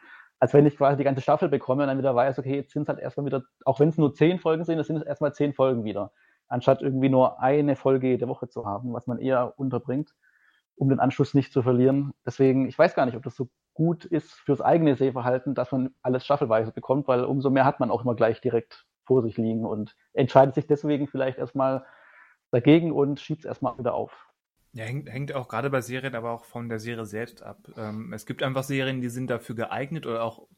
als 0.41 0.55
wenn 0.55 0.65
ich 0.65 0.79
quasi 0.79 0.97
die 0.97 1.05
ganze 1.05 1.21
Staffel 1.21 1.51
bekomme 1.51 1.83
und 1.83 1.89
dann 1.89 1.99
wieder 1.99 2.15
weiß, 2.15 2.39
okay, 2.39 2.57
jetzt 2.57 2.73
sind 2.73 2.85
es 2.85 2.89
halt 2.89 3.01
erstmal 3.01 3.27
wieder, 3.27 3.43
auch 3.67 3.79
wenn 3.79 3.91
es 3.91 3.99
nur 3.99 4.15
zehn 4.15 4.39
Folgen 4.39 4.65
sind, 4.65 4.79
das 4.79 4.87
sind 4.87 4.97
es 4.97 5.03
erstmal 5.03 5.35
zehn 5.35 5.53
Folgen 5.53 5.85
wieder 5.85 6.13
anstatt 6.49 6.81
irgendwie 6.81 7.11
nur 7.11 7.43
eine 7.43 7.77
Folge 7.77 8.07
jede 8.09 8.27
Woche 8.27 8.49
zu 8.49 8.65
haben, 8.65 8.95
was 8.95 9.07
man 9.07 9.19
eher 9.19 9.53
unterbringt, 9.59 10.15
um 10.77 10.89
den 10.89 11.01
Anschluss 11.01 11.35
nicht 11.35 11.53
zu 11.53 11.63
verlieren. 11.63 12.15
Deswegen, 12.25 12.69
ich 12.69 12.79
weiß 12.79 12.95
gar 12.95 13.05
nicht, 13.05 13.17
ob 13.17 13.23
das 13.25 13.37
so 13.37 13.51
gut 13.77 14.07
ist 14.07 14.33
fürs 14.33 14.63
eigene 14.63 14.97
Sehverhalten, 14.97 15.55
dass 15.55 15.71
man 15.71 15.95
alles 16.03 16.25
staffelweise 16.25 16.73
bekommt, 16.73 17.07
weil 17.09 17.25
umso 17.25 17.51
mehr 17.51 17.67
hat 17.67 17.79
man 17.79 17.91
auch 17.91 18.03
immer 18.03 18.17
gleich 18.17 18.41
direkt 18.41 18.87
vor 19.05 19.23
sich 19.23 19.37
liegen 19.37 19.67
und 19.67 19.95
entscheidet 20.15 20.55
sich 20.55 20.67
deswegen 20.67 21.07
vielleicht 21.07 21.39
erstmal 21.39 21.85
dagegen 22.51 22.91
und 22.91 23.21
schiebt 23.21 23.41
es 23.41 23.45
erstmal 23.45 23.79
wieder 23.79 23.95
auf. 23.95 24.29
Ja, 24.73 24.85
hängt, 24.85 25.11
hängt 25.11 25.35
auch 25.35 25.49
gerade 25.49 25.69
bei 25.69 25.83
Serien 25.83 26.15
aber 26.15 26.31
auch 26.31 26.45
von 26.47 26.71
der 26.71 26.79
Serie 26.79 27.05
selbst 27.05 27.43
ab. 27.43 27.59
Ähm, 27.77 28.15
es 28.15 28.25
gibt 28.25 28.43
einfach 28.43 28.63
Serien, 28.63 29.03
die 29.03 29.11
sind 29.11 29.29
dafür 29.29 29.55
geeignet 29.55 30.07
oder 30.07 30.25
auch 30.25 30.49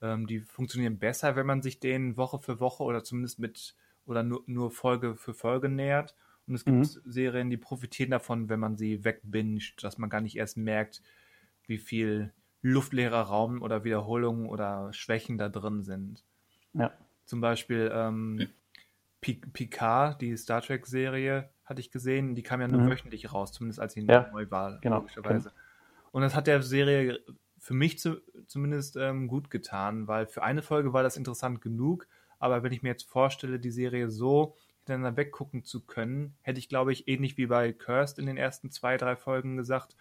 ähm, 0.00 0.28
die 0.28 0.38
funktionieren 0.40 0.98
besser, 0.98 1.34
wenn 1.34 1.46
man 1.46 1.62
sich 1.62 1.80
denen 1.80 2.16
Woche 2.16 2.38
für 2.38 2.60
Woche 2.60 2.84
oder 2.84 3.02
zumindest 3.02 3.40
mit 3.40 3.74
oder 4.06 4.22
nur, 4.22 4.44
nur 4.46 4.70
Folge 4.70 5.16
für 5.16 5.34
Folge 5.34 5.68
nähert. 5.68 6.14
Und 6.46 6.54
es 6.54 6.64
gibt 6.64 6.78
mhm. 6.78 6.84
Serien, 6.84 7.50
die 7.50 7.56
profitieren 7.56 8.12
davon, 8.12 8.48
wenn 8.48 8.60
man 8.60 8.76
sie 8.76 9.04
wegbinged, 9.04 9.82
dass 9.82 9.98
man 9.98 10.08
gar 10.08 10.20
nicht 10.20 10.36
erst 10.36 10.56
merkt, 10.56 11.02
wie 11.66 11.78
viel 11.78 12.32
luftleerer 12.62 13.22
Raum 13.22 13.62
oder 13.62 13.84
Wiederholungen 13.84 14.46
oder 14.46 14.92
Schwächen 14.92 15.38
da 15.38 15.48
drin 15.48 15.82
sind. 15.82 16.24
Ja. 16.72 16.92
Zum 17.24 17.40
Beispiel 17.40 17.90
ähm, 17.92 18.48
Picard, 19.20 20.20
die 20.20 20.36
Star 20.36 20.62
Trek-Serie, 20.62 21.50
hatte 21.64 21.80
ich 21.80 21.90
gesehen, 21.90 22.34
die 22.34 22.42
kam 22.42 22.60
ja 22.60 22.68
nur 22.68 22.82
mhm. 22.82 22.90
wöchentlich 22.90 23.32
raus, 23.32 23.52
zumindest 23.52 23.80
als 23.80 23.94
sie 23.94 24.04
ja. 24.06 24.28
neu 24.32 24.50
war, 24.50 24.78
genau. 24.80 24.96
logischerweise. 24.96 25.52
Und 26.10 26.22
das 26.22 26.34
hat 26.34 26.46
der 26.46 26.62
Serie 26.62 27.20
für 27.58 27.74
mich 27.74 27.98
zu, 27.98 28.20
zumindest 28.46 28.96
ähm, 28.96 29.28
gut 29.28 29.50
getan, 29.50 30.08
weil 30.08 30.26
für 30.26 30.42
eine 30.42 30.62
Folge 30.62 30.92
war 30.92 31.02
das 31.02 31.16
interessant 31.16 31.60
genug, 31.60 32.08
aber 32.38 32.62
wenn 32.62 32.72
ich 32.72 32.82
mir 32.82 32.88
jetzt 32.88 33.08
vorstelle, 33.08 33.60
die 33.60 33.70
Serie 33.70 34.10
so 34.10 34.56
hintereinander 34.78 35.16
weggucken 35.16 35.62
zu 35.62 35.84
können, 35.84 36.34
hätte 36.40 36.58
ich, 36.58 36.68
glaube 36.68 36.92
ich, 36.92 37.06
ähnlich 37.06 37.36
wie 37.36 37.46
bei 37.46 37.72
Cursed 37.72 38.18
in 38.18 38.26
den 38.26 38.38
ersten 38.38 38.70
zwei, 38.70 38.96
drei 38.96 39.14
Folgen 39.14 39.56
gesagt, 39.56 39.94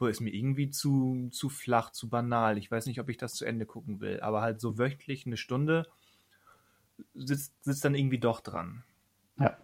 wo 0.00 0.06
ist 0.06 0.20
mir 0.20 0.32
irgendwie 0.32 0.70
zu, 0.70 1.28
zu 1.30 1.48
flach, 1.48 1.90
zu 1.90 2.08
banal. 2.08 2.58
Ich 2.58 2.70
weiß 2.70 2.86
nicht, 2.86 3.00
ob 3.00 3.08
ich 3.08 3.18
das 3.18 3.34
zu 3.34 3.44
Ende 3.44 3.66
gucken 3.66 4.00
will, 4.00 4.20
aber 4.20 4.40
halt 4.40 4.60
so 4.60 4.78
wöchentlich 4.78 5.26
eine 5.26 5.36
Stunde 5.36 5.86
sitzt, 7.14 7.52
sitzt 7.62 7.84
dann 7.84 7.94
irgendwie 7.94 8.18
doch 8.18 8.40
dran. 8.40 8.84
Ja. 9.38 9.56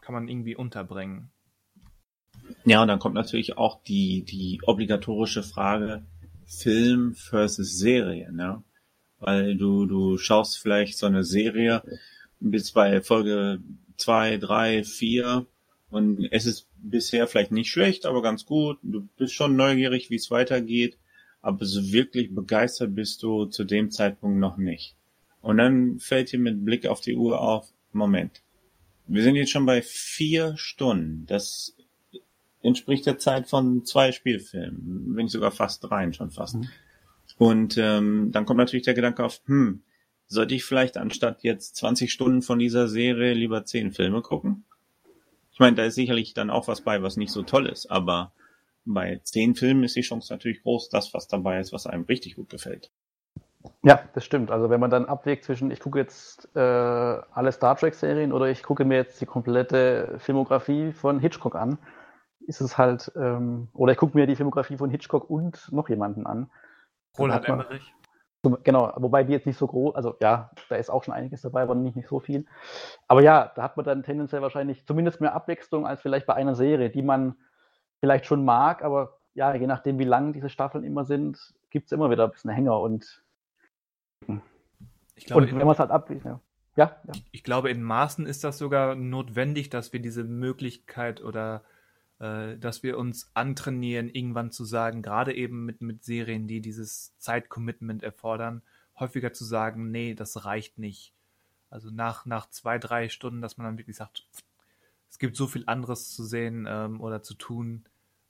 kann 0.00 0.14
man 0.14 0.28
irgendwie 0.28 0.54
unterbringen. 0.54 1.30
Ja, 2.64 2.82
und 2.82 2.88
dann 2.88 2.98
kommt 2.98 3.14
natürlich 3.14 3.56
auch 3.56 3.82
die, 3.82 4.24
die 4.24 4.60
obligatorische 4.64 5.42
Frage 5.42 6.04
Film 6.46 7.14
versus 7.14 7.78
Serie, 7.78 8.32
ne? 8.32 8.62
Weil 9.18 9.56
du, 9.56 9.86
du 9.86 10.18
schaust 10.18 10.58
vielleicht 10.58 10.98
so 10.98 11.06
eine 11.06 11.24
Serie 11.24 11.82
bis 12.40 12.72
bei 12.72 13.00
Folge 13.00 13.60
zwei, 13.96 14.36
drei, 14.36 14.84
vier 14.84 15.46
und 15.90 16.28
es 16.32 16.46
ist 16.46 16.68
bisher 16.76 17.26
vielleicht 17.26 17.52
nicht 17.52 17.70
schlecht, 17.70 18.06
aber 18.06 18.22
ganz 18.22 18.46
gut. 18.46 18.78
Du 18.82 19.08
bist 19.16 19.34
schon 19.34 19.56
neugierig, 19.56 20.10
wie 20.10 20.16
es 20.16 20.30
weitergeht, 20.30 20.98
aber 21.40 21.64
so 21.64 21.92
wirklich 21.92 22.34
begeistert 22.34 22.94
bist 22.94 23.22
du 23.22 23.46
zu 23.46 23.64
dem 23.64 23.90
Zeitpunkt 23.90 24.38
noch 24.38 24.56
nicht. 24.56 24.96
Und 25.40 25.58
dann 25.58 25.98
fällt 25.98 26.32
dir 26.32 26.38
mit 26.38 26.64
Blick 26.64 26.86
auf 26.86 27.00
die 27.00 27.16
Uhr 27.16 27.40
auf, 27.40 27.72
Moment. 27.92 28.42
Wir 29.06 29.22
sind 29.22 29.36
jetzt 29.36 29.50
schon 29.50 29.66
bei 29.66 29.82
vier 29.82 30.56
Stunden. 30.56 31.26
Das 31.26 31.76
entspricht 32.62 33.04
der 33.04 33.18
Zeit 33.18 33.46
von 33.46 33.84
zwei 33.84 34.10
Spielfilmen, 34.10 35.14
wenn 35.14 35.24
nicht 35.24 35.32
sogar 35.32 35.50
fast 35.50 35.84
dreien 35.84 36.14
schon 36.14 36.30
fast. 36.30 36.56
Mhm. 36.56 36.68
Und 37.36 37.76
ähm, 37.78 38.30
dann 38.32 38.46
kommt 38.46 38.58
natürlich 38.58 38.84
der 38.84 38.94
Gedanke 38.94 39.24
auf, 39.24 39.40
hm, 39.46 39.82
sollte 40.26 40.54
ich 40.54 40.64
vielleicht 40.64 40.96
anstatt 40.96 41.42
jetzt 41.42 41.76
20 41.76 42.10
Stunden 42.10 42.42
von 42.42 42.58
dieser 42.58 42.88
Serie 42.88 43.34
lieber 43.34 43.64
zehn 43.64 43.92
Filme 43.92 44.22
gucken? 44.22 44.64
Ich 45.54 45.60
meine, 45.60 45.76
da 45.76 45.84
ist 45.84 45.94
sicherlich 45.94 46.34
dann 46.34 46.50
auch 46.50 46.66
was 46.66 46.80
bei, 46.80 47.00
was 47.02 47.16
nicht 47.16 47.30
so 47.30 47.42
toll 47.42 47.68
ist, 47.68 47.88
aber 47.88 48.32
bei 48.84 49.20
zehn 49.22 49.54
Filmen 49.54 49.84
ist 49.84 49.94
die 49.94 50.02
Chance 50.02 50.32
natürlich 50.32 50.62
groß, 50.62 50.88
dass 50.90 51.14
was 51.14 51.28
dabei 51.28 51.60
ist, 51.60 51.72
was 51.72 51.86
einem 51.86 52.02
richtig 52.04 52.34
gut 52.34 52.50
gefällt. 52.50 52.90
Ja, 53.84 54.02
das 54.14 54.24
stimmt. 54.24 54.50
Also 54.50 54.68
wenn 54.68 54.80
man 54.80 54.90
dann 54.90 55.06
abwägt 55.06 55.44
zwischen, 55.44 55.70
ich 55.70 55.78
gucke 55.78 56.00
jetzt 56.00 56.48
äh, 56.56 56.58
alle 56.58 57.52
Star 57.52 57.76
Trek-Serien 57.76 58.32
oder 58.32 58.48
ich 58.48 58.64
gucke 58.64 58.84
mir 58.84 58.96
jetzt 58.96 59.20
die 59.20 59.26
komplette 59.26 60.16
Filmografie 60.18 60.92
von 60.92 61.20
Hitchcock 61.20 61.54
an, 61.54 61.78
ist 62.46 62.60
es 62.60 62.76
halt, 62.76 63.12
ähm, 63.14 63.68
oder 63.72 63.92
ich 63.92 63.98
gucke 63.98 64.18
mir 64.18 64.26
die 64.26 64.36
Filmografie 64.36 64.76
von 64.76 64.90
Hitchcock 64.90 65.30
und 65.30 65.70
noch 65.72 65.88
jemanden 65.88 66.26
an. 66.26 66.50
Roland 67.16 67.48
Emmerich. 67.48 67.94
Genau, 68.62 68.92
wobei 68.96 69.24
die 69.24 69.32
jetzt 69.32 69.46
nicht 69.46 69.58
so 69.58 69.66
groß, 69.66 69.94
also 69.94 70.16
ja, 70.20 70.50
da 70.68 70.76
ist 70.76 70.90
auch 70.90 71.02
schon 71.02 71.14
einiges 71.14 71.42
dabei, 71.42 71.62
aber 71.62 71.74
nicht, 71.74 71.96
nicht 71.96 72.08
so 72.08 72.20
viel. 72.20 72.46
Aber 73.08 73.22
ja, 73.22 73.52
da 73.54 73.62
hat 73.62 73.76
man 73.76 73.86
dann 73.86 74.02
tendenziell 74.02 74.42
wahrscheinlich 74.42 74.86
zumindest 74.86 75.20
mehr 75.20 75.34
Abwechslung 75.34 75.86
als 75.86 76.02
vielleicht 76.02 76.26
bei 76.26 76.34
einer 76.34 76.54
Serie, 76.54 76.90
die 76.90 77.02
man 77.02 77.36
vielleicht 78.00 78.26
schon 78.26 78.44
mag, 78.44 78.82
aber 78.84 79.18
ja, 79.34 79.54
je 79.54 79.66
nachdem, 79.66 79.98
wie 79.98 80.04
lang 80.04 80.32
diese 80.32 80.48
Staffeln 80.48 80.84
immer 80.84 81.04
sind, 81.04 81.54
gibt 81.70 81.86
es 81.86 81.92
immer 81.92 82.10
wieder 82.10 82.24
ein 82.24 82.30
bisschen 82.30 82.50
Hänger 82.50 82.78
und, 82.80 83.22
ich 85.16 85.26
glaube, 85.26 85.42
und 85.42 85.50
wenn 85.52 85.66
man 85.66 85.72
es 85.72 85.78
halt 85.78 85.90
ab, 85.90 86.10
ja. 86.10 86.40
Ja, 86.76 86.96
ja. 87.06 87.12
Ich 87.30 87.44
glaube, 87.44 87.70
in 87.70 87.82
Maßen 87.82 88.26
ist 88.26 88.42
das 88.42 88.58
sogar 88.58 88.94
notwendig, 88.96 89.70
dass 89.70 89.92
wir 89.92 90.00
diese 90.00 90.24
Möglichkeit 90.24 91.22
oder 91.22 91.62
dass 92.18 92.82
wir 92.82 92.96
uns 92.96 93.30
antrainieren, 93.34 94.08
irgendwann 94.08 94.52
zu 94.52 94.64
sagen, 94.64 95.02
gerade 95.02 95.34
eben 95.34 95.64
mit, 95.66 95.82
mit 95.82 96.04
Serien, 96.04 96.46
die 96.46 96.60
dieses 96.60 97.12
Zeitcommitment 97.18 98.02
erfordern, 98.02 98.62
häufiger 98.98 99.32
zu 99.32 99.44
sagen, 99.44 99.90
nee, 99.90 100.14
das 100.14 100.44
reicht 100.44 100.78
nicht. 100.78 101.12
Also 101.70 101.90
nach, 101.90 102.24
nach 102.24 102.48
zwei, 102.50 102.78
drei 102.78 103.08
Stunden, 103.08 103.42
dass 103.42 103.56
man 103.56 103.66
dann 103.66 103.78
wirklich 103.78 103.96
sagt, 103.96 104.26
es 105.10 105.18
gibt 105.18 105.36
so 105.36 105.46
viel 105.46 105.64
anderes 105.66 106.10
zu 106.10 106.24
sehen 106.24 106.66
ähm, 106.68 107.00
oder 107.00 107.22
zu 107.22 107.34
tun, 107.34 107.84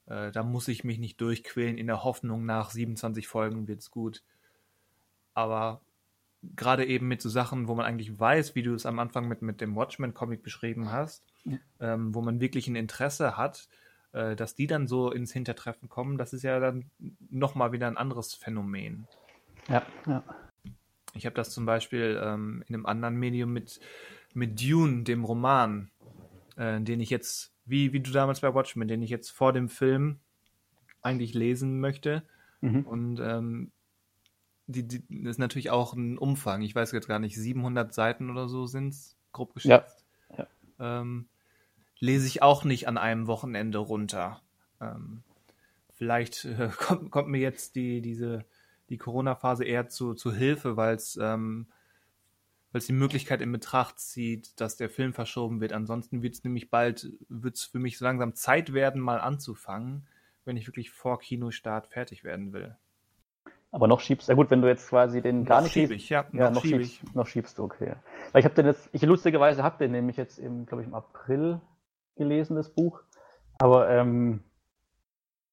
äh, 0.07 0.31
da 0.31 0.43
muss 0.43 0.67
ich 0.67 0.83
mich 0.83 0.99
nicht 0.99 1.19
durchquälen 1.21 1.77
in 1.77 1.87
der 1.87 2.03
Hoffnung, 2.03 2.45
nach 2.45 2.71
27 2.71 3.27
Folgen 3.27 3.67
wird's 3.67 3.91
gut. 3.91 4.23
Aber 5.33 5.81
gerade 6.55 6.85
eben 6.85 7.07
mit 7.07 7.21
so 7.21 7.29
Sachen, 7.29 7.67
wo 7.67 7.75
man 7.75 7.85
eigentlich 7.85 8.19
weiß, 8.19 8.55
wie 8.55 8.63
du 8.63 8.73
es 8.73 8.85
am 8.85 8.99
Anfang 8.99 9.27
mit, 9.27 9.41
mit 9.41 9.61
dem 9.61 9.75
Watchmen-Comic 9.75 10.43
beschrieben 10.43 10.91
hast. 10.91 11.23
Ähm, 11.79 12.15
wo 12.15 12.21
man 12.21 12.39
wirklich 12.39 12.67
ein 12.67 12.75
Interesse 12.75 13.37
hat, 13.37 13.67
äh, 14.13 14.35
dass 14.35 14.55
die 14.55 14.67
dann 14.67 14.87
so 14.87 15.11
ins 15.11 15.31
Hintertreffen 15.31 15.89
kommen, 15.89 16.17
das 16.17 16.33
ist 16.33 16.43
ja 16.43 16.59
dann 16.59 16.89
nochmal 17.29 17.71
wieder 17.71 17.87
ein 17.87 17.97
anderes 17.97 18.33
Phänomen. 18.33 19.07
Ja, 19.67 19.85
ja. 20.07 20.23
Ich 21.13 21.25
habe 21.25 21.35
das 21.35 21.51
zum 21.51 21.65
Beispiel 21.65 22.19
ähm, 22.21 22.63
in 22.67 22.75
einem 22.75 22.85
anderen 22.85 23.15
Medium 23.15 23.53
mit, 23.53 23.79
mit 24.33 24.61
Dune, 24.61 25.03
dem 25.03 25.23
Roman, 25.23 25.89
äh, 26.57 26.81
den 26.81 26.99
ich 26.99 27.09
jetzt, 27.09 27.53
wie, 27.65 27.93
wie 27.93 28.01
du 28.01 28.11
damals 28.11 28.41
bei 28.41 28.53
Watchmen, 28.53 28.87
den 28.87 29.01
ich 29.01 29.09
jetzt 29.09 29.29
vor 29.29 29.53
dem 29.53 29.69
Film 29.69 30.19
eigentlich 31.01 31.33
lesen 31.33 31.79
möchte. 31.79 32.23
Mhm. 32.61 32.81
Und 32.81 33.19
ähm, 33.21 33.71
die, 34.67 34.87
die, 34.87 35.03
das 35.23 35.31
ist 35.31 35.39
natürlich 35.39 35.69
auch 35.69 35.93
ein 35.93 36.17
Umfang. 36.17 36.61
Ich 36.61 36.75
weiß 36.75 36.91
jetzt 36.91 37.07
gar 37.07 37.19
nicht, 37.19 37.35
700 37.35 37.93
Seiten 37.93 38.29
oder 38.29 38.49
so 38.49 38.65
sind 38.65 38.89
es, 38.89 39.15
grob 39.31 39.53
geschätzt. 39.53 40.05
Ja. 40.31 40.47
ja. 40.79 41.01
Ähm, 41.01 41.27
lese 41.99 42.27
ich 42.27 42.41
auch 42.41 42.63
nicht 42.63 42.87
an 42.87 42.97
einem 42.97 43.27
Wochenende 43.27 43.77
runter. 43.77 44.41
Ähm, 44.81 45.23
vielleicht 45.93 46.45
äh, 46.45 46.69
kommt, 46.77 47.11
kommt, 47.11 47.29
mir 47.29 47.39
jetzt 47.39 47.75
die, 47.75 48.01
diese, 48.01 48.45
die 48.89 48.97
Corona-Phase 48.97 49.65
eher 49.65 49.87
zu, 49.87 50.13
zu 50.13 50.33
Hilfe, 50.33 50.77
weil 50.77 50.95
es 50.95 51.17
ähm, 51.21 51.67
die 52.73 52.93
Möglichkeit 52.93 53.39
in 53.39 53.53
Betracht 53.53 53.99
zieht, 53.99 54.59
dass 54.59 54.75
der 54.75 54.89
Film 54.89 55.13
verschoben 55.13 55.61
wird. 55.61 55.71
Ansonsten 55.71 56.21
wird 56.21 56.33
es 56.33 56.43
nämlich 56.43 56.69
bald, 56.69 57.09
wird 57.29 57.55
es 57.55 57.63
für 57.63 57.79
mich 57.79 57.97
so 57.97 58.03
langsam 58.03 58.35
Zeit 58.35 58.73
werden, 58.73 58.99
mal 58.99 59.21
anzufangen, 59.21 60.05
wenn 60.43 60.57
ich 60.57 60.67
wirklich 60.67 60.91
vor 60.91 61.19
Kinostart 61.19 61.87
fertig 61.87 62.25
werden 62.25 62.51
will. 62.51 62.75
Aber 63.71 63.87
noch 63.87 63.99
schiebst, 63.99 64.29
ja 64.29 64.35
gut, 64.35 64.51
wenn 64.51 64.61
du 64.61 64.67
jetzt 64.67 64.89
quasi 64.89 65.21
den 65.21 65.43
gar 65.43 65.61
nicht 65.61 65.73
schieb 65.73 65.91
ich, 65.91 66.09
ja, 66.09 66.25
ja 66.31 66.49
noch, 66.49 66.55
noch 66.55 66.61
schiebst, 66.63 67.03
ich. 67.03 67.13
noch 67.13 67.27
schiebst 67.27 67.57
du, 67.57 67.63
okay. 67.63 67.95
Weil 68.31 68.39
ich 68.39 68.45
habe 68.45 68.55
den 68.55 68.65
jetzt, 68.67 68.89
ich 68.91 69.01
lustigerweise 69.01 69.63
habe 69.63 69.77
den 69.77 69.91
nämlich 69.91 70.17
jetzt 70.17 70.37
im, 70.39 70.65
glaube 70.65 70.83
ich, 70.83 70.87
im 70.87 70.93
April 70.93 71.59
gelesen, 72.15 72.55
das 72.55 72.69
Buch. 72.69 73.01
Aber 73.57 73.89
ähm, 73.89 74.43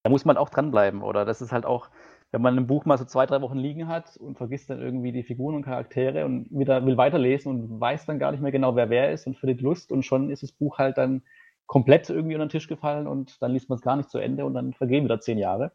da 0.02 0.10
muss 0.10 0.24
man 0.24 0.36
auch 0.36 0.48
dranbleiben, 0.48 1.02
oder? 1.02 1.24
Das 1.24 1.40
ist 1.40 1.52
halt 1.52 1.64
auch, 1.64 1.88
wenn 2.32 2.42
man 2.42 2.56
ein 2.56 2.66
Buch 2.66 2.84
mal 2.84 2.98
so 2.98 3.04
zwei, 3.04 3.26
drei 3.26 3.40
Wochen 3.40 3.58
liegen 3.58 3.88
hat 3.88 4.16
und 4.16 4.36
vergisst 4.36 4.70
dann 4.70 4.80
irgendwie 4.80 5.12
die 5.12 5.22
Figuren 5.22 5.54
und 5.54 5.62
Charaktere 5.62 6.24
und 6.24 6.48
wieder 6.50 6.84
will 6.84 6.96
weiterlesen 6.96 7.50
und 7.50 7.80
weiß 7.80 8.06
dann 8.06 8.18
gar 8.18 8.32
nicht 8.32 8.40
mehr 8.40 8.52
genau, 8.52 8.74
wer 8.74 8.90
wer 8.90 9.12
ist 9.12 9.26
und 9.26 9.36
verliert 9.36 9.60
Lust 9.60 9.92
und 9.92 10.04
schon 10.04 10.30
ist 10.30 10.42
das 10.42 10.52
Buch 10.52 10.78
halt 10.78 10.98
dann 10.98 11.22
komplett 11.66 12.10
irgendwie 12.10 12.34
unter 12.34 12.46
den 12.46 12.50
Tisch 12.50 12.68
gefallen 12.68 13.06
und 13.06 13.40
dann 13.40 13.52
liest 13.52 13.68
man 13.68 13.76
es 13.76 13.82
gar 13.82 13.96
nicht 13.96 14.10
zu 14.10 14.18
Ende 14.18 14.44
und 14.44 14.54
dann 14.54 14.72
vergehen 14.72 15.04
wieder 15.04 15.20
zehn 15.20 15.38
Jahre. 15.38 15.72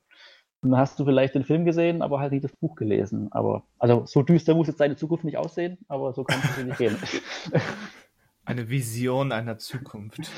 Und 0.62 0.72
dann 0.72 0.80
hast 0.80 1.00
du 1.00 1.06
vielleicht 1.06 1.36
den 1.36 1.44
Film 1.44 1.66
gesehen, 1.66 2.02
aber 2.02 2.20
halt 2.20 2.32
nicht 2.32 2.44
das 2.44 2.56
Buch 2.56 2.76
gelesen. 2.76 3.30
Aber, 3.32 3.64
also 3.78 4.06
so 4.06 4.24
düster 4.24 4.56
muss 4.56 4.68
jetzt 4.68 4.80
deine 4.80 4.96
Zukunft 4.96 5.24
nicht 5.24 5.38
aussehen, 5.38 5.78
aber 5.88 6.14
so 6.14 6.24
kann 6.24 6.40
es 6.44 6.66
nicht 6.66 6.78
gehen. 6.78 6.98
Eine 8.48 8.70
Vision 8.70 9.34
einer 9.34 9.58
Zukunft. 9.58 10.32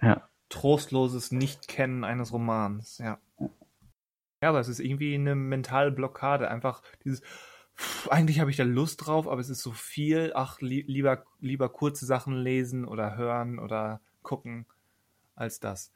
Ja. 0.00 0.28
Trostloses 0.48 1.32
Nicht-Kennen 1.32 2.04
eines 2.04 2.32
Romans, 2.32 2.98
ja. 2.98 3.18
Ja, 4.40 4.50
aber 4.50 4.60
es 4.60 4.68
ist 4.68 4.78
irgendwie 4.78 5.16
eine 5.16 5.34
mentale 5.34 5.90
Blockade. 5.90 6.48
Einfach 6.48 6.82
dieses, 7.02 7.20
pff, 7.76 8.08
eigentlich 8.10 8.38
habe 8.38 8.52
ich 8.52 8.56
da 8.56 8.62
Lust 8.62 9.04
drauf, 9.04 9.26
aber 9.26 9.40
es 9.40 9.50
ist 9.50 9.62
so 9.62 9.72
viel. 9.72 10.30
Ach, 10.36 10.60
li 10.60 10.84
lieber, 10.86 11.24
lieber 11.40 11.68
kurze 11.68 12.06
Sachen 12.06 12.34
lesen 12.34 12.84
oder 12.84 13.16
hören 13.16 13.58
oder 13.58 14.00
gucken 14.22 14.64
als 15.34 15.58
das. 15.58 15.92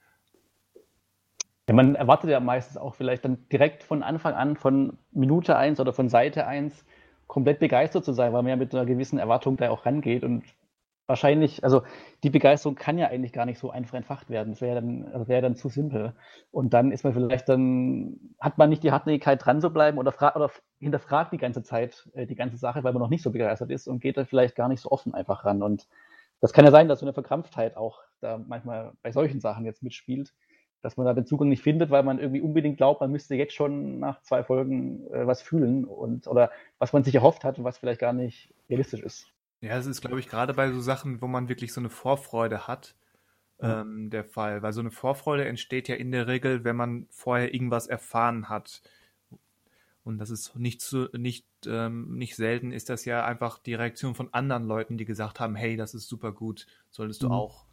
Ja, 1.69 1.75
man 1.77 1.95
erwartet 1.95 2.31
ja 2.31 2.41
meistens 2.41 2.77
auch 2.77 2.97
vielleicht 2.97 3.25
dann 3.25 3.49
direkt 3.51 3.85
von 3.85 4.03
Anfang 4.03 4.35
an, 4.35 4.57
von 4.57 4.99
Minute 5.13 5.57
1 5.57 5.79
oder 5.79 5.93
von 5.93 6.09
Seite 6.09 6.45
1 6.45 6.85
komplett 7.29 7.61
begeistert 7.61 8.05
zu 8.05 8.13
sein, 8.13 8.33
weil 8.33 8.43
man 8.43 8.51
ja 8.51 8.57
mit 8.57 8.75
einer 8.75 8.85
gewissen 8.85 9.21
Erwartung 9.21 9.57
da 9.57 9.71
auch 9.71 9.87
rangeht 9.87 10.25
und 10.25 10.43
wahrscheinlich, 11.07 11.65
also 11.65 11.83
die 12.23 12.31
Begeisterung 12.31 12.75
kann 12.77 12.99
ja 12.99 13.09
eigentlich 13.09 13.33
gar 13.33 13.47
nicht 13.47 13.59
so 13.59 13.71
einfach 13.71 13.95
entfacht 13.95 14.31
werden. 14.31 14.51
Das 14.51 14.61
wäre 14.61 14.77
dann, 14.77 15.09
also 15.13 15.29
wäre 15.29 15.43
dann 15.43 15.57
zu 15.57 15.69
simpel. 15.69 16.15
Und 16.51 16.75
dann 16.75 16.93
ist 16.93 17.05
man 17.05 17.13
vielleicht 17.13 17.49
dann, 17.49 18.19
hat 18.41 18.59
man 18.59 18.71
nicht 18.71 18.83
die 18.83 18.93
Hartnäckigkeit 18.93 19.45
dran 19.45 19.61
zu 19.61 19.71
bleiben 19.71 19.99
oder, 19.99 20.15
oder 20.37 20.51
hinterfragt 20.79 21.33
die 21.33 21.39
ganze 21.39 21.63
Zeit 21.63 22.09
äh, 22.15 22.27
die 22.27 22.37
ganze 22.37 22.57
Sache, 22.57 22.85
weil 22.85 22.93
man 22.93 23.03
noch 23.03 23.11
nicht 23.11 23.23
so 23.23 23.31
begeistert 23.31 23.71
ist 23.71 23.89
und 23.89 24.01
geht 24.01 24.17
dann 24.17 24.27
vielleicht 24.27 24.55
gar 24.55 24.69
nicht 24.69 24.81
so 24.81 24.91
offen 24.91 25.15
einfach 25.15 25.45
ran. 25.45 25.63
Und 25.63 25.87
das 26.41 26.53
kann 26.53 26.65
ja 26.65 26.71
sein, 26.71 26.89
dass 26.89 27.01
so 27.01 27.07
eine 27.07 27.13
Verkrampftheit 27.13 27.77
auch 27.77 28.03
da 28.21 28.39
manchmal 28.39 28.93
bei 29.03 29.13
solchen 29.13 29.41
Sachen 29.41 29.65
jetzt 29.65 29.83
mitspielt 29.83 30.33
dass 30.83 30.97
man 30.97 31.07
da 31.07 31.15
den 31.15 31.27
Zugang 31.27 31.49
nicht 31.49 31.63
findet, 31.63 31.91
weil 31.91 32.03
man 32.03 32.19
irgendwie 32.19 32.41
unbedingt 32.41 32.77
glaubt, 32.77 33.01
man 33.01 33.13
müsste 33.13 33.37
jetzt 33.37 33.55
schon 33.55 34.01
nach 34.01 34.21
zwei 34.23 34.43
Folgen 34.43 35.07
äh, 35.13 35.27
was 35.27 35.41
fühlen 35.41 35.85
und 35.85 36.27
oder 36.27 36.51
was 36.79 36.93
man 36.93 37.05
sich 37.05 37.15
erhofft 37.15 37.45
hat 37.45 37.59
und 37.59 37.65
was 37.65 37.79
vielleicht 37.79 38.01
gar 38.01 38.13
nicht 38.13 38.53
realistisch 38.69 39.01
ist. 39.01 39.33
Ja, 39.63 39.79
es 39.79 39.87
ist, 39.87 40.01
glaube 40.01 40.19
ich, 40.19 40.29
gerade 40.29 40.55
bei 40.55 40.71
so 40.73 40.81
Sachen, 40.81 41.23
wo 41.23 41.29
man 41.29 41.49
wirklich 41.49 41.73
so 41.73 41.81
eine 41.81 41.89
Vorfreude 41.89 42.67
hat, 42.67 42.97
ähm, 43.61 44.11
der 44.11 44.25
Fall. 44.25 44.61
Weil 44.61 44.73
so 44.73 44.81
eine 44.81 44.91
Vorfreude 44.91 45.45
entsteht 45.45 45.87
ja 45.89 45.95
in 45.95 46.11
der 46.11 46.27
Regel, 46.27 46.65
wenn 46.65 46.75
man 46.75 47.07
vorher 47.11 47.55
irgendwas 47.55 47.87
erfahren 47.87 48.49
hat. 48.49 48.83
Und 50.03 50.19
das 50.19 50.31
ist 50.31 50.57
nicht 50.57 50.81
zu, 50.81 51.09
nicht, 51.17 51.47
ähm, 51.65 52.17
nicht 52.17 52.35
selten, 52.35 52.73
ist 52.73 52.91
das 52.91 53.05
ja 53.05 53.25
einfach 53.25 53.59
die 53.59 53.75
Reaktion 53.75 54.17
von 54.17 54.35
anderen 54.35 54.65
Leuten, 54.65 54.99
die 54.99 55.05
gesagt 55.05 55.39
haben, 55.39 55.55
hey, 55.55 55.77
das 55.77 55.95
ist 55.95 56.09
super 56.09 56.33
gut, 56.33 56.67
solltest 56.91 57.23
du 57.23 57.27
mhm. 57.27 57.33
auch 57.33 57.67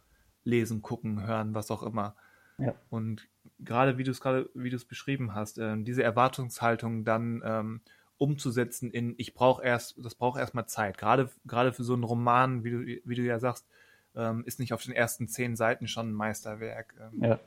lesen, 0.44 0.82
gucken, 0.82 1.26
hören, 1.26 1.54
was 1.54 1.72
auch 1.72 1.82
immer. 1.82 2.14
Ja. 2.58 2.76
Und 2.88 3.28
gerade 3.58 3.98
wie 3.98 4.04
du 4.04 4.12
es 4.12 4.20
gerade, 4.20 4.48
wie 4.54 4.70
du 4.70 4.76
es 4.76 4.84
beschrieben 4.84 5.34
hast, 5.34 5.58
äh, 5.58 5.76
diese 5.82 6.04
Erwartungshaltung 6.04 7.04
dann 7.04 7.42
ähm, 7.44 7.80
umzusetzen 8.20 8.90
in, 8.90 9.14
ich 9.16 9.32
brauche 9.32 9.64
erst, 9.64 9.96
das 10.04 10.14
braucht 10.14 10.38
erstmal 10.38 10.66
Zeit. 10.66 10.98
Gerade, 10.98 11.30
gerade 11.46 11.72
für 11.72 11.84
so 11.84 11.94
einen 11.94 12.04
Roman, 12.04 12.64
wie 12.64 12.70
du, 12.70 12.78
wie 13.04 13.14
du 13.14 13.22
ja 13.22 13.38
sagst, 13.38 13.66
ähm, 14.14 14.44
ist 14.44 14.58
nicht 14.60 14.72
auf 14.74 14.82
den 14.82 14.92
ersten 14.92 15.26
zehn 15.26 15.56
Seiten 15.56 15.88
schon 15.88 16.10
ein 16.10 16.14
Meisterwerk. 16.14 16.94
Ähm, 17.00 17.24
Ja. 17.24 17.40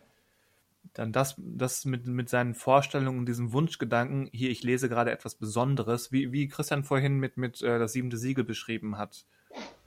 Dann 0.93 1.13
das, 1.13 1.35
das 1.37 1.85
mit, 1.85 2.05
mit 2.07 2.27
seinen 2.29 2.55
Vorstellungen 2.55 3.19
und 3.19 3.25
diesem 3.25 3.53
Wunschgedanken, 3.53 4.29
hier, 4.33 4.49
ich 4.49 4.63
lese 4.63 4.89
gerade 4.89 5.11
etwas 5.11 5.35
Besonderes, 5.35 6.11
wie, 6.11 6.31
wie 6.33 6.49
Christian 6.49 6.83
vorhin 6.83 7.19
mit, 7.19 7.37
mit 7.37 7.61
äh, 7.61 7.79
das 7.79 7.93
siebente 7.93 8.17
Siegel 8.17 8.43
beschrieben 8.43 8.97
hat. 8.97 9.25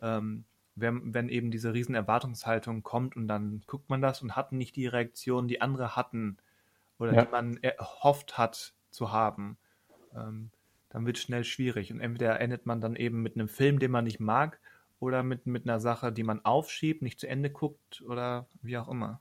Ähm, 0.00 0.44
wenn, 0.74 1.12
wenn 1.14 1.28
eben 1.28 1.50
diese 1.50 1.74
riesen 1.74 1.94
Erwartungshaltung 1.94 2.82
kommt 2.82 3.16
und 3.16 3.28
dann 3.28 3.62
guckt 3.66 3.90
man 3.90 4.00
das 4.00 4.22
und 4.22 4.36
hat 4.36 4.52
nicht 4.52 4.76
die 4.76 4.86
Reaktion, 4.86 5.48
die 5.48 5.60
andere 5.60 5.96
hatten 5.96 6.38
oder 6.98 7.12
Ja. 7.14 7.24
die 7.24 7.30
man 7.30 7.56
erhofft 7.58 8.38
hat 8.38 8.74
zu 8.90 9.12
haben, 9.12 9.58
ähm, 10.14 10.50
dann 10.90 11.06
wird 11.06 11.16
es 11.16 11.22
schnell 11.22 11.44
schwierig. 11.44 11.92
Und 11.92 12.00
entweder 12.00 12.40
endet 12.40 12.66
man 12.66 12.80
dann 12.80 12.96
eben 12.96 13.22
mit 13.22 13.34
einem 13.34 13.48
Film, 13.48 13.78
den 13.78 13.90
man 13.90 14.04
nicht 14.04 14.20
mag, 14.20 14.60
oder 15.00 15.22
mit, 15.22 15.46
mit 15.46 15.68
einer 15.68 15.80
Sache, 15.80 16.12
die 16.12 16.22
man 16.22 16.44
aufschiebt, 16.44 17.02
nicht 17.02 17.20
zu 17.20 17.28
Ende 17.28 17.50
guckt 17.50 18.02
oder 18.08 18.46
wie 18.62 18.78
auch 18.78 18.88
immer. 18.88 19.20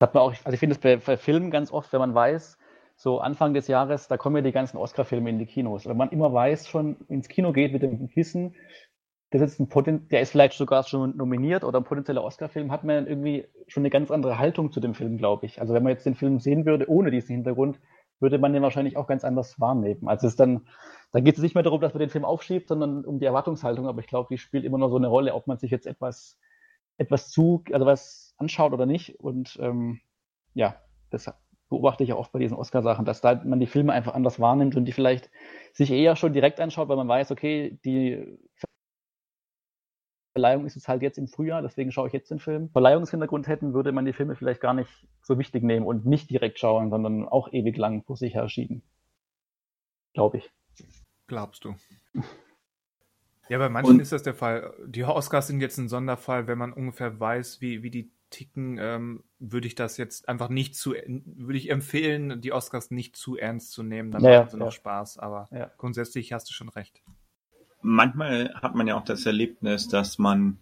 Hat 0.00 0.14
man 0.14 0.22
auch, 0.22 0.34
also 0.44 0.52
ich 0.52 0.60
finde 0.60 0.74
es 0.74 0.80
bei, 0.80 0.96
bei 0.96 1.16
Filmen 1.16 1.50
ganz 1.50 1.72
oft, 1.72 1.92
wenn 1.92 2.00
man 2.00 2.14
weiß, 2.14 2.58
so 2.96 3.20
Anfang 3.20 3.54
des 3.54 3.66
Jahres, 3.66 4.06
da 4.06 4.16
kommen 4.16 4.36
ja 4.36 4.42
die 4.42 4.52
ganzen 4.52 4.76
Oscar-Filme 4.76 5.30
in 5.30 5.38
die 5.38 5.46
Kinos. 5.46 5.86
Wenn 5.86 5.96
man 5.96 6.10
immer 6.10 6.32
weiß, 6.32 6.68
schon 6.68 6.96
ins 7.08 7.28
Kino 7.28 7.52
geht 7.52 7.72
mit 7.72 7.82
dem 7.82 8.08
Wissen, 8.14 8.54
das 9.30 9.42
ist 9.42 9.58
ein 9.58 10.08
der 10.10 10.20
ist 10.20 10.30
vielleicht 10.30 10.56
sogar 10.56 10.84
schon 10.84 11.16
nominiert 11.16 11.64
oder 11.64 11.80
ein 11.80 11.84
potenzieller 11.84 12.22
Oscar-Film, 12.22 12.70
hat 12.70 12.84
man 12.84 13.06
irgendwie 13.08 13.46
schon 13.66 13.80
eine 13.80 13.90
ganz 13.90 14.12
andere 14.12 14.38
Haltung 14.38 14.70
zu 14.70 14.78
dem 14.78 14.94
Film, 14.94 15.18
glaube 15.18 15.46
ich. 15.46 15.60
Also 15.60 15.74
wenn 15.74 15.82
man 15.82 15.90
jetzt 15.90 16.06
den 16.06 16.14
Film 16.14 16.38
sehen 16.38 16.66
würde 16.66 16.88
ohne 16.88 17.10
diesen 17.10 17.34
Hintergrund, 17.34 17.80
würde 18.24 18.38
man 18.38 18.54
den 18.54 18.62
wahrscheinlich 18.62 18.96
auch 18.96 19.06
ganz 19.06 19.22
anders 19.22 19.60
wahrnehmen. 19.60 20.08
Also 20.08 20.26
es 20.26 20.34
dann, 20.34 20.66
dann 21.12 21.24
geht 21.24 21.36
es 21.36 21.42
nicht 21.42 21.54
mehr 21.54 21.62
darum, 21.62 21.82
dass 21.82 21.92
man 21.92 22.00
den 22.00 22.08
Film 22.08 22.24
aufschiebt, 22.24 22.68
sondern 22.68 23.04
um 23.04 23.20
die 23.20 23.26
Erwartungshaltung. 23.26 23.86
Aber 23.86 24.00
ich 24.00 24.06
glaube, 24.06 24.28
die 24.30 24.38
spielt 24.38 24.64
immer 24.64 24.78
noch 24.78 24.88
so 24.88 24.96
eine 24.96 25.08
Rolle, 25.08 25.34
ob 25.34 25.46
man 25.46 25.58
sich 25.58 25.70
jetzt 25.70 25.86
etwas, 25.86 26.38
etwas 26.96 27.28
zu, 27.28 27.62
also 27.70 27.84
was 27.84 28.34
anschaut 28.38 28.72
oder 28.72 28.86
nicht. 28.86 29.20
Und 29.20 29.58
ähm, 29.60 30.00
ja, 30.54 30.76
das 31.10 31.30
beobachte 31.68 32.02
ich 32.02 32.14
oft 32.14 32.32
bei 32.32 32.38
diesen 32.38 32.56
Oscar-Sachen, 32.56 33.04
dass 33.04 33.20
da 33.20 33.42
man 33.44 33.60
die 33.60 33.66
Filme 33.66 33.92
einfach 33.92 34.14
anders 34.14 34.40
wahrnimmt 34.40 34.74
und 34.74 34.86
die 34.86 34.92
vielleicht 34.92 35.30
sich 35.74 35.90
eher 35.90 36.16
schon 36.16 36.32
direkt 36.32 36.60
anschaut, 36.60 36.88
weil 36.88 36.96
man 36.96 37.08
weiß, 37.08 37.30
okay, 37.30 37.78
die 37.84 38.38
Verleihung 40.34 40.66
ist 40.66 40.74
es 40.76 40.88
halt 40.88 41.00
jetzt 41.02 41.16
im 41.16 41.28
Frühjahr, 41.28 41.62
deswegen 41.62 41.92
schaue 41.92 42.08
ich 42.08 42.12
jetzt 42.12 42.28
den 42.30 42.40
Film. 42.40 42.68
Verleihungshintergrund 42.70 43.46
hätten, 43.46 43.72
würde 43.72 43.92
man 43.92 44.04
die 44.04 44.12
Filme 44.12 44.34
vielleicht 44.34 44.60
gar 44.60 44.74
nicht 44.74 44.90
so 45.22 45.38
wichtig 45.38 45.62
nehmen 45.62 45.86
und 45.86 46.06
nicht 46.06 46.28
direkt 46.28 46.58
schauen, 46.58 46.90
sondern 46.90 47.28
auch 47.28 47.52
ewig 47.52 47.76
lang 47.76 48.02
vor 48.02 48.16
sich 48.16 48.34
her 48.34 48.48
schieben. 48.48 48.82
Glaube 50.12 50.38
ich. 50.38 50.50
Glaubst 51.28 51.64
du? 51.64 51.74
Ja, 53.50 53.58
bei 53.58 53.68
manchen 53.68 53.90
Und- 53.96 54.00
ist 54.00 54.10
das 54.10 54.22
der 54.22 54.32
Fall. 54.32 54.72
Die 54.86 55.04
Oscars 55.04 55.48
sind 55.48 55.60
jetzt 55.60 55.76
ein 55.76 55.90
Sonderfall, 55.90 56.46
wenn 56.46 56.56
man 56.56 56.72
ungefähr 56.72 57.20
weiß, 57.20 57.60
wie, 57.60 57.82
wie 57.82 57.90
die 57.90 58.10
ticken, 58.30 58.78
ähm, 58.80 59.22
würde 59.38 59.66
ich 59.66 59.74
das 59.74 59.98
jetzt 59.98 60.30
einfach 60.30 60.48
nicht 60.48 60.74
zu, 60.76 60.92
würde 60.94 61.58
ich 61.58 61.68
empfehlen, 61.68 62.40
die 62.40 62.52
Oscars 62.52 62.90
nicht 62.90 63.16
zu 63.16 63.36
ernst 63.36 63.72
zu 63.72 63.82
nehmen, 63.82 64.10
dann 64.12 64.24
Ja, 64.24 64.38
machen 64.40 64.50
sie 64.50 64.56
noch 64.56 64.68
ja. 64.68 64.70
Spaß, 64.70 65.18
aber 65.18 65.46
Ja. 65.52 65.70
grundsätzlich 65.76 66.32
hast 66.32 66.48
du 66.48 66.54
schon 66.54 66.70
recht. 66.70 67.02
Manchmal 67.84 68.52
hat 68.54 68.74
man 68.74 68.86
ja 68.86 68.96
auch 68.96 69.04
das 69.04 69.26
Erlebnis, 69.26 69.88
dass 69.88 70.18
man, 70.18 70.58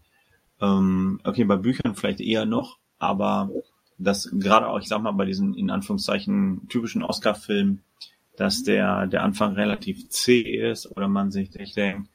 ähm, 0.60 1.20
okay, 1.24 1.44
bei 1.44 1.56
Büchern 1.56 1.94
vielleicht 1.94 2.20
eher 2.20 2.44
noch, 2.44 2.78
aber 2.98 3.50
dass 3.98 4.28
gerade 4.32 4.68
auch, 4.68 4.80
ich 4.80 4.88
sag 4.88 5.00
mal, 5.00 5.12
bei 5.12 5.24
diesen 5.24 5.54
in 5.54 5.70
Anführungszeichen 5.70 6.68
typischen 6.68 7.02
Oscar-Filmen, 7.02 7.82
dass 8.36 8.64
der, 8.64 9.06
der 9.06 9.22
Anfang 9.22 9.54
relativ 9.54 10.08
zäh 10.08 10.40
ist 10.40 10.90
oder 10.90 11.08
man 11.08 11.30
sich 11.30 11.54
echt 11.56 11.76
denkt, 11.76 12.10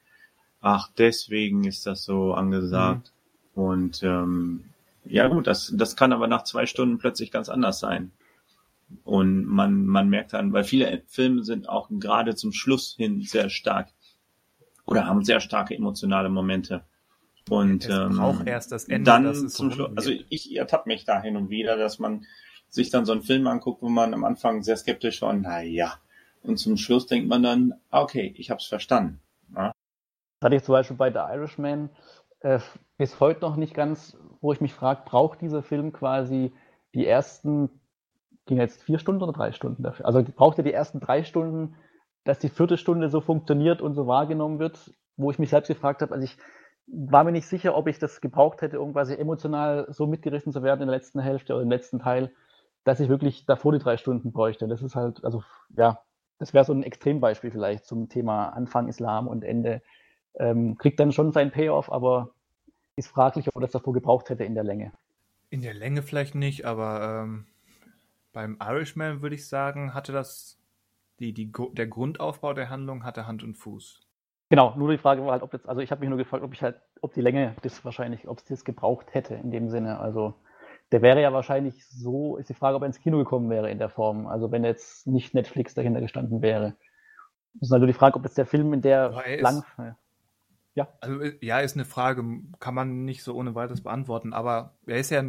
ach, 0.60 0.90
deswegen 0.98 1.64
ist 1.64 1.86
das 1.86 2.04
so 2.04 2.34
angesagt. 2.34 3.12
Und 3.54 4.02
ähm, 4.02 4.64
ja 5.04 5.28
gut, 5.28 5.46
das, 5.46 5.72
das 5.74 5.96
kann 5.96 6.12
aber 6.12 6.26
nach 6.26 6.44
zwei 6.44 6.66
Stunden 6.66 6.98
plötzlich 6.98 7.30
ganz 7.30 7.48
anders 7.48 7.80
sein. 7.80 8.12
Und 9.04 9.44
man, 9.44 9.86
man 9.86 10.08
merkt 10.08 10.32
dann, 10.32 10.52
weil 10.52 10.64
viele 10.64 11.02
Filme 11.06 11.44
sind 11.44 11.68
auch 11.68 11.88
gerade 11.90 12.34
zum 12.34 12.52
Schluss 12.52 12.94
hin 12.96 13.22
sehr 13.22 13.48
stark 13.48 13.88
oder 14.88 15.06
haben 15.06 15.22
sehr 15.22 15.40
starke 15.40 15.74
emotionale 15.74 16.30
Momente. 16.30 16.82
Und 17.50 17.84
Es 17.84 17.96
ähm, 17.96 18.16
braucht 18.16 18.46
erst 18.46 18.72
das 18.72 18.84
Ende, 18.88 19.10
dann 19.10 19.24
dass 19.24 19.38
es 19.38 19.54
zum 19.54 19.70
Schluss, 19.70 19.90
also 19.96 20.10
ich 20.28 20.56
ertappe 20.56 20.88
mich 20.88 21.04
da 21.04 21.20
hin 21.20 21.36
und 21.36 21.50
wieder, 21.50 21.76
dass 21.76 21.98
man 21.98 22.24
sich 22.68 22.90
dann 22.90 23.04
so 23.04 23.12
einen 23.12 23.22
Film 23.22 23.46
anguckt, 23.46 23.82
wo 23.82 23.88
man 23.88 24.12
am 24.12 24.24
Anfang 24.24 24.62
sehr 24.62 24.76
skeptisch 24.76 25.22
war, 25.22 25.32
na 25.32 25.62
ja. 25.62 25.94
Und 26.42 26.58
zum 26.58 26.76
Schluss 26.76 27.06
denkt 27.06 27.28
man 27.28 27.42
dann, 27.42 27.74
ah, 27.90 28.02
okay, 28.02 28.34
ich 28.36 28.50
habe 28.50 28.60
es 28.60 28.66
verstanden. 28.66 29.20
Ja? 29.54 29.72
Das 30.40 30.46
hatte 30.46 30.56
ich 30.56 30.62
zum 30.64 30.72
Beispiel 30.72 30.96
bei 30.96 31.10
The 31.10 31.18
Irishman 31.18 31.90
äh, 32.40 32.60
bis 32.96 33.20
heute 33.20 33.40
noch 33.40 33.56
nicht 33.56 33.74
ganz, 33.74 34.16
wo 34.40 34.52
ich 34.52 34.60
mich 34.60 34.72
frage, 34.72 35.02
braucht 35.04 35.40
dieser 35.40 35.62
Film 35.62 35.92
quasi 35.92 36.52
die 36.94 37.06
ersten, 37.06 37.70
ging 38.46 38.58
jetzt 38.58 38.82
vier 38.82 38.98
Stunden 38.98 39.22
oder 39.22 39.32
drei 39.32 39.52
Stunden 39.52 39.82
dafür? 39.82 40.06
Also 40.06 40.22
braucht 40.22 40.58
er 40.58 40.64
die 40.64 40.72
ersten 40.72 41.00
drei 41.00 41.24
Stunden, 41.24 41.74
dass 42.28 42.38
die 42.38 42.50
vierte 42.50 42.76
Stunde 42.76 43.08
so 43.08 43.22
funktioniert 43.22 43.80
und 43.80 43.94
so 43.94 44.06
wahrgenommen 44.06 44.58
wird, 44.58 44.92
wo 45.16 45.30
ich 45.30 45.38
mich 45.38 45.48
selbst 45.48 45.68
gefragt 45.68 46.02
habe, 46.02 46.12
also 46.12 46.26
ich 46.26 46.36
war 46.86 47.24
mir 47.24 47.32
nicht 47.32 47.46
sicher, 47.46 47.74
ob 47.74 47.86
ich 47.86 47.98
das 47.98 48.20
gebraucht 48.20 48.60
hätte, 48.60 48.82
um 48.82 48.92
quasi 48.92 49.14
emotional 49.14 49.86
so 49.88 50.06
mitgerissen 50.06 50.52
zu 50.52 50.62
werden 50.62 50.82
in 50.82 50.88
der 50.88 50.96
letzten 50.98 51.20
Hälfte 51.20 51.54
oder 51.54 51.62
im 51.62 51.70
letzten 51.70 52.00
Teil, 52.00 52.30
dass 52.84 53.00
ich 53.00 53.08
wirklich 53.08 53.46
davor 53.46 53.72
die 53.72 53.78
drei 53.78 53.96
Stunden 53.96 54.30
bräuchte. 54.30 54.68
Das 54.68 54.82
ist 54.82 54.94
halt, 54.94 55.24
also 55.24 55.42
ja, 55.74 56.02
das 56.38 56.52
wäre 56.52 56.66
so 56.66 56.74
ein 56.74 56.82
Extrembeispiel 56.82 57.50
vielleicht 57.50 57.86
zum 57.86 58.10
Thema 58.10 58.50
Anfang 58.50 58.88
Islam 58.88 59.26
und 59.26 59.42
Ende 59.42 59.80
ähm, 60.34 60.76
kriegt 60.76 61.00
dann 61.00 61.12
schon 61.12 61.32
seinen 61.32 61.50
Payoff, 61.50 61.90
aber 61.90 62.32
ist 62.94 63.08
fraglich, 63.08 63.48
ob 63.48 63.56
er 63.56 63.62
das 63.62 63.72
davor 63.72 63.94
gebraucht 63.94 64.28
hätte 64.28 64.44
in 64.44 64.54
der 64.54 64.64
Länge. 64.64 64.92
In 65.48 65.62
der 65.62 65.72
Länge 65.72 66.02
vielleicht 66.02 66.34
nicht, 66.34 66.66
aber 66.66 67.22
ähm, 67.22 67.46
beim 68.34 68.58
Irishman 68.60 69.22
würde 69.22 69.34
ich 69.34 69.48
sagen, 69.48 69.94
hatte 69.94 70.12
das 70.12 70.57
die, 71.20 71.32
die, 71.32 71.50
der 71.72 71.86
Grundaufbau 71.86 72.54
der 72.54 72.70
Handlung 72.70 73.04
hatte 73.04 73.26
Hand 73.26 73.42
und 73.42 73.54
Fuß. 73.54 74.00
Genau, 74.50 74.74
nur 74.76 74.90
die 74.90 74.98
Frage 74.98 75.22
war 75.24 75.32
halt, 75.32 75.42
ob 75.42 75.52
jetzt, 75.52 75.68
also 75.68 75.80
ich 75.82 75.90
habe 75.90 76.00
mich 76.00 76.08
nur 76.08 76.18
gefragt, 76.18 76.42
ob 76.42 76.54
ich 76.54 76.62
halt, 76.62 76.80
ob 77.02 77.12
die 77.12 77.20
Länge 77.20 77.54
das 77.62 77.84
wahrscheinlich, 77.84 78.26
ob 78.28 78.38
es 78.38 78.44
das 78.44 78.64
gebraucht 78.64 79.12
hätte 79.12 79.34
in 79.34 79.50
dem 79.50 79.68
Sinne. 79.68 80.00
Also 80.00 80.34
der 80.90 81.02
wäre 81.02 81.20
ja 81.20 81.32
wahrscheinlich 81.32 81.86
so, 81.86 82.38
ist 82.38 82.48
die 82.48 82.54
Frage, 82.54 82.76
ob 82.76 82.82
er 82.82 82.86
ins 82.86 83.00
Kino 83.00 83.18
gekommen 83.18 83.50
wäre 83.50 83.70
in 83.70 83.78
der 83.78 83.90
Form. 83.90 84.26
Also 84.26 84.50
wenn 84.50 84.64
jetzt 84.64 85.06
nicht 85.06 85.34
Netflix 85.34 85.74
dahinter 85.74 86.00
gestanden 86.00 86.40
wäre. 86.40 86.76
Das 87.54 87.68
ist 87.68 87.72
also 87.72 87.86
die 87.86 87.92
Frage, 87.92 88.16
ob 88.16 88.24
jetzt 88.24 88.38
der 88.38 88.46
Film 88.46 88.72
in 88.72 88.80
der 88.80 89.12
er 89.24 89.36
ist- 89.36 89.42
lang. 89.42 89.64
Also 91.00 91.20
äh, 91.20 91.36
ja, 91.40 91.60
ist 91.60 91.76
eine 91.76 91.84
Frage, 91.84 92.24
kann 92.60 92.74
man 92.74 93.04
nicht 93.04 93.22
so 93.22 93.34
ohne 93.34 93.54
weiteres 93.54 93.82
beantworten, 93.82 94.32
aber 94.32 94.74
er 94.86 94.98
ist 94.98 95.10
ja, 95.10 95.22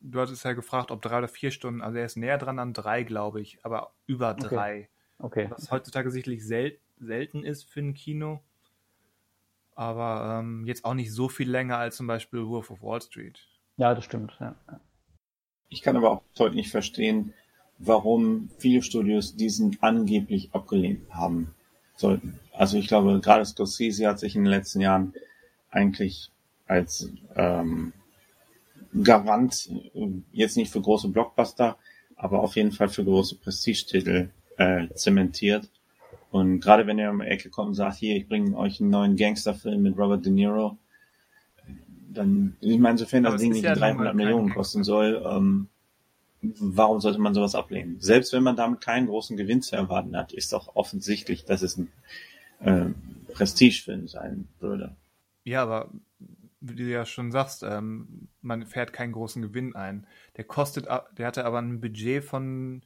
du 0.00 0.20
hattest 0.20 0.44
ja 0.44 0.52
gefragt, 0.52 0.90
ob 0.90 1.02
drei 1.02 1.18
oder 1.18 1.28
vier 1.28 1.50
Stunden, 1.50 1.82
also 1.82 1.98
er 1.98 2.06
ist 2.06 2.16
näher 2.16 2.38
dran 2.38 2.58
an 2.58 2.72
drei, 2.72 3.02
glaube 3.02 3.40
ich, 3.40 3.58
aber 3.64 3.92
über 4.06 4.34
drei. 4.34 4.76
Okay. 4.76 4.88
Was 5.50 5.70
heutzutage 5.70 6.10
sicherlich 6.10 6.44
sel 6.44 6.78
selten 6.98 7.44
ist 7.44 7.64
für 7.64 7.80
ein 7.80 7.94
Kino, 7.94 8.40
aber 9.74 10.40
ähm, 10.40 10.66
jetzt 10.66 10.84
auch 10.84 10.94
nicht 10.94 11.12
so 11.12 11.28
viel 11.28 11.50
länger 11.50 11.78
als 11.78 11.96
zum 11.96 12.06
Beispiel 12.06 12.46
Wolf 12.46 12.70
of 12.70 12.82
Wall 12.82 13.00
Street. 13.00 13.40
Ja, 13.76 13.94
das 13.94 14.04
stimmt. 14.04 14.36
Ja. 14.40 14.54
Ich 15.68 15.82
kann 15.82 15.96
aber 15.96 16.10
auch 16.10 16.22
heute 16.38 16.54
nicht 16.54 16.70
verstehen, 16.70 17.32
warum 17.78 18.50
viele 18.58 18.82
Studios 18.82 19.34
diesen 19.34 19.78
angeblich 19.80 20.50
abgelehnt 20.52 21.12
haben 21.12 21.54
sollten. 21.96 22.38
Also 22.52 22.76
ich 22.76 22.86
glaube, 22.86 23.20
gerade 23.20 23.44
Scorsese 23.44 24.06
hat 24.06 24.18
sich 24.18 24.36
in 24.36 24.44
den 24.44 24.50
letzten 24.50 24.80
Jahren 24.80 25.14
eigentlich 25.70 26.30
als 26.66 27.10
ähm, 27.34 27.92
Garant, 29.02 29.70
äh, 29.94 30.08
jetzt 30.32 30.56
nicht 30.56 30.70
für 30.70 30.80
große 30.80 31.08
Blockbuster, 31.08 31.76
aber 32.16 32.40
auf 32.40 32.56
jeden 32.56 32.72
Fall 32.72 32.88
für 32.88 33.04
große 33.04 33.36
Prestigetitel 33.36 34.30
äh, 34.56 34.88
zementiert. 34.94 35.68
Und 36.30 36.60
gerade 36.60 36.86
wenn 36.86 36.98
er 36.98 37.10
um 37.10 37.20
die 37.20 37.26
Ecke 37.26 37.50
kommt 37.50 37.68
und 37.68 37.74
sagt, 37.74 37.96
hier, 37.96 38.16
ich 38.16 38.28
bringe 38.28 38.56
euch 38.56 38.80
einen 38.80 38.90
neuen 38.90 39.16
Gangsterfilm 39.16 39.82
mit 39.82 39.98
Robert 39.98 40.24
De 40.24 40.32
Niro, 40.32 40.78
dann, 42.08 42.56
ich 42.60 42.78
meine, 42.78 42.98
sofern 42.98 43.22
das 43.22 43.40
Ding 43.40 43.52
nicht 43.52 43.64
ja 43.64 43.70
nun 43.72 43.80
mal 43.80 43.86
300 43.86 44.06
kein 44.08 44.16
Millionen 44.16 44.50
kosten 44.50 44.84
soll, 44.84 45.22
ähm, 45.26 45.68
warum 46.40 47.00
sollte 47.00 47.18
man 47.18 47.34
sowas 47.34 47.54
ablehnen? 47.54 47.96
Selbst 48.00 48.32
wenn 48.32 48.42
man 48.42 48.56
damit 48.56 48.80
keinen 48.80 49.06
großen 49.06 49.36
Gewinn 49.36 49.62
zu 49.62 49.76
erwarten 49.76 50.16
hat, 50.16 50.32
ist 50.32 50.52
doch 50.52 50.74
offensichtlich, 50.74 51.44
dass 51.44 51.62
es 51.62 51.76
ein 51.76 51.92
äh, 52.60 52.86
Prestigefilm 53.32 54.08
sein 54.08 54.48
würde. 54.58 54.96
Ja, 55.44 55.62
aber 55.62 55.90
wie 56.60 56.76
du 56.76 56.84
ja 56.84 57.04
schon 57.04 57.32
sagst, 57.32 57.62
ähm, 57.62 58.28
man 58.40 58.66
fährt 58.66 58.92
keinen 58.92 59.12
großen 59.12 59.42
Gewinn 59.42 59.74
ein. 59.74 60.06
Der 60.36 60.44
kostet, 60.44 60.86
der 60.86 61.26
hatte 61.26 61.44
aber 61.44 61.60
ein 61.60 61.80
Budget 61.80 62.22
von, 62.22 62.82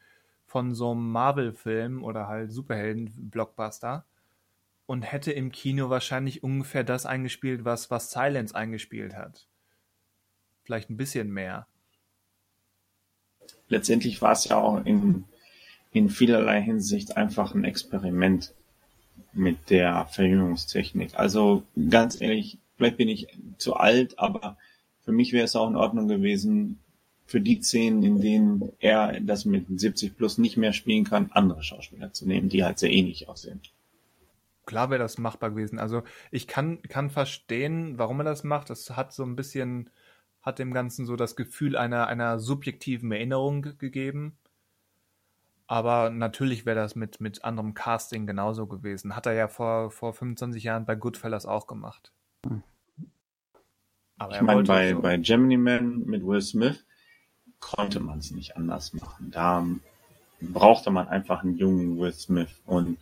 von 0.57 0.75
so 0.75 0.93
einem 0.93 1.13
Marvel-Film 1.13 2.03
oder 2.03 2.29
halt 2.29 2.51
Superhelden-Blockbuster 2.51 4.07
und 4.87 5.03
hätte 5.03 5.31
im 5.31 5.53
Kino 5.53 5.91
wahrscheinlich 5.91 6.43
ungefähr 6.43 6.83
das 6.83 7.05
eingespielt, 7.05 7.67
was, 7.67 7.91
was 7.91 8.11
Silence 8.11 8.55
eingespielt 8.55 9.15
hat. 9.15 9.49
Vielleicht 10.65 10.89
ein 10.89 10.97
bisschen 10.97 11.31
mehr. 11.31 11.67
Letztendlich 13.69 14.23
war 14.23 14.33
es 14.33 14.47
ja 14.47 14.57
auch 14.57 14.83
in, 14.87 15.25
in 15.93 16.09
vielerlei 16.09 16.63
Hinsicht 16.63 17.19
einfach 17.19 17.55
ein 17.55 17.65
Experiment 17.65 18.55
mit 19.35 19.69
der 19.69 20.07
Verjüngungstechnik. 20.07 21.19
Also 21.19 21.65
ganz 21.91 22.19
ehrlich, 22.19 22.57
vielleicht 22.79 22.97
bin 22.97 23.11
ich 23.11 23.29
zu 23.59 23.75
alt, 23.75 24.19
aber 24.19 24.57
für 25.03 25.13
mich 25.13 25.35
wäre 25.35 25.45
es 25.45 25.55
auch 25.55 25.69
in 25.69 25.77
Ordnung 25.77 26.09
gewesen, 26.09 26.79
für 27.27 27.41
die 27.41 27.61
Szenen, 27.61 28.03
in 28.05 28.21
denen 28.21 28.73
er 28.79 29.21
das 29.21 29.45
mit 29.45 29.67
70 29.69 30.17
plus 30.17 30.39
nicht 30.39 30.57
mehr 30.57 30.73
spielen 30.73 31.05
kann, 31.05 31.31
andere 31.33 31.63
Schauspieler 31.63 32.13
zu 32.13 32.27
nehmen, 32.27 32.49
die 32.49 32.65
halt 32.65 32.79
sehr 32.79 32.93
ähnlich 32.93 33.29
aussehen. 33.29 33.61
Klar 34.65 34.91
wäre 34.91 35.01
das 35.03 35.19
machbar 35.19 35.51
gewesen. 35.51 35.79
Also 35.79 36.03
ich 36.31 36.47
kann, 36.47 36.83
kann 36.83 37.11
verstehen, 37.11 37.99
warum 37.99 38.21
er 38.21 38.25
das 38.25 38.45
macht. 38.45 38.71
Das 38.71 38.97
hat 38.97 39.13
so 39.13 39.25
ein 39.25 39.37
bisschen, 39.37 39.91
hat 40.41 40.59
dem 40.59 40.73
Ganzen 40.73 41.05
so 41.05 41.17
das 41.17 41.37
Gefühl 41.37 41.77
einer, 41.77 42.07
einer 42.07 42.39
subjektiven 42.39 43.11
Erinnerung 43.11 43.63
gegeben. 43.79 44.37
Aber 45.69 46.11
natürlich 46.11 46.65
wäre 46.65 46.77
das 46.77 46.95
mit, 46.95 47.21
mit 47.21 47.45
anderem 47.45 47.75
Casting 47.75 48.27
genauso 48.27 48.67
gewesen. 48.67 49.17
Hat 49.17 49.27
er 49.27 49.33
ja 49.33 49.49
vor, 49.49 49.91
vor 49.91 50.15
25 50.15 50.63
Jahren 50.63 50.87
bei 50.87 50.95
Goodfellas 50.95 51.45
auch 51.45 51.67
gemacht. 51.67 52.13
Hm. 52.47 52.63
Aber 54.19 54.35
ich 54.35 54.43
meine, 54.43 54.63
bei, 54.63 54.93
so. 54.93 55.01
bei 55.01 55.17
Gemini 55.17 55.57
Man 55.57 56.05
mit 56.07 56.25
Will 56.25 56.41
Smith 56.41 56.85
konnte 57.61 58.01
man 58.01 58.19
es 58.19 58.31
nicht 58.31 58.57
anders 58.57 58.93
machen. 58.93 59.31
Da 59.31 59.67
brauchte 60.41 60.91
man 60.91 61.09
einfach 61.09 61.43
einen 61.43 61.57
jungen 61.57 61.99
Will 61.99 62.13
Smith. 62.13 62.61
Und 62.67 62.99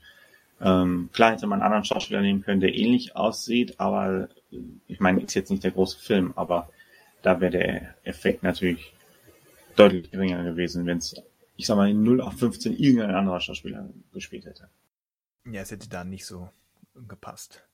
ähm, 0.61 1.11
klar 1.13 1.33
hätte 1.33 1.47
man 1.47 1.61
einen 1.61 1.67
anderen 1.67 1.85
Schauspieler 1.85 2.21
nehmen 2.21 2.43
können, 2.43 2.61
der 2.61 2.75
ähnlich 2.75 3.17
aussieht, 3.17 3.81
aber 3.81 4.29
ich 4.87 5.01
meine, 5.01 5.21
ist 5.21 5.35
jetzt 5.35 5.51
nicht 5.51 5.65
der 5.65 5.73
große 5.73 5.99
Film, 5.99 6.33
aber 6.37 6.71
da 7.23 7.41
wäre 7.41 7.51
der 7.51 7.95
Effekt 8.05 8.43
natürlich 8.43 8.95
deutlich 9.77 10.11
geringer 10.11 10.43
gewesen, 10.45 10.87
wenn 10.87 10.99
es 10.99 11.17
ich 11.57 11.67
sag 11.67 11.77
mal, 11.77 11.91
in 11.91 12.03
0 12.03 12.21
auf 12.21 12.35
15 12.35 12.77
irgendein 12.77 13.15
anderer 13.15 13.41
Schauspieler 13.41 13.89
gespielt 14.13 14.47
hätte. 14.47 14.69
Ja, 15.45 15.61
es 15.61 15.71
hätte 15.71 15.89
da 15.89 16.05
nicht 16.05 16.27
so 16.27 16.51
gepasst. 16.95 17.67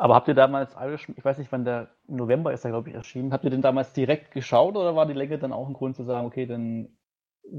Aber 0.00 0.14
habt 0.14 0.28
ihr 0.28 0.34
damals 0.34 0.74
Irish, 0.80 1.10
ich 1.14 1.22
weiß 1.22 1.36
nicht, 1.36 1.52
wann 1.52 1.66
der 1.66 1.90
November 2.08 2.54
ist, 2.54 2.64
da 2.64 2.70
glaube 2.70 2.88
ich 2.88 2.94
erschienen, 2.94 3.34
habt 3.34 3.44
ihr 3.44 3.50
den 3.50 3.60
damals 3.60 3.92
direkt 3.92 4.30
geschaut 4.32 4.74
oder 4.74 4.96
war 4.96 5.04
die 5.04 5.12
Länge 5.12 5.38
dann 5.38 5.52
auch 5.52 5.68
ein 5.68 5.74
Grund 5.74 5.94
zu 5.94 6.04
sagen, 6.04 6.26
okay, 6.26 6.46
dann 6.46 6.88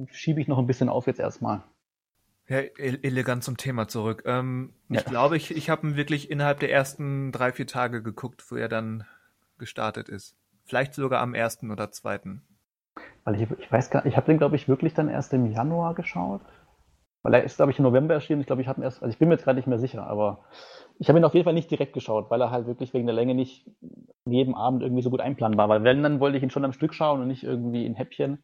schiebe 0.09 0.41
ich 0.41 0.47
noch 0.47 0.57
ein 0.57 0.65
bisschen 0.65 0.89
auf 0.89 1.05
jetzt 1.05 1.19
erstmal? 1.19 1.61
Ja, 2.47 2.57
elegant 2.57 3.43
zum 3.43 3.57
Thema 3.57 3.87
zurück. 3.87 4.23
Ähm, 4.25 4.73
ja. 4.89 5.01
Ich 5.01 5.05
glaube, 5.05 5.37
ich, 5.37 5.55
ich 5.55 5.69
habe 5.69 5.85
ihn 5.85 5.95
wirklich 5.95 6.31
innerhalb 6.31 6.59
der 6.59 6.71
ersten 6.71 7.31
drei, 7.31 7.51
vier 7.51 7.67
Tage 7.67 8.01
geguckt, 8.01 8.43
wo 8.49 8.55
er 8.55 8.69
dann 8.69 9.05
gestartet 9.59 10.09
ist. 10.09 10.35
Vielleicht 10.65 10.95
sogar 10.95 11.21
am 11.21 11.35
ersten 11.35 11.69
oder 11.69 11.91
zweiten. 11.91 12.41
Weil 13.23 13.39
ich, 13.39 13.51
ich 13.51 13.71
weiß 13.71 13.91
gar 13.91 14.03
ich 14.07 14.17
habe 14.17 14.25
den, 14.25 14.39
glaube 14.39 14.55
ich, 14.55 14.67
wirklich 14.67 14.95
dann 14.95 15.09
erst 15.09 15.31
im 15.33 15.45
Januar 15.45 15.93
geschaut. 15.93 16.41
Weil 17.21 17.35
er 17.35 17.43
ist, 17.43 17.57
glaube 17.57 17.71
ich, 17.71 17.77
im 17.77 17.83
November 17.83 18.15
erschienen. 18.15 18.41
Ich 18.41 18.47
glaube, 18.47 18.63
ich 18.63 18.67
habe 18.67 18.81
ihn 18.81 18.83
erst, 18.83 19.03
also 19.03 19.13
ich 19.13 19.19
bin 19.19 19.27
mir 19.27 19.35
jetzt 19.35 19.43
gerade 19.43 19.57
nicht 19.57 19.67
mehr 19.67 19.77
sicher, 19.77 20.07
aber 20.07 20.43
ich 21.01 21.09
habe 21.09 21.17
ihn 21.17 21.25
auf 21.25 21.33
jeden 21.33 21.45
Fall 21.45 21.55
nicht 21.55 21.71
direkt 21.71 21.93
geschaut, 21.93 22.29
weil 22.29 22.39
er 22.41 22.51
halt 22.51 22.67
wirklich 22.67 22.93
wegen 22.93 23.07
der 23.07 23.15
Länge 23.15 23.33
nicht 23.33 23.67
jeden 24.25 24.53
Abend 24.53 24.83
irgendwie 24.83 25.01
so 25.01 25.09
gut 25.09 25.19
einplanbar 25.19 25.67
war. 25.67 25.83
Wenn, 25.83 26.03
dann 26.03 26.19
wollte 26.19 26.37
ich 26.37 26.43
ihn 26.43 26.51
schon 26.51 26.63
am 26.63 26.73
Stück 26.73 26.93
schauen 26.93 27.21
und 27.21 27.27
nicht 27.27 27.43
irgendwie 27.43 27.87
in 27.87 27.95
Häppchen. 27.95 28.43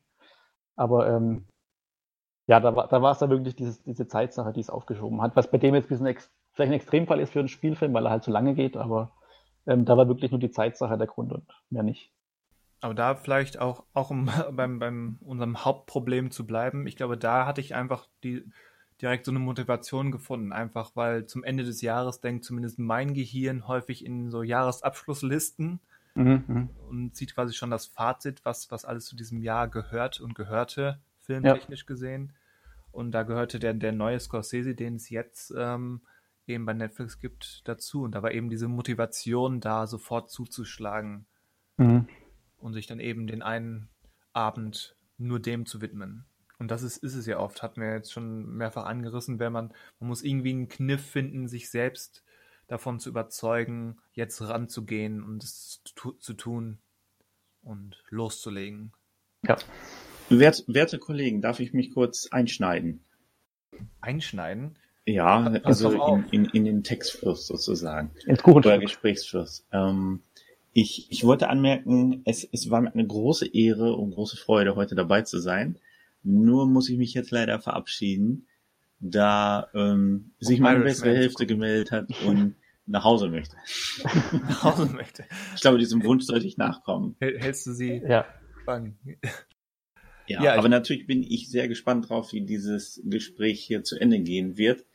Aber 0.76 1.08
ähm, 1.08 1.46
ja, 2.48 2.60
da 2.60 2.76
war, 2.76 2.88
da 2.88 3.00
war 3.00 3.12
es 3.12 3.20
dann 3.20 3.30
wirklich 3.30 3.56
dieses, 3.56 3.84
diese 3.84 4.08
Zeitsache, 4.08 4.54
die 4.54 4.60
es 4.62 4.72
aufgeschoben 4.72 5.22
hat, 5.22 5.36
was 5.36 5.52
bei 5.52 5.60
dem 5.60 5.76
jetzt 5.76 5.86
ein 5.86 5.90
bisschen 5.90 6.32
vielleicht 6.54 6.72
ein 6.72 6.80
Extremfall 6.80 7.20
ist 7.20 7.32
für 7.32 7.40
einen 7.40 7.48
Spielfilm, 7.48 7.94
weil 7.94 8.08
er 8.08 8.12
halt 8.12 8.24
so 8.24 8.32
lange 8.32 8.56
geht, 8.56 8.76
aber 8.76 9.12
ähm, 9.68 9.86
da 9.86 9.96
war 9.96 10.08
wirklich 10.08 10.32
nur 10.32 10.40
die 10.40 10.50
Zeitsache 10.50 10.98
der 10.98 11.06
Grund 11.06 11.32
und 11.34 11.46
mehr 11.70 11.84
nicht. 11.84 12.12
Aber 12.82 12.96
da 12.96 13.14
vielleicht 13.14 13.60
auch, 13.60 13.84
auch 13.94 14.10
um 14.10 14.32
beim, 14.52 14.80
beim 14.80 15.20
unserem 15.22 15.64
Hauptproblem 15.64 16.32
zu 16.32 16.48
bleiben, 16.48 16.88
ich 16.88 16.96
glaube, 16.96 17.20
da 17.20 17.46
hatte 17.46 17.62
ich 17.62 17.76
einfach 17.76 18.08
die 18.24 18.44
direkt 19.02 19.26
so 19.26 19.32
eine 19.32 19.40
Motivation 19.40 20.12
gefunden, 20.12 20.52
einfach 20.52 20.96
weil 20.96 21.26
zum 21.26 21.44
Ende 21.44 21.64
des 21.64 21.82
Jahres 21.82 22.20
denkt 22.22 22.46
zumindest 22.46 22.80
mein 22.80 23.14
Gehirn 23.14 23.68
häufig 23.68 24.06
in 24.06 24.32
so 24.32 24.44
Jahresabschlusslisten 24.44 25.80
mhm, 26.16 26.44
mhm. 26.48 26.70
und 26.90 27.16
sieht 27.16 27.36
quasi 27.36 27.54
schon 27.54 27.70
das 27.70 27.86
Fazit, 27.86 28.44
was, 28.44 28.72
was 28.72 28.86
alles 28.86 29.06
zu 29.06 29.16
diesem 29.16 29.42
Jahr 29.42 29.68
gehört 29.68 30.20
und 30.20 30.36
gehörte, 30.36 31.00
filmtechnisch 31.22 31.82
ja. 31.82 31.88
gesehen. 31.88 32.34
Und 32.92 33.12
da 33.12 33.24
gehörte 33.24 33.60
der, 33.60 33.74
der 33.74 33.92
neue 33.92 34.20
Scorsese, 34.20 34.74
den 34.74 34.96
es 34.96 35.10
jetzt 35.10 35.54
ähm, 35.56 36.02
eben 36.48 36.66
bei 36.66 36.74
Netflix 36.74 37.20
gibt, 37.20 37.62
dazu. 37.68 38.02
Und 38.02 38.14
da 38.14 38.24
war 38.24 38.32
eben 38.32 38.50
diese 38.50 38.68
Motivation 38.68 39.60
da, 39.60 39.86
sofort 39.86 40.32
zuzuschlagen. 40.32 41.28
Mhm 41.78 42.08
und 42.58 42.74
sich 42.74 42.88
dann 42.88 43.00
eben 43.00 43.28
den 43.28 43.42
einen 43.42 43.90
Abend 44.34 44.96
nur 45.18 45.40
dem 45.40 45.66
zu 45.66 45.82
widmen. 45.82 46.26
Und 46.60 46.72
das 46.72 46.82
ist, 46.82 46.98
ist 46.98 47.16
es 47.16 47.26
ja 47.26 47.40
oft, 47.40 47.62
hatten 47.62 47.82
wir 47.82 47.94
jetzt 47.94 48.12
schon 48.12 48.58
mehrfach 48.58 48.86
angerissen, 48.86 49.40
wenn 49.40 49.54
man, 49.54 49.74
man 50.00 50.10
muss 50.10 50.24
irgendwie 50.24 50.52
einen 50.52 50.70
Kniff 50.70 51.06
finden, 51.06 51.48
sich 51.48 51.70
selbst 51.70 52.24
davon 52.68 53.00
zu 53.00 53.10
überzeugen, 53.10 53.98
jetzt 54.14 54.42
ranzugehen 54.42 55.24
und 55.24 55.44
es 55.44 55.82
zu, 55.84 56.14
zu 56.14 56.34
tun 56.34 56.80
und 57.62 58.04
loszulegen. 58.10 58.92
Ja. 59.44 59.58
Wert, 60.30 60.66
werte 60.68 61.00
Kollegen, 61.00 61.42
darf 61.42 61.60
ich 61.60 61.74
mich 61.74 61.94
kurz 61.94 62.28
einschneiden? 62.32 63.06
Einschneiden? 64.02 64.78
Ja, 65.06 65.38
also 65.64 65.92
in, 65.92 66.26
in, 66.32 66.46
in 66.46 66.66
den 66.66 66.84
Textfluss 66.84 67.48
sozusagen. 67.48 68.12
Ins 68.26 68.44
Oder 68.44 68.78
Gesprächsfluss. 68.78 69.66
Ähm, 69.72 70.22
ich, 70.74 71.10
ich 71.10 71.24
wollte 71.24 71.48
anmerken, 71.48 72.24
es, 72.26 72.48
es 72.52 72.70
war 72.70 72.82
mir 72.82 72.94
eine 72.94 73.08
große 73.08 73.48
Ehre 73.48 73.96
und 73.96 74.12
große 74.12 74.36
Freude, 74.36 74.76
heute 74.76 74.96
dabei 74.96 75.22
zu 75.22 75.40
sein. 75.40 75.80
Nur 76.24 76.68
muss 76.68 76.90
ich 76.90 76.98
mich 76.98 77.14
jetzt 77.14 77.32
leider 77.32 77.60
verabschieden, 77.60 78.48
da 79.00 79.70
ähm, 79.74 80.32
sich 80.40 80.60
meine 80.60 80.84
bessere 80.84 81.16
Hälfte 81.16 81.46
gemeldet 81.46 81.92
hat 81.92 82.10
und 82.26 82.56
nach 82.86 83.04
Hause 83.04 83.30
möchte. 83.30 83.56
nach 84.34 84.64
Hause 84.64 84.88
möchte. 84.94 85.26
Ich 85.56 85.62
glaube, 85.62 85.78
diesem 85.78 86.04
Wunsch 86.04 86.26
sollte 86.26 86.48
ich 86.48 86.58
nachkommen. 86.58 87.16
Hältst 87.20 87.68
du 87.68 87.74
sie 87.74 88.02
ja. 88.08 88.26
fangen? 88.66 88.98
Ja, 90.28 90.44
ja, 90.44 90.56
aber 90.56 90.68
natürlich 90.68 91.08
bin 91.08 91.24
ich 91.24 91.50
sehr 91.50 91.68
gespannt 91.68 92.10
drauf, 92.10 92.34
wie 92.34 92.42
dieses 92.42 93.02
Gespräch 93.06 93.62
hier 93.62 93.84
zu 93.84 93.98
Ende 93.98 94.20
gehen 94.20 94.58
wird. 94.58 94.86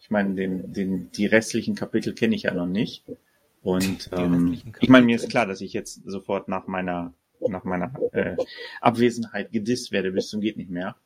Ich 0.00 0.10
meine, 0.10 0.34
den, 0.34 0.72
den, 0.72 1.12
die 1.12 1.26
restlichen 1.26 1.74
Kapitel 1.74 2.14
kenne 2.14 2.34
ich 2.34 2.42
ja 2.42 2.54
noch 2.54 2.66
nicht. 2.66 3.04
Und 3.62 4.10
ähm, 4.12 4.58
ich 4.80 4.88
meine, 4.88 5.06
mir 5.06 5.16
ist 5.16 5.28
klar, 5.28 5.46
dass 5.46 5.60
ich 5.60 5.72
jetzt 5.72 6.02
sofort 6.06 6.48
nach 6.48 6.66
meiner 6.66 7.12
nach 7.48 7.64
meiner 7.64 7.92
äh, 8.12 8.36
Abwesenheit 8.80 9.52
gedisst 9.52 9.92
werde 9.92 10.12
bis 10.12 10.28
zum 10.28 10.40
geht 10.40 10.56
nicht 10.56 10.70
mehr 10.70 10.96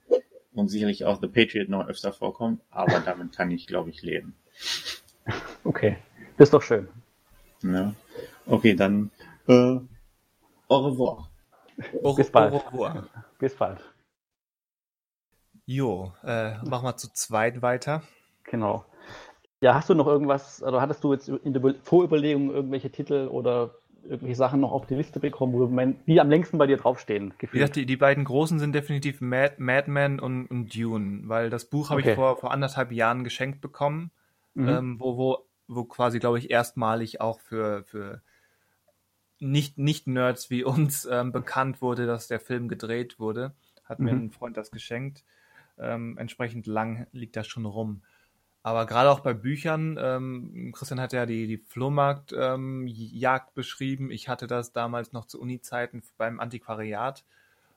und 0.54 0.68
sicherlich 0.68 1.04
auch 1.04 1.20
The 1.20 1.28
Patriot 1.28 1.68
noch 1.68 1.86
öfter 1.88 2.12
vorkommt, 2.12 2.60
aber 2.70 3.00
damit 3.00 3.36
kann 3.36 3.50
ich, 3.50 3.66
glaube 3.66 3.90
ich, 3.90 4.02
leben. 4.02 4.34
Okay, 5.64 5.96
das 6.36 6.48
ist 6.48 6.54
doch 6.54 6.62
schön. 6.62 6.88
Ja. 7.62 7.94
Okay, 8.46 8.74
dann 8.74 9.10
äh, 9.48 9.78
au 10.68 10.78
revoir. 10.86 11.30
Au, 12.02 12.14
Bis 12.14 12.30
bald. 12.30 12.52
Au 12.52 12.58
revoir. 12.58 13.08
Bis 13.38 13.54
bald. 13.56 13.80
Jo, 15.66 16.12
äh, 16.22 16.58
machen 16.64 16.84
wir 16.84 16.96
zu 16.96 17.10
zweit 17.12 17.62
weiter. 17.62 18.02
Genau. 18.44 18.84
Ja, 19.60 19.74
hast 19.74 19.88
du 19.88 19.94
noch 19.94 20.06
irgendwas, 20.06 20.62
oder 20.62 20.82
hattest 20.82 21.02
du 21.02 21.14
jetzt 21.14 21.28
in 21.28 21.54
der 21.54 21.74
Vorüberlegung 21.82 22.50
irgendwelche 22.50 22.90
Titel 22.90 23.28
oder 23.28 23.74
irgendwelche 24.04 24.36
Sachen 24.36 24.60
noch 24.60 24.72
auf 24.72 24.86
die 24.86 24.94
Liste 24.94 25.20
bekommen, 25.20 25.52
wo 25.52 25.66
die 26.06 26.20
am 26.20 26.30
längsten 26.30 26.58
bei 26.58 26.66
dir 26.66 26.76
draufstehen? 26.76 27.34
Gefühlt? 27.38 27.60
Ja, 27.60 27.68
die, 27.68 27.86
die 27.86 27.96
beiden 27.96 28.24
großen 28.24 28.58
sind 28.58 28.74
definitiv 28.74 29.20
Mad, 29.20 29.54
Madman 29.58 30.20
und, 30.20 30.46
und 30.46 30.74
Dune, 30.74 31.22
weil 31.24 31.50
das 31.50 31.64
Buch 31.64 31.90
habe 31.90 32.00
okay. 32.00 32.10
ich 32.10 32.14
vor, 32.16 32.36
vor 32.36 32.50
anderthalb 32.52 32.92
Jahren 32.92 33.24
geschenkt 33.24 33.60
bekommen, 33.60 34.10
mhm. 34.54 34.68
ähm, 34.68 35.00
wo, 35.00 35.16
wo, 35.16 35.38
wo 35.68 35.84
quasi, 35.84 36.18
glaube 36.18 36.38
ich, 36.38 36.50
erstmalig 36.50 37.20
auch 37.20 37.40
für, 37.40 37.84
für 37.84 38.22
nicht, 39.40 39.78
nicht 39.78 40.06
Nerds 40.06 40.50
wie 40.50 40.64
uns 40.64 41.06
ähm, 41.10 41.32
bekannt 41.32 41.82
wurde, 41.82 42.06
dass 42.06 42.28
der 42.28 42.40
Film 42.40 42.68
gedreht 42.68 43.18
wurde. 43.18 43.52
Hat 43.84 43.98
mhm. 43.98 44.04
mir 44.04 44.12
ein 44.12 44.30
Freund 44.30 44.56
das 44.56 44.70
geschenkt. 44.70 45.24
Ähm, 45.78 46.16
entsprechend 46.18 46.66
lang 46.66 47.06
liegt 47.12 47.36
das 47.36 47.46
schon 47.46 47.66
rum. 47.66 48.02
Aber 48.64 48.86
gerade 48.86 49.10
auch 49.10 49.20
bei 49.20 49.34
Büchern, 49.34 49.98
ähm, 50.00 50.72
Christian 50.74 50.98
hat 50.98 51.12
ja 51.12 51.26
die, 51.26 51.46
die 51.46 51.58
Flohmarktjagd 51.58 53.48
ähm, 53.48 53.54
beschrieben. 53.54 54.10
Ich 54.10 54.30
hatte 54.30 54.46
das 54.46 54.72
damals 54.72 55.12
noch 55.12 55.26
zu 55.26 55.38
Uni-Zeiten 55.38 56.02
beim 56.16 56.40
Antiquariat, 56.40 57.24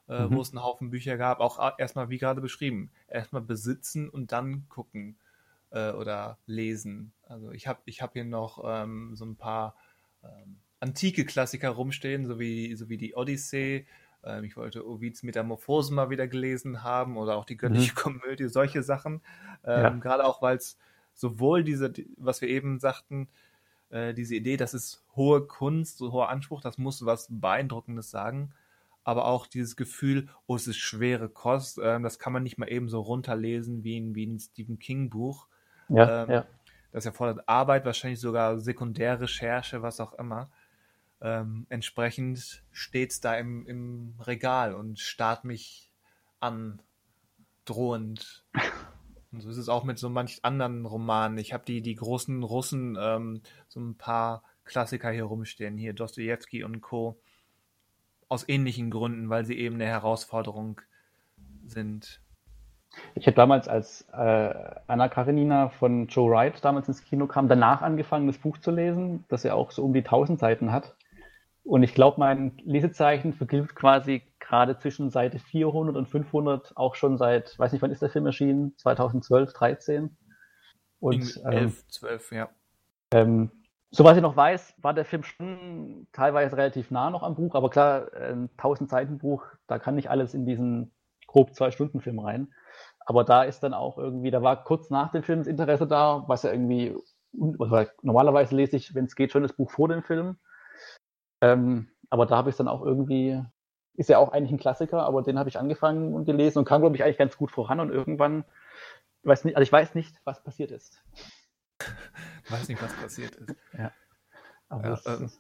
äh, 0.07 0.23
mhm. 0.23 0.33
wo 0.33 0.41
es 0.41 0.51
einen 0.51 0.63
Haufen 0.63 0.89
Bücher 0.89 1.17
gab. 1.17 1.41
Auch 1.41 1.77
erstmal, 1.77 2.09
wie 2.09 2.17
gerade 2.17 2.39
beschrieben, 2.39 2.89
erstmal 3.09 3.41
besitzen 3.41 4.09
und 4.09 4.31
dann 4.31 4.69
gucken 4.69 5.17
äh, 5.71 5.91
oder 5.91 6.37
lesen. 6.45 7.11
Also 7.27 7.51
ich 7.51 7.67
habe 7.67 7.81
ich 7.83 8.01
hab 8.01 8.13
hier 8.13 8.23
noch 8.23 8.63
ähm, 8.65 9.13
so 9.13 9.25
ein 9.25 9.35
paar 9.35 9.75
ähm, 10.23 10.55
antike 10.79 11.25
Klassiker 11.25 11.71
rumstehen, 11.71 12.25
so 12.25 12.39
wie, 12.39 12.73
so 12.75 12.87
wie 12.87 12.97
die 12.97 13.13
Odyssee, 13.13 13.85
ähm, 14.27 14.43
ich 14.43 14.57
wollte 14.57 14.87
Ovids 14.87 15.23
Metamorphosen 15.23 15.95
mal 15.95 16.09
wieder 16.09 16.27
gelesen 16.27 16.83
haben 16.83 17.17
oder 17.17 17.35
auch 17.35 17.45
die 17.45 17.57
göttliche 17.57 17.91
mhm. 17.91 17.95
Komödie, 18.21 18.47
solche 18.47 18.83
Sachen. 18.83 19.21
Ähm, 19.63 19.83
ja. 19.83 19.89
Gerade 19.89 20.25
auch, 20.25 20.41
weil 20.41 20.57
es 20.57 20.77
sowohl 21.13 21.63
diese, 21.63 21.93
was 22.17 22.41
wir 22.41 22.49
eben 22.49 22.79
sagten, 22.79 23.27
äh, 23.89 24.13
diese 24.13 24.35
Idee, 24.35 24.57
das 24.57 24.73
ist 24.73 25.03
hohe 25.15 25.47
Kunst, 25.47 25.97
so 25.97 26.11
hoher 26.11 26.29
Anspruch, 26.29 26.61
das 26.61 26.77
muss 26.77 27.05
was 27.05 27.27
Beeindruckendes 27.29 28.11
sagen, 28.11 28.53
aber 29.03 29.25
auch 29.25 29.47
dieses 29.47 29.75
Gefühl, 29.75 30.27
oh, 30.45 30.55
es 30.55 30.67
ist 30.67 30.77
schwere 30.77 31.29
Kost, 31.29 31.79
äh, 31.79 31.99
das 32.01 32.19
kann 32.19 32.33
man 32.33 32.43
nicht 32.43 32.57
mal 32.57 32.71
eben 32.71 32.89
so 32.89 32.99
runterlesen 32.99 33.83
wie 33.83 33.99
ein, 33.99 34.15
wie 34.15 34.25
ein 34.25 34.39
Stephen 34.39 34.79
King 34.79 35.09
Buch. 35.09 35.47
Ja, 35.89 36.23
ähm, 36.23 36.31
ja. 36.31 36.45
Das 36.91 37.05
erfordert 37.05 37.47
Arbeit, 37.47 37.85
wahrscheinlich 37.85 38.19
sogar 38.19 38.59
Sekundärrecherche, 38.59 39.81
was 39.81 39.99
auch 39.99 40.13
immer. 40.13 40.49
Ähm, 41.21 41.65
entsprechend 41.69 42.63
steht's 42.71 43.19
da 43.19 43.35
im, 43.35 43.65
im 43.65 44.15
Regal 44.19 44.75
und 44.75 44.99
starrt 44.99 45.43
mich 45.43 45.91
an, 46.39 46.81
drohend. 47.65 48.45
Und 49.33 49.41
so 49.41 49.49
ist 49.49 49.57
es 49.57 49.67
auch 49.67 49.83
mit 49.83 49.99
so 49.99 50.09
manch 50.09 50.39
anderen 50.43 50.85
Romanen. 50.85 51.37
Ich 51.37 51.51
habe 51.51 51.65
die, 51.65 51.81
die 51.81 51.95
großen 51.95 52.43
Russen, 52.43 52.97
ähm, 52.99 53.41
so 53.67 53.81
ein 53.81 53.97
paar 53.97 54.41
Klassiker 54.63 55.11
hier 55.11 55.25
rumstehen, 55.25 55.77
hier 55.77 55.93
Dostoevsky 55.93 56.63
und 56.63 56.79
Co. 56.79 57.19
Aus 58.29 58.47
ähnlichen 58.47 58.89
Gründen, 58.89 59.29
weil 59.29 59.43
sie 59.43 59.57
eben 59.57 59.75
eine 59.75 59.85
Herausforderung 59.85 60.79
sind. 61.65 62.21
Ich 63.15 63.27
habe 63.27 63.35
damals, 63.35 63.67
als 63.67 64.07
äh, 64.13 64.53
Anna 64.87 65.09
Karenina 65.09 65.69
von 65.69 66.07
Joe 66.07 66.31
Wright 66.31 66.63
damals 66.63 66.87
ins 66.87 67.03
Kino 67.03 67.27
kam, 67.27 67.47
danach 67.47 67.81
angefangen, 67.81 68.27
das 68.27 68.37
Buch 68.37 68.57
zu 68.57 68.71
lesen, 68.71 69.25
das 69.27 69.43
ja 69.43 69.53
auch 69.53 69.71
so 69.71 69.83
um 69.83 69.93
die 69.93 70.05
1000 70.05 70.39
Seiten 70.39 70.71
hat. 70.71 70.95
Und 71.67 71.83
ich 71.83 71.93
glaube, 71.93 72.19
mein 72.19 72.57
Lesezeichen 72.63 73.33
vergilt 73.33 73.75
quasi 73.75 74.23
gerade 74.39 74.77
zwischen 74.77 75.09
Seite 75.09 75.37
400 75.37 75.97
und 75.97 76.07
500 76.07 76.77
auch 76.77 76.95
schon 76.95 77.17
seit, 77.17 77.59
weiß 77.59 77.73
nicht, 77.73 77.81
wann 77.81 77.91
ist 77.91 78.01
der 78.01 78.09
Film 78.09 78.25
erschienen? 78.25 78.73
2012, 78.77 79.51
13? 79.51 80.17
Und, 80.99 81.41
11, 81.45 81.45
ähm, 81.51 81.73
12, 81.89 82.31
ja. 82.31 82.49
Ähm, 83.11 83.51
Soweit 83.89 84.17
ich 84.17 84.21
noch 84.21 84.35
weiß, 84.35 84.75
war 84.81 84.93
der 84.93 85.05
Film 85.05 85.23
schon 85.23 86.07
teilweise 86.11 86.57
relativ 86.57 86.91
nah 86.91 87.09
noch 87.09 87.23
am 87.23 87.35
Buch, 87.35 87.55
aber 87.55 87.69
klar, 87.69 88.11
ein 88.13 88.49
1000 88.57 88.89
Seiten 88.89 89.17
Buch, 89.17 89.45
da 89.65 89.79
kann 89.79 89.95
nicht 89.95 90.09
alles 90.09 90.33
in 90.33 90.45
diesen 90.45 90.91
grob 91.25 91.55
zwei 91.55 91.71
Stunden 91.71 92.01
Film 92.01 92.19
rein. 92.19 92.53
Aber 92.99 93.23
da 93.23 93.43
ist 93.43 93.63
dann 93.63 93.73
auch 93.73 93.97
irgendwie, 93.97 94.29
da 94.29 94.41
war 94.41 94.63
kurz 94.65 94.89
nach 94.89 95.11
dem 95.11 95.23
Film 95.23 95.39
das 95.39 95.47
Interesse 95.47 95.87
da, 95.87 96.25
was 96.27 96.43
ja 96.43 96.51
irgendwie, 96.51 96.97
normalerweise 97.31 98.55
lese 98.55 98.75
ich, 98.75 98.93
wenn 98.93 99.05
es 99.05 99.15
geht, 99.15 99.31
schon 99.31 99.43
das 99.43 99.53
Buch 99.53 99.71
vor 99.71 99.87
dem 99.87 100.03
Film. 100.03 100.37
Ähm, 101.41 101.89
aber 102.09 102.25
da 102.25 102.37
habe 102.37 102.49
ich 102.49 102.55
dann 102.55 102.67
auch 102.67 102.83
irgendwie, 102.83 103.41
ist 103.95 104.09
ja 104.09 104.17
auch 104.17 104.31
eigentlich 104.31 104.51
ein 104.51 104.59
Klassiker, 104.59 105.03
aber 105.03 105.21
den 105.21 105.37
habe 105.37 105.49
ich 105.49 105.59
angefangen 105.59 106.13
und 106.13 106.25
gelesen 106.25 106.59
und 106.59 106.65
kam, 106.65 106.81
glaube 106.81 106.95
ich, 106.95 107.03
eigentlich 107.03 107.17
ganz 107.17 107.37
gut 107.37 107.51
voran 107.51 107.79
und 107.79 107.91
irgendwann, 107.91 108.45
weiß 109.23 109.45
nicht, 109.45 109.55
also 109.55 109.63
ich 109.63 109.71
weiß 109.71 109.95
nicht, 109.95 110.15
was 110.23 110.43
passiert 110.43 110.71
ist. 110.71 111.03
weiß 112.49 112.67
nicht, 112.69 112.81
was 112.81 112.93
passiert 112.93 113.35
ist. 113.35 113.55
Ja. 113.77 113.91
Aber 114.69 114.89
ja, 114.89 114.99
ähm, 115.05 115.31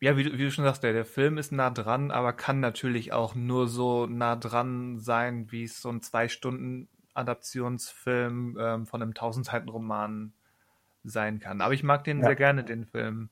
ja 0.00 0.16
wie, 0.16 0.32
wie, 0.32 0.44
du 0.44 0.50
schon 0.50 0.64
sagst, 0.64 0.82
der, 0.82 0.92
der 0.92 1.04
Film 1.04 1.38
ist 1.38 1.52
nah 1.52 1.70
dran, 1.70 2.10
aber 2.10 2.32
kann 2.32 2.60
natürlich 2.60 3.12
auch 3.12 3.34
nur 3.34 3.68
so 3.68 4.06
nah 4.06 4.36
dran 4.36 4.98
sein, 4.98 5.50
wie 5.50 5.64
es 5.64 5.80
so 5.80 5.90
ein 5.90 6.02
zwei 6.02 6.28
Stunden 6.28 6.88
Adaptionsfilm 7.14 8.58
ähm, 8.60 8.86
von 8.86 9.00
einem 9.00 9.12
1000 9.12 9.46
Seiten 9.46 9.68
Roman 9.68 10.32
sein 11.04 11.38
kann. 11.38 11.60
Aber 11.60 11.74
ich 11.74 11.82
mag 11.82 12.04
den 12.04 12.18
ja. 12.18 12.26
sehr 12.26 12.36
gerne, 12.36 12.64
den 12.64 12.86
Film. 12.86 13.30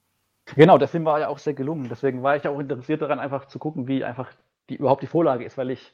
Genau, 0.57 0.79
der 0.79 0.89
Film 0.89 1.05
war 1.05 1.21
ja 1.21 1.29
auch 1.29 1.39
sehr 1.39 1.55
gelungen. 1.55 1.89
Deswegen 1.89 2.23
war 2.23 2.37
ich 2.37 2.47
auch 2.47 2.59
interessiert 2.59 3.03
daran, 3.03 3.21
einfach 3.21 3.47
zu 3.47 3.59
gucken, 3.59 3.89
wie 3.89 4.05
einfach 4.05 4.33
die, 4.69 4.77
überhaupt 4.77 5.03
die 5.03 5.07
Vorlage 5.07 5.45
ist, 5.45 5.57
weil 5.57 5.71
ich 5.71 5.93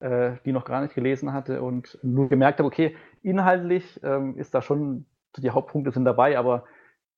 äh, 0.00 0.36
die 0.44 0.52
noch 0.52 0.64
gar 0.64 0.82
nicht 0.82 0.94
gelesen 0.94 1.32
hatte 1.32 1.62
und 1.62 1.98
nur 2.02 2.28
gemerkt 2.28 2.58
habe, 2.58 2.66
okay, 2.66 2.96
inhaltlich 3.22 4.00
ähm, 4.02 4.36
ist 4.36 4.54
da 4.54 4.62
schon, 4.62 5.06
die 5.36 5.50
Hauptpunkte 5.50 5.92
sind 5.92 6.04
dabei, 6.04 6.38
aber 6.38 6.64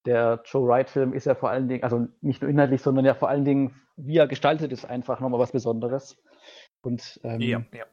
der 0.05 0.41
Joe 0.45 0.67
Wright-Film 0.67 1.13
ist 1.13 1.25
ja 1.25 1.35
vor 1.35 1.49
allen 1.49 1.67
Dingen, 1.67 1.83
also 1.83 2.07
nicht 2.21 2.41
nur 2.41 2.49
inhaltlich, 2.49 2.81
sondern 2.81 3.03
ja 3.03 3.13
vor 3.13 3.29
allen 3.29 3.43
Dingen, 3.43 3.75
wie 3.97 4.17
er 4.17 4.27
gestaltet 4.27 4.71
ist, 4.71 4.85
einfach 4.85 5.19
nochmal 5.19 5.39
was 5.39 5.51
Besonderes. 5.51 6.17
Und 6.81 7.19
ähm, 7.23 7.41
ja, 7.41 7.61
ja. 7.73 7.83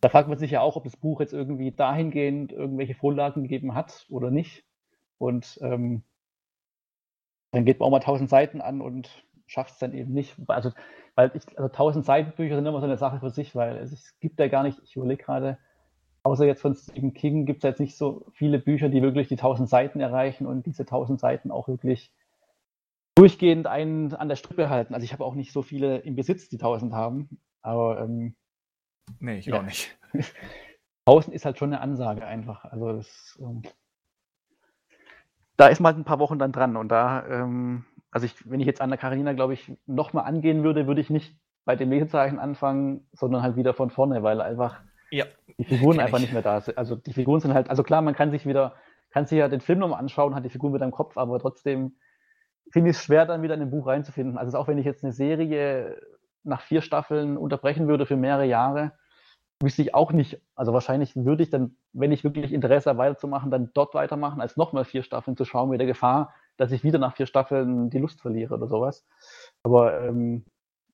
da 0.00 0.08
fragt 0.10 0.28
man 0.28 0.36
sich 0.36 0.50
ja 0.50 0.60
auch, 0.60 0.76
ob 0.76 0.84
das 0.84 0.96
Buch 0.96 1.20
jetzt 1.20 1.32
irgendwie 1.32 1.72
dahingehend 1.72 2.52
irgendwelche 2.52 2.94
Vorlagen 2.94 3.42
gegeben 3.42 3.74
hat 3.74 4.04
oder 4.10 4.30
nicht. 4.30 4.64
Und 5.16 5.58
ähm, 5.62 6.02
dann 7.54 7.64
geht 7.64 7.80
man 7.80 7.86
auch 7.86 7.90
mal 7.90 7.98
1000 7.98 8.28
Seiten 8.28 8.60
an 8.60 8.80
und 8.80 9.24
schafft 9.46 9.72
es 9.72 9.78
dann 9.78 9.92
eben 9.92 10.12
nicht. 10.12 10.34
Also, 10.48 10.72
weil 11.14 11.30
ich, 11.34 11.46
also 11.58 11.68
1000 11.68 12.04
Seiten 12.04 12.32
Bücher 12.32 12.56
sind 12.56 12.66
immer 12.66 12.80
so 12.80 12.86
eine 12.86 12.98
Sache 12.98 13.20
für 13.20 13.30
sich, 13.30 13.54
weil 13.54 13.76
es, 13.76 13.92
es 13.92 14.18
gibt 14.20 14.40
ja 14.40 14.48
gar 14.48 14.62
nicht, 14.62 14.78
ich 14.84 14.96
überlege 14.96 15.22
gerade, 15.22 15.58
außer 16.22 16.46
jetzt 16.46 16.62
von 16.62 16.74
Stephen 16.74 17.14
King 17.14 17.46
gibt 17.46 17.62
es 17.62 17.68
jetzt 17.68 17.80
nicht 17.80 17.96
so 17.96 18.26
viele 18.32 18.58
Bücher, 18.58 18.88
die 18.88 19.02
wirklich 19.02 19.28
die 19.28 19.36
1000 19.36 19.68
Seiten 19.68 20.00
erreichen 20.00 20.46
und 20.46 20.66
diese 20.66 20.82
1000 20.82 21.20
Seiten 21.20 21.50
auch 21.50 21.68
wirklich 21.68 22.12
durchgehend 23.14 23.66
einen 23.66 24.12
an 24.14 24.28
der 24.28 24.36
Strippe 24.36 24.68
halten. 24.68 24.94
Also 24.94 25.04
ich 25.04 25.12
habe 25.12 25.24
auch 25.24 25.34
nicht 25.34 25.52
so 25.52 25.62
viele 25.62 25.98
im 25.98 26.16
Besitz, 26.16 26.48
die 26.48 26.56
1000 26.56 26.92
haben, 26.92 27.40
aber 27.62 28.00
ähm, 28.00 28.34
nee, 29.20 29.38
ich 29.38 29.46
ja. 29.46 29.58
auch 29.58 29.62
nicht. 29.62 29.96
1000 31.06 31.34
ist 31.34 31.44
halt 31.44 31.58
schon 31.58 31.72
eine 31.72 31.82
Ansage 31.82 32.26
einfach. 32.26 32.64
Also 32.64 32.94
das, 32.94 33.38
ähm, 33.40 33.62
da 35.56 35.68
ist 35.68 35.80
man 35.80 35.94
halt 35.94 36.00
ein 36.00 36.04
paar 36.04 36.18
Wochen 36.18 36.38
dann 36.38 36.52
dran. 36.52 36.76
Und 36.76 36.88
da, 36.88 37.24
ähm, 37.26 37.84
also 38.10 38.26
ich, 38.26 38.50
wenn 38.50 38.60
ich 38.60 38.66
jetzt 38.66 38.80
Anna 38.80 38.96
Karina, 38.96 39.32
glaube 39.32 39.54
ich, 39.54 39.72
nochmal 39.86 40.24
angehen 40.24 40.64
würde, 40.64 40.86
würde 40.86 41.00
ich 41.00 41.10
nicht 41.10 41.36
bei 41.64 41.76
dem 41.76 41.90
Lesezeichen 41.90 42.38
anfangen, 42.38 43.06
sondern 43.12 43.42
halt 43.42 43.56
wieder 43.56 43.74
von 43.74 43.90
vorne, 43.90 44.22
weil 44.22 44.40
einfach 44.40 44.80
ja, 45.10 45.24
die 45.58 45.64
Figuren 45.64 46.00
einfach 46.00 46.18
ich. 46.18 46.24
nicht 46.24 46.32
mehr 46.32 46.42
da 46.42 46.60
sind. 46.60 46.76
Also 46.76 46.96
die 46.96 47.12
Figuren 47.12 47.40
sind 47.40 47.54
halt, 47.54 47.70
also 47.70 47.82
klar, 47.82 48.02
man 48.02 48.14
kann 48.14 48.30
sich 48.30 48.46
wieder, 48.46 48.74
kann 49.10 49.26
sich 49.26 49.38
ja 49.38 49.48
den 49.48 49.60
Film 49.60 49.78
nochmal 49.78 50.00
anschauen, 50.00 50.34
hat 50.34 50.44
die 50.44 50.50
Figuren 50.50 50.74
wieder 50.74 50.84
im 50.84 50.90
Kopf, 50.90 51.16
aber 51.16 51.38
trotzdem 51.38 51.96
finde 52.70 52.90
ich 52.90 52.96
es 52.96 53.02
schwer, 53.02 53.24
dann 53.24 53.42
wieder 53.42 53.54
in 53.54 53.62
ein 53.62 53.70
Buch 53.70 53.86
reinzufinden. 53.86 54.36
Also 54.36 54.58
auch 54.58 54.68
wenn 54.68 54.78
ich 54.78 54.84
jetzt 54.84 55.04
eine 55.04 55.12
Serie 55.12 56.00
nach 56.42 56.60
vier 56.60 56.82
Staffeln 56.82 57.36
unterbrechen 57.36 57.88
würde 57.88 58.06
für 58.06 58.16
mehrere 58.16 58.44
Jahre, 58.44 58.92
wüsste 59.60 59.82
ich 59.82 59.94
auch 59.94 60.12
nicht, 60.12 60.40
also 60.54 60.72
wahrscheinlich 60.72 61.16
würde 61.16 61.42
ich 61.42 61.50
dann, 61.50 61.76
wenn 61.92 62.12
ich 62.12 62.24
wirklich 62.24 62.52
Interesse 62.52 62.90
habe, 62.90 62.98
weiterzumachen, 62.98 63.50
dann 63.50 63.70
dort 63.74 63.94
weitermachen, 63.94 64.40
als 64.40 64.56
nochmal 64.56 64.84
vier 64.84 65.02
Staffeln 65.02 65.36
zu 65.36 65.44
schauen, 65.44 65.70
mit 65.70 65.80
der 65.80 65.86
Gefahr, 65.86 66.34
dass 66.56 66.72
ich 66.72 66.84
wieder 66.84 66.98
nach 66.98 67.16
vier 67.16 67.26
Staffeln 67.26 67.90
die 67.90 67.98
Lust 67.98 68.20
verliere 68.20 68.54
oder 68.54 68.66
sowas. 68.66 69.06
Aber 69.62 70.00
ähm, 70.02 70.44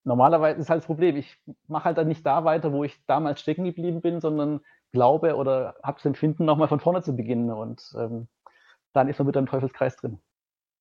normalerweise 0.05 0.61
ist 0.61 0.70
halt 0.70 0.78
das 0.78 0.87
Problem, 0.87 1.16
ich 1.16 1.39
mache 1.66 1.85
halt 1.85 1.99
dann 1.99 2.09
nicht 2.09 2.24
da 2.24 2.45
weiter, 2.45 2.73
wo 2.73 2.85
ich 2.85 3.05
damals 3.07 3.41
stecken 3.41 3.65
geblieben 3.65 4.01
bin, 4.01 4.20
sondern 4.20 4.61
glaube 4.93 5.37
oder 5.37 5.77
habe 5.82 5.99
das 5.99 6.07
Empfinden, 6.07 6.45
nochmal 6.45 6.69
von 6.69 6.81
vorne 6.81 7.03
zu 7.03 7.15
beginnen 7.15 7.51
und 7.51 7.93
ähm, 7.97 8.28
dann 8.93 9.09
ist 9.09 9.19
man 9.19 9.27
mit 9.27 9.37
einem 9.37 9.47
Teufelskreis 9.47 9.97
drin. 9.97 10.19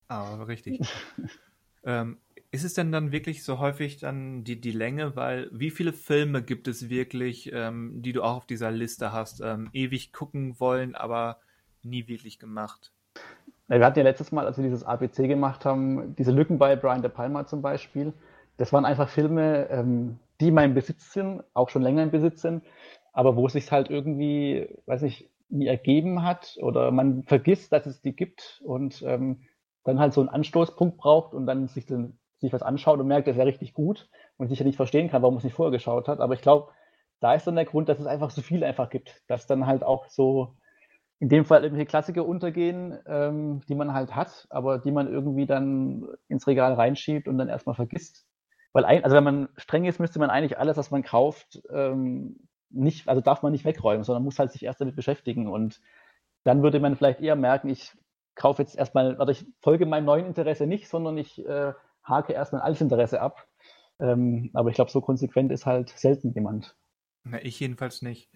Ah, 0.08 0.44
richtig. 0.44 0.82
ähm, 1.84 2.18
ist 2.52 2.64
es 2.64 2.74
denn 2.74 2.92
dann 2.92 3.12
wirklich 3.12 3.44
so 3.44 3.60
häufig 3.60 3.98
dann 3.98 4.44
die, 4.44 4.60
die 4.60 4.72
Länge? 4.72 5.16
Weil 5.16 5.50
wie 5.52 5.70
viele 5.70 5.94
Filme 5.94 6.42
gibt 6.42 6.68
es 6.68 6.90
wirklich, 6.90 7.52
ähm, 7.54 8.02
die 8.02 8.14
du 8.14 8.24
auch 8.24 8.38
auf 8.38 8.46
dieser 8.46 8.72
Liste 8.72 9.14
hast, 9.14 9.42
ähm, 9.42 9.70
ewig 9.74 10.14
gucken 10.14 10.60
wollen, 10.60 10.96
aber 10.96 11.38
nie 11.84 12.08
wirklich 12.08 12.40
gemacht? 12.40 12.92
Wir 13.68 13.86
hatten 13.86 14.00
ja 14.00 14.04
letztes 14.04 14.32
Mal, 14.32 14.48
als 14.48 14.58
wir 14.58 14.64
dieses 14.64 14.84
ABC 14.84 15.28
gemacht 15.28 15.64
haben, 15.64 16.16
diese 16.16 16.32
Lücken 16.32 16.58
bei 16.58 16.76
Brian 16.76 17.04
De 17.04 17.12
Palma 17.12 17.46
zum 17.46 17.62
Beispiel. 17.62 18.14
Das 18.58 18.74
waren 18.74 18.84
einfach 18.84 19.10
Filme, 19.10 19.70
ähm, 19.70 20.18
die 20.42 20.48
in 20.48 20.56
meinem 20.56 20.74
Besitz 20.74 21.14
sind, 21.14 21.44
auch 21.54 21.70
schon 21.70 21.84
länger 21.84 22.02
im 22.02 22.12
Besitz 22.12 22.42
sind, 22.42 22.64
aber 23.14 23.36
wo 23.36 23.46
es 23.46 23.54
sich 23.54 23.72
halt 23.72 23.92
irgendwie, 23.92 24.68
weiß 24.88 25.04
ich, 25.04 25.30
nie 25.50 25.68
ergeben 25.68 26.24
hat 26.24 26.58
oder 26.62 26.92
man 26.92 27.24
vergisst, 27.24 27.72
dass 27.72 27.86
es 27.86 28.02
die 28.02 28.16
gibt 28.16 28.62
und 28.64 29.04
ähm, 29.06 29.42
dann 29.84 30.00
halt 30.00 30.14
so 30.14 30.22
einen 30.22 30.30
Anstoßpunkt 30.30 30.98
braucht 30.98 31.34
und 31.34 31.46
dann 31.46 31.68
sich 31.68 31.86
dann 31.86 32.19
sich 32.40 32.54
was 32.54 32.64
anschaut 32.64 33.00
und 33.00 33.08
merkt, 33.08 33.28
das 33.28 33.36
wäre 33.36 33.48
richtig 33.48 33.74
gut 33.74 34.10
und 34.38 34.48
sicher 34.48 34.64
nicht 34.64 34.78
verstehen 34.78 35.10
kann, 35.10 35.22
warum 35.22 35.38
es 35.38 35.44
nicht 35.44 35.54
vorher 35.54 35.72
geschaut 35.72 36.08
hat. 36.08 36.20
Aber 36.20 36.34
ich 36.34 36.42
glaube, 36.42 36.72
da 37.20 37.34
ist 37.34 37.46
dann 37.48 37.56
der 37.56 37.66
Grund, 37.66 37.90
dass 37.90 38.00
es 38.00 38.08
einfach 38.08 38.30
so 38.32 38.42
viel 38.42 38.64
einfach 38.64 38.90
gibt, 38.90 39.22
dass 39.28 39.48
dann 39.48 39.68
halt 39.68 39.84
auch 39.84 40.08
so 40.08 40.56
in 41.20 41.28
dem 41.28 41.44
Fall 41.44 41.64
irgendwelche 41.64 41.90
Klassiker 41.90 42.26
untergehen, 42.26 42.98
ähm, 43.06 43.62
die 43.68 43.76
man 43.76 43.94
halt 43.94 44.16
hat, 44.16 44.48
aber 44.50 44.80
die 44.80 44.92
man 44.92 45.12
irgendwie 45.12 45.46
dann 45.46 46.08
ins 46.30 46.48
Regal 46.48 46.74
reinschiebt 46.74 47.28
und 47.28 47.38
dann 47.38 47.50
erstmal 47.50 47.76
vergisst. 47.76 48.26
Weil, 48.72 48.86
ein, 48.86 49.04
also 49.04 49.18
wenn 49.18 49.24
man 49.24 49.50
streng 49.58 49.84
ist, 49.86 50.00
müsste 50.00 50.20
man 50.20 50.30
eigentlich 50.30 50.58
alles, 50.58 50.78
was 50.78 50.92
man 50.92 51.04
kauft, 51.04 51.62
ähm, 51.74 52.48
nicht, 52.70 53.10
also 53.10 53.22
darf 53.22 53.42
man 53.42 53.52
nicht 53.52 53.66
wegräumen, 53.66 54.04
sondern 54.04 54.24
muss 54.24 54.40
halt 54.40 54.52
sich 54.52 54.64
erst 54.64 54.80
damit 54.80 54.96
beschäftigen. 54.96 55.50
Und 55.50 55.82
dann 56.44 56.64
würde 56.64 56.80
man 56.80 56.96
vielleicht 56.96 57.20
eher 57.20 57.36
merken, 57.36 57.68
ich 57.68 57.94
kaufe 58.36 58.62
jetzt 58.62 58.78
erstmal, 58.78 59.20
oder 59.20 59.32
ich 59.32 59.46
folge 59.62 59.86
meinem 59.86 60.06
neuen 60.06 60.26
Interesse 60.26 60.68
nicht, 60.68 60.88
sondern 60.88 61.18
ich 61.18 61.46
äh, 61.46 61.74
hake 62.10 62.34
erstmal 62.34 62.62
alles 62.62 62.82
Interesse 62.82 63.22
ab. 63.22 63.48
Ähm, 64.00 64.50
aber 64.54 64.70
ich 64.70 64.76
glaube, 64.76 64.92
so 64.92 65.02
konsequent 65.02 65.52
ist 65.52 65.66
halt 65.66 65.90
selten 65.90 66.32
jemand. 66.34 66.76
Na, 67.24 67.44
ich 67.44 67.60
jedenfalls 67.60 68.02
nicht. 68.02 68.30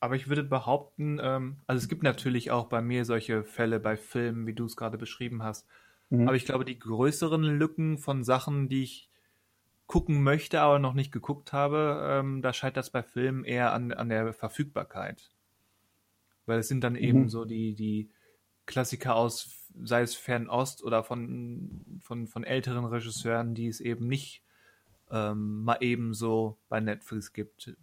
Aber 0.00 0.16
ich 0.16 0.28
würde 0.28 0.44
behaupten, 0.44 1.18
ähm, 1.22 1.56
also 1.66 1.82
es 1.82 1.88
gibt 1.88 2.02
natürlich 2.02 2.50
auch 2.50 2.66
bei 2.66 2.82
mir 2.82 3.04
solche 3.04 3.42
Fälle 3.42 3.80
bei 3.80 3.96
Filmen, 3.96 4.46
wie 4.46 4.52
du 4.52 4.66
es 4.66 4.76
gerade 4.76 4.98
beschrieben 4.98 5.42
hast. 5.42 5.66
Mhm. 6.10 6.28
Aber 6.28 6.36
ich 6.36 6.44
glaube, 6.44 6.66
die 6.66 6.78
größeren 6.78 7.42
Lücken 7.42 7.96
von 7.96 8.22
Sachen, 8.22 8.68
die 8.68 8.82
ich 8.82 9.10
gucken 9.86 10.22
möchte, 10.22 10.60
aber 10.60 10.78
noch 10.78 10.94
nicht 10.94 11.12
geguckt 11.12 11.52
habe, 11.52 12.00
ähm, 12.06 12.42
da 12.42 12.52
scheitert 12.52 12.84
es 12.84 12.90
bei 12.90 13.02
Filmen 13.02 13.44
eher 13.44 13.72
an, 13.72 13.92
an 13.92 14.08
der 14.08 14.32
Verfügbarkeit. 14.32 15.30
Weil 16.46 16.58
es 16.58 16.68
sind 16.68 16.84
dann 16.84 16.94
mhm. 16.94 16.98
eben 16.98 17.28
so 17.28 17.44
die, 17.44 17.74
die 17.74 18.10
Klassiker 18.66 19.16
aus 19.16 19.64
sei 19.82 20.02
es 20.02 20.14
Fernost 20.14 20.82
oder 20.82 21.02
von, 21.02 21.98
von, 22.00 22.26
von 22.26 22.44
älteren 22.44 22.84
Regisseuren, 22.84 23.54
die 23.54 23.68
es 23.68 23.80
eben 23.80 24.06
nicht 24.06 24.42
ähm, 25.10 25.64
mal 25.64 25.78
eben 25.80 26.14
so 26.14 26.58
bei 26.68 26.80
Netflix 26.80 27.32
gibt. 27.32 27.76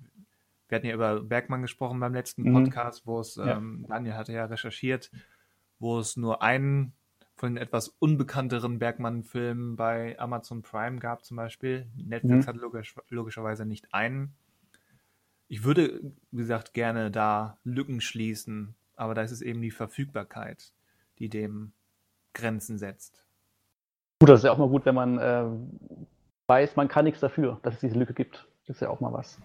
Wir 0.67 0.75
hatten 0.77 0.87
ja 0.87 0.93
über 0.93 1.21
Bergmann 1.21 1.61
gesprochen 1.61 1.99
beim 1.99 2.13
letzten 2.13 2.43
mhm. 2.43 2.53
Podcast, 2.53 3.05
wo 3.05 3.19
es, 3.19 3.35
ja. 3.35 3.57
ähm, 3.57 3.85
Daniel 3.87 4.15
hatte 4.15 4.33
ja 4.33 4.45
recherchiert, 4.45 5.11
wo 5.79 5.99
es 5.99 6.15
nur 6.15 6.41
einen 6.41 6.93
von 7.35 7.55
den 7.55 7.63
etwas 7.63 7.87
unbekannteren 7.87 8.79
Bergmann-Filmen 8.79 9.75
bei 9.75 10.17
Amazon 10.19 10.61
Prime 10.61 10.99
gab 10.99 11.25
zum 11.25 11.37
Beispiel. 11.37 11.87
Netflix 11.95 12.45
mhm. 12.45 12.49
hat 12.49 12.55
logisch, 12.55 12.95
logischerweise 13.09 13.65
nicht 13.65 13.93
einen. 13.93 14.33
Ich 15.47 15.63
würde, 15.63 16.13
wie 16.31 16.37
gesagt, 16.37 16.73
gerne 16.73 17.11
da 17.11 17.57
Lücken 17.63 17.99
schließen, 17.99 18.75
aber 19.01 19.15
da 19.15 19.23
ist 19.23 19.31
es 19.31 19.41
eben 19.41 19.63
die 19.63 19.71
Verfügbarkeit, 19.71 20.73
die 21.17 21.27
dem 21.27 21.71
Grenzen 22.35 22.77
setzt. 22.77 23.25
Gut, 24.19 24.29
das 24.29 24.41
ist 24.41 24.43
ja 24.43 24.51
auch 24.51 24.59
mal 24.59 24.69
gut, 24.69 24.85
wenn 24.85 24.93
man 24.93 25.17
äh, 25.17 25.45
weiß, 26.45 26.75
man 26.75 26.87
kann 26.87 27.05
nichts 27.05 27.19
dafür, 27.19 27.59
dass 27.63 27.73
es 27.73 27.79
diese 27.79 27.97
Lücke 27.97 28.13
gibt. 28.13 28.47
Das 28.67 28.75
ist 28.75 28.81
ja 28.81 28.89
auch 28.89 28.99
mal 28.99 29.11
was. 29.11 29.39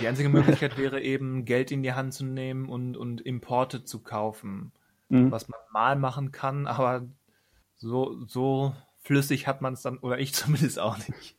Die 0.00 0.08
einzige 0.08 0.28
Möglichkeit 0.28 0.76
wäre 0.78 1.00
eben, 1.00 1.44
Geld 1.44 1.70
in 1.70 1.84
die 1.84 1.92
Hand 1.92 2.14
zu 2.14 2.24
nehmen 2.24 2.68
und, 2.68 2.96
und 2.96 3.20
Importe 3.20 3.84
zu 3.84 4.00
kaufen. 4.00 4.72
Mhm. 5.08 5.30
Was 5.30 5.48
man 5.48 5.60
mal 5.72 5.94
machen 5.94 6.32
kann, 6.32 6.66
aber 6.66 7.06
so, 7.76 8.24
so 8.26 8.74
flüssig 8.98 9.46
hat 9.46 9.62
man 9.62 9.74
es 9.74 9.82
dann, 9.82 9.98
oder 9.98 10.18
ich 10.18 10.34
zumindest 10.34 10.80
auch 10.80 10.98
nicht. 10.98 11.36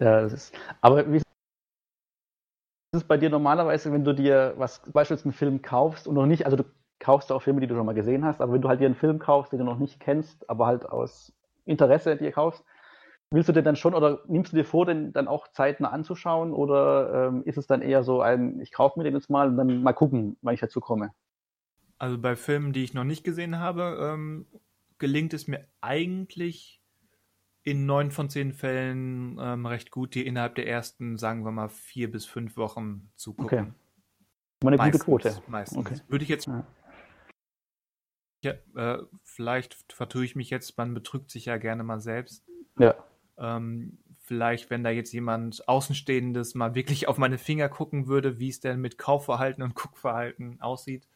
Ja, 0.00 0.22
das 0.22 0.32
ist. 0.32 0.54
Aber 0.80 1.12
wie 1.12 1.20
es 2.92 3.04
bei 3.04 3.16
dir 3.16 3.30
normalerweise, 3.30 3.92
wenn 3.92 4.04
du 4.04 4.12
dir 4.12 4.54
was, 4.56 4.80
beispielsweise 4.92 5.26
einen 5.26 5.32
Film 5.32 5.62
kaufst 5.62 6.08
und 6.08 6.14
noch 6.14 6.26
nicht, 6.26 6.44
also 6.44 6.56
du 6.56 6.64
kaufst 6.98 7.30
auch 7.30 7.40
Filme, 7.40 7.60
die 7.60 7.66
du 7.66 7.74
schon 7.74 7.86
mal 7.86 7.94
gesehen 7.94 8.24
hast, 8.24 8.40
aber 8.40 8.52
wenn 8.52 8.62
du 8.62 8.68
halt 8.68 8.80
dir 8.80 8.86
einen 8.86 8.96
Film 8.96 9.18
kaufst, 9.18 9.52
den 9.52 9.60
du 9.60 9.64
noch 9.64 9.78
nicht 9.78 10.00
kennst, 10.00 10.48
aber 10.50 10.66
halt 10.66 10.86
aus 10.86 11.32
Interesse 11.64 12.16
dir 12.16 12.32
kaufst, 12.32 12.64
willst 13.30 13.48
du 13.48 13.52
dir 13.52 13.62
dann 13.62 13.76
schon 13.76 13.94
oder 13.94 14.20
nimmst 14.26 14.52
du 14.52 14.56
dir 14.56 14.64
vor, 14.64 14.86
den 14.86 15.12
dann 15.12 15.28
auch 15.28 15.48
zeitnah 15.48 15.90
anzuschauen 15.90 16.52
oder 16.52 17.28
ähm, 17.28 17.42
ist 17.44 17.58
es 17.58 17.66
dann 17.66 17.80
eher 17.80 18.02
so 18.02 18.20
ein, 18.20 18.60
ich 18.60 18.72
kaufe 18.72 18.98
mir 18.98 19.04
den 19.04 19.14
jetzt 19.14 19.30
mal 19.30 19.48
und 19.48 19.56
dann 19.56 19.82
mal 19.82 19.92
gucken, 19.92 20.36
wann 20.42 20.54
ich 20.54 20.60
dazu 20.60 20.80
komme? 20.80 21.12
Also 21.98 22.18
bei 22.18 22.34
Filmen, 22.34 22.72
die 22.72 22.82
ich 22.82 22.92
noch 22.92 23.04
nicht 23.04 23.22
gesehen 23.22 23.60
habe, 23.60 23.98
ähm, 24.00 24.46
gelingt 24.98 25.32
es 25.32 25.46
mir 25.46 25.64
eigentlich 25.80 26.79
in 27.62 27.86
neun 27.86 28.10
von 28.10 28.30
zehn 28.30 28.52
Fällen 28.52 29.38
ähm, 29.40 29.66
recht 29.66 29.90
gut, 29.90 30.14
die 30.14 30.26
innerhalb 30.26 30.54
der 30.54 30.66
ersten, 30.66 31.18
sagen 31.18 31.44
wir 31.44 31.52
mal, 31.52 31.68
vier 31.68 32.10
bis 32.10 32.24
fünf 32.24 32.56
Wochen 32.56 33.10
zu 33.16 33.34
gucken. 33.34 33.58
Okay. 33.58 33.72
Mal 34.62 34.68
eine 34.68 34.76
meistens, 34.76 35.04
gute 35.04 35.28
Quote. 35.28 35.42
Meistens. 35.50 35.78
Okay. 35.78 36.00
Würde 36.08 36.22
ich 36.22 36.28
jetzt. 36.28 36.46
Ja. 36.46 36.66
Ja, 38.42 38.52
äh, 38.74 39.02
vielleicht 39.22 39.92
vertue 39.92 40.24
ich 40.24 40.34
mich 40.34 40.48
jetzt, 40.48 40.78
man 40.78 40.94
betrügt 40.94 41.30
sich 41.30 41.44
ja 41.44 41.58
gerne 41.58 41.82
mal 41.82 42.00
selbst. 42.00 42.46
Ja. 42.78 42.94
Ähm, 43.36 43.98
vielleicht, 44.18 44.70
wenn 44.70 44.82
da 44.82 44.88
jetzt 44.88 45.12
jemand 45.12 45.68
Außenstehendes 45.68 46.54
mal 46.54 46.74
wirklich 46.74 47.06
auf 47.06 47.18
meine 47.18 47.36
Finger 47.36 47.68
gucken 47.68 48.06
würde, 48.06 48.38
wie 48.38 48.48
es 48.48 48.60
denn 48.60 48.80
mit 48.80 48.96
Kaufverhalten 48.96 49.62
und 49.62 49.74
Guckverhalten 49.74 50.58
aussieht, 50.62 51.06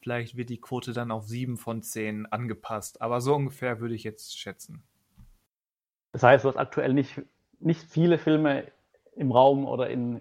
vielleicht 0.00 0.36
wird 0.36 0.50
die 0.50 0.60
Quote 0.60 0.92
dann 0.92 1.10
auf 1.10 1.26
sieben 1.26 1.56
von 1.56 1.82
zehn 1.82 2.26
angepasst. 2.26 3.00
Aber 3.00 3.22
so 3.22 3.34
ungefähr 3.34 3.80
würde 3.80 3.94
ich 3.94 4.04
jetzt 4.04 4.38
schätzen. 4.38 4.82
Das 6.12 6.22
heißt, 6.22 6.44
du 6.44 6.48
hast 6.48 6.56
aktuell 6.56 6.94
nicht, 6.94 7.20
nicht 7.60 7.82
viele 7.82 8.18
Filme 8.18 8.64
im 9.16 9.32
Raum 9.32 9.66
oder 9.66 9.90
in, 9.90 10.20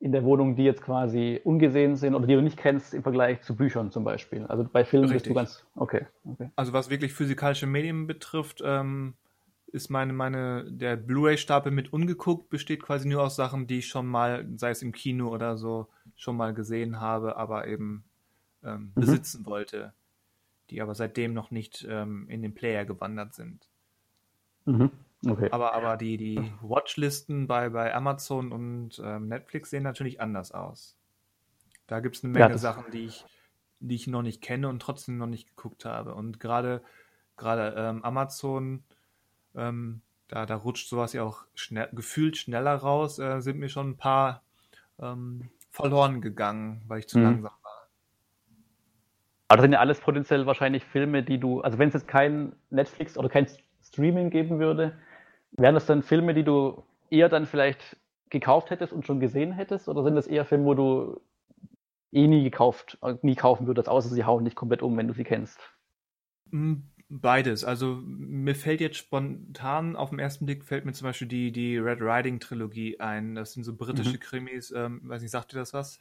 in 0.00 0.12
der 0.12 0.24
Wohnung, 0.24 0.56
die 0.56 0.64
jetzt 0.64 0.82
quasi 0.82 1.40
ungesehen 1.44 1.96
sind 1.96 2.14
oder 2.14 2.26
die 2.26 2.34
du 2.34 2.42
nicht 2.42 2.56
kennst 2.56 2.94
im 2.94 3.02
Vergleich 3.02 3.42
zu 3.42 3.56
Büchern 3.56 3.90
zum 3.90 4.04
Beispiel. 4.04 4.46
Also 4.46 4.64
bei 4.64 4.84
Filmen 4.84 5.10
Richtig. 5.10 5.22
bist 5.22 5.30
du 5.30 5.34
ganz. 5.34 5.66
Okay, 5.74 6.06
okay. 6.24 6.50
Also 6.56 6.72
was 6.72 6.90
wirklich 6.90 7.12
physikalische 7.12 7.66
Medien 7.66 8.06
betrifft, 8.06 8.62
ähm, 8.64 9.14
ist 9.72 9.90
meine, 9.90 10.12
meine, 10.12 10.64
der 10.70 10.96
Blu-ray-Stapel 10.96 11.72
mit 11.72 11.92
ungeguckt 11.92 12.48
besteht 12.48 12.82
quasi 12.82 13.08
nur 13.08 13.22
aus 13.22 13.36
Sachen, 13.36 13.66
die 13.66 13.78
ich 13.78 13.88
schon 13.88 14.06
mal, 14.06 14.46
sei 14.56 14.70
es 14.70 14.82
im 14.82 14.92
Kino 14.92 15.28
oder 15.28 15.56
so, 15.56 15.88
schon 16.14 16.36
mal 16.36 16.54
gesehen 16.54 17.00
habe, 17.00 17.36
aber 17.36 17.66
eben 17.66 18.04
ähm, 18.64 18.92
mhm. 18.94 19.00
besitzen 19.00 19.44
wollte, 19.44 19.92
die 20.70 20.80
aber 20.80 20.94
seitdem 20.94 21.34
noch 21.34 21.50
nicht 21.50 21.86
ähm, 21.88 22.26
in 22.28 22.42
den 22.42 22.54
Player 22.54 22.84
gewandert 22.84 23.34
sind. 23.34 23.68
Mhm. 24.64 24.90
Okay. 25.24 25.48
Aber, 25.50 25.74
aber 25.74 25.96
die, 25.96 26.16
die 26.16 26.52
Watchlisten 26.60 27.46
bei, 27.46 27.70
bei 27.70 27.94
Amazon 27.94 28.52
und 28.52 29.00
ähm, 29.02 29.28
Netflix 29.28 29.70
sehen 29.70 29.82
natürlich 29.82 30.20
anders 30.20 30.52
aus. 30.52 30.96
Da 31.86 32.00
gibt 32.00 32.16
es 32.16 32.24
eine 32.24 32.32
Menge 32.32 32.50
ja, 32.50 32.58
Sachen, 32.58 32.90
die 32.90 33.06
ich, 33.06 33.24
die 33.80 33.94
ich 33.94 34.06
noch 34.06 34.22
nicht 34.22 34.42
kenne 34.42 34.68
und 34.68 34.80
trotzdem 34.80 35.16
noch 35.16 35.26
nicht 35.26 35.48
geguckt 35.48 35.84
habe. 35.84 36.14
Und 36.14 36.40
gerade 36.40 36.82
gerade 37.36 37.74
ähm, 37.76 38.04
Amazon, 38.04 38.82
ähm, 39.54 40.02
da, 40.28 40.46
da 40.46 40.56
rutscht 40.56 40.88
sowas 40.88 41.12
ja 41.12 41.22
auch 41.22 41.44
schnell, 41.54 41.88
gefühlt 41.92 42.36
schneller 42.36 42.74
raus, 42.74 43.18
äh, 43.18 43.40
sind 43.40 43.58
mir 43.58 43.68
schon 43.68 43.90
ein 43.90 43.96
paar 43.96 44.42
ähm, 44.98 45.50
verloren 45.70 46.20
gegangen, 46.20 46.82
weil 46.86 47.00
ich 47.00 47.08
zu 47.08 47.18
mhm. 47.18 47.24
langsam 47.24 47.44
war. 47.44 47.58
Aber 49.48 49.58
das 49.58 49.62
sind 49.62 49.72
ja 49.72 49.78
alles 49.78 50.00
potenziell 50.00 50.44
wahrscheinlich 50.46 50.84
Filme, 50.84 51.22
die 51.22 51.38
du, 51.38 51.60
also 51.60 51.78
wenn 51.78 51.88
es 51.88 51.94
jetzt 51.94 52.08
kein 52.08 52.52
Netflix 52.70 53.16
oder 53.16 53.28
kein 53.28 53.46
Streaming 53.88 54.30
geben 54.30 54.58
würde, 54.58 54.96
Wären 55.52 55.74
das 55.74 55.86
dann 55.86 56.02
Filme, 56.02 56.34
die 56.34 56.44
du 56.44 56.82
eher 57.10 57.28
dann 57.28 57.46
vielleicht 57.46 57.96
gekauft 58.28 58.70
hättest 58.70 58.92
und 58.92 59.06
schon 59.06 59.20
gesehen 59.20 59.52
hättest? 59.52 59.88
Oder 59.88 60.02
sind 60.02 60.14
das 60.14 60.26
eher 60.26 60.44
Filme, 60.44 60.64
wo 60.64 60.74
du 60.74 61.20
eh 62.12 62.26
nie 62.26 62.44
gekauft, 62.44 62.98
äh, 63.02 63.14
nie 63.22 63.36
kaufen 63.36 63.66
würdest, 63.66 63.88
außer 63.88 64.10
sie 64.10 64.24
hauen 64.24 64.44
dich 64.44 64.54
komplett 64.54 64.82
um, 64.82 64.96
wenn 64.96 65.08
du 65.08 65.14
sie 65.14 65.24
kennst? 65.24 65.58
Mm, 66.50 66.74
beides. 67.08 67.64
Also 67.64 68.00
mir 68.04 68.54
fällt 68.54 68.80
jetzt 68.80 68.96
spontan 68.96 69.96
auf 69.96 70.10
den 70.10 70.18
ersten 70.18 70.44
Blick 70.44 70.64
fällt 70.64 70.84
mir 70.84 70.92
zum 70.92 71.06
Beispiel 71.06 71.28
die, 71.28 71.52
die 71.52 71.78
Red 71.78 72.00
Riding 72.02 72.38
Trilogie 72.38 73.00
ein. 73.00 73.34
Das 73.34 73.54
sind 73.54 73.64
so 73.64 73.74
britische 73.74 74.14
mhm. 74.14 74.20
Krimis. 74.20 74.72
Ähm, 74.72 75.00
weiß 75.04 75.22
nicht, 75.22 75.30
sagt 75.30 75.52
dir 75.52 75.58
das 75.58 75.72
was? 75.72 76.00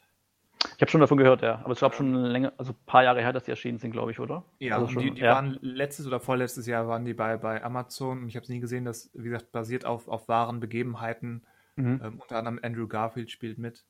Ich 0.75 0.81
habe 0.81 0.91
schon 0.91 1.01
davon 1.01 1.17
gehört, 1.17 1.41
ja. 1.41 1.59
Aber 1.63 1.71
es 1.71 1.79
gab 1.79 1.95
schon 1.95 2.13
länger, 2.13 2.53
also 2.57 2.73
ein 2.73 2.85
paar 2.85 3.03
Jahre 3.03 3.21
her, 3.21 3.33
dass 3.33 3.43
die 3.43 3.51
erschienen 3.51 3.77
sind, 3.77 3.91
glaube 3.91 4.11
ich, 4.11 4.19
oder? 4.19 4.43
Ja, 4.59 4.75
also 4.75 4.87
schon, 4.87 5.03
die, 5.03 5.11
die 5.11 5.21
ja. 5.21 5.35
waren 5.35 5.57
letztes 5.61 6.07
oder 6.07 6.19
vorletztes 6.19 6.67
Jahr 6.67 6.87
waren 6.87 7.05
die 7.05 7.13
bei, 7.13 7.37
bei 7.37 7.63
Amazon 7.63 8.23
und 8.23 8.27
ich 8.27 8.35
habe 8.35 8.43
es 8.43 8.49
nie 8.49 8.59
gesehen, 8.59 8.85
das, 8.85 9.09
wie 9.13 9.29
gesagt, 9.29 9.51
basiert 9.51 9.85
auf, 9.85 10.07
auf 10.07 10.27
wahren 10.27 10.59
Begebenheiten. 10.59 11.43
Mhm. 11.75 12.01
Ähm, 12.03 12.19
unter 12.19 12.37
anderem 12.37 12.59
Andrew 12.61 12.87
Garfield 12.87 13.31
spielt 13.31 13.57
mit. 13.57 13.85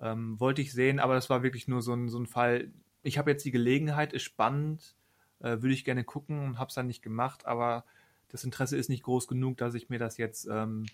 Ähm, 0.00 0.38
wollte 0.38 0.62
ich 0.62 0.72
sehen, 0.72 1.00
aber 1.00 1.14
das 1.14 1.28
war 1.28 1.42
wirklich 1.42 1.68
nur 1.68 1.82
so 1.82 1.92
ein, 1.92 2.08
so 2.08 2.18
ein 2.18 2.26
Fall. 2.26 2.70
Ich 3.02 3.18
habe 3.18 3.30
jetzt 3.30 3.44
die 3.44 3.50
Gelegenheit, 3.50 4.12
ist 4.12 4.22
spannend, 4.22 4.94
äh, 5.40 5.60
würde 5.60 5.72
ich 5.72 5.84
gerne 5.84 6.04
gucken 6.04 6.44
und 6.44 6.58
habe 6.58 6.68
es 6.68 6.74
dann 6.74 6.86
nicht 6.86 7.02
gemacht, 7.02 7.46
aber 7.46 7.84
das 8.28 8.44
Interesse 8.44 8.76
ist 8.76 8.88
nicht 8.88 9.02
groß 9.02 9.26
genug, 9.26 9.56
dass 9.56 9.74
ich 9.74 9.88
mir 9.88 9.98
das 9.98 10.18
jetzt 10.18 10.46
ähm, 10.50 10.86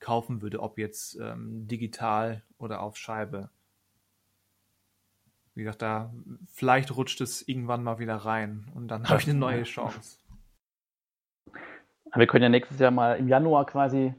kaufen 0.00 0.42
würde, 0.42 0.60
ob 0.60 0.78
jetzt 0.78 1.18
ähm, 1.20 1.66
digital 1.66 2.42
oder 2.58 2.80
auf 2.80 2.96
Scheibe 2.96 3.50
wie 5.54 5.62
gesagt, 5.62 5.82
da 5.82 6.12
vielleicht 6.48 6.96
rutscht 6.96 7.20
es 7.20 7.46
irgendwann 7.46 7.82
mal 7.82 7.98
wieder 7.98 8.16
rein 8.16 8.66
und 8.74 8.88
dann 8.88 9.08
habe 9.08 9.20
ich 9.20 9.28
eine 9.28 9.38
neue 9.38 9.62
Chance. 9.62 10.18
Wir 12.14 12.26
können 12.26 12.44
ja 12.44 12.48
nächstes 12.48 12.78
Jahr 12.78 12.90
mal 12.90 13.18
im 13.18 13.28
Januar 13.28 13.66
quasi 13.66 14.14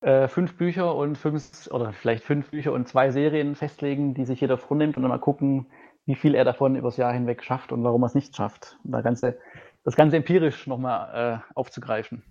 äh, 0.00 0.28
fünf 0.28 0.56
Bücher 0.56 0.94
und 0.94 1.16
fünf 1.16 1.68
oder 1.70 1.92
vielleicht 1.92 2.24
fünf 2.24 2.50
Bücher 2.50 2.72
und 2.72 2.86
zwei 2.86 3.10
Serien 3.10 3.54
festlegen, 3.54 4.14
die 4.14 4.24
sich 4.24 4.40
jeder 4.40 4.58
vornimmt 4.58 4.96
und 4.96 5.02
dann 5.02 5.10
mal 5.10 5.18
gucken, 5.18 5.66
wie 6.04 6.14
viel 6.14 6.34
er 6.34 6.44
davon 6.44 6.76
übers 6.76 6.96
Jahr 6.96 7.12
hinweg 7.12 7.42
schafft 7.42 7.72
und 7.72 7.82
warum 7.82 8.02
er 8.04 8.06
es 8.06 8.14
nicht 8.14 8.36
schafft. 8.36 8.78
Und 8.84 8.92
da 8.92 9.00
ganze, 9.00 9.38
das 9.84 9.96
Ganze 9.96 10.16
empirisch 10.16 10.66
nochmal 10.66 11.42
äh, 11.42 11.52
aufzugreifen. 11.54 12.22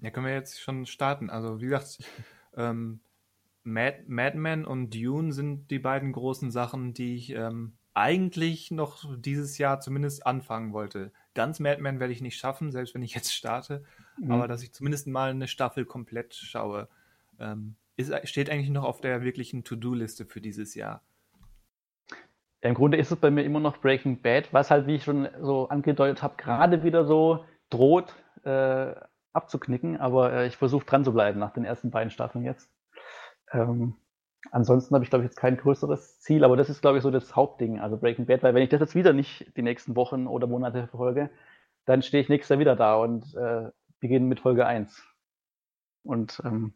Ja, 0.00 0.10
können 0.10 0.26
wir 0.26 0.34
jetzt 0.34 0.60
schon 0.60 0.86
starten. 0.86 1.30
Also 1.30 1.60
wie 1.60 1.66
gesagt, 1.66 1.98
ähm, 2.56 3.00
Mad, 3.62 4.04
Madman 4.08 4.64
und 4.64 4.94
Dune 4.94 5.32
sind 5.32 5.70
die 5.70 5.78
beiden 5.78 6.12
großen 6.12 6.50
Sachen, 6.50 6.94
die 6.94 7.14
ich 7.14 7.30
ähm, 7.30 7.74
eigentlich 7.94 8.70
noch 8.70 9.04
dieses 9.18 9.58
Jahr 9.58 9.80
zumindest 9.80 10.26
anfangen 10.26 10.72
wollte. 10.72 11.12
Ganz 11.34 11.60
Madman 11.60 12.00
werde 12.00 12.12
ich 12.12 12.20
nicht 12.20 12.38
schaffen, 12.38 12.72
selbst 12.72 12.94
wenn 12.94 13.02
ich 13.02 13.14
jetzt 13.14 13.34
starte, 13.34 13.84
mhm. 14.18 14.30
aber 14.30 14.48
dass 14.48 14.62
ich 14.62 14.72
zumindest 14.72 15.06
mal 15.06 15.30
eine 15.30 15.48
Staffel 15.48 15.84
komplett 15.84 16.34
schaue, 16.34 16.88
ähm, 17.38 17.76
ist, 17.96 18.12
steht 18.28 18.50
eigentlich 18.50 18.70
noch 18.70 18.84
auf 18.84 19.00
der 19.00 19.22
wirklichen 19.22 19.64
To-Do-Liste 19.64 20.26
für 20.26 20.40
dieses 20.40 20.74
Jahr. 20.74 21.02
Im 22.62 22.74
Grunde 22.74 22.98
ist 22.98 23.10
es 23.10 23.18
bei 23.18 23.30
mir 23.30 23.42
immer 23.42 23.60
noch 23.60 23.78
Breaking 23.78 24.20
Bad, 24.20 24.52
was 24.52 24.70
halt, 24.70 24.86
wie 24.86 24.96
ich 24.96 25.04
schon 25.04 25.28
so 25.40 25.68
angedeutet 25.68 26.22
habe, 26.22 26.34
gerade 26.36 26.82
wieder 26.82 27.04
so 27.04 27.44
droht 27.70 28.14
äh, 28.44 28.94
abzuknicken, 29.32 29.96
aber 29.98 30.32
äh, 30.32 30.46
ich 30.46 30.56
versuche 30.56 30.84
dran 30.84 31.04
zu 31.04 31.12
bleiben 31.12 31.38
nach 31.38 31.52
den 31.52 31.64
ersten 31.64 31.90
beiden 31.90 32.10
Staffeln 32.10 32.44
jetzt. 32.44 32.70
Ähm, 33.52 33.96
Ansonsten 34.50 34.94
habe 34.94 35.04
ich, 35.04 35.10
glaube 35.10 35.24
ich, 35.24 35.30
jetzt 35.30 35.38
kein 35.38 35.56
größeres 35.56 36.20
Ziel, 36.20 36.44
aber 36.44 36.56
das 36.56 36.70
ist, 36.70 36.80
glaube 36.80 36.98
ich, 36.98 37.02
so 37.02 37.10
das 37.10 37.36
Hauptding, 37.36 37.78
also 37.78 37.96
Breaking 37.96 38.26
Bad, 38.26 38.42
weil 38.42 38.54
wenn 38.54 38.62
ich 38.62 38.70
das 38.70 38.80
jetzt 38.80 38.94
wieder 38.94 39.12
nicht 39.12 39.56
die 39.56 39.62
nächsten 39.62 39.96
Wochen 39.96 40.26
oder 40.26 40.46
Monate 40.46 40.86
verfolge, 40.88 41.30
dann 41.84 42.02
stehe 42.02 42.22
ich 42.22 42.28
nächstes 42.28 42.48
Jahr 42.48 42.58
wieder 42.58 42.76
da 42.76 42.96
und 42.96 43.34
äh, 43.34 43.70
beginne 44.00 44.26
mit 44.26 44.40
Folge 44.40 44.66
1. 44.66 45.02
Und 46.02 46.40
ähm, 46.44 46.72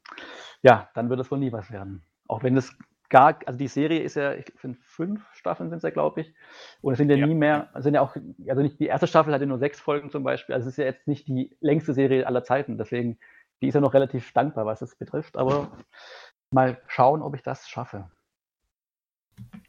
ja, 0.62 0.91
dann 0.95 1.09
wird 1.09 1.20
es 1.20 1.31
wohl 1.31 1.39
nie 1.39 1.53
was 1.53 1.70
werden. 1.70 2.05
Auch 2.28 2.43
wenn 2.43 2.57
es 2.57 2.77
gar, 3.09 3.39
also 3.47 3.59
die 3.59 3.69
Serie 3.69 4.01
ist 4.01 4.16
ja, 4.16 4.35
ich 4.35 4.53
finde, 4.57 4.78
fünf 4.82 5.24
Staffeln 5.35 5.70
sind 5.70 5.78
es 5.78 5.82
ja, 5.82 5.91
glaube 5.91 6.23
ich. 6.23 6.35
Und 6.81 6.93
es 6.93 6.99
sind 6.99 7.11
ja, 7.11 7.16
ja, 7.16 7.27
nie 7.27 7.35
mehr, 7.35 7.70
sind 7.77 7.95
ja 7.95 8.01
auch, 8.01 8.16
also 8.49 8.62
nicht, 8.62 8.81
die 8.81 8.86
erste 8.86 9.07
Staffel 9.07 9.32
hatte 9.32 9.47
nur 9.47 9.59
sechs 9.59 9.81
Folgen 9.81 10.11
zum 10.11 10.24
Beispiel, 10.24 10.55
also 10.55 10.69
es 10.69 10.74
ist 10.74 10.78
ja 10.78 10.85
jetzt 10.85 11.07
nicht 11.07 11.28
die 11.28 11.57
längste 11.61 11.95
Serie 11.95 12.27
aller 12.27 12.45
Zeiten, 12.45 12.77
deswegen, 12.77 13.19
die 13.61 13.69
ist 13.69 13.74
ja 13.74 13.81
noch 13.81 13.95
relativ 13.95 14.32
dankbar, 14.32 14.66
was 14.66 14.82
es 14.82 14.97
betrifft, 14.97 15.36
aber 15.36 15.70
mal 16.55 16.81
schauen, 16.86 17.22
ob 17.22 17.35
ich 17.35 17.43
das 17.43 17.68
schaffe. 17.68 18.10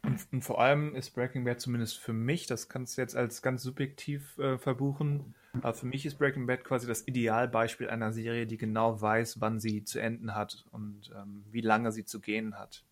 Und, 0.04 0.26
und, 0.32 0.42
vor 0.42 0.60
allem 0.60 0.94
ist 0.94 1.10
Breaking 1.10 1.44
Bad 1.44 1.60
zumindest 1.60 1.98
für 1.98 2.12
mich, 2.12 2.46
das 2.46 2.68
kannst 2.68 2.96
du 2.96 3.00
jetzt 3.02 3.16
als 3.16 3.42
ganz 3.42 3.62
subjektiv 3.62 4.38
äh, 4.38 4.58
verbuchen, 4.58 5.34
aber 5.54 5.74
für 5.74 5.86
mich 5.86 6.06
ist 6.06 6.18
Breaking 6.18 6.46
Bad 6.46 6.64
quasi 6.64 6.86
das 6.86 7.06
Idealbeispiel 7.06 7.90
einer 7.90 8.12
Serie, 8.12 8.46
die 8.46 8.56
genau 8.56 9.00
weiß, 9.00 9.40
wann 9.40 9.58
sie 9.58 9.82
zu 9.84 9.98
enden 9.98 10.34
hat 10.34 10.64
und 10.70 11.10
ähm, 11.16 11.44
wie 11.50 11.60
lange 11.60 11.90
sie 11.90 12.04
zu 12.04 12.20
gehen 12.20 12.58
hat. 12.58 12.84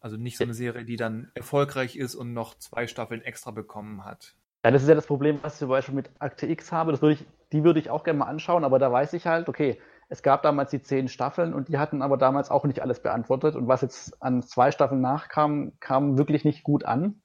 Also 0.00 0.16
nicht 0.16 0.38
so 0.38 0.44
eine 0.44 0.54
Serie, 0.54 0.84
die 0.84 0.96
dann 0.96 1.30
erfolgreich 1.34 1.96
ist 1.96 2.14
und 2.14 2.32
noch 2.32 2.58
zwei 2.58 2.86
Staffeln 2.86 3.22
extra 3.22 3.50
bekommen 3.50 4.04
hat. 4.04 4.34
Ja, 4.64 4.70
das 4.70 4.82
ist 4.82 4.88
ja 4.88 4.94
das 4.94 5.06
Problem, 5.06 5.38
was 5.42 5.54
ich 5.54 5.58
zum 5.60 5.68
Beispiel 5.68 5.94
mit 5.94 6.10
Akte 6.18 6.46
X 6.46 6.72
habe. 6.72 6.92
Das 6.92 7.02
würde 7.02 7.14
ich, 7.14 7.26
die 7.52 7.64
würde 7.64 7.80
ich 7.80 7.90
auch 7.90 8.04
gerne 8.04 8.18
mal 8.18 8.26
anschauen, 8.26 8.64
aber 8.64 8.78
da 8.78 8.90
weiß 8.90 9.12
ich 9.12 9.26
halt, 9.26 9.48
okay, 9.48 9.78
es 10.14 10.22
gab 10.22 10.44
damals 10.44 10.70
die 10.70 10.80
zehn 10.80 11.08
Staffeln 11.08 11.52
und 11.52 11.66
die 11.66 11.76
hatten 11.76 12.00
aber 12.00 12.16
damals 12.16 12.48
auch 12.48 12.64
nicht 12.64 12.80
alles 12.80 13.02
beantwortet. 13.02 13.56
Und 13.56 13.66
was 13.66 13.82
jetzt 13.82 14.22
an 14.22 14.44
zwei 14.44 14.70
Staffeln 14.70 15.00
nachkam, 15.00 15.72
kam 15.80 16.16
wirklich 16.16 16.44
nicht 16.44 16.62
gut 16.62 16.84
an. 16.84 17.20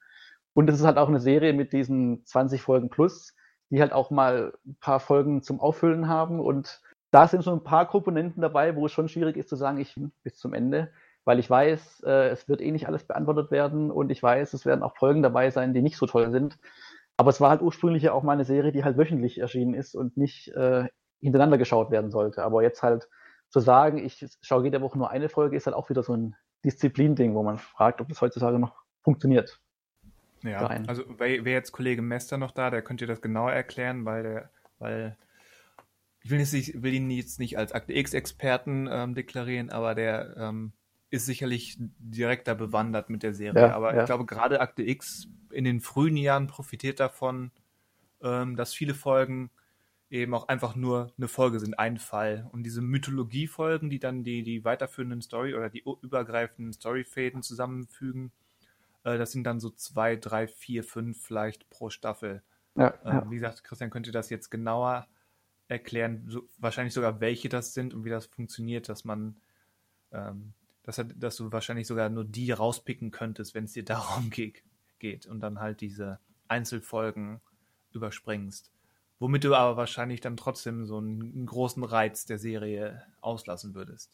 Und 0.54 0.68
es 0.68 0.80
ist 0.80 0.84
halt 0.84 0.98
auch 0.98 1.06
eine 1.06 1.20
Serie 1.20 1.52
mit 1.52 1.72
diesen 1.72 2.26
20 2.26 2.60
Folgen 2.60 2.90
plus, 2.90 3.36
die 3.70 3.80
halt 3.80 3.92
auch 3.92 4.10
mal 4.10 4.54
ein 4.66 4.76
paar 4.80 4.98
Folgen 4.98 5.40
zum 5.40 5.60
Auffüllen 5.60 6.08
haben. 6.08 6.40
Und 6.40 6.80
da 7.12 7.28
sind 7.28 7.44
so 7.44 7.52
ein 7.52 7.62
paar 7.62 7.86
Komponenten 7.86 8.42
dabei, 8.42 8.74
wo 8.74 8.86
es 8.86 8.92
schon 8.92 9.08
schwierig 9.08 9.36
ist 9.36 9.48
zu 9.48 9.54
sagen, 9.54 9.78
ich 9.78 9.94
bis 10.24 10.36
zum 10.36 10.52
Ende, 10.52 10.90
weil 11.24 11.38
ich 11.38 11.48
weiß, 11.48 12.02
äh, 12.04 12.30
es 12.30 12.48
wird 12.48 12.60
eh 12.60 12.72
nicht 12.72 12.88
alles 12.88 13.04
beantwortet 13.04 13.52
werden 13.52 13.92
und 13.92 14.10
ich 14.10 14.20
weiß, 14.20 14.52
es 14.52 14.66
werden 14.66 14.82
auch 14.82 14.96
Folgen 14.96 15.22
dabei 15.22 15.50
sein, 15.50 15.74
die 15.74 15.82
nicht 15.82 15.96
so 15.96 16.06
toll 16.06 16.32
sind. 16.32 16.58
Aber 17.16 17.30
es 17.30 17.40
war 17.40 17.50
halt 17.50 17.62
ursprünglich 17.62 18.02
ja 18.02 18.14
auch 18.14 18.24
mal 18.24 18.32
eine 18.32 18.44
Serie, 18.44 18.72
die 18.72 18.82
halt 18.82 18.98
wöchentlich 18.98 19.38
erschienen 19.38 19.74
ist 19.74 19.94
und 19.94 20.16
nicht 20.16 20.48
äh, 20.56 20.88
hintereinander 21.20 21.58
geschaut 21.58 21.90
werden 21.90 22.10
sollte. 22.10 22.42
Aber 22.42 22.62
jetzt 22.62 22.82
halt 22.82 23.08
zu 23.48 23.60
sagen, 23.60 23.98
ich 23.98 24.26
schaue 24.42 24.64
jede 24.64 24.80
Woche 24.80 24.98
nur 24.98 25.10
eine 25.10 25.28
Folge, 25.28 25.56
ist 25.56 25.66
halt 25.66 25.76
auch 25.76 25.90
wieder 25.90 26.02
so 26.02 26.14
ein 26.16 26.36
Disziplin-Ding, 26.64 27.34
wo 27.34 27.42
man 27.42 27.58
fragt, 27.58 28.00
ob 28.00 28.08
das 28.08 28.20
heutzutage 28.20 28.58
noch 28.58 28.76
funktioniert. 29.02 29.60
Ja, 30.42 30.66
also 30.86 31.04
wäre 31.18 31.44
wär 31.44 31.52
jetzt 31.52 31.72
Kollege 31.72 32.00
Mester 32.00 32.38
noch 32.38 32.52
da, 32.52 32.70
der 32.70 32.82
könnte 32.82 33.06
das 33.06 33.20
genauer 33.20 33.52
erklären, 33.52 34.04
weil 34.06 34.22
der, 34.22 34.50
weil 34.78 35.16
ich 36.22 36.30
will, 36.30 36.38
nicht, 36.38 36.82
will 36.82 36.94
ihn 36.94 37.10
jetzt 37.10 37.38
nicht 37.38 37.58
als 37.58 37.72
Akte 37.72 37.92
X-Experten 37.92 38.88
ähm, 38.90 39.14
deklarieren, 39.14 39.70
aber 39.70 39.94
der 39.94 40.36
ähm, 40.38 40.72
ist 41.10 41.26
sicherlich 41.26 41.76
direkter 41.78 42.54
bewandert 42.54 43.10
mit 43.10 43.22
der 43.22 43.34
Serie. 43.34 43.60
Ja, 43.60 43.74
aber 43.74 43.94
ja. 43.94 44.00
ich 44.00 44.06
glaube, 44.06 44.26
gerade 44.26 44.60
Akte 44.60 44.82
X 44.82 45.28
in 45.50 45.64
den 45.64 45.80
frühen 45.80 46.16
Jahren 46.16 46.46
profitiert 46.46 47.00
davon, 47.00 47.50
ähm, 48.22 48.56
dass 48.56 48.72
viele 48.72 48.94
Folgen 48.94 49.50
eben 50.10 50.34
auch 50.34 50.48
einfach 50.48 50.74
nur 50.74 51.12
eine 51.16 51.28
Folge 51.28 51.60
sind, 51.60 51.78
ein 51.78 51.98
Fall. 51.98 52.48
Und 52.52 52.64
diese 52.64 52.82
Mythologie-Folgen, 52.82 53.90
die 53.90 54.00
dann 54.00 54.24
die, 54.24 54.42
die 54.42 54.64
weiterführenden 54.64 55.22
Story 55.22 55.54
oder 55.54 55.70
die 55.70 55.84
übergreifenden 56.02 56.72
Storyfäden 56.72 57.42
zusammenfügen, 57.42 58.32
äh, 59.04 59.18
das 59.18 59.32
sind 59.32 59.44
dann 59.44 59.60
so 59.60 59.70
zwei, 59.70 60.16
drei, 60.16 60.48
vier, 60.48 60.82
fünf 60.82 61.22
vielleicht 61.22 61.70
pro 61.70 61.90
Staffel. 61.90 62.42
Ja, 62.74 62.88
äh, 63.04 63.08
ja. 63.08 63.30
Wie 63.30 63.36
gesagt, 63.36 63.62
Christian 63.62 63.90
könnte 63.90 64.10
das 64.10 64.30
jetzt 64.30 64.50
genauer 64.50 65.06
erklären, 65.68 66.24
so, 66.26 66.48
wahrscheinlich 66.58 66.94
sogar 66.94 67.20
welche 67.20 67.48
das 67.48 67.72
sind 67.72 67.94
und 67.94 68.04
wie 68.04 68.10
das 68.10 68.26
funktioniert, 68.26 68.88
dass 68.88 69.04
man, 69.04 69.36
ähm, 70.10 70.52
dass, 70.82 71.00
dass 71.16 71.36
du 71.36 71.52
wahrscheinlich 71.52 71.86
sogar 71.86 72.08
nur 72.08 72.24
die 72.24 72.50
rauspicken 72.50 73.12
könntest, 73.12 73.54
wenn 73.54 73.64
es 73.64 73.72
dir 73.74 73.84
darum 73.84 74.30
geht, 74.30 74.64
geht 74.98 75.26
und 75.26 75.38
dann 75.40 75.60
halt 75.60 75.80
diese 75.80 76.18
Einzelfolgen 76.48 77.40
überspringst. 77.92 78.72
Womit 79.20 79.44
du 79.44 79.54
aber 79.54 79.76
wahrscheinlich 79.76 80.22
dann 80.22 80.38
trotzdem 80.38 80.86
so 80.86 80.96
einen 80.96 81.44
großen 81.44 81.84
Reiz 81.84 82.24
der 82.24 82.38
Serie 82.38 83.02
auslassen 83.20 83.74
würdest. 83.74 84.10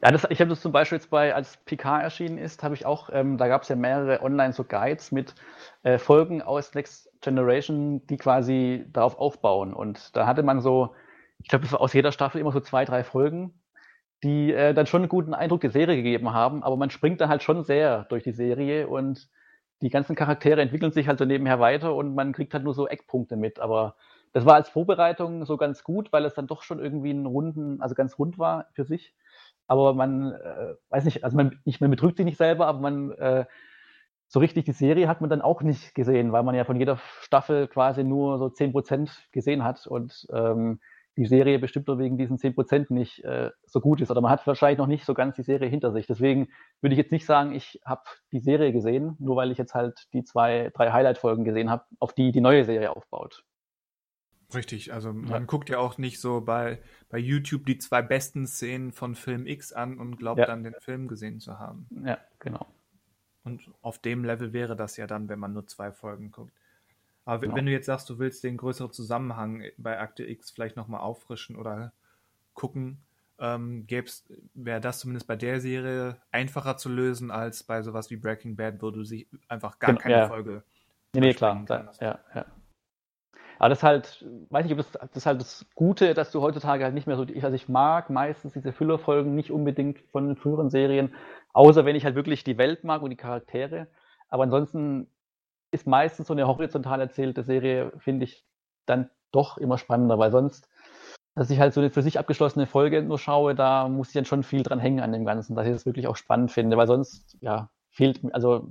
Ja, 0.00 0.10
das, 0.10 0.26
ich 0.30 0.40
habe 0.40 0.48
das 0.48 0.60
zum 0.60 0.72
Beispiel 0.72 0.96
jetzt 0.96 1.10
bei, 1.10 1.34
als 1.34 1.58
PK 1.64 2.00
erschienen 2.00 2.38
ist, 2.38 2.62
habe 2.62 2.74
ich 2.74 2.86
auch, 2.86 3.10
ähm, 3.12 3.36
da 3.36 3.48
gab 3.48 3.62
es 3.62 3.68
ja 3.68 3.76
mehrere 3.76 4.22
online 4.22 4.52
so 4.52 4.64
Guides 4.64 5.10
mit 5.12 5.34
äh, 5.82 5.98
Folgen 5.98 6.40
aus 6.40 6.72
Next 6.72 7.10
Generation, 7.20 8.06
die 8.06 8.16
quasi 8.16 8.86
darauf 8.92 9.18
aufbauen. 9.18 9.74
Und 9.74 10.16
da 10.16 10.26
hatte 10.26 10.44
man 10.44 10.60
so, 10.60 10.94
ich 11.42 11.48
glaube, 11.48 11.66
es 11.66 11.72
war 11.72 11.80
aus 11.80 11.92
jeder 11.92 12.12
Staffel 12.12 12.40
immer 12.40 12.52
so 12.52 12.60
zwei, 12.60 12.84
drei 12.84 13.04
Folgen, 13.04 13.52
die 14.22 14.52
äh, 14.52 14.72
dann 14.72 14.86
schon 14.86 15.02
einen 15.02 15.08
guten 15.08 15.34
Eindruck 15.34 15.60
der 15.62 15.72
Serie 15.72 15.96
gegeben 15.96 16.32
haben, 16.32 16.62
aber 16.62 16.76
man 16.76 16.90
springt 16.90 17.20
dann 17.20 17.28
halt 17.28 17.42
schon 17.42 17.64
sehr 17.64 18.04
durch 18.04 18.22
die 18.22 18.32
Serie 18.32 18.86
und 18.86 19.28
die 19.82 19.90
ganzen 19.90 20.14
Charaktere 20.14 20.62
entwickeln 20.62 20.92
sich 20.92 21.08
halt 21.08 21.18
so 21.18 21.24
nebenher 21.24 21.58
weiter 21.58 21.94
und 21.94 22.14
man 22.14 22.32
kriegt 22.32 22.54
halt 22.54 22.62
nur 22.64 22.72
so 22.72 22.86
Eckpunkte 22.86 23.36
mit. 23.36 23.58
Aber 23.58 23.96
das 24.32 24.46
war 24.46 24.54
als 24.54 24.68
Vorbereitung 24.68 25.44
so 25.44 25.56
ganz 25.56 25.84
gut, 25.84 26.12
weil 26.12 26.24
es 26.24 26.34
dann 26.34 26.46
doch 26.46 26.62
schon 26.62 26.78
irgendwie 26.78 27.10
einen 27.10 27.26
runden, 27.26 27.80
also 27.80 27.94
ganz 27.94 28.18
rund 28.18 28.38
war 28.38 28.66
für 28.72 28.84
sich 28.84 29.14
aber 29.66 29.94
man 29.94 30.32
äh, 30.32 30.74
weiß 30.90 31.04
nicht, 31.04 31.24
also 31.24 31.36
man 31.36 31.58
nicht, 31.64 31.80
man 31.80 31.90
betrügt 31.90 32.18
sich 32.18 32.26
nicht 32.26 32.36
selber, 32.36 32.66
aber 32.66 32.80
man 32.80 33.12
äh, 33.12 33.46
so 34.28 34.40
richtig 34.40 34.64
die 34.64 34.72
Serie 34.72 35.08
hat 35.08 35.20
man 35.20 35.30
dann 35.30 35.40
auch 35.42 35.62
nicht 35.62 35.94
gesehen, 35.94 36.32
weil 36.32 36.42
man 36.42 36.54
ja 36.54 36.64
von 36.64 36.76
jeder 36.76 36.98
Staffel 37.20 37.68
quasi 37.68 38.04
nur 38.04 38.38
so 38.38 38.46
10% 38.46 39.10
gesehen 39.32 39.64
hat 39.64 39.86
und 39.86 40.26
ähm, 40.32 40.80
die 41.16 41.26
Serie 41.26 41.58
bestimmt 41.58 41.88
nur 41.88 41.98
wegen 41.98 42.18
diesen 42.18 42.38
10% 42.38 42.92
nicht 42.92 43.24
äh, 43.24 43.50
so 43.64 43.80
gut 43.80 44.00
ist. 44.00 44.10
Oder 44.10 44.22
man 44.22 44.30
hat 44.30 44.46
wahrscheinlich 44.46 44.78
noch 44.78 44.86
nicht 44.86 45.04
so 45.04 45.12
ganz 45.12 45.36
die 45.36 45.42
Serie 45.42 45.68
hinter 45.68 45.92
sich. 45.92 46.06
Deswegen 46.06 46.48
würde 46.80 46.94
ich 46.94 46.98
jetzt 46.98 47.12
nicht 47.12 47.26
sagen, 47.26 47.54
ich 47.54 47.80
habe 47.84 48.02
die 48.32 48.40
Serie 48.40 48.72
gesehen, 48.72 49.16
nur 49.18 49.36
weil 49.36 49.50
ich 49.50 49.58
jetzt 49.58 49.74
halt 49.74 50.06
die 50.14 50.24
zwei, 50.24 50.70
drei 50.74 50.90
Highlight-Folgen 50.90 51.44
gesehen 51.44 51.70
habe, 51.70 51.84
auf 51.98 52.14
die 52.14 52.32
die 52.32 52.40
neue 52.40 52.64
Serie 52.64 52.96
aufbaut. 52.96 53.44
Richtig, 54.54 54.92
also 54.92 55.12
man 55.12 55.30
ja. 55.30 55.38
guckt 55.40 55.70
ja 55.70 55.78
auch 55.78 55.98
nicht 55.98 56.20
so 56.20 56.40
bei, 56.40 56.80
bei 57.08 57.18
YouTube 57.18 57.66
die 57.66 57.78
zwei 57.78 58.02
besten 58.02 58.46
Szenen 58.46 58.92
von 58.92 59.14
Film 59.14 59.46
X 59.46 59.72
an 59.72 59.98
und 59.98 60.16
glaubt 60.16 60.40
ja. 60.40 60.46
dann 60.46 60.64
den 60.64 60.74
Film 60.80 61.08
gesehen 61.08 61.40
zu 61.40 61.58
haben. 61.58 61.86
Ja, 62.04 62.18
genau. 62.38 62.66
Und 63.44 63.70
auf 63.80 63.98
dem 63.98 64.24
Level 64.24 64.52
wäre 64.52 64.76
das 64.76 64.96
ja 64.96 65.06
dann, 65.06 65.28
wenn 65.28 65.38
man 65.38 65.52
nur 65.52 65.66
zwei 65.66 65.92
Folgen 65.92 66.30
guckt. 66.30 66.52
Aber 67.24 67.40
genau. 67.40 67.56
wenn 67.56 67.66
du 67.66 67.72
jetzt 67.72 67.86
sagst, 67.86 68.08
du 68.10 68.18
willst 68.18 68.44
den 68.44 68.56
größeren 68.56 68.92
Zusammenhang 68.92 69.64
bei 69.76 69.98
Akte 69.98 70.24
X 70.24 70.50
vielleicht 70.50 70.76
nochmal 70.76 71.00
auffrischen 71.00 71.56
oder 71.56 71.92
gucken, 72.54 72.98
ähm, 73.38 73.86
wäre 74.54 74.80
das 74.80 75.00
zumindest 75.00 75.26
bei 75.26 75.36
der 75.36 75.60
Serie 75.60 76.16
einfacher 76.30 76.76
zu 76.76 76.88
lösen 76.88 77.30
als 77.30 77.62
bei 77.62 77.82
sowas 77.82 78.10
wie 78.10 78.16
Breaking 78.16 78.56
Bad, 78.56 78.82
wo 78.82 78.90
du 78.90 79.04
sich 79.04 79.26
einfach 79.48 79.78
gar 79.78 79.92
genau, 79.92 80.00
keine 80.00 80.14
ja. 80.14 80.28
Folge. 80.28 80.62
Nee, 81.14 81.20
nee, 81.20 81.34
klar. 81.34 81.64
ja, 82.00 82.20
ja. 82.34 82.46
Aber 83.62 83.68
das 83.68 83.78
ist 83.78 83.84
halt, 83.84 84.26
weiß 84.50 84.68
ob 84.72 84.76
das, 84.78 84.90
das 84.90 85.16
ist 85.18 85.26
halt 85.26 85.40
das 85.40 85.64
Gute, 85.76 86.14
dass 86.14 86.32
du 86.32 86.42
heutzutage 86.42 86.82
halt 86.82 86.94
nicht 86.94 87.06
mehr 87.06 87.16
so, 87.16 87.22
ich, 87.22 87.44
also 87.44 87.54
ich 87.54 87.68
mag 87.68 88.10
meistens 88.10 88.54
diese 88.54 88.72
Füllerfolgen 88.72 89.36
nicht 89.36 89.52
unbedingt 89.52 90.00
von 90.10 90.26
den 90.26 90.36
früheren 90.36 90.68
Serien, 90.68 91.14
außer 91.52 91.84
wenn 91.84 91.94
ich 91.94 92.04
halt 92.04 92.16
wirklich 92.16 92.42
die 92.42 92.58
Welt 92.58 92.82
mag 92.82 93.02
und 93.02 93.10
die 93.10 93.16
Charaktere. 93.16 93.86
Aber 94.28 94.42
ansonsten 94.42 95.06
ist 95.70 95.86
meistens 95.86 96.26
so 96.26 96.32
eine 96.34 96.48
horizontal 96.48 97.00
erzählte 97.00 97.44
Serie, 97.44 97.92
finde 97.98 98.24
ich, 98.24 98.44
dann 98.84 99.10
doch 99.30 99.58
immer 99.58 99.78
spannender, 99.78 100.18
weil 100.18 100.32
sonst, 100.32 100.68
dass 101.36 101.48
ich 101.48 101.60
halt 101.60 101.72
so 101.72 101.80
eine 101.80 101.90
für 101.90 102.02
sich 102.02 102.18
abgeschlossene 102.18 102.66
Folge 102.66 103.00
nur 103.04 103.20
schaue, 103.20 103.54
da 103.54 103.86
muss 103.88 104.08
ich 104.08 104.14
dann 104.14 104.24
schon 104.24 104.42
viel 104.42 104.64
dran 104.64 104.80
hängen 104.80 104.98
an 104.98 105.12
dem 105.12 105.24
Ganzen, 105.24 105.54
dass 105.54 105.68
ich 105.68 105.72
das 105.72 105.86
wirklich 105.86 106.08
auch 106.08 106.16
spannend 106.16 106.50
finde, 106.50 106.76
weil 106.78 106.88
sonst, 106.88 107.38
ja, 107.40 107.70
fehlt, 107.90 108.22
also 108.34 108.68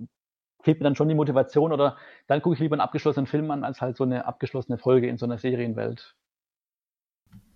fehlt 0.62 0.80
mir 0.80 0.84
dann 0.84 0.96
schon 0.96 1.10
die 1.10 1.16
Motivation 1.16 1.72
oder 1.72 1.98
dann 2.28 2.42
gucke 2.42 2.56
ich 2.56 2.60
lieber 2.60 2.76
einen 2.76 2.82
abgeschlossenen 2.82 3.28
Film 3.28 3.52
an, 3.52 3.64
als 3.64 3.82
halt 3.82 3.98
so 3.98 4.04
eine 4.04 4.26
abgeschlossene 4.26 4.78
Folge 4.78 5.08
in 5.08 5.18
so 5.18 5.26
einer 5.26 5.38
Serienwelt. 5.38 6.16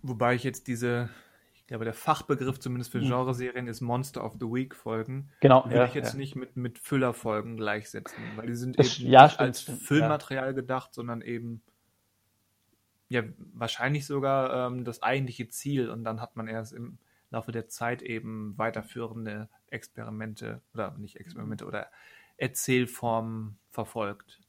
Wobei 0.02 0.36
ich 0.36 0.44
jetzt 0.44 0.68
diese, 0.68 1.10
ich 1.54 1.66
glaube, 1.66 1.86
der 1.86 1.94
Fachbegriff 1.94 2.60
zumindest 2.60 2.92
für 2.92 3.02
hm. 3.02 3.10
Genreserien 3.10 3.68
ist 3.68 3.82
Monster 3.82 4.24
of 4.24 4.34
the 4.40 4.46
Week 4.46 4.76
Folgen. 4.76 5.32
Genau. 5.40 5.66
Würde 5.66 5.78
ja, 5.78 5.86
ich 5.86 5.94
jetzt 5.94 6.14
ja. 6.14 6.20
nicht 6.20 6.36
mit, 6.36 6.56
mit 6.56 6.80
Füllerfolgen 6.80 7.58
gleichsetzen, 7.58 8.24
weil 8.36 8.48
die 8.48 8.56
sind 8.56 8.78
das, 8.78 9.00
eben 9.00 9.10
ja, 9.10 9.24
nicht 9.24 9.40
als 9.40 9.62
Füllmaterial 9.62 10.54
gedacht, 10.54 10.94
sondern 10.94 11.22
eben 11.22 11.62
ja, 13.08 13.24
wahrscheinlich 13.54 14.06
sogar 14.06 14.68
ähm, 14.68 14.84
das 14.84 15.04
eigentliche 15.04 15.48
Ziel 15.50 15.90
und 15.90 16.04
dann 16.04 16.22
hat 16.22 16.36
man 16.36 16.48
erst 16.48 16.74
im 16.74 16.98
Laufe 17.30 17.52
der 17.52 17.68
Zeit 17.68 18.02
eben 18.02 18.58
weiterführende 18.58 19.50
Experimente 19.70 20.62
oder 20.74 20.96
nicht 20.98 21.18
Experimente 21.18 21.66
oder 21.66 21.88
Erzählform 22.38 23.58
verfolgt. 23.72 24.42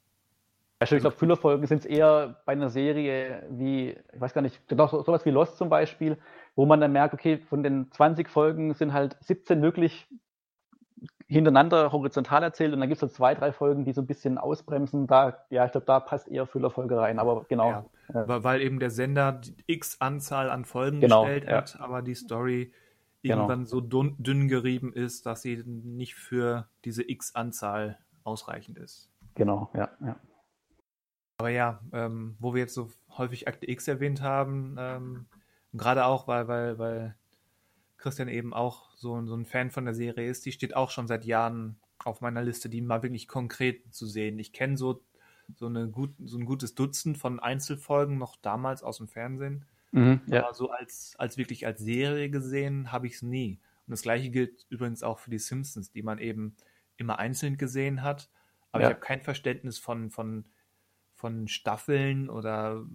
Also 0.79 0.95
ich 0.95 1.01
glaube, 1.01 1.15
Füllerfolgen 1.15 1.65
sind 1.65 1.79
es 1.79 1.85
eher 1.85 2.41
bei 2.45 2.51
einer 2.51 2.69
Serie 2.69 3.43
wie, 3.49 3.97
ich 4.13 4.21
weiß 4.21 4.33
gar 4.33 4.43
nicht, 4.43 4.61
doch 4.67 4.91
sowas 5.05 5.25
wie 5.25 5.31
Lost 5.31 5.57
zum 5.57 5.69
Beispiel, 5.69 6.17
wo 6.55 6.65
man 6.65 6.79
dann 6.79 6.91
merkt, 6.91 7.15
okay, 7.15 7.39
von 7.49 7.63
den 7.63 7.91
20 7.91 8.29
Folgen 8.29 8.73
sind 8.75 8.93
halt 8.93 9.17
17 9.21 9.61
wirklich 9.61 10.07
hintereinander 11.27 11.91
horizontal 11.91 12.43
erzählt 12.43 12.73
und 12.73 12.79
dann 12.79 12.89
gibt 12.89 13.01
es 13.01 13.09
so 13.09 13.13
zwei, 13.13 13.35
drei 13.35 13.51
Folgen, 13.51 13.85
die 13.85 13.91
so 13.91 14.01
ein 14.01 14.07
bisschen 14.07 14.37
ausbremsen. 14.37 15.07
Da, 15.07 15.45
ja, 15.49 15.65
ich 15.65 15.71
glaube, 15.71 15.85
da 15.85 15.99
passt 15.99 16.27
eher 16.27 16.45
Füllerfolge 16.45 16.97
rein, 16.97 17.19
aber 17.19 17.45
genau. 17.49 17.69
Ja, 17.69 17.85
ja. 18.13 18.43
Weil 18.43 18.61
eben 18.61 18.79
der 18.79 18.91
Sender 18.91 19.41
x 19.65 19.97
Anzahl 19.99 20.49
an 20.49 20.63
Folgen 20.63 21.01
genau, 21.01 21.23
gestellt 21.23 21.45
ja. 21.45 21.57
hat, 21.57 21.79
aber 21.81 22.01
die 22.01 22.15
Story 22.15 22.71
Genau. 23.27 23.41
irgendwann 23.41 23.59
genau. 23.59 23.69
so 23.69 23.81
dünn, 23.81 24.15
dünn 24.17 24.47
gerieben 24.47 24.93
ist, 24.93 25.25
dass 25.25 25.41
sie 25.41 25.63
nicht 25.65 26.15
für 26.15 26.69
diese 26.85 27.09
X-Anzahl 27.09 27.99
ausreichend 28.23 28.77
ist. 28.77 29.09
Genau, 29.35 29.69
ja, 29.73 29.89
ja. 30.01 30.19
Aber 31.39 31.49
ja, 31.49 31.79
ähm, 31.93 32.35
wo 32.39 32.53
wir 32.53 32.61
jetzt 32.61 32.73
so 32.73 32.91
häufig 33.17 33.47
Akte 33.47 33.69
X 33.69 33.87
erwähnt 33.87 34.21
haben, 34.21 34.75
ähm, 34.79 35.25
gerade 35.73 36.05
auch, 36.05 36.27
weil, 36.27 36.47
weil, 36.47 36.79
weil 36.79 37.15
Christian 37.97 38.27
eben 38.27 38.53
auch 38.53 38.91
so, 38.95 39.23
so 39.25 39.35
ein 39.35 39.45
Fan 39.45 39.69
von 39.69 39.85
der 39.85 39.93
Serie 39.93 40.27
ist, 40.29 40.45
die 40.45 40.51
steht 40.51 40.75
auch 40.75 40.89
schon 40.89 41.07
seit 41.07 41.25
Jahren 41.25 41.79
auf 42.03 42.21
meiner 42.21 42.41
Liste, 42.41 42.69
die 42.69 42.81
mal 42.81 43.03
wirklich 43.03 43.27
konkret 43.27 43.93
zu 43.93 44.07
sehen. 44.07 44.39
Ich 44.39 44.53
kenne 44.53 44.77
so, 44.77 45.03
so, 45.55 45.67
eine 45.67 45.89
gut, 45.89 46.15
so 46.23 46.37
ein 46.37 46.45
gutes 46.45 46.75
Dutzend 46.75 47.17
von 47.17 47.39
Einzelfolgen 47.39 48.17
noch 48.17 48.35
damals 48.37 48.83
aus 48.83 48.97
dem 48.97 49.07
Fernsehen. 49.07 49.65
Mhm, 49.91 50.21
ja. 50.27 50.43
Aber 50.43 50.53
so 50.53 50.69
als, 50.69 51.15
als 51.17 51.37
wirklich 51.37 51.65
als 51.65 51.79
Serie 51.79 52.29
gesehen 52.29 52.91
habe 52.91 53.07
ich 53.07 53.15
es 53.15 53.21
nie. 53.21 53.59
Und 53.85 53.91
das 53.91 54.01
gleiche 54.01 54.29
gilt 54.29 54.65
übrigens 54.69 55.03
auch 55.03 55.19
für 55.19 55.29
die 55.29 55.39
Simpsons, 55.39 55.91
die 55.91 56.03
man 56.03 56.19
eben 56.19 56.55
immer 56.97 57.19
einzeln 57.19 57.57
gesehen 57.57 58.03
hat. 58.03 58.29
Aber 58.71 58.83
ja. 58.83 58.89
ich 58.89 58.95
habe 58.95 59.05
kein 59.05 59.21
Verständnis 59.21 59.77
von, 59.77 60.09
von, 60.09 60.45
von 61.15 61.47
Staffeln 61.47 62.29
oder 62.29 62.85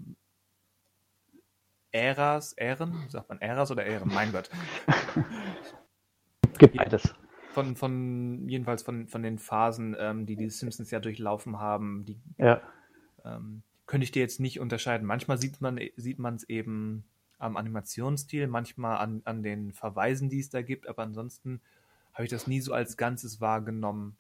Äras, 1.93 2.53
Ähren, 2.55 3.09
sagt 3.09 3.29
man 3.29 3.41
Äras 3.41 3.71
oder 3.71 3.85
Ähren? 3.85 4.09
Mein 4.13 4.33
Gott. 4.33 4.51
Gibt 6.59 6.77
beides. 6.77 7.15
Von, 7.53 7.77
von, 7.77 8.49
jedenfalls 8.49 8.83
von, 8.83 9.09
von 9.09 9.23
den 9.23 9.39
Phasen, 9.39 9.95
ähm, 9.99 10.25
die 10.25 10.37
die 10.37 10.49
Simpsons 10.49 10.91
ja 10.91 11.01
durchlaufen 11.01 11.59
haben, 11.59 12.05
die 12.07 12.19
ja. 12.39 12.63
ähm, 13.25 13.63
könnte 13.93 14.05
ich 14.05 14.11
dir 14.11 14.23
jetzt 14.23 14.41
nicht 14.41 14.59
unterscheiden. 14.59 15.07
Manchmal 15.07 15.37
sieht 15.37 15.61
man 15.61 15.79
sieht 15.97 16.19
es 16.19 16.45
eben 16.49 17.05
am 17.39 17.59
Animationsstil, 17.59 18.47
manchmal 18.47 18.97
an, 18.97 19.21
an 19.27 19.43
den 19.43 19.75
Verweisen, 19.75 20.31
die 20.31 20.41
es 20.41 20.49
da 20.49 20.63
gibt, 20.63 20.89
aber 20.89 21.03
ansonsten 21.03 21.61
habe 22.15 22.25
ich 22.25 22.31
das 22.31 22.47
nie 22.47 22.63
so 22.63 22.73
als 22.73 22.97
Ganzes 22.97 23.43
wahrgenommen. 23.43 24.17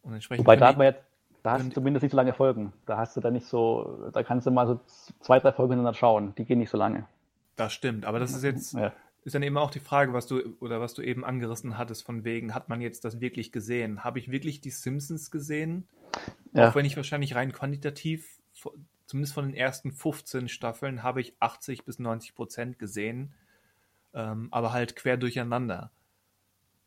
Und 0.00 0.14
entsprechend 0.14 0.46
Wobei 0.46 0.56
da 0.56 0.68
hat 0.68 0.78
man 0.78 0.86
jetzt, 0.86 1.02
da 1.42 1.52
hast 1.52 1.66
du 1.66 1.72
zumindest 1.72 2.04
nicht 2.04 2.12
so 2.12 2.16
lange 2.16 2.32
Folgen. 2.32 2.72
Da 2.86 2.96
hast 2.96 3.14
du 3.14 3.20
da 3.20 3.30
nicht 3.30 3.44
so, 3.44 4.08
da 4.14 4.22
kannst 4.22 4.46
du 4.46 4.50
mal 4.50 4.66
so 4.66 4.80
zwei, 5.20 5.38
drei 5.40 5.52
Folgen 5.52 5.72
hintereinander 5.72 5.98
schauen. 5.98 6.34
Die 6.36 6.46
gehen 6.46 6.58
nicht 6.58 6.70
so 6.70 6.78
lange. 6.78 7.06
Das 7.56 7.74
stimmt, 7.74 8.06
aber 8.06 8.18
das 8.18 8.32
ist 8.32 8.44
jetzt, 8.44 8.72
ja. 8.72 8.94
ist 9.24 9.34
dann 9.34 9.42
eben 9.42 9.58
auch 9.58 9.70
die 9.70 9.80
Frage, 9.80 10.14
was 10.14 10.26
du, 10.26 10.56
oder 10.60 10.80
was 10.80 10.94
du 10.94 11.02
eben 11.02 11.22
angerissen 11.22 11.76
hattest, 11.76 12.02
von 12.02 12.24
wegen, 12.24 12.54
hat 12.54 12.70
man 12.70 12.80
jetzt 12.80 13.04
das 13.04 13.20
wirklich 13.20 13.52
gesehen? 13.52 14.04
Habe 14.04 14.20
ich 14.20 14.30
wirklich 14.30 14.62
die 14.62 14.70
Simpsons 14.70 15.30
gesehen? 15.30 15.86
Ja. 16.54 16.70
Auch 16.70 16.74
wenn 16.74 16.86
ich 16.86 16.96
wahrscheinlich 16.96 17.34
rein 17.34 17.52
quantitativ 17.52 18.38
zumindest 19.12 19.34
von 19.34 19.44
den 19.44 19.54
ersten 19.54 19.92
15 19.92 20.48
Staffeln 20.48 21.02
habe 21.02 21.20
ich 21.20 21.34
80 21.38 21.84
bis 21.84 21.98
90 21.98 22.34
Prozent 22.34 22.78
gesehen, 22.78 23.34
ähm, 24.14 24.48
aber 24.50 24.72
halt 24.72 24.96
quer 24.96 25.18
durcheinander. 25.18 25.90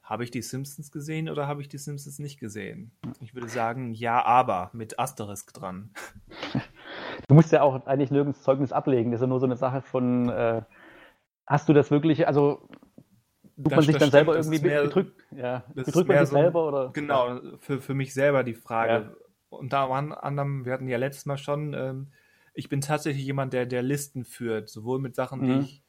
Habe 0.02 0.24
ich 0.24 0.32
die 0.32 0.42
Simpsons 0.42 0.92
gesehen 0.92 1.30
oder 1.30 1.48
habe 1.48 1.62
ich 1.62 1.68
die 1.68 1.78
Simpsons 1.78 2.18
nicht 2.18 2.40
gesehen? 2.40 2.92
Ich 3.20 3.36
würde 3.36 3.48
sagen, 3.48 3.94
ja, 3.94 4.26
aber 4.26 4.72
mit 4.74 4.98
Asterisk 4.98 5.54
dran. 5.54 5.92
Du 7.28 7.36
musst 7.36 7.52
ja 7.52 7.62
auch 7.62 7.86
eigentlich 7.86 8.10
nirgends 8.10 8.42
Zeugnis 8.42 8.72
ablegen. 8.72 9.12
Das 9.12 9.20
ist 9.20 9.24
ja 9.24 9.28
nur 9.28 9.40
so 9.40 9.46
eine 9.46 9.56
Sache 9.56 9.82
von, 9.82 10.30
äh, 10.30 10.64
hast 11.46 11.70
du 11.70 11.74
das 11.74 11.92
wirklich, 11.92 12.28
also 12.28 12.68
tut 13.56 13.72
man 13.72 13.82
sich 13.82 13.98
dann 13.98 14.12
selber 14.12 14.36
irgendwie 14.36 14.60
mehr, 14.60 14.84
bedrückt, 14.84 15.24
ja, 15.32 15.64
bedrückt 15.74 16.08
man 16.08 16.18
sich 16.20 16.30
so, 16.30 16.36
selber 16.38 16.68
oder? 16.68 16.90
Genau, 16.92 17.40
für, 17.60 17.82
für 17.82 17.94
mich 17.94 18.16
selber 18.16 18.44
die 18.44 18.56
Frage. 18.56 18.92
Ja 18.92 19.25
unter 19.60 19.90
anderem, 19.90 20.66
wir 20.66 20.74
hatten 20.74 20.88
ja 20.88 20.98
letztes 20.98 21.26
Mal 21.26 21.38
schon, 21.38 21.74
ähm, 21.74 22.08
ich 22.54 22.70
bin 22.70 22.82
tatsächlich 22.82 23.26
jemand, 23.26 23.54
der, 23.54 23.66
der 23.66 23.82
Listen 23.82 24.24
führt, 24.24 24.70
sowohl 24.70 25.00
mit 25.00 25.16
Sachen, 25.16 25.42
mhm. 25.42 25.46
die 25.46 25.60
ich 25.60 25.84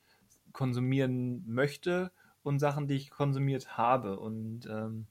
konsumieren 0.53 1.45
möchte 1.47 2.11
und 2.43 2.59
Sachen, 2.59 2.89
die 2.89 2.95
ich 2.95 3.11
konsumiert 3.11 3.77
habe. 3.77 4.19
Und 4.19 4.67
ähm, 4.67 5.07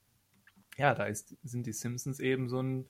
ja, 0.76 0.94
da 0.94 1.04
ist, 1.04 1.36
sind 1.42 1.66
die 1.66 1.72
Simpsons 1.72 2.20
eben 2.20 2.48
so 2.48 2.60
ein, 2.60 2.86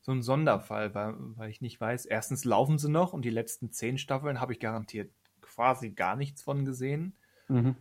so 0.00 0.12
ein 0.12 0.22
Sonderfall, 0.22 0.94
weil, 0.94 1.14
weil 1.18 1.50
ich 1.50 1.60
nicht 1.60 1.80
weiß, 1.80 2.06
erstens 2.06 2.44
laufen 2.44 2.78
sie 2.78 2.90
noch 2.90 3.12
und 3.12 3.24
die 3.24 3.30
letzten 3.30 3.70
zehn 3.70 3.98
Staffeln 3.98 4.40
habe 4.40 4.52
ich 4.52 4.60
garantiert 4.60 5.10
quasi 5.40 5.90
gar 5.90 6.16
nichts 6.16 6.42
von 6.42 6.64
gesehen. 6.64 7.14
Mhm. 7.48 7.76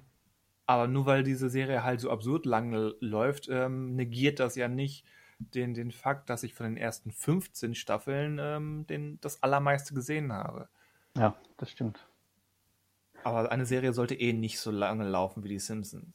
Aber 0.65 0.88
nur 0.88 1.06
weil 1.06 1.23
diese 1.23 1.49
Serie 1.49 1.84
halt 1.84 1.99
so 1.99 2.11
absurd 2.11 2.45
lang 2.45 2.93
läuft, 2.99 3.47
ähm, 3.49 3.95
negiert 3.95 4.39
das 4.39 4.56
ja 4.56 4.68
nicht, 4.68 5.06
den, 5.40 5.74
den 5.74 5.91
Fakt, 5.91 6.30
dass 6.30 6.44
ich 6.44 6.53
von 6.53 6.66
den 6.66 6.78
ersten 6.78 7.11
15 7.11 7.76
Staffeln 7.76 8.38
ähm, 8.40 8.86
den, 8.88 9.20
das 9.22 9.41
Allermeiste 9.41 9.94
gesehen 9.94 10.32
habe. 10.34 10.70
Ja, 11.18 11.36
das 11.57 11.72
stimmt. 11.72 12.07
Aber 13.24 13.52
eine 13.52 13.66
Serie 13.66 13.94
sollte 13.94 14.16
eh 14.16 14.34
nicht 14.34 14.60
so 14.60 14.72
lange 14.72 15.07
laufen 15.07 15.44
wie 15.44 15.49
die 15.49 15.60
Simpsons. 15.60 16.14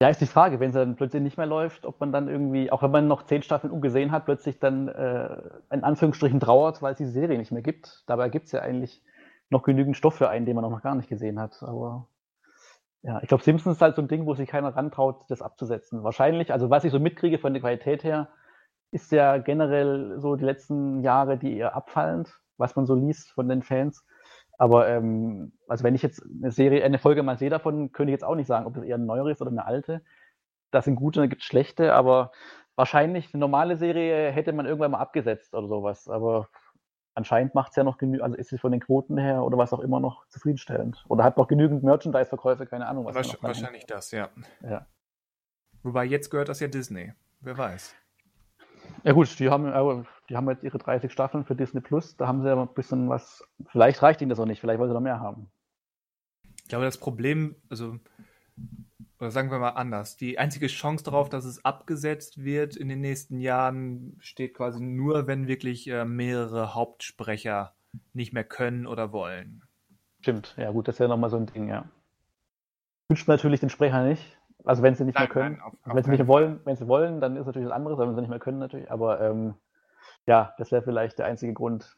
Ja, 0.00 0.08
ist 0.08 0.20
die 0.20 0.26
Frage, 0.26 0.58
wenn 0.58 0.72
sie 0.72 0.80
dann 0.80 0.96
plötzlich 0.96 1.22
nicht 1.22 1.36
mehr 1.36 1.46
läuft, 1.46 1.86
ob 1.86 2.00
man 2.00 2.10
dann 2.10 2.26
irgendwie, 2.26 2.72
auch 2.72 2.82
wenn 2.82 2.90
man 2.90 3.06
noch 3.06 3.22
zehn 3.22 3.42
Staffeln 3.42 3.72
umgesehen 3.72 4.10
hat, 4.10 4.24
plötzlich 4.24 4.58
dann 4.58 4.88
äh, 4.88 5.36
in 5.70 5.84
Anführungsstrichen 5.84 6.40
trauert, 6.40 6.82
weil 6.82 6.92
es 6.92 6.98
die 6.98 7.06
Serie 7.06 7.38
nicht 7.38 7.52
mehr 7.52 7.62
gibt. 7.62 8.02
Dabei 8.06 8.28
gibt 8.28 8.46
es 8.46 8.52
ja 8.52 8.60
eigentlich 8.62 9.00
noch 9.48 9.62
genügend 9.62 9.96
Stoff 9.96 10.16
für 10.16 10.28
einen, 10.28 10.44
den 10.44 10.56
man 10.56 10.64
auch 10.64 10.70
noch 10.70 10.82
gar 10.82 10.96
nicht 10.96 11.08
gesehen 11.08 11.38
hat. 11.38 11.62
Aber 11.62 12.08
ja, 13.02 13.20
ich 13.22 13.28
glaube, 13.28 13.42
Simpsons 13.42 13.76
ist 13.76 13.82
halt 13.82 13.96
so 13.96 14.02
ein 14.02 14.08
Ding, 14.08 14.26
wo 14.26 14.34
sich 14.34 14.48
keiner 14.48 14.76
rantraut, 14.76 15.24
das 15.28 15.42
abzusetzen. 15.42 16.04
Wahrscheinlich, 16.04 16.52
also 16.52 16.70
was 16.70 16.84
ich 16.84 16.92
so 16.92 17.00
mitkriege 17.00 17.38
von 17.38 17.52
der 17.52 17.60
Qualität 17.60 18.04
her, 18.04 18.28
ist 18.92 19.10
ja 19.10 19.38
generell 19.38 20.20
so 20.20 20.36
die 20.36 20.44
letzten 20.44 21.00
Jahre 21.02 21.38
die 21.38 21.56
eher 21.56 21.74
abfallend, 21.74 22.38
was 22.58 22.76
man 22.76 22.86
so 22.86 22.94
liest 22.94 23.32
von 23.32 23.48
den 23.48 23.62
Fans. 23.62 24.04
Aber 24.58 24.88
ähm, 24.88 25.52
also 25.66 25.82
wenn 25.82 25.94
ich 25.96 26.02
jetzt 26.02 26.22
eine 26.22 26.52
Serie, 26.52 26.84
eine 26.84 26.98
Folge 26.98 27.22
mal 27.24 27.38
sehe 27.38 27.50
davon, 27.50 27.90
könnte 27.90 28.12
ich 28.12 28.14
jetzt 28.14 28.24
auch 28.24 28.36
nicht 28.36 28.46
sagen, 28.46 28.66
ob 28.66 28.74
das 28.74 28.84
eher 28.84 28.94
eine 28.96 29.06
neuere 29.06 29.32
ist 29.32 29.40
oder 29.40 29.50
eine 29.50 29.66
alte. 29.66 30.02
Das 30.70 30.84
sind 30.84 30.96
gute, 30.96 31.20
da 31.20 31.26
gibt 31.26 31.42
es 31.42 31.46
schlechte, 31.46 31.94
aber 31.94 32.30
wahrscheinlich 32.76 33.34
eine 33.34 33.40
normale 33.40 33.76
Serie 33.76 34.30
hätte 34.30 34.52
man 34.52 34.66
irgendwann 34.66 34.92
mal 34.92 35.00
abgesetzt 35.00 35.54
oder 35.54 35.66
sowas. 35.66 36.08
Aber 36.08 36.48
anscheinend 37.14 37.54
macht 37.54 37.70
es 37.70 37.76
ja 37.76 37.84
noch 37.84 37.98
genügend, 37.98 38.22
also 38.22 38.36
ist 38.36 38.52
es 38.52 38.60
von 38.60 38.72
den 38.72 38.80
Quoten 38.80 39.18
her 39.18 39.42
oder 39.42 39.58
was 39.58 39.72
auch 39.72 39.80
immer 39.80 40.00
noch 40.00 40.26
zufriedenstellend. 40.28 41.04
Oder 41.08 41.24
hat 41.24 41.36
noch 41.36 41.48
genügend 41.48 41.82
Merchandise-Verkäufe, 41.82 42.66
keine 42.66 42.86
Ahnung. 42.86 43.04
Was 43.04 43.14
Wahrscheinlich, 43.14 43.42
wahrscheinlich 43.42 43.86
das, 43.86 44.10
ja. 44.10 44.28
ja. 44.62 44.86
Wobei 45.82 46.04
jetzt 46.04 46.30
gehört 46.30 46.48
das 46.48 46.60
ja 46.60 46.68
Disney. 46.68 47.12
Wer 47.40 47.58
weiß. 47.58 47.94
Ja 49.04 49.12
gut, 49.12 49.38
die 49.38 49.48
haben, 49.50 49.66
äh, 49.66 50.04
die 50.28 50.36
haben 50.36 50.48
jetzt 50.48 50.62
ihre 50.62 50.78
30 50.78 51.12
Staffeln 51.12 51.44
für 51.44 51.54
Disney 51.54 51.80
Plus. 51.80 52.16
Da 52.16 52.26
haben 52.26 52.42
sie 52.42 52.48
ja 52.48 52.60
ein 52.60 52.74
bisschen 52.74 53.08
was. 53.08 53.44
Vielleicht 53.68 54.02
reicht 54.02 54.20
ihnen 54.20 54.30
das 54.30 54.38
auch 54.38 54.46
nicht, 54.46 54.60
vielleicht 54.60 54.78
wollen 54.78 54.90
sie 54.90 54.94
noch 54.94 55.00
mehr 55.00 55.20
haben. 55.20 55.50
Ich 56.62 56.68
glaube, 56.68 56.84
das 56.84 56.98
Problem, 56.98 57.56
also 57.68 57.98
oder 59.22 59.30
sagen 59.30 59.52
wir 59.52 59.60
mal 59.60 59.70
anders, 59.70 60.16
die 60.16 60.36
einzige 60.40 60.66
Chance 60.66 61.04
darauf, 61.04 61.28
dass 61.28 61.44
es 61.44 61.64
abgesetzt 61.64 62.42
wird 62.42 62.74
in 62.74 62.88
den 62.88 63.00
nächsten 63.00 63.38
Jahren, 63.38 64.16
steht 64.18 64.52
quasi 64.52 64.82
nur, 64.82 65.28
wenn 65.28 65.46
wirklich 65.46 65.88
äh, 65.88 66.04
mehrere 66.04 66.74
Hauptsprecher 66.74 67.72
nicht 68.14 68.32
mehr 68.32 68.42
können 68.42 68.84
oder 68.84 69.12
wollen. 69.12 69.62
Stimmt, 70.22 70.56
ja 70.56 70.72
gut, 70.72 70.88
das 70.88 70.96
ist 70.96 70.98
ja 70.98 71.06
nochmal 71.06 71.30
so 71.30 71.36
ein 71.36 71.46
Ding, 71.46 71.68
ja. 71.68 71.84
Wünscht 73.08 73.28
natürlich 73.28 73.60
den 73.60 73.70
Sprecher 73.70 74.02
nicht. 74.02 74.38
Also 74.64 74.82
wenn 74.82 74.96
sie 74.96 75.04
nicht 75.04 75.14
nein, 75.14 75.24
mehr 75.24 75.32
können. 75.32 75.56
Nein, 75.58 75.62
auf, 75.62 75.74
auf 75.84 75.94
wenn 75.94 76.02
sie 76.02 76.10
nicht 76.10 76.26
wollen, 76.26 76.60
wenn 76.64 76.74
sie 76.74 76.88
wollen, 76.88 77.20
dann 77.20 77.36
ist 77.36 77.46
natürlich 77.46 77.68
was 77.68 77.74
anderes, 77.76 77.98
wenn 77.98 78.14
sie 78.16 78.20
nicht 78.22 78.30
mehr 78.30 78.40
können 78.40 78.58
natürlich. 78.58 78.90
Aber 78.90 79.20
ähm, 79.20 79.54
ja, 80.26 80.52
das 80.58 80.72
wäre 80.72 80.82
vielleicht 80.82 81.20
der 81.20 81.26
einzige 81.26 81.52
Grund. 81.52 81.96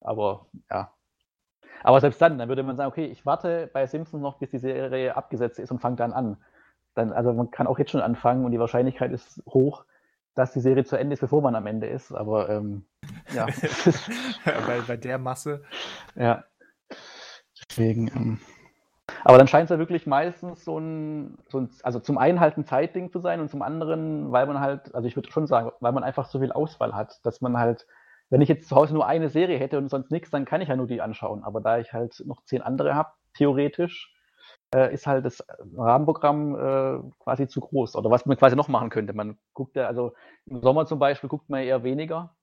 Aber 0.00 0.46
ja, 0.68 0.92
aber 1.82 2.00
selbst 2.00 2.20
dann, 2.20 2.38
dann 2.38 2.48
würde 2.48 2.64
man 2.64 2.76
sagen, 2.76 2.90
okay, 2.90 3.06
ich 3.06 3.24
warte 3.24 3.70
bei 3.72 3.86
Simpsons 3.86 4.20
noch, 4.20 4.38
bis 4.38 4.50
die 4.50 4.58
Serie 4.58 5.16
abgesetzt 5.16 5.60
ist 5.60 5.70
und 5.70 5.80
fange 5.80 5.94
dann 5.94 6.12
an 6.12 6.36
dann, 6.96 7.12
also 7.12 7.32
man 7.32 7.50
kann 7.50 7.66
auch 7.66 7.78
jetzt 7.78 7.90
schon 7.90 8.00
anfangen 8.00 8.44
und 8.44 8.52
die 8.52 8.58
Wahrscheinlichkeit 8.58 9.12
ist 9.12 9.42
hoch, 9.46 9.84
dass 10.34 10.52
die 10.52 10.60
Serie 10.60 10.84
zu 10.84 10.96
Ende 10.96 11.14
ist, 11.14 11.20
bevor 11.20 11.42
man 11.42 11.54
am 11.54 11.66
Ende 11.66 11.86
ist. 11.86 12.12
Aber 12.12 12.48
ähm, 12.48 12.86
ja. 13.34 13.46
bei, 14.44 14.80
bei 14.86 14.96
der 14.96 15.18
Masse. 15.18 15.62
Ja. 16.14 16.44
Deswegen. 17.68 18.08
Ähm, 18.08 18.40
aber 19.24 19.38
dann 19.38 19.48
scheint 19.48 19.64
es 19.64 19.70
ja 19.70 19.78
wirklich 19.78 20.06
meistens 20.06 20.64
so 20.64 20.78
ein, 20.78 21.38
so 21.48 21.60
ein, 21.60 21.70
also 21.82 22.00
zum 22.00 22.18
einen 22.18 22.40
halt 22.40 22.56
ein 22.56 22.64
Zeitding 22.64 23.10
zu 23.10 23.20
sein 23.20 23.40
und 23.40 23.50
zum 23.50 23.62
anderen, 23.62 24.32
weil 24.32 24.46
man 24.46 24.60
halt, 24.60 24.94
also 24.94 25.06
ich 25.06 25.16
würde 25.16 25.30
schon 25.30 25.46
sagen, 25.46 25.70
weil 25.80 25.92
man 25.92 26.04
einfach 26.04 26.26
so 26.26 26.40
viel 26.40 26.52
Auswahl 26.52 26.94
hat, 26.94 27.24
dass 27.24 27.40
man 27.40 27.58
halt, 27.58 27.86
wenn 28.30 28.40
ich 28.40 28.48
jetzt 28.48 28.68
zu 28.68 28.76
Hause 28.76 28.94
nur 28.94 29.06
eine 29.06 29.28
Serie 29.28 29.58
hätte 29.58 29.78
und 29.78 29.88
sonst 29.88 30.10
nichts, 30.10 30.30
dann 30.30 30.44
kann 30.44 30.60
ich 30.60 30.68
ja 30.68 30.76
nur 30.76 30.86
die 30.86 31.00
anschauen. 31.00 31.44
Aber 31.44 31.60
da 31.60 31.78
ich 31.78 31.92
halt 31.92 32.22
noch 32.26 32.42
zehn 32.44 32.62
andere 32.62 32.94
habe, 32.94 33.10
theoretisch, 33.34 34.15
äh, 34.74 34.92
ist 34.92 35.06
halt 35.06 35.24
das 35.24 35.44
Rahmenprogramm 35.76 36.54
äh, 36.54 37.12
quasi 37.20 37.48
zu 37.48 37.60
groß. 37.60 37.96
Oder 37.96 38.10
was 38.10 38.26
man 38.26 38.36
quasi 38.36 38.56
noch 38.56 38.68
machen 38.68 38.90
könnte. 38.90 39.12
Man 39.12 39.38
guckt 39.54 39.76
ja, 39.76 39.86
also 39.86 40.12
im 40.46 40.60
Sommer 40.60 40.86
zum 40.86 40.98
Beispiel 40.98 41.28
guckt 41.28 41.48
man 41.48 41.62
eher 41.62 41.82
weniger 41.84 42.34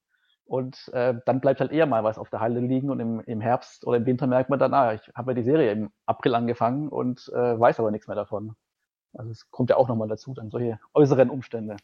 und 0.46 0.90
äh, 0.94 1.16
dann 1.26 1.42
bleibt 1.42 1.62
halt 1.62 1.72
eher 1.72 1.86
mal 1.86 2.04
was 2.04 2.18
auf 2.18 2.30
der 2.30 2.40
Halle 2.40 2.60
liegen 2.60 2.90
und 2.90 3.00
im, 3.00 3.20
im 3.22 3.42
Herbst 3.42 3.86
oder 3.86 3.98
im 3.98 4.06
Winter 4.06 4.28
merkt 4.28 4.50
man 4.50 4.60
dann, 4.60 4.74
ah, 4.74 4.94
ich 4.94 5.02
habe 5.16 5.32
ja 5.32 5.36
die 5.36 5.44
Serie 5.44 5.72
im 5.72 5.92
April 6.06 6.36
angefangen 6.36 6.90
und 6.90 7.30
äh, 7.34 7.60
weiß 7.60 7.80
aber 7.80 7.92
nichts 7.92 8.08
mehr 8.08 8.16
davon. 8.16 8.56
Also 9.14 9.32
es 9.32 9.50
kommt 9.52 9.70
ja 9.70 9.78
auch 9.78 9.88
nochmal 9.88 10.08
dazu, 10.08 10.34
dann 10.34 10.50
solche 10.50 10.80
äußeren 10.94 11.30
Umstände. 11.30 11.78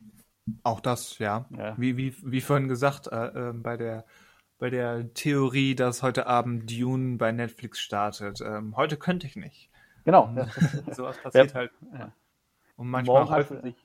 Auch 0.64 0.80
das, 0.80 1.20
ja. 1.20 1.46
ja. 1.56 1.76
Wie, 1.78 1.96
wie, 1.96 2.16
wie 2.24 2.42
vorhin 2.42 2.68
gesagt, 2.68 3.08
äh, 3.08 3.50
äh, 3.50 3.54
bei 3.54 3.78
der 3.78 4.06
bei 4.60 4.70
der 4.70 5.14
Theorie, 5.14 5.74
dass 5.74 6.04
heute 6.04 6.28
Abend 6.28 6.70
Dune 6.70 7.18
bei 7.18 7.32
Netflix 7.32 7.80
startet. 7.80 8.42
Ähm, 8.42 8.76
heute 8.76 8.98
könnte 8.98 9.26
ich 9.26 9.38
nicht. 9.38 9.70
Genau. 10.06 10.32
Ja. 10.36 10.48
Sowas 10.94 11.18
passiert 11.22 11.50
ja. 11.50 11.54
halt. 11.56 11.72
Ja. 11.94 12.12
Und 12.76 12.90
manchmal 12.90 13.22
Morgen 13.22 13.32
häufen 13.32 13.62
sich 13.62 13.76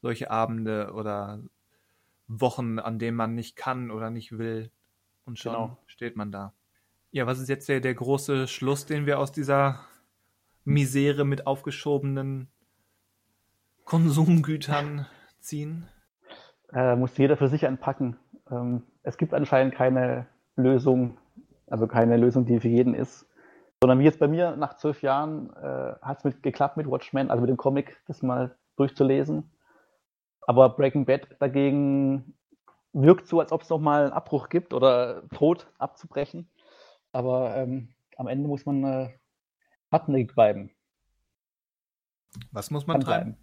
solche 0.00 0.30
Abende 0.30 0.92
oder 0.94 1.40
Wochen, 2.28 2.78
an 2.78 2.98
denen 2.98 3.16
man 3.16 3.34
nicht 3.34 3.56
kann 3.56 3.90
oder 3.90 4.10
nicht 4.10 4.38
will. 4.38 4.70
Und 5.24 5.38
schon 5.38 5.52
genau. 5.52 5.78
steht 5.86 6.16
man 6.16 6.32
da. 6.32 6.52
Ja, 7.10 7.26
was 7.26 7.38
ist 7.38 7.48
jetzt 7.48 7.68
der, 7.68 7.80
der 7.80 7.94
große 7.94 8.48
Schluss, 8.48 8.86
den 8.86 9.06
wir 9.06 9.18
aus 9.18 9.32
dieser 9.32 9.80
Misere 10.64 11.24
mit 11.24 11.46
aufgeschobenen 11.46 12.48
Konsumgütern 13.84 15.06
ziehen? 15.40 15.88
äh, 16.72 16.96
muss 16.96 17.16
jeder 17.16 17.36
für 17.36 17.48
sich 17.48 17.66
anpacken. 17.66 18.16
Ähm, 18.50 18.82
es 19.02 19.16
gibt 19.18 19.34
anscheinend 19.34 19.74
keine 19.74 20.26
Lösung, 20.56 21.18
also 21.68 21.86
keine 21.86 22.16
Lösung, 22.16 22.46
die 22.46 22.60
für 22.60 22.68
jeden 22.68 22.94
ist. 22.94 23.26
Sondern 23.82 23.98
wie 23.98 24.04
jetzt 24.04 24.20
bei 24.20 24.28
mir 24.28 24.54
nach 24.54 24.76
zwölf 24.76 25.02
Jahren 25.02 25.52
äh, 25.56 25.96
hat 26.02 26.18
es 26.18 26.24
mit, 26.24 26.44
geklappt 26.44 26.76
mit 26.76 26.86
Watchmen, 26.86 27.32
also 27.32 27.40
mit 27.40 27.50
dem 27.50 27.56
Comic, 27.56 28.00
das 28.06 28.22
mal 28.22 28.56
durchzulesen. 28.76 29.50
Aber 30.42 30.68
Breaking 30.68 31.04
Bad 31.04 31.26
dagegen 31.40 32.38
wirkt 32.92 33.26
so, 33.26 33.40
als 33.40 33.50
ob 33.50 33.62
es 33.62 33.70
nochmal 33.70 34.04
einen 34.04 34.12
Abbruch 34.12 34.50
gibt 34.50 34.72
oder 34.72 35.28
Tod 35.30 35.66
abzubrechen. 35.78 36.48
Aber 37.10 37.56
ähm, 37.56 37.88
am 38.16 38.28
Ende 38.28 38.46
muss 38.46 38.64
man 38.66 38.84
äh, 38.84 39.18
hartnäckig 39.90 40.32
bleiben. 40.32 40.70
Was 42.52 42.70
muss 42.70 42.86
man 42.86 43.00
bleiben? 43.00 43.36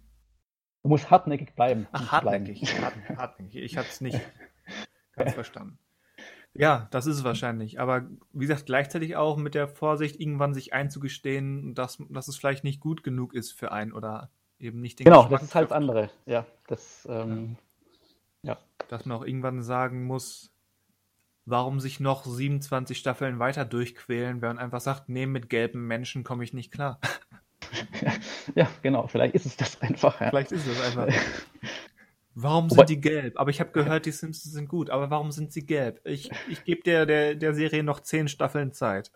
Man 0.82 0.88
muss 0.88 1.10
hartnäckig 1.10 1.54
bleiben. 1.54 1.86
Ach, 1.92 2.12
hartnäckig. 2.12 2.80
hartnäckig. 3.14 3.62
Ich 3.62 3.76
hatte 3.76 3.88
es 3.90 4.00
nicht 4.00 4.18
ganz 5.12 5.34
verstanden. 5.34 5.78
Ja, 6.54 6.88
das 6.90 7.06
ist 7.06 7.16
es 7.16 7.24
wahrscheinlich. 7.24 7.78
Aber 7.78 8.06
wie 8.32 8.46
gesagt, 8.46 8.66
gleichzeitig 8.66 9.16
auch 9.16 9.36
mit 9.36 9.54
der 9.54 9.68
Vorsicht, 9.68 10.20
irgendwann 10.20 10.54
sich 10.54 10.72
einzugestehen, 10.72 11.74
dass, 11.74 11.98
dass 12.08 12.28
es 12.28 12.36
vielleicht 12.36 12.64
nicht 12.64 12.80
gut 12.80 13.04
genug 13.04 13.34
ist 13.34 13.52
für 13.52 13.70
einen 13.72 13.92
oder 13.92 14.30
eben 14.58 14.80
nicht 14.80 14.98
den 14.98 15.04
Genau, 15.04 15.22
Geschmack 15.22 15.40
das 15.40 15.48
ist 15.48 15.54
halt 15.54 15.70
das 15.70 15.76
andere. 15.76 16.10
Ja, 16.26 16.46
das, 16.66 17.06
ähm, 17.08 17.56
ja. 18.42 18.58
Dass 18.88 19.06
man 19.06 19.18
auch 19.18 19.24
irgendwann 19.24 19.62
sagen 19.62 20.04
muss, 20.04 20.52
warum 21.46 21.80
sich 21.80 22.00
noch 22.00 22.24
27 22.24 22.98
Staffeln 22.98 23.38
weiter 23.38 23.64
durchquälen, 23.64 24.42
wenn 24.42 24.48
man 24.48 24.58
einfach 24.58 24.80
sagt, 24.80 25.08
nee, 25.08 25.26
mit 25.26 25.50
gelben 25.50 25.86
Menschen 25.86 26.24
komme 26.24 26.44
ich 26.44 26.52
nicht 26.52 26.72
klar. 26.72 27.00
ja, 28.54 28.68
genau, 28.82 29.06
vielleicht 29.06 29.34
ist 29.34 29.46
es 29.46 29.56
das 29.56 29.80
einfach. 29.80 30.20
Ja. 30.20 30.30
Vielleicht 30.30 30.52
ist 30.52 30.66
es 30.66 30.80
einfach. 30.80 31.08
Warum 32.34 32.70
sind 32.70 32.88
die 32.88 33.00
gelb? 33.00 33.38
Aber 33.38 33.50
ich 33.50 33.60
habe 33.60 33.72
gehört, 33.72 34.06
die 34.06 34.12
Simpsons 34.12 34.52
sind 34.52 34.68
gut. 34.68 34.90
Aber 34.90 35.10
warum 35.10 35.32
sind 35.32 35.52
sie 35.52 35.66
gelb? 35.66 36.00
Ich, 36.04 36.30
ich 36.48 36.64
gebe 36.64 36.82
der, 36.82 37.06
der, 37.06 37.34
der 37.34 37.54
Serie 37.54 37.82
noch 37.82 38.00
zehn 38.00 38.28
Staffeln 38.28 38.72
Zeit. 38.72 39.10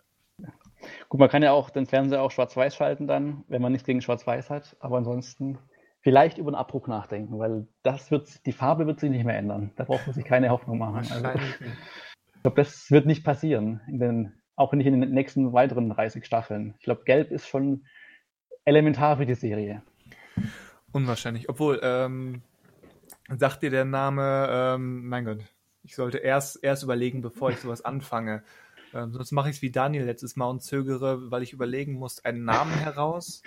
Gut, 1.09 1.19
man 1.19 1.29
kann 1.29 1.41
ja 1.41 1.51
auch 1.51 1.69
den 1.69 1.87
Fernseher 1.87 2.21
auch 2.21 2.31
schwarz-weiß 2.31 2.75
schalten 2.75 3.07
dann, 3.07 3.43
wenn 3.47 3.61
man 3.61 3.71
nichts 3.71 3.87
gegen 3.87 4.01
schwarz-weiß 4.01 4.49
hat. 4.49 4.75
Aber 4.79 4.97
ansonsten 4.97 5.57
vielleicht 6.01 6.37
über 6.37 6.49
einen 6.49 6.55
Abbruch 6.55 6.87
nachdenken, 6.87 7.39
weil 7.39 7.67
das 7.81 8.11
wird, 8.11 8.45
die 8.45 8.51
Farbe 8.51 8.85
wird 8.85 8.99
sich 8.99 9.09
nicht 9.09 9.25
mehr 9.25 9.37
ändern. 9.37 9.71
Da 9.75 9.85
braucht 9.85 10.05
man 10.05 10.13
sich 10.13 10.25
keine 10.25 10.49
Hoffnung 10.49 10.77
machen. 10.77 11.07
Also, 11.09 11.29
ich 11.39 12.41
glaube, 12.43 12.61
das 12.61 12.91
wird 12.91 13.05
nicht 13.05 13.23
passieren. 13.23 13.81
In 13.87 13.99
den, 13.99 14.33
auch 14.55 14.73
nicht 14.73 14.85
in 14.85 14.99
den 14.99 15.11
nächsten 15.11 15.53
weiteren 15.53 15.89
30 15.89 16.25
Staffeln. 16.25 16.75
Ich 16.77 16.83
glaube, 16.83 17.05
gelb 17.05 17.31
ist 17.31 17.47
schon 17.47 17.85
elementar 18.65 19.17
für 19.17 19.25
die 19.25 19.35
Serie. 19.35 19.81
Unwahrscheinlich. 20.91 21.49
Obwohl, 21.49 21.79
ähm, 21.81 22.43
sagt 23.37 23.63
dir 23.63 23.69
der 23.69 23.85
Name, 23.85 24.47
ähm, 24.49 25.07
mein 25.07 25.25
Gott, 25.25 25.39
ich 25.83 25.95
sollte 25.95 26.17
erst, 26.17 26.63
erst 26.63 26.83
überlegen, 26.83 27.21
bevor 27.21 27.51
ich 27.51 27.59
sowas 27.59 27.83
anfange. 27.83 28.43
Ähm, 28.93 29.11
sonst 29.13 29.31
mache 29.31 29.49
ich 29.49 29.57
es 29.57 29.61
wie 29.61 29.71
Daniel 29.71 30.05
letztes 30.05 30.35
Mal 30.35 30.49
und 30.49 30.61
zögere, 30.63 31.31
weil 31.31 31.43
ich 31.43 31.53
überlegen 31.53 31.93
muss, 31.93 32.23
einen 32.23 32.45
Namen 32.45 32.73
heraus. 32.73 33.43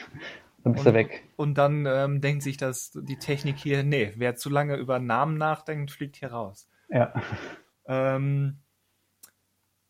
Dann 0.63 0.73
bist 0.73 0.87
und, 0.87 0.93
du 0.93 0.99
weg. 0.99 1.25
Und 1.37 1.55
dann 1.57 1.87
ähm, 1.87 2.21
denkt 2.21 2.43
sich 2.43 2.57
dass 2.57 2.93
die 2.93 3.19
Technik 3.19 3.59
hier, 3.59 3.83
nee, 3.83 4.13
wer 4.17 4.37
zu 4.37 4.51
lange 4.51 4.77
über 4.77 4.99
Namen 4.99 5.39
nachdenkt, 5.39 5.91
fliegt 5.91 6.17
hier 6.17 6.33
raus. 6.33 6.69
Ja. 6.89 7.15
Ähm, 7.87 8.59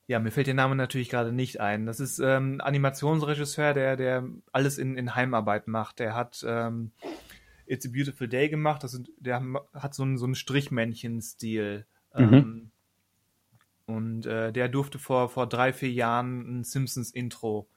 ja, 0.07 0.19
mir 0.21 0.31
fällt 0.31 0.47
der 0.47 0.55
Name 0.55 0.75
natürlich 0.75 1.11
gerade 1.11 1.33
nicht 1.33 1.61
ein. 1.61 1.85
Das 1.85 2.01
ist 2.01 2.19
ähm, 2.19 2.61
Animationsregisseur, 2.63 3.75
der, 3.75 3.97
der 3.97 4.25
alles 4.53 4.79
in, 4.79 4.97
in 4.97 5.15
Heimarbeit 5.15 5.69
macht. 5.69 5.99
Der 5.99 6.15
hat 6.15 6.45
ähm, 6.49 6.93
It's 7.69 7.87
a 7.87 7.91
Beautiful 7.93 8.29
Day 8.29 8.49
gemacht. 8.49 8.83
Das 8.83 8.93
sind, 8.93 9.11
der 9.19 9.43
hat 9.75 9.95
so 9.95 10.03
einen, 10.03 10.19
so 10.19 10.25
einen 10.25 10.35
Strichmännchen-Stil. 10.35 11.87
Mhm. 12.15 12.35
Ähm, 12.35 12.71
und 13.87 14.27
äh, 14.27 14.53
der 14.53 14.69
durfte 14.69 14.99
vor, 14.99 15.29
vor 15.29 15.47
drei, 15.49 15.73
vier 15.73 15.91
Jahren 15.91 16.61
ein 16.61 16.65
Simpsons-Intro 16.65 17.69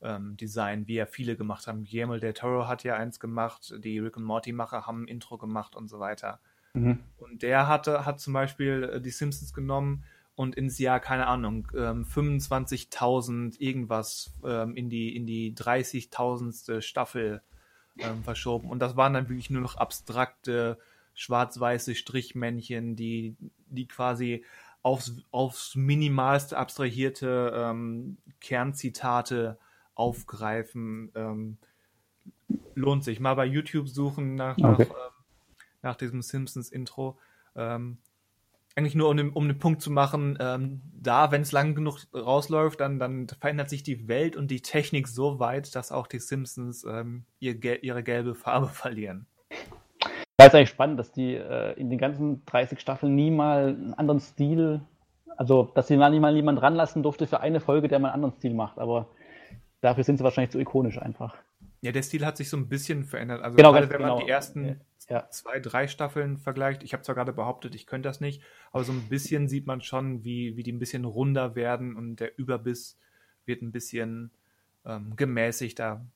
ähm, 0.00 0.36
designen, 0.36 0.88
wie 0.88 0.94
ja 0.94 1.06
viele 1.06 1.36
gemacht 1.36 1.66
haben. 1.66 1.84
Guillermo 1.84 2.16
del 2.16 2.32
Toro 2.32 2.66
hat 2.66 2.84
ja 2.84 2.96
eins 2.96 3.20
gemacht, 3.20 3.74
die 3.78 3.98
Rick 3.98 4.16
und 4.16 4.24
Morty-Macher 4.24 4.86
haben 4.86 5.04
ein 5.04 5.08
Intro 5.08 5.38
gemacht 5.38 5.76
und 5.76 5.88
so 5.88 6.00
weiter. 6.00 6.40
Mhm. 6.74 6.98
Und 7.18 7.42
der 7.42 7.68
hatte, 7.68 8.04
hat 8.04 8.20
zum 8.20 8.32
Beispiel 8.32 8.90
äh, 8.94 9.00
die 9.00 9.10
Simpsons 9.10 9.52
genommen 9.52 10.04
und 10.34 10.56
ins 10.56 10.78
Jahr, 10.78 10.98
keine 10.98 11.26
Ahnung, 11.26 11.68
ähm, 11.76 12.04
25.000 12.04 13.60
irgendwas 13.60 14.32
ähm, 14.44 14.74
in 14.74 14.88
die, 14.88 15.14
in 15.14 15.26
die 15.26 15.54
30.000. 15.54 16.80
Staffel 16.80 17.42
ähm, 17.98 18.22
verschoben. 18.24 18.68
Und 18.68 18.78
das 18.80 18.96
waren 18.96 19.14
dann 19.14 19.28
wirklich 19.28 19.50
nur 19.50 19.62
noch 19.62 19.76
abstrakte, 19.76 20.78
schwarz-weiße 21.14 21.94
Strichmännchen, 21.94 22.96
die, 22.96 23.36
die 23.68 23.86
quasi 23.86 24.44
aufs, 24.82 25.16
aufs 25.30 25.74
minimalste 25.74 26.56
abstrahierte 26.56 27.52
ähm, 27.54 28.16
Kernzitate 28.40 29.58
aufgreifen. 29.94 31.12
Ähm, 31.14 31.58
lohnt 32.74 33.04
sich. 33.04 33.20
Mal 33.20 33.34
bei 33.34 33.46
YouTube 33.46 33.88
suchen 33.88 34.34
nach, 34.34 34.56
okay. 34.58 34.62
nach, 34.62 34.78
ähm, 34.80 35.12
nach 35.82 35.96
diesem 35.96 36.22
Simpsons-Intro. 36.22 37.18
Ähm, 37.54 37.98
eigentlich 38.76 38.94
nur 38.94 39.08
um 39.08 39.16
den, 39.16 39.30
um 39.30 39.48
den 39.48 39.58
Punkt 39.58 39.82
zu 39.82 39.90
machen, 39.90 40.38
ähm, 40.40 40.82
da, 40.94 41.30
wenn 41.30 41.42
es 41.42 41.52
lang 41.52 41.74
genug 41.74 41.98
rausläuft, 42.14 42.80
dann, 42.80 42.98
dann 42.98 43.28
verändert 43.28 43.68
sich 43.68 43.82
die 43.82 44.08
Welt 44.08 44.36
und 44.36 44.50
die 44.50 44.62
Technik 44.62 45.08
so 45.08 45.38
weit, 45.38 45.74
dass 45.74 45.92
auch 45.92 46.06
die 46.06 46.18
Simpsons 46.18 46.84
ähm, 46.84 47.24
ihr, 47.38 47.82
ihre 47.82 48.02
gelbe 48.02 48.34
Farbe 48.34 48.66
verlieren. 48.72 49.26
Da 50.36 50.46
ist 50.46 50.54
eigentlich 50.54 50.70
spannend, 50.70 50.98
dass 50.98 51.12
die 51.12 51.34
äh, 51.34 51.72
in 51.78 51.90
den 51.90 51.98
ganzen 51.98 52.44
30 52.46 52.80
Staffeln 52.80 53.14
nie 53.14 53.30
mal 53.30 53.68
einen 53.68 53.94
anderen 53.94 54.20
Stil, 54.20 54.80
also 55.36 55.70
dass 55.74 55.88
sie 55.88 55.96
nie 55.96 56.20
mal 56.20 56.32
niemand 56.32 56.62
ranlassen 56.62 57.02
durfte 57.02 57.26
für 57.26 57.40
eine 57.40 57.60
Folge, 57.60 57.88
der 57.88 57.98
mal 57.98 58.08
einen 58.08 58.24
anderen 58.24 58.38
Stil 58.38 58.54
macht, 58.54 58.78
aber 58.78 59.08
dafür 59.80 60.04
sind 60.04 60.18
sie 60.18 60.24
wahrscheinlich 60.24 60.50
zu 60.50 60.58
ikonisch 60.58 60.98
einfach. 60.98 61.36
Ja, 61.82 61.90
der 61.90 62.04
Stil 62.04 62.24
hat 62.24 62.36
sich 62.36 62.48
so 62.48 62.56
ein 62.56 62.68
bisschen 62.68 63.04
verändert. 63.04 63.42
Also 63.42 63.56
genau, 63.56 63.72
gerade 63.72 63.90
wenn 63.90 63.98
genau. 63.98 64.16
man 64.16 64.24
die 64.24 64.30
ersten 64.30 64.80
ja. 65.08 65.28
zwei, 65.30 65.58
drei 65.58 65.88
Staffeln 65.88 66.38
vergleicht, 66.38 66.84
ich 66.84 66.92
habe 66.92 67.02
zwar 67.02 67.16
gerade 67.16 67.32
behauptet, 67.32 67.74
ich 67.74 67.86
könnte 67.86 68.08
das 68.08 68.20
nicht, 68.20 68.40
aber 68.70 68.84
so 68.84 68.92
ein 68.92 69.08
bisschen 69.08 69.48
sieht 69.48 69.66
man 69.66 69.80
schon, 69.80 70.22
wie, 70.22 70.56
wie 70.56 70.62
die 70.62 70.72
ein 70.72 70.78
bisschen 70.78 71.04
runder 71.04 71.56
werden 71.56 71.96
und 71.96 72.20
der 72.20 72.38
Überbiss 72.38 73.00
wird 73.46 73.62
ein 73.62 73.72
bisschen 73.72 74.30
ähm, 74.86 75.14
gemäßigter. 75.16 76.06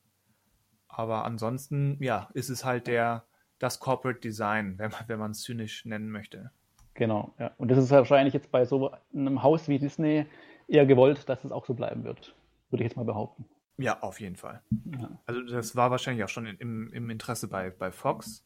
Aber 0.87 1.25
ansonsten, 1.25 2.01
ja, 2.01 2.29
ist 2.33 2.47
es 2.47 2.63
halt 2.63 2.87
der, 2.87 3.25
das 3.59 3.81
Corporate 3.81 4.21
Design, 4.21 4.75
wenn 4.77 4.91
man, 4.91 5.01
wenn 5.07 5.19
man 5.19 5.31
es 5.31 5.41
zynisch 5.41 5.83
nennen 5.83 6.09
möchte. 6.09 6.51
Genau, 6.93 7.33
ja. 7.39 7.51
Und 7.57 7.69
das 7.69 7.77
ist 7.77 7.91
wahrscheinlich 7.91 8.33
jetzt 8.33 8.51
bei 8.51 8.63
so 8.63 8.91
einem 9.13 9.43
Haus 9.43 9.67
wie 9.67 9.79
Disney 9.79 10.27
eher 10.69 10.85
gewollt, 10.85 11.27
dass 11.27 11.43
es 11.43 11.51
auch 11.51 11.65
so 11.65 11.73
bleiben 11.73 12.05
wird. 12.05 12.33
Würde 12.69 12.83
ich 12.83 12.89
jetzt 12.89 12.95
mal 12.95 13.03
behaupten. 13.03 13.45
Ja, 13.77 14.01
auf 14.01 14.19
jeden 14.19 14.35
Fall. 14.35 14.61
Ja. 14.99 15.19
Also 15.25 15.41
das 15.41 15.75
war 15.75 15.91
wahrscheinlich 15.91 16.23
auch 16.23 16.29
schon 16.29 16.47
im, 16.47 16.91
im 16.91 17.09
Interesse 17.09 17.47
bei, 17.47 17.69
bei 17.69 17.91
Fox, 17.91 18.45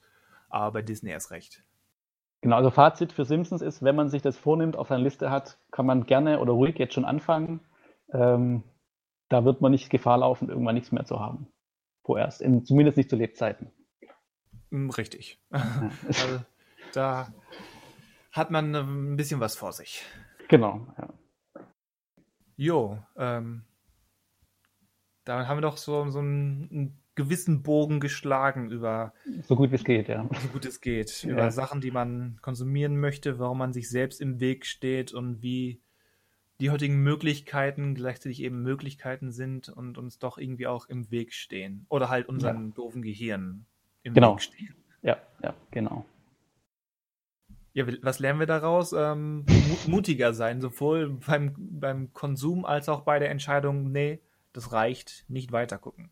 aber 0.50 0.72
bei 0.74 0.82
Disney 0.82 1.12
erst 1.12 1.32
recht. 1.32 1.64
Genau, 2.42 2.58
also 2.58 2.72
Fazit 2.72 3.14
für 3.14 3.24
Simpsons 3.24 3.62
ist, 3.62 3.84
wenn 3.84 3.96
man 3.96 4.10
sich 4.10 4.22
das 4.22 4.38
vornimmt, 4.38 4.76
auf 4.76 4.88
seiner 4.88 5.04
Liste 5.04 5.30
hat, 5.30 5.60
kann 5.72 5.86
man 5.86 6.06
gerne 6.06 6.40
oder 6.40 6.54
ruhig 6.54 6.78
jetzt 6.80 6.94
schon 6.96 7.06
anfangen. 7.06 7.62
Ähm, 8.12 8.64
da 9.30 9.46
wird 9.46 9.62
man 9.62 9.72
nicht 9.72 9.90
Gefahr 9.90 10.18
laufen, 10.18 10.50
irgendwann 10.50 10.76
nichts 10.76 10.92
mehr 10.92 11.06
zu 11.06 11.20
haben. 11.20 11.48
Vorerst, 12.04 12.42
in, 12.42 12.66
zumindest 12.66 12.98
nicht 12.98 13.10
zu 13.10 13.16
Lebzeiten. 13.16 13.72
Mm, 14.72 14.90
richtig. 14.90 15.40
also, 15.52 16.42
da 16.94 17.32
hat 18.32 18.50
man 18.50 18.76
ein 18.76 19.16
bisschen 19.16 19.40
was 19.40 19.56
vor 19.56 19.72
sich. 19.72 20.04
Genau, 20.48 20.88
ja. 20.98 21.10
Jo, 22.58 22.98
ähm, 23.16 23.64
da 25.26 25.48
haben 25.48 25.58
wir 25.58 25.62
doch 25.62 25.78
so, 25.78 26.10
so 26.10 26.20
einen, 26.20 26.70
einen, 26.72 26.98
gewissen 27.14 27.62
Bogen 27.62 28.00
geschlagen 28.00 28.72
über. 28.72 29.14
So 29.44 29.58
gut 29.58 29.72
wie 29.72 29.76
es 29.76 29.84
geht, 29.84 30.08
ja. 30.08 30.28
So 30.42 30.48
gut 30.48 30.66
es 30.66 30.80
geht. 30.80 31.24
Ja. 31.24 31.32
Über 31.32 31.52
Sachen, 31.52 31.82
die 31.82 31.92
man 31.92 32.40
konsumieren 32.42 32.98
möchte, 32.98 33.38
warum 33.38 33.58
man 33.58 33.74
sich 33.74 33.90
selbst 33.90 34.22
im 34.22 34.40
Weg 34.40 34.66
steht 34.66 35.14
und 35.14 35.42
wie 35.42 35.82
die 36.62 36.70
heutigen 36.70 37.04
Möglichkeiten 37.04 37.96
gleichzeitig 37.96 38.42
eben 38.42 38.62
Möglichkeiten 38.62 39.32
sind 39.32 39.68
und 39.68 39.98
uns 39.98 40.20
doch 40.20 40.38
irgendwie 40.38 40.68
auch 40.68 40.88
im 40.88 41.12
Weg 41.12 41.34
stehen. 41.34 41.86
Oder 41.90 42.10
halt 42.10 42.30
unseren 42.30 42.68
ja. 42.68 42.74
doofen 42.76 43.02
Gehirn 43.02 43.66
im 44.04 44.14
genau. 44.14 44.36
Weg 44.36 44.42
stehen. 44.44 44.76
Ja, 45.02 45.18
ja, 45.44 45.54
genau. 45.72 46.06
Ja, 47.74 47.86
was 48.02 48.20
lernen 48.20 48.40
wir 48.40 48.48
daraus? 48.48 48.94
Ähm, 48.94 49.46
mutiger 49.88 50.34
sein, 50.34 50.62
sowohl 50.62 51.10
beim, 51.10 51.56
beim 51.58 52.14
Konsum 52.14 52.64
als 52.66 52.90
auch 52.90 53.02
bei 53.02 53.18
der 53.18 53.32
Entscheidung, 53.32 53.92
nee, 53.92 54.22
das 54.54 54.72
reicht, 54.72 55.26
nicht 55.28 55.52
weiter 55.52 55.78
gucken. 55.78 56.10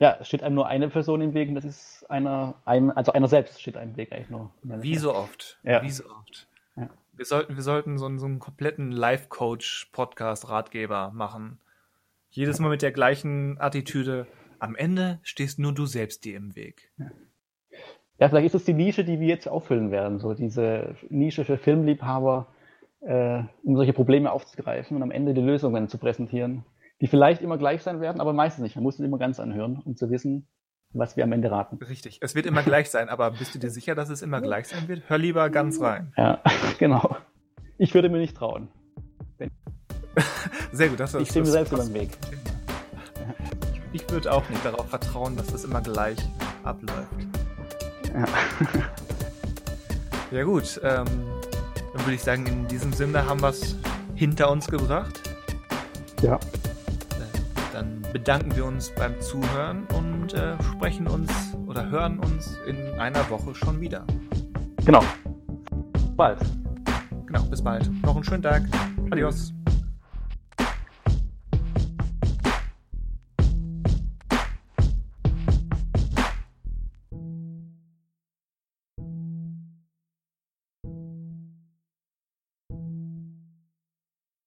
Ja, 0.00 0.16
es 0.20 0.28
steht 0.28 0.42
einem 0.42 0.56
nur 0.56 0.66
eine 0.66 0.88
Person 0.88 1.20
im 1.20 1.34
Weg 1.34 1.48
und 1.48 1.54
das 1.54 1.64
ist 1.64 2.04
einer, 2.10 2.60
einem, 2.64 2.90
also 2.90 3.12
einer 3.12 3.28
selbst 3.28 3.60
steht 3.60 3.76
einem 3.76 3.92
im 3.92 3.96
Weg 3.96 4.12
eigentlich 4.12 4.30
nur. 4.30 4.50
Wie 4.62 4.96
so 4.96 5.14
oft. 5.14 5.60
Ja. 5.62 5.80
Wie 5.82 5.90
so 5.90 6.02
oft. 6.04 6.48
Ja. 6.76 6.90
Wir 7.12 7.24
sollten, 7.24 7.54
wir 7.54 7.62
sollten 7.62 7.96
so 7.98 8.06
einen, 8.06 8.18
so 8.18 8.26
einen 8.26 8.40
kompletten 8.40 8.90
Life-Coach-Podcast-Ratgeber 8.90 11.12
machen. 11.14 11.60
Jedes 12.30 12.58
Mal 12.58 12.70
mit 12.70 12.82
der 12.82 12.90
gleichen 12.92 13.60
Attitüde. 13.60 14.26
Am 14.58 14.74
Ende 14.74 15.20
stehst 15.22 15.60
nur 15.60 15.72
du 15.72 15.86
selbst 15.86 16.24
dir 16.24 16.36
im 16.36 16.56
Weg. 16.56 16.90
Ja. 16.98 17.12
Ja, 18.18 18.28
vielleicht 18.28 18.46
ist 18.46 18.54
es 18.54 18.64
die 18.64 18.74
Nische, 18.74 19.04
die 19.04 19.18
wir 19.18 19.26
jetzt 19.26 19.48
auffüllen 19.48 19.90
werden. 19.90 20.18
So 20.18 20.34
diese 20.34 20.94
Nische 21.08 21.44
für 21.44 21.58
Filmliebhaber, 21.58 22.46
äh, 23.00 23.42
um 23.64 23.76
solche 23.76 23.92
Probleme 23.92 24.30
aufzugreifen 24.30 24.96
und 24.96 25.02
am 25.02 25.10
Ende 25.10 25.34
die 25.34 25.40
Lösungen 25.40 25.88
zu 25.88 25.98
präsentieren, 25.98 26.64
die 27.04 27.08
vielleicht 27.08 27.42
immer 27.42 27.58
gleich 27.58 27.82
sein 27.82 28.00
werden, 28.00 28.18
aber 28.18 28.32
meistens 28.32 28.62
nicht. 28.62 28.76
Man 28.76 28.82
muss 28.82 28.94
es 28.94 29.00
immer 29.00 29.18
ganz 29.18 29.38
anhören, 29.38 29.82
um 29.84 29.94
zu 29.94 30.08
wissen, 30.08 30.48
was 30.94 31.18
wir 31.18 31.24
am 31.24 31.32
Ende 31.32 31.50
raten. 31.50 31.76
Richtig. 31.76 32.16
Es 32.22 32.34
wird 32.34 32.46
immer 32.46 32.62
gleich 32.62 32.88
sein, 32.88 33.10
aber 33.10 33.32
bist 33.32 33.54
du 33.54 33.58
dir 33.58 33.68
sicher, 33.68 33.94
dass 33.94 34.08
es 34.08 34.22
immer 34.22 34.40
gleich 34.40 34.68
sein 34.68 34.88
wird? 34.88 35.02
Hör 35.06 35.18
lieber 35.18 35.50
ganz 35.50 35.82
rein. 35.82 36.14
Ja, 36.16 36.40
genau. 36.78 37.14
Ich 37.76 37.92
würde 37.92 38.08
mir 38.08 38.16
nicht 38.16 38.34
trauen. 38.34 38.68
Sehr 40.72 40.88
gut. 40.88 40.98
Das, 40.98 41.14
ich 41.14 41.28
stehe 41.28 41.44
mir 41.44 41.50
selbst 41.50 41.74
über 41.74 41.84
den 41.84 41.92
Weg. 41.92 42.08
Ich 43.92 44.10
würde 44.10 44.32
auch 44.32 44.48
nicht 44.48 44.64
darauf 44.64 44.88
vertrauen, 44.88 45.36
dass 45.36 45.48
das 45.48 45.64
immer 45.64 45.82
gleich 45.82 46.16
abläuft. 46.62 47.28
Ja, 48.14 48.24
ja 50.30 50.44
gut. 50.44 50.80
Ähm, 50.82 51.04
dann 51.04 52.00
würde 52.00 52.14
ich 52.14 52.22
sagen, 52.22 52.46
in 52.46 52.66
diesem 52.66 52.94
Sinne 52.94 53.26
haben 53.26 53.42
wir 53.42 53.50
es 53.50 53.76
hinter 54.14 54.50
uns 54.50 54.68
gebracht. 54.68 55.20
Ja. 56.22 56.40
Bedanken 58.14 58.54
wir 58.54 58.64
uns 58.64 58.90
beim 58.90 59.20
Zuhören 59.20 59.88
und 59.92 60.34
äh, 60.34 60.54
sprechen 60.62 61.08
uns 61.08 61.32
oder 61.66 61.90
hören 61.90 62.20
uns 62.20 62.56
in 62.64 62.76
einer 63.00 63.28
Woche 63.28 63.56
schon 63.56 63.80
wieder. 63.80 64.04
Genau. 64.84 65.02
Bald. 66.16 66.38
Genau, 67.26 67.42
bis 67.46 67.60
bald. 67.60 67.90
Noch 68.04 68.14
einen 68.14 68.22
schönen 68.22 68.44
Tag. 68.44 68.62
Adios. 69.10 69.53